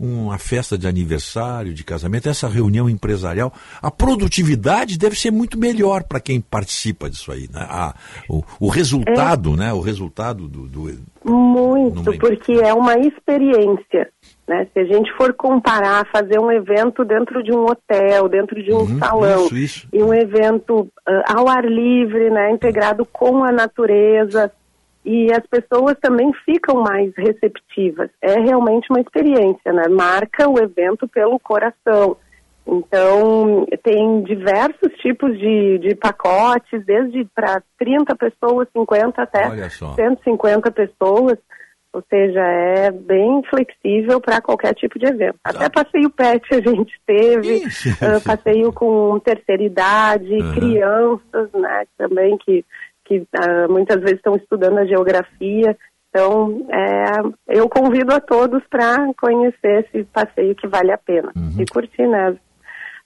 [0.00, 3.52] uma festa de aniversário, de casamento, essa reunião empresarial.
[3.82, 7.42] A produtividade deve ser muito melhor para quem participa disso aí.
[7.52, 7.60] Né?
[7.68, 7.94] A-
[8.28, 9.72] o, o resultado, né?
[9.74, 10.90] O resultado do, do,
[11.24, 14.08] Muito, Numa- porque é uma experiência.
[14.48, 14.66] Né?
[14.72, 18.78] Se a gente for comparar, fazer um evento dentro de um hotel, dentro de um
[18.80, 19.88] Uhum, salão, isso, isso.
[19.92, 24.50] e um evento ah, ao ar livre, né, integrado com a natureza,
[25.04, 28.10] e as pessoas também ficam mais receptivas.
[28.20, 29.88] É realmente uma experiência, né?
[29.88, 32.16] Marca o evento pelo coração.
[32.66, 39.94] Então, tem diversos tipos de, de pacotes, desde para 30 pessoas, 50 até Olha só.
[39.94, 41.38] 150 pessoas.
[41.92, 45.40] Ou seja, é bem flexível para qualquer tipo de evento.
[45.42, 47.64] Até passeio pet a gente teve,
[48.00, 50.54] ah, passeio com terceira idade, Aham.
[50.54, 52.64] crianças, né, também que,
[53.10, 55.76] que ah, muitas vezes estão estudando a geografia.
[56.08, 61.64] Então, é, eu convido a todos para conhecer esse passeio que vale a pena e
[61.66, 62.36] curtir, né?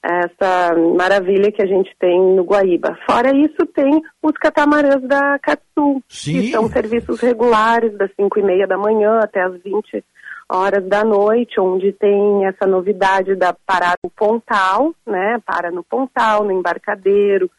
[0.02, 2.94] Essa maravilha que a gente tem no Guaíba.
[3.06, 8.66] Fora isso, tem os catamarãs da Catsul, que são serviços regulares das 5 e meia
[8.66, 10.04] da manhã até as 20
[10.46, 15.38] horas da noite, onde tem essa novidade da parada no Pontal, né?
[15.46, 17.50] Para no Pontal, no embarcadeiro,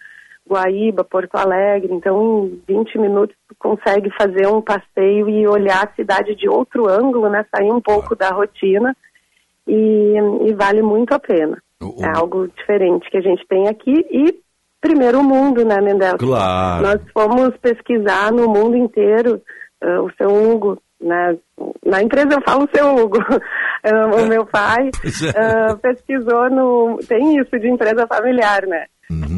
[0.48, 1.94] Guaíba, Porto Alegre.
[1.94, 6.90] Então, em 20 minutos, tu consegue fazer um passeio e olhar a cidade de outro
[6.90, 7.46] ângulo, né?
[7.56, 8.96] Sair um pouco da rotina
[9.68, 10.16] e,
[10.46, 11.62] e vale muito a pena.
[12.02, 14.40] É algo diferente que a gente tem aqui e
[14.80, 16.18] primeiro mundo, né, Mendel?
[16.18, 16.84] Claro.
[16.84, 19.42] Nós fomos pesquisar no mundo inteiro
[19.82, 21.38] ah, o seu Hugo, né?
[21.86, 23.18] Na empresa eu falo o seu Hugo.
[23.86, 24.90] O meu pai
[25.38, 26.98] ah, pesquisou no.
[27.08, 28.86] Tem isso de empresa familiar, né?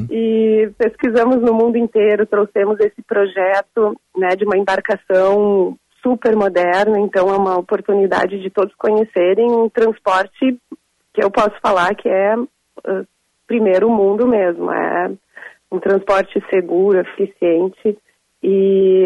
[0.10, 7.30] E pesquisamos no mundo inteiro, trouxemos esse projeto né, de uma embarcação super moderna, então
[7.30, 10.58] é uma oportunidade de todos conhecerem um transporte
[11.14, 12.36] que eu posso falar que é
[12.86, 13.04] ah,
[13.46, 15.12] primeiro mundo mesmo, é
[15.72, 17.98] um transporte seguro, eficiente
[18.42, 19.06] e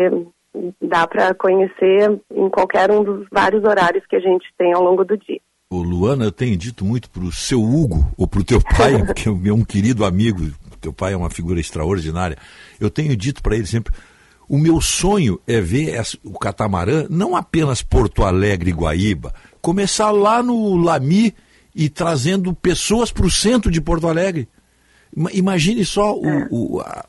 [0.82, 5.04] dá para conhecer em qualquer um dos vários horários que a gente tem ao longo
[5.04, 5.40] do dia.
[5.72, 8.92] Ô, Luana, eu tenho dito muito para o seu Hugo, ou para o teu pai,
[9.16, 10.52] que é um querido amigo,
[10.82, 12.38] teu pai é uma figura extraordinária.
[12.78, 13.94] Eu tenho dito para ele sempre:
[14.50, 20.44] o meu sonho é ver o catamarã, não apenas Porto Alegre e Guaíba, começar lá
[20.44, 21.34] no Lami
[21.74, 24.50] e trazendo pessoas para o centro de Porto Alegre.
[25.16, 27.06] Ima- Imagine só o, o- a-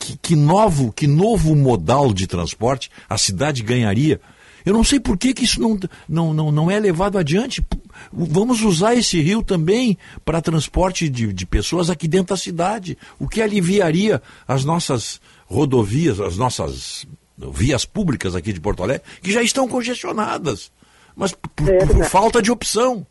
[0.00, 4.20] que, que novo, que novo modal de transporte a cidade ganharia.
[4.66, 7.64] Eu não sei por que, que isso não, não, não, não é levado adiante.
[8.12, 13.28] Vamos usar esse rio também para transporte de, de pessoas aqui dentro da cidade, o
[13.28, 17.06] que aliviaria as nossas rodovias, as nossas
[17.52, 20.70] vias públicas aqui de Porto Alegre, que já estão congestionadas,
[21.16, 21.48] mas por,
[21.86, 23.06] por- falta de opção.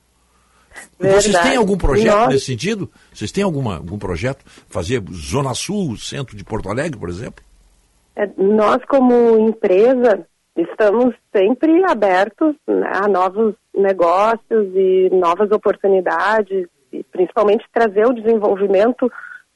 [0.99, 1.49] Vocês Verdade.
[1.49, 2.89] têm algum projeto nesse sentido?
[3.13, 4.45] Vocês têm alguma, algum projeto?
[4.69, 7.43] Fazer Zona Sul, centro de Porto Alegre, por exemplo?
[8.15, 17.03] É, Nós, como empresa, estamos sempre abertos né, a novos negócios e novas oportunidades, e
[17.03, 19.11] principalmente trazer o desenvolvimento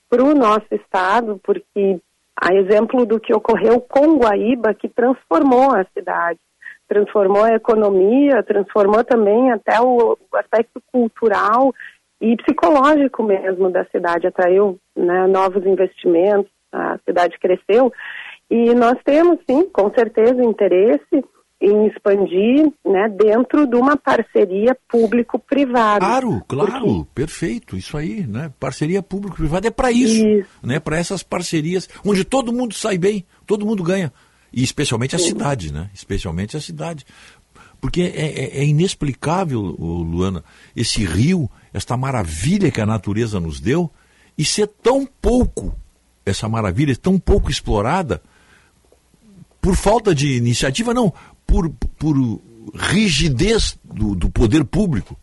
[0.10, 2.00] para o nosso estado, porque
[2.40, 6.40] a exemplo do que ocorreu com Guaíba, que transformou a cidade,
[6.88, 11.74] transformou a economia, transformou também até o, aspecto cultural
[12.22, 17.92] e psicológico mesmo da cidade, atraiu né, novos investimentos, a cidade cresceu.
[18.56, 21.26] E nós temos, sim, com certeza, interesse
[21.60, 26.06] em expandir né, dentro de uma parceria público-privada.
[26.06, 28.52] Claro, claro, perfeito, isso aí, né?
[28.60, 30.24] Parceria público-privada é para isso,
[30.62, 30.80] né?
[30.80, 34.14] Para essas parcerias onde todo mundo sai bem, todo mundo ganha.
[34.52, 35.90] E especialmente a cidade, né?
[35.92, 37.08] Especialmente a cidade.
[37.82, 40.44] Porque é, é- é inexplicável, Luana,
[40.76, 43.90] esse rio, esta maravilha que a natureza nos deu,
[44.38, 45.76] e ser tão pouco,
[46.24, 48.22] essa maravilha, tão pouco explorada,
[49.64, 51.14] por falta de iniciativa, não,
[51.48, 52.42] por, por
[52.76, 55.18] rigidez do, do poder público,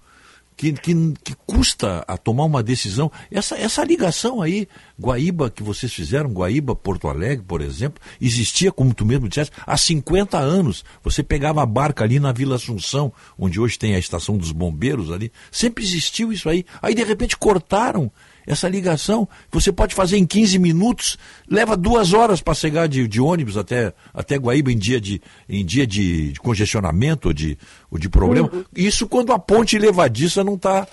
[0.56, 3.12] que, que, que custa a tomar uma decisão.
[3.30, 4.66] Essa, essa ligação aí,
[4.98, 9.76] Guaíba, que vocês fizeram, Guaíba, Porto Alegre, por exemplo, existia, como tu mesmo disseste, há
[9.76, 10.86] 50 anos.
[11.04, 15.12] Você pegava a barca ali na Vila Assunção, onde hoje tem a estação dos bombeiros
[15.12, 16.64] ali, sempre existiu isso aí.
[16.80, 18.10] Aí, de repente, cortaram
[18.46, 19.28] essa ligação.
[19.50, 23.92] Você pode fazer em 15 minutos, leva duas horas para chegar de, de ônibus até,
[24.12, 27.58] até Guaíba em dia de, em dia de, de congestionamento ou de,
[27.90, 28.50] ou de problema.
[28.52, 28.64] Uhum.
[28.76, 30.86] Isso quando a ponte levadiça não está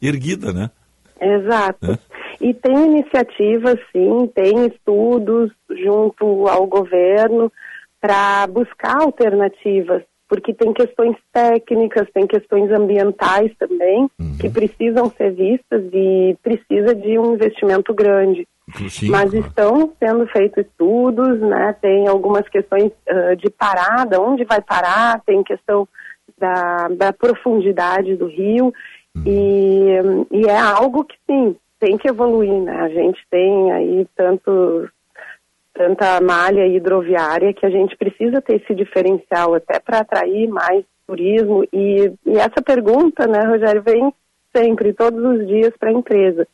[0.00, 0.70] erguida, né?
[1.20, 1.92] Exato.
[1.92, 1.98] É.
[2.40, 7.50] E tem iniciativas, sim, tem estudos junto ao governo
[8.00, 14.08] para buscar alternativas, porque tem questões técnicas, tem questões ambientais também,
[14.40, 18.46] que precisam ser vistas e precisa de um investimento grande.
[18.88, 19.46] Sim, Mas claro.
[19.46, 21.76] estão sendo feitos estudos, né?
[21.82, 25.86] Tem algumas questões ah, de parada, onde vai parar, tem questão
[26.38, 28.72] da, da profundidade do rio
[29.26, 29.88] e,
[30.32, 32.80] e é algo que sim tem que evoluir, né?
[32.80, 34.88] A gente tem aí tanto
[35.74, 41.64] tanta malha hidroviária que a gente precisa ter esse diferencial até para atrair mais turismo
[41.72, 44.12] e, e essa pergunta, né, Rogério, vem
[44.54, 46.46] sempre, todos os dias para a empresa.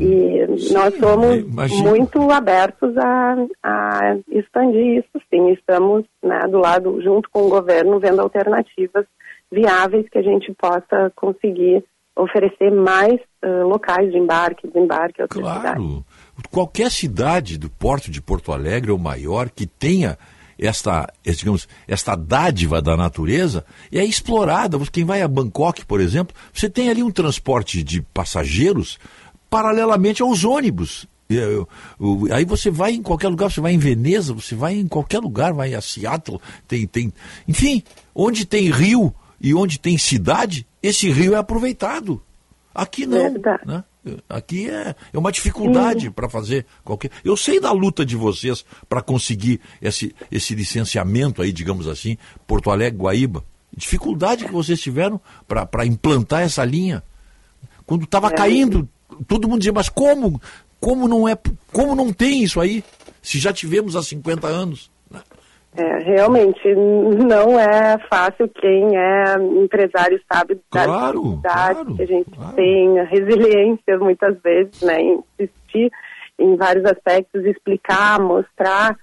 [0.00, 1.90] E nós somos imagino.
[1.90, 5.50] muito abertos a, a expandir isso, sim.
[5.50, 9.04] Estamos né, do lado, junto com o governo, vendo alternativas
[9.52, 11.84] viáveis que a gente possa conseguir
[12.16, 16.02] oferecer mais ah, locais de embarque, desembarque, outras cidades.
[16.50, 20.18] Qualquer cidade do porto de Porto Alegre ou maior que tenha
[20.58, 24.78] esta, digamos, esta dádiva da natureza é explorada.
[24.92, 28.98] Quem vai a Bangkok, por exemplo, você tem ali um transporte de passageiros
[29.50, 31.06] paralelamente aos ônibus.
[31.98, 35.20] O- Aí você vai em qualquer lugar, você vai em Veneza, você vai em qualquer
[35.20, 37.12] lugar, vai a Seattle, tem, tem,
[37.48, 37.82] enfim,
[38.14, 42.22] onde tem rio e onde tem cidade, esse rio é aproveitado.
[42.74, 43.18] Aqui não.
[43.66, 43.84] Né?
[44.28, 47.10] Aqui é, é uma dificuldade para fazer qualquer.
[47.24, 52.70] Eu sei da luta de vocês para conseguir esse, esse licenciamento aí, digamos assim, Porto
[52.70, 53.44] Alegre, Guaíba.
[53.76, 57.02] Dificuldade que vocês tiveram para implantar essa linha.
[57.86, 58.30] Quando estava É.
[58.30, 58.88] caindo,
[59.26, 60.40] todo mundo dizia, mas como?
[60.78, 61.36] Como não é?
[61.72, 62.84] Como não tem isso aí?
[63.22, 64.90] Se já tivemos há 50 anos.
[65.76, 68.48] É, realmente não é fácil.
[68.48, 74.80] Quem é empresário sabe da Claro, dificuldade que a gente tem, a resiliência muitas vezes,
[74.82, 75.90] né, em insistir
[76.38, 78.96] em vários aspectos, explicar, mostrar.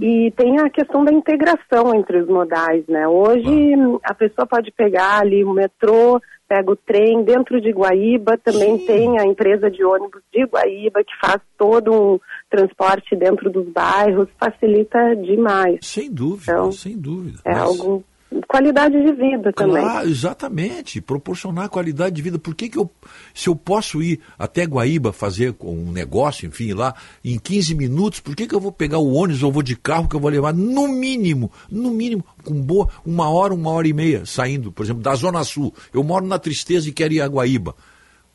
[0.00, 3.06] E tem a questão da integração entre os modais, né?
[3.06, 8.78] Hoje a pessoa pode pegar ali o metrô, pega o trem dentro de Guaíba, também
[8.78, 12.18] tem a empresa de ônibus de Guaíba que faz todo um
[12.48, 15.80] transporte dentro dos bairros, facilita demais.
[15.82, 17.38] Sem dúvida, sem dúvida.
[17.44, 18.02] É Mas- algo
[18.48, 19.84] qualidade de vida também.
[20.08, 22.38] Exatamente, proporcionar qualidade de vida.
[22.38, 22.90] Por que, que eu,
[23.34, 28.34] se eu posso ir até Guaíba fazer um negócio, enfim, lá, em 15 minutos, por
[28.34, 30.54] que, que eu vou pegar o ônibus ou vou de carro que eu vou levar
[30.54, 35.02] no mínimo, no mínimo, com boa, uma hora, uma hora e meia, saindo, por exemplo,
[35.02, 35.74] da Zona Sul.
[35.92, 37.76] Eu moro na Tristeza e quero ir a Guaíba.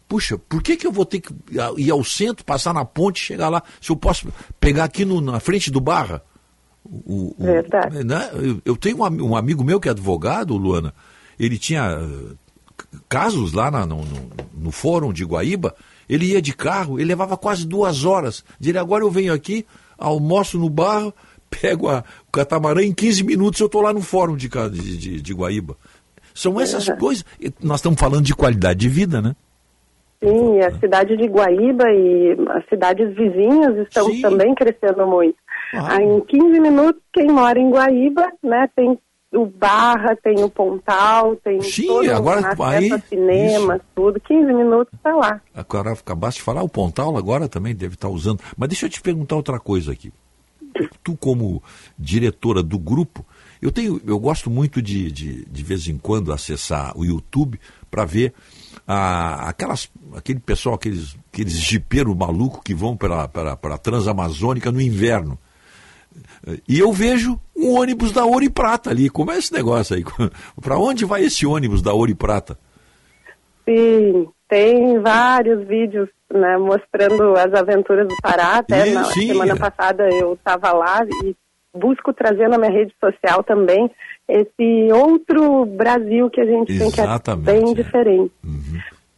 [0.08, 1.34] puxa, por que, que eu vou ter que
[1.78, 4.28] ir ao centro, passar na ponte, chegar lá, se eu posso
[4.60, 6.22] pegar aqui no, na frente do Barra?
[6.86, 8.04] O, o, Verdade.
[8.04, 8.30] né?
[8.66, 10.94] eu, tenho um, um amigo meu que é advogado, Luana,
[11.40, 12.36] ele tinha eh,
[13.08, 15.74] casos lá na- no, no, no fórum de Guaíba,
[16.10, 18.44] ele ia de carro, ele levava quase duas horas.
[18.60, 19.66] Dizia, agora eu venho aqui,
[19.98, 21.14] almoço no barro,
[21.50, 25.22] pego a- o catamarã, em 15 minutos eu estou lá no fórum de, de, de,
[25.22, 25.78] de Guaíba.
[26.34, 27.24] São essas coisas.
[27.40, 29.36] e Nós estamos falando de qualidade de vida, né?
[30.24, 35.36] Sim, a cidade de Guaíba e as cidades vizinhas estão também crescendo muito.
[35.74, 38.98] Em 15 minutos, quem mora em Guaíba, né, tem
[39.34, 44.20] o Barra, tem o Pontal, tem todo agora, o acesso aí, a cinemas, tudo.
[44.20, 45.42] 15 minutos está lá.
[45.54, 48.40] Agora acabaste de falar, o Pontal agora também deve estar usando.
[48.56, 50.14] Mas deixa eu te perguntar outra coisa aqui.
[51.04, 51.62] Tu, como
[51.98, 53.26] diretora do grupo,
[53.62, 58.06] eu tenho, eu gosto muito de, de, de vez em quando acessar o YouTube para
[58.06, 58.34] ver
[58.88, 65.38] ah, aquelas, aquele pessoal, aqueles, aqueles jipeiros malucos que vão para a Transamazônica no inverno.
[66.68, 69.10] E eu vejo um ônibus da Ouro e Prata ali.
[69.10, 70.04] Como é esse negócio aí?
[70.62, 72.58] Para onde vai esse ônibus da Ouro e Prata?
[73.66, 78.58] Sim, tem vários vídeos né, mostrando as aventuras do Pará.
[78.58, 79.28] Até Sim, na sim.
[79.28, 81.36] semana passada eu estava lá e
[81.76, 83.90] busco trazer na minha rede social também
[84.28, 87.74] esse outro Brasil que a gente tem que é Exatamente, bem é.
[87.74, 88.32] diferente.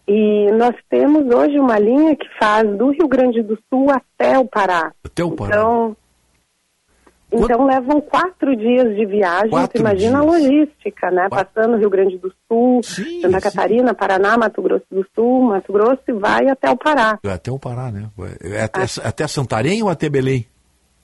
[0.07, 4.45] E nós temos hoje uma linha que faz do Rio Grande do Sul até o
[4.45, 4.91] Pará.
[5.03, 5.55] Até o Pará.
[5.55, 5.97] Então,
[7.31, 9.49] então levam quatro dias de viagem.
[9.49, 11.27] Quatro imagina a logística, né?
[11.29, 16.13] Passando Rio Grande do Sul, Santa Catarina, Paraná, Mato Grosso do Sul, Mato Grosso e
[16.13, 17.19] vai até o Pará.
[17.25, 18.09] Até o Pará, né?
[18.41, 20.45] É até, até Santarém ou até Belém?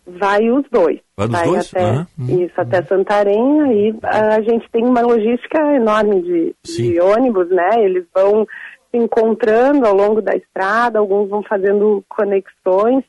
[0.05, 0.99] Vai os dois.
[1.15, 1.73] Vai nos dois?
[1.73, 2.07] até Aham.
[2.19, 7.69] isso, até Santarém, aí a gente tem uma logística enorme de, de ônibus, né?
[7.77, 8.45] Eles vão
[8.89, 13.03] se encontrando ao longo da estrada, alguns vão fazendo conexões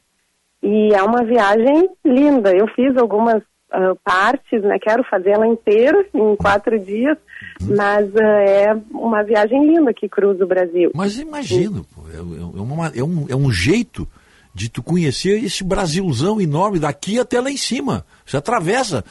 [0.63, 2.55] e é uma viagem linda.
[2.55, 4.79] Eu fiz algumas ah, partes, né?
[4.81, 7.17] Quero fazê-la inteira em quatro dias,
[7.61, 10.91] mas ah, é uma viagem linda que cruza o Brasil.
[10.95, 14.07] Mas imagino, pô, é, é uma- é um, é um jeito
[14.55, 18.05] de tu conhecer esse Brasilzão enorme daqui até lá em cima.
[18.27, 19.03] Você atravessa,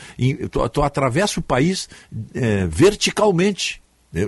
[0.51, 1.89] tu, tu atravessa o país
[2.35, 3.80] é, verticalmente.
[4.13, 4.21] É,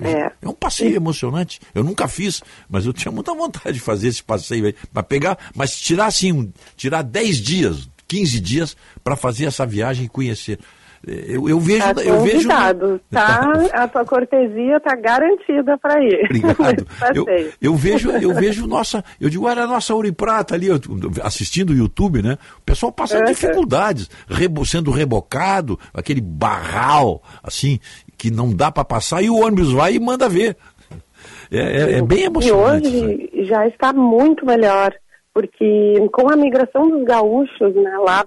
[0.46, 0.48] É.
[0.48, 1.60] um passeio emocionante.
[1.76, 4.76] Eu nunca fiz, mas eu tinha muita vontade de fazer esse passeio aí.
[4.94, 10.06] Para pegar, mas tirar assim, um, tirar 10 dias, 15 dias para fazer essa viagem
[10.06, 10.58] e conhecer.
[11.06, 11.94] É, Eu, eu vejo.
[11.94, 13.42] Tá eu vejo tá?
[13.74, 16.24] A tua cortesia tá garantida para ir.
[16.26, 16.88] Obrigado.
[17.14, 17.54] Eu, Passeio.
[17.62, 20.80] eu vejo, eu vejo nossa, eu digo, olha a nossa ouro e prata ali, eu-
[21.22, 22.38] assistindo o YouTube, né?
[22.58, 23.34] O pessoal passando Uhum.
[23.34, 27.80] dificuldades, rebo- sendo rebocado, aquele barral, assim,
[28.24, 30.56] que não dá para passar, e o ônibus vai e manda ver.
[31.52, 32.88] É, é- é bem E emocionante.
[32.88, 34.94] hoje já está muito melhor,
[35.34, 38.26] porque com a migração dos gaúchos, né, lá,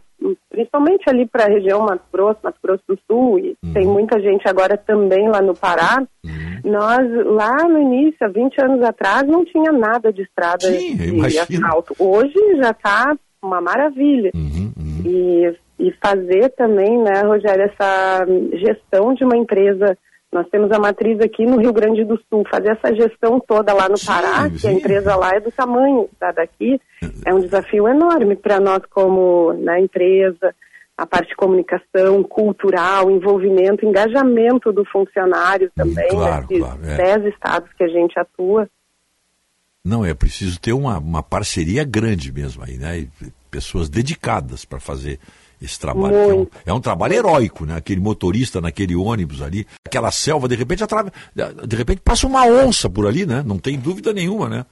[0.51, 3.73] principalmente ali para a região Mato Grosso, Mato Grosso do Sul, e Uhum.
[3.73, 6.07] tem muita gente agora também lá no Pará,
[6.63, 11.39] nós lá no início, há 20 anos atrás, não tinha nada de estrada Sim, de
[11.39, 11.95] asfalto.
[11.99, 14.31] Hoje já está uma maravilha.
[14.35, 14.73] Uhum,
[15.07, 19.97] E, e fazer também, né, Rogério, essa gestão de uma empresa.
[20.33, 23.89] Nós temos a matriz aqui no Rio Grande do Sul, fazer essa gestão toda lá
[23.89, 24.77] no Pará, que a sim.
[24.77, 26.81] empresa lá é do tamanho da daqui,
[27.25, 30.55] é um desafio enorme para nós como né, empresa,
[30.97, 36.97] a parte de comunicação, cultural, envolvimento, engajamento do funcionário também, claro, nesses claro, é.
[36.97, 38.69] 10 estados que a gente atua.
[39.85, 42.99] Não, é preciso ter uma, uma parceria grande mesmo aí, né?
[42.99, 43.09] E
[43.51, 45.21] pessoas dedicadas para fazer
[45.61, 46.15] esse trabalho.
[46.15, 47.77] É um, é um trabalho heróico, né?
[47.77, 51.11] Aquele motorista naquele ônibus ali, aquela selva, de repente atrave...
[51.35, 53.43] de repente passa uma onça por ali, né?
[53.45, 54.67] Não tem dúvida nenhuma, né?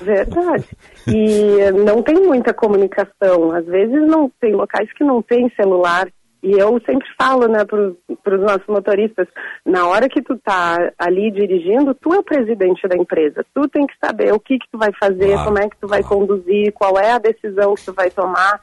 [0.00, 0.64] Verdade.
[1.06, 3.52] E não tem muita comunicação.
[3.52, 6.08] Às vezes não tem locais que não tem celular.
[6.40, 9.26] E eu sempre falo, né, para os nossos motoristas,
[9.66, 13.44] na hora que tu tá ali dirigindo, tu é o presidente da empresa.
[13.52, 15.88] Tu tem que saber o que que tu vai fazer, Claro, como é que tu
[15.88, 18.60] vai conduzir, qual é a decisão que tu vai tomar,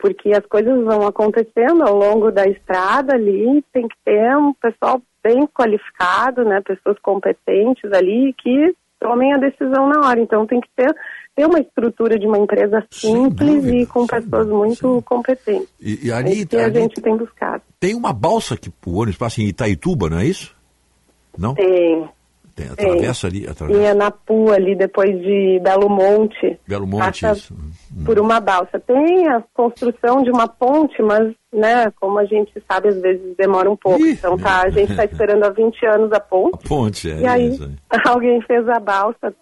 [0.00, 5.00] porque as coisas vão acontecendo ao longo da estrada ali, tem que ter um pessoal
[5.22, 10.20] bem qualificado, né, pessoas competentes ali que tomem a decisão na hora.
[10.20, 10.94] Então tem que ter,
[11.36, 15.68] ter uma estrutura de uma empresa simples e com pessoas muito competentes.
[15.80, 17.62] E, e É ali, isso que a ali gente tem buscado.
[17.78, 20.54] tem uma balsa que o ônibus passa em Itaituba, não é isso?
[21.38, 21.54] Não?
[21.54, 22.08] Tem.
[22.60, 23.80] Tem, atravessa ali, E atravessa.
[23.82, 26.58] é na Pua ali, depois de Belo Monte.
[26.66, 27.56] Belo Monte, passa isso.
[28.04, 28.78] Por uma balsa.
[28.80, 33.70] Tem a construção de uma ponte, mas, né, como a gente sabe, às vezes demora
[33.70, 34.04] um pouco.
[34.06, 36.68] então tá, a gente está esperando há 20 anos a ponte.
[36.68, 37.74] Ponte, é e aí, isso aí.
[38.06, 39.34] alguém fez a balsa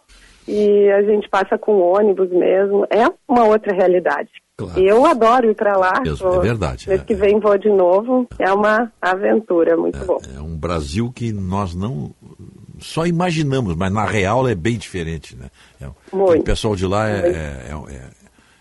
[0.47, 2.87] e a gente passa com ônibus mesmo.
[2.91, 4.31] É uma outra realidade.
[4.57, 4.81] Claro.
[4.81, 5.93] Eu adoro ir para lá.
[6.19, 8.27] Vou- é verdade, Mês é, que vem vou de novo.
[8.41, 10.19] É uma aventura muito bom.
[10.37, 12.11] É um Brasil que nós não
[12.81, 15.51] só imaginamos, mas na real é bem diferente, né?
[15.81, 16.41] É, Muito.
[16.41, 18.11] O pessoal de lá é, é, é-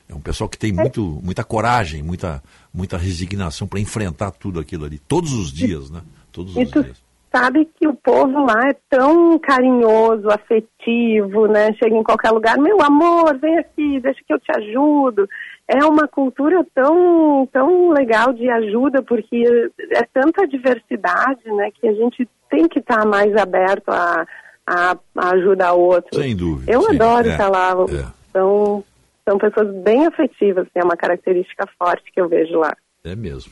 [0.10, 2.42] é um pessoal que tem muito, muita coragem, muita,
[2.74, 6.02] muita resignação para enfrentar tudo aquilo ali, todos os dias, né?
[6.32, 7.04] Todos os dias.
[7.30, 11.74] sabe que o povo lá é tão carinhoso, afetivo, né?
[11.74, 15.28] Chega em qualquer lugar, meu amor, vem aqui, deixa que eu te ajudo.
[15.68, 19.44] É uma cultura tão, tão legal de ajuda, porque
[19.92, 21.70] é tanta diversidade, né?
[21.80, 24.26] Que a gente tem que estar mais aberto a,
[24.66, 26.22] a, a ajudar o outro.
[26.22, 26.72] Sem dúvida.
[26.72, 26.96] Eu sim.
[26.96, 27.74] adoro É, estar lá.
[27.90, 28.06] é.
[28.32, 28.84] São,
[29.28, 32.74] são pessoas bem afetivas, é uma característica forte que eu vejo lá.
[33.04, 33.52] É mesmo.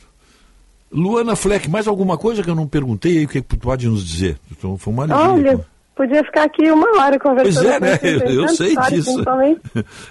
[0.90, 3.88] Luana Fleck, mais alguma coisa que eu não perguntei aí, o que que tu pode
[3.88, 4.38] nos dizer?
[4.50, 5.52] Então, foi uma alegria.
[5.52, 7.64] Olha, podia ficar aqui uma hora conversando.
[7.64, 7.98] Pois é, né?
[8.32, 9.10] Eu tanta sei história, disso.
[9.12, 9.60] Principalmente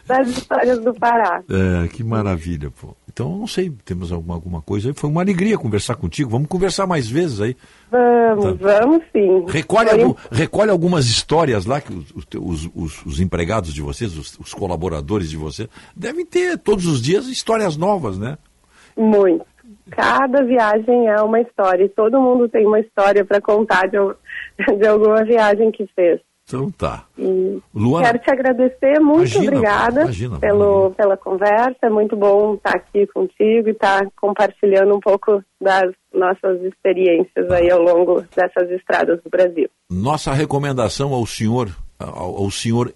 [0.05, 1.41] das histórias do Pará.
[1.49, 2.95] É, que maravilha, pô.
[3.07, 4.93] Então, não sei, temos alguma, alguma coisa aí.
[4.93, 6.30] Foi uma alegria conversar contigo.
[6.30, 7.55] Vamos conversar mais vezes aí.
[7.89, 9.45] Vamos, vamos sim.
[9.47, 14.17] Recolhe, algum- recolhe algumas histórias lá que os, os os- os- os empregados de vocês,
[14.17, 18.38] os, colaboradores de vocês, devem ter todos os dias histórias novas, né?
[18.97, 19.45] Muito.
[19.91, 23.97] Cada viagem é uma história e todo mundo tem uma história para contar de,
[24.80, 26.19] de alguma viagem que fez.
[26.48, 27.06] Então tá.
[27.17, 31.77] E Luana, quero te agradecer, muito Imagina, obrigada imagina, pelo, pela conversa.
[31.82, 37.72] É muito bom estar aqui contigo e estar compartilhando um pouco das nossas experiências aí
[37.72, 39.67] ao longo dessas estradas do Brasil.
[39.90, 42.93] nossa recomendação ao senhor, ao, ao senhor,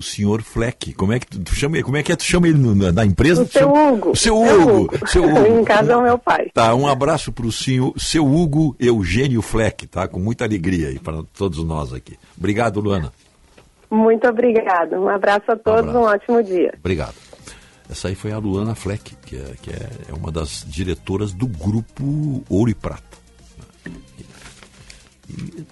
[0.00, 2.46] o senhor Fleck, como é que tu, tu chama, como é que é, tu chama
[2.46, 3.42] ele no- na, na empresa?
[3.42, 4.10] O seu chama- Hugo.
[4.12, 4.70] O seu Seu Hugo.
[4.94, 5.08] Hugo.
[5.08, 5.60] Seu Hugo.
[5.60, 6.50] em casa é o meu pai.
[6.54, 10.06] Tá, um abraço para o senhor, seu Hugo Eugênio Fleck, tá?
[10.06, 12.16] Com muita alegria aí para todos nós aqui.
[12.38, 13.12] Obrigado, Luana.
[13.90, 15.00] Muito obrigada.
[15.00, 16.72] Um abraço a todos, um ótimo dia.
[16.78, 17.14] Obrigado.
[17.90, 21.48] Essa aí foi a Luana Fleck, que é, que é, é uma das diretoras do
[21.48, 23.02] grupo Ouro e Prata.
[25.28, 25.64] E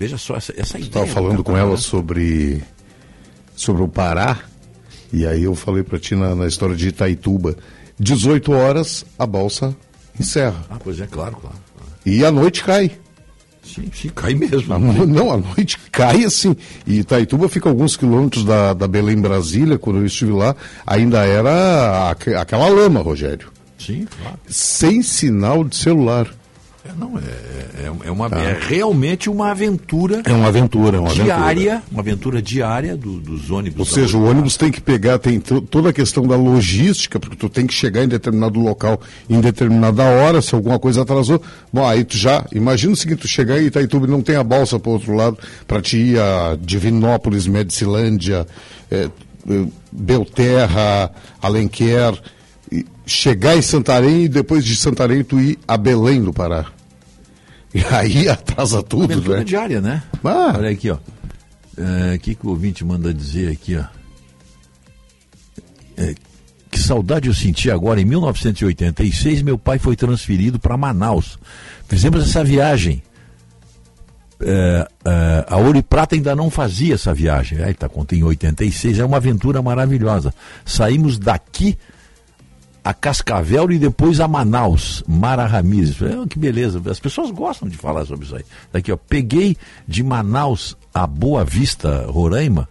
[0.00, 0.88] veja só essa, essa ideia.
[0.88, 2.60] Estava falando com ela sobre,
[3.62, 4.38] sobre o Pará,
[5.12, 7.56] e aí eu falei para ti na, na história de Itaituba.
[7.98, 9.76] 18 horas a balsa
[10.18, 10.64] encerra.
[10.70, 11.56] Ah, pois é, claro, claro.
[12.04, 12.90] E a noite cai.
[13.62, 14.74] Sim, sim, cai mesmo.
[14.74, 16.56] A não, a noite cai assim.
[16.86, 22.10] E Itaituba fica alguns quilômetros da, da Belém Brasília, quando eu estive lá, ainda era
[22.10, 23.52] aque- aquela lama, Rogério.
[23.78, 24.38] Sim, claro.
[24.48, 26.26] Sem sinal de celular.
[26.84, 27.22] É, não, é,
[27.84, 31.24] é, é uma, é realmente uma aventura É uma aventura, é uma aventura.
[31.36, 33.78] diária, uma aventura diária do- dos ônibus.
[33.78, 37.36] Ou seja, o ônibus tem que pegar, tem to- toda a questão da logística, porque
[37.36, 41.40] tu tem que chegar em determinado local em determinada hora, se alguma coisa atrasou.
[41.72, 44.42] Bom, aí tu já, imagina o seguinte, tu chegar em Itaituba e não tem a
[44.42, 45.38] balsa para outro lado,
[45.68, 48.44] para te ir a Divinópolis, Medicilândia,
[48.90, 49.08] eh,
[49.92, 52.12] Belterra, Alenquer,
[53.06, 56.66] chegar em Santarém e depois de Santarém tu ir a Belém do Pará.
[57.74, 59.44] E aí atrasa tudo, Aventura né?
[59.44, 60.02] diária, né?
[60.22, 60.52] Ah.
[60.58, 60.98] Olha aqui, ó.
[61.78, 63.84] É, O que, que o ouvinte manda dizer aqui, ó?
[65.96, 66.14] É,
[66.70, 67.98] que saudade eu senti agora.
[67.98, 71.38] Em 1986, meu pai foi transferido para Manaus.
[71.88, 73.02] Fizemos essa viagem.
[74.40, 77.62] É, é, a Ouro e Prata ainda não fazia essa viagem.
[77.62, 80.34] Aí tá contando em 86, é uma aventura maravilhosa.
[80.64, 81.78] Saímos daqui
[82.84, 86.00] a Cascavel e depois a Manaus, Mara Ramirez.
[86.02, 88.44] É, que beleza, as pessoas gostam de falar sobre isso aí.
[88.72, 92.68] Daqui, ó, peguei de Manaus a Boa Vista, Roraima,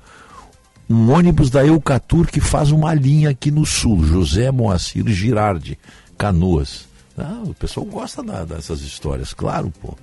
[0.90, 5.80] um ônibus da Eucatur que faz uma linha aqui no sul, José Moacir Girardi,
[6.18, 6.86] Canoas.
[7.18, 9.96] Ah, o pessoal gosta da- dessas histórias, claro, pô.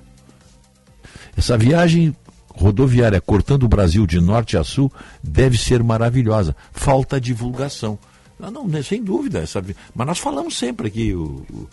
[1.37, 2.17] Essa viagem
[2.55, 4.91] rodoviária cortando o Brasil de norte a sul
[5.23, 6.57] deve ser maravilhosa.
[6.73, 7.99] Falta divulgação.
[8.39, 9.41] Não, não, né, sem dúvida.
[9.41, 9.63] Essa,
[9.95, 11.69] mas nós falamos sempre aqui o- o-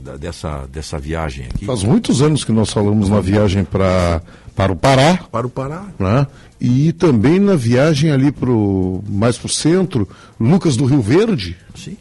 [0.00, 1.64] da- dessa, dessa viagem aqui.
[1.64, 4.22] Faz muitos anos que nós falamos na viagem pra,
[4.54, 5.16] para o Pará.
[5.30, 5.88] Para o Pará.
[5.98, 6.26] Né?
[6.60, 11.56] E também na viagem ali pro, mais para o centro, Lucas do Rio Verde.
[11.74, 11.96] Sim.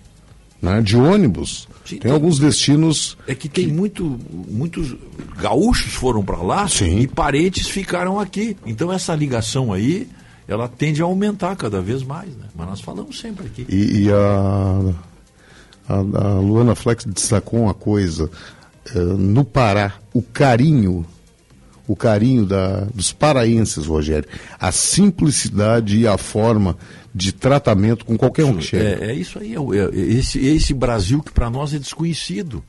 [0.62, 0.82] Né?
[0.82, 1.68] De ônibus.
[2.02, 3.18] tem alguns destinos.
[3.26, 4.96] É que tem muito, muitos
[5.42, 8.56] gaúchos foram para lá e parentes ficaram aqui.
[8.66, 10.08] Então essa ligação aí,
[10.50, 12.46] ela tende a aumentar cada vez mais, né?
[12.56, 13.66] Mas nós falamos sempre aqui.
[13.70, 14.94] E, e a,
[15.88, 18.30] a, a Luana Flex destacou uma coisa.
[18.94, 21.06] eh, no Pará, o carinho,
[21.88, 24.28] o carinho da, dos paraenses, Rogério,
[24.60, 26.76] a simplicidade e a forma
[27.14, 29.06] de tratamento com qualquer um que chega.
[29.06, 32.64] É, é isso aí, é, é esse, esse Brasil que para nós é desconhecido.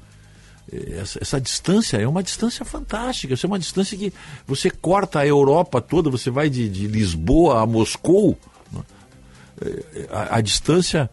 [0.99, 3.35] Essa, essa distância é uma distância fantástica.
[3.35, 4.13] Essa é uma distância que
[4.47, 8.39] você corta a Europa toda, você vai de, de Lisboa a Moscou.
[8.73, 8.81] né?
[9.61, 11.11] É, A, a distância,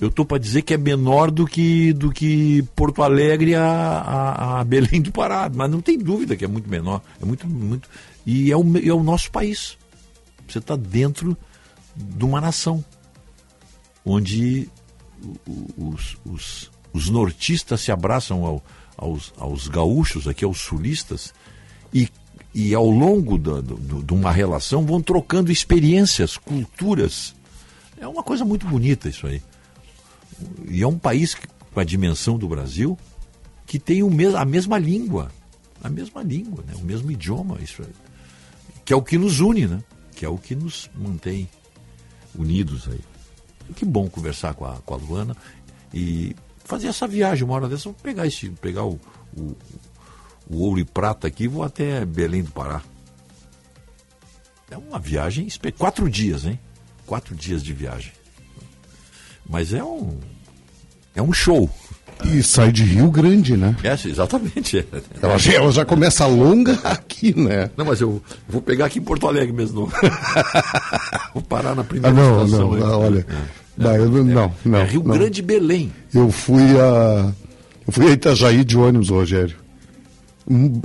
[0.00, 4.60] eu estou para dizer que é menor do que, do que Porto Alegre a, a,
[4.60, 7.00] a Belém do Pará, mas não tem dúvida que é muito menor.
[7.20, 7.88] É muito, muito.
[8.26, 9.76] E é o, é o nosso país.
[10.48, 11.36] Você está dentro
[11.96, 12.84] de uma nação
[14.04, 14.68] onde
[15.76, 18.62] os, os, os nortistas se abraçam ao-
[18.96, 21.32] aos, aos gaúchos, aqui aos sulistas,
[21.92, 22.08] e,
[22.54, 27.34] e ao longo da- do- de uma relação vão trocando experiências, culturas.
[27.98, 29.42] É uma coisa muito bonita isso aí.
[30.68, 32.98] E é um país que- com a dimensão do Brasil
[33.66, 35.30] que tem o mes a mesma língua.
[35.82, 36.74] A mesma língua, né?
[36.76, 37.58] o mesmo idioma.
[37.62, 37.86] Isso é,
[38.84, 39.82] que é o que nos une, né?
[40.14, 41.48] que é o que nos mantém
[42.34, 43.00] unidos aí.
[43.74, 45.36] Que bom conversar com a, com a Luana
[45.92, 46.34] e
[46.64, 47.44] fazer essa viagem.
[47.44, 48.98] Uma hora dessa, vou pegar, esse, pegar o,
[49.36, 49.56] o,
[50.50, 52.82] o ouro e prata aqui e vou até Belém do Pará.
[54.70, 55.46] É uma viagem,
[55.78, 56.58] quatro dias, hein?
[57.06, 58.12] Quatro dias de viagem.
[59.48, 60.18] Mas é um,
[61.14, 61.70] é um show.
[62.24, 63.76] E sai de Rio Grande, né?
[63.82, 64.78] É, exatamente.
[64.78, 64.86] é.
[65.20, 67.70] Ela já, ela já começa longa aqui, né?
[67.76, 69.90] Não, mas eu vou pegar aqui em Porto Alegre mesmo.
[71.34, 72.70] vou parar na Ah, primeira não, estação.
[72.70, 72.82] não, aí.
[72.82, 73.26] ah, olha.
[73.76, 75.16] Não, eu não, não, não, é Rio não.
[75.16, 75.92] Grande e Belém.
[76.12, 77.32] Eu fui a.
[77.86, 79.56] Eu fui a Itajaí de ônibus, Rogério.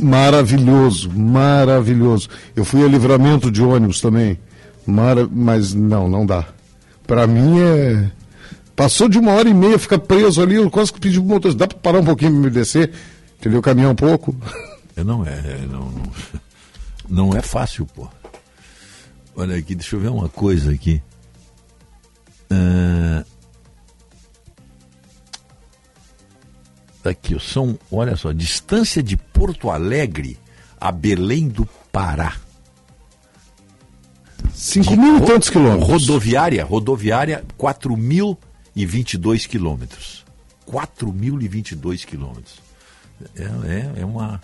[0.02, 2.30] Maravilhoso, maravilhoso.
[2.56, 4.40] Eu fui a livramento de ônibus também.
[4.86, 5.28] Mara...
[5.32, 6.46] Mas não, não dá.
[7.06, 8.12] Pra mim é.
[8.76, 11.60] Passou de uma hora e meia, fica preso ali, eu quase que pedi pro motorista,
[11.60, 12.92] dá pra parar um pouquinho pra me descer?
[13.38, 13.62] Entendeu?
[13.62, 14.34] Caminhar um pouco.
[14.96, 16.12] É, Não é, é, não, não,
[17.32, 18.08] não é fácil, pô.
[19.36, 21.02] Olha aqui, deixa eu ver uma coisa aqui.
[22.52, 23.24] Ah,
[27.04, 30.38] aqui, são, olha só, distância de Porto Alegre
[30.80, 32.36] a Belém do Pará.
[34.54, 35.88] Cinco mil e tantos quilômetros.
[35.90, 40.26] Rodoviária, rodoviária, 4.022 quilômetros.
[40.68, 42.60] 4.022 quilômetros.
[43.36, 44.42] É, é, é uma.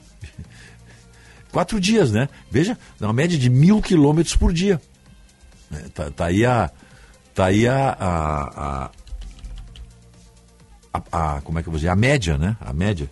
[1.51, 2.27] Quatro dias, né?
[2.51, 4.81] Veja, uma média de mil quilômetros por dia.
[5.71, 6.69] É, tá, tá aí a.
[7.35, 7.89] Tá aí a.
[7.99, 8.91] a, a-
[11.37, 11.89] a- como é que eu vou dizer?
[11.89, 12.55] A média, né?
[12.61, 13.09] A média.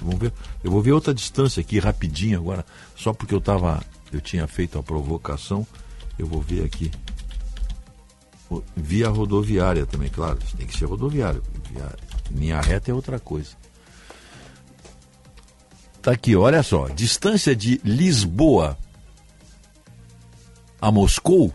[0.00, 0.32] Vamos ver.
[0.62, 2.66] Eu vou ver outra distância aqui rapidinho agora,
[2.96, 3.80] só porque eu tava.
[4.12, 5.66] Eu tinha feito a provocação.
[6.18, 6.90] Eu vou ver aqui.
[8.76, 10.38] Via rodoviária também, claro.
[10.56, 11.40] Tem que ser rodoviária.
[12.30, 13.50] Linha reta é outra coisa.
[16.02, 16.88] Tá aqui, olha só.
[16.88, 18.76] Distância de Lisboa
[20.80, 21.52] a Moscou,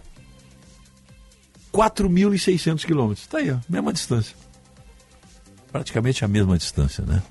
[1.80, 3.25] 4.600 quilômetros.
[3.25, 4.35] Tá aí, ó, mesma distância.
[5.72, 7.24] Praticamente a mesma distância, né?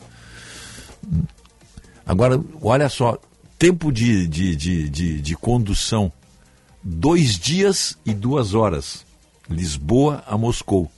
[2.06, 3.18] Agora, olha só,
[3.58, 6.10] tempo de, de, de, de, de condução,
[6.82, 9.04] dois dias e duas horas.
[9.50, 10.90] Lisboa a Moscou.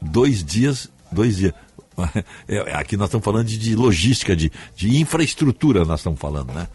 [0.00, 1.54] Dois dias, dois dias.
[2.46, 6.68] É, Aqui nós estamos falando de logística, de, de infraestrutura, nós estamos falando, né?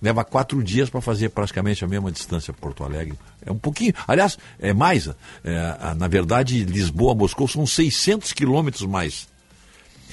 [0.00, 3.18] Leva quatro dias para fazer praticamente a mesma distância Porto Alegre.
[3.44, 3.92] É um pouquinho.
[4.06, 5.08] Aliás, é mais.
[5.08, 9.28] é, na verdade, Lisboa Moscou são 600 quilômetros mais.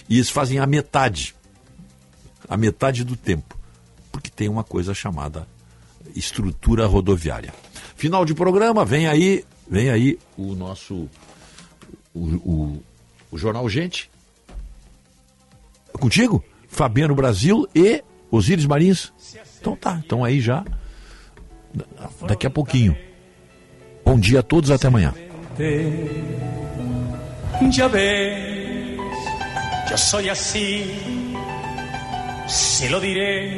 [0.09, 1.35] E eles fazem a metade.
[2.47, 3.57] A metade do tempo.
[4.11, 5.47] Porque tem uma coisa chamada
[6.15, 7.53] estrutura rodoviária.
[7.95, 11.09] Final de programa, vem aí, vem aí o nosso
[12.14, 12.83] o, o,
[13.31, 14.09] o Jornal Gente.
[15.93, 16.43] Contigo?
[16.67, 19.14] Fabiano Brasil e Osíris Marins.
[19.66, 20.64] Então tá, estão aí já.
[22.27, 22.95] Daqui a pouquinho.
[24.06, 25.11] Bom dia a todos, até amanhã.
[27.76, 29.00] Ya ves,
[29.90, 30.85] yo soy así,
[32.48, 33.58] se lo diré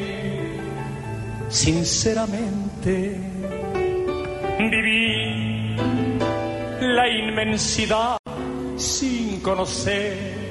[1.50, 3.20] sinceramente.
[4.58, 5.76] Viví
[6.80, 8.18] la inmensidad
[8.78, 10.47] sin conocer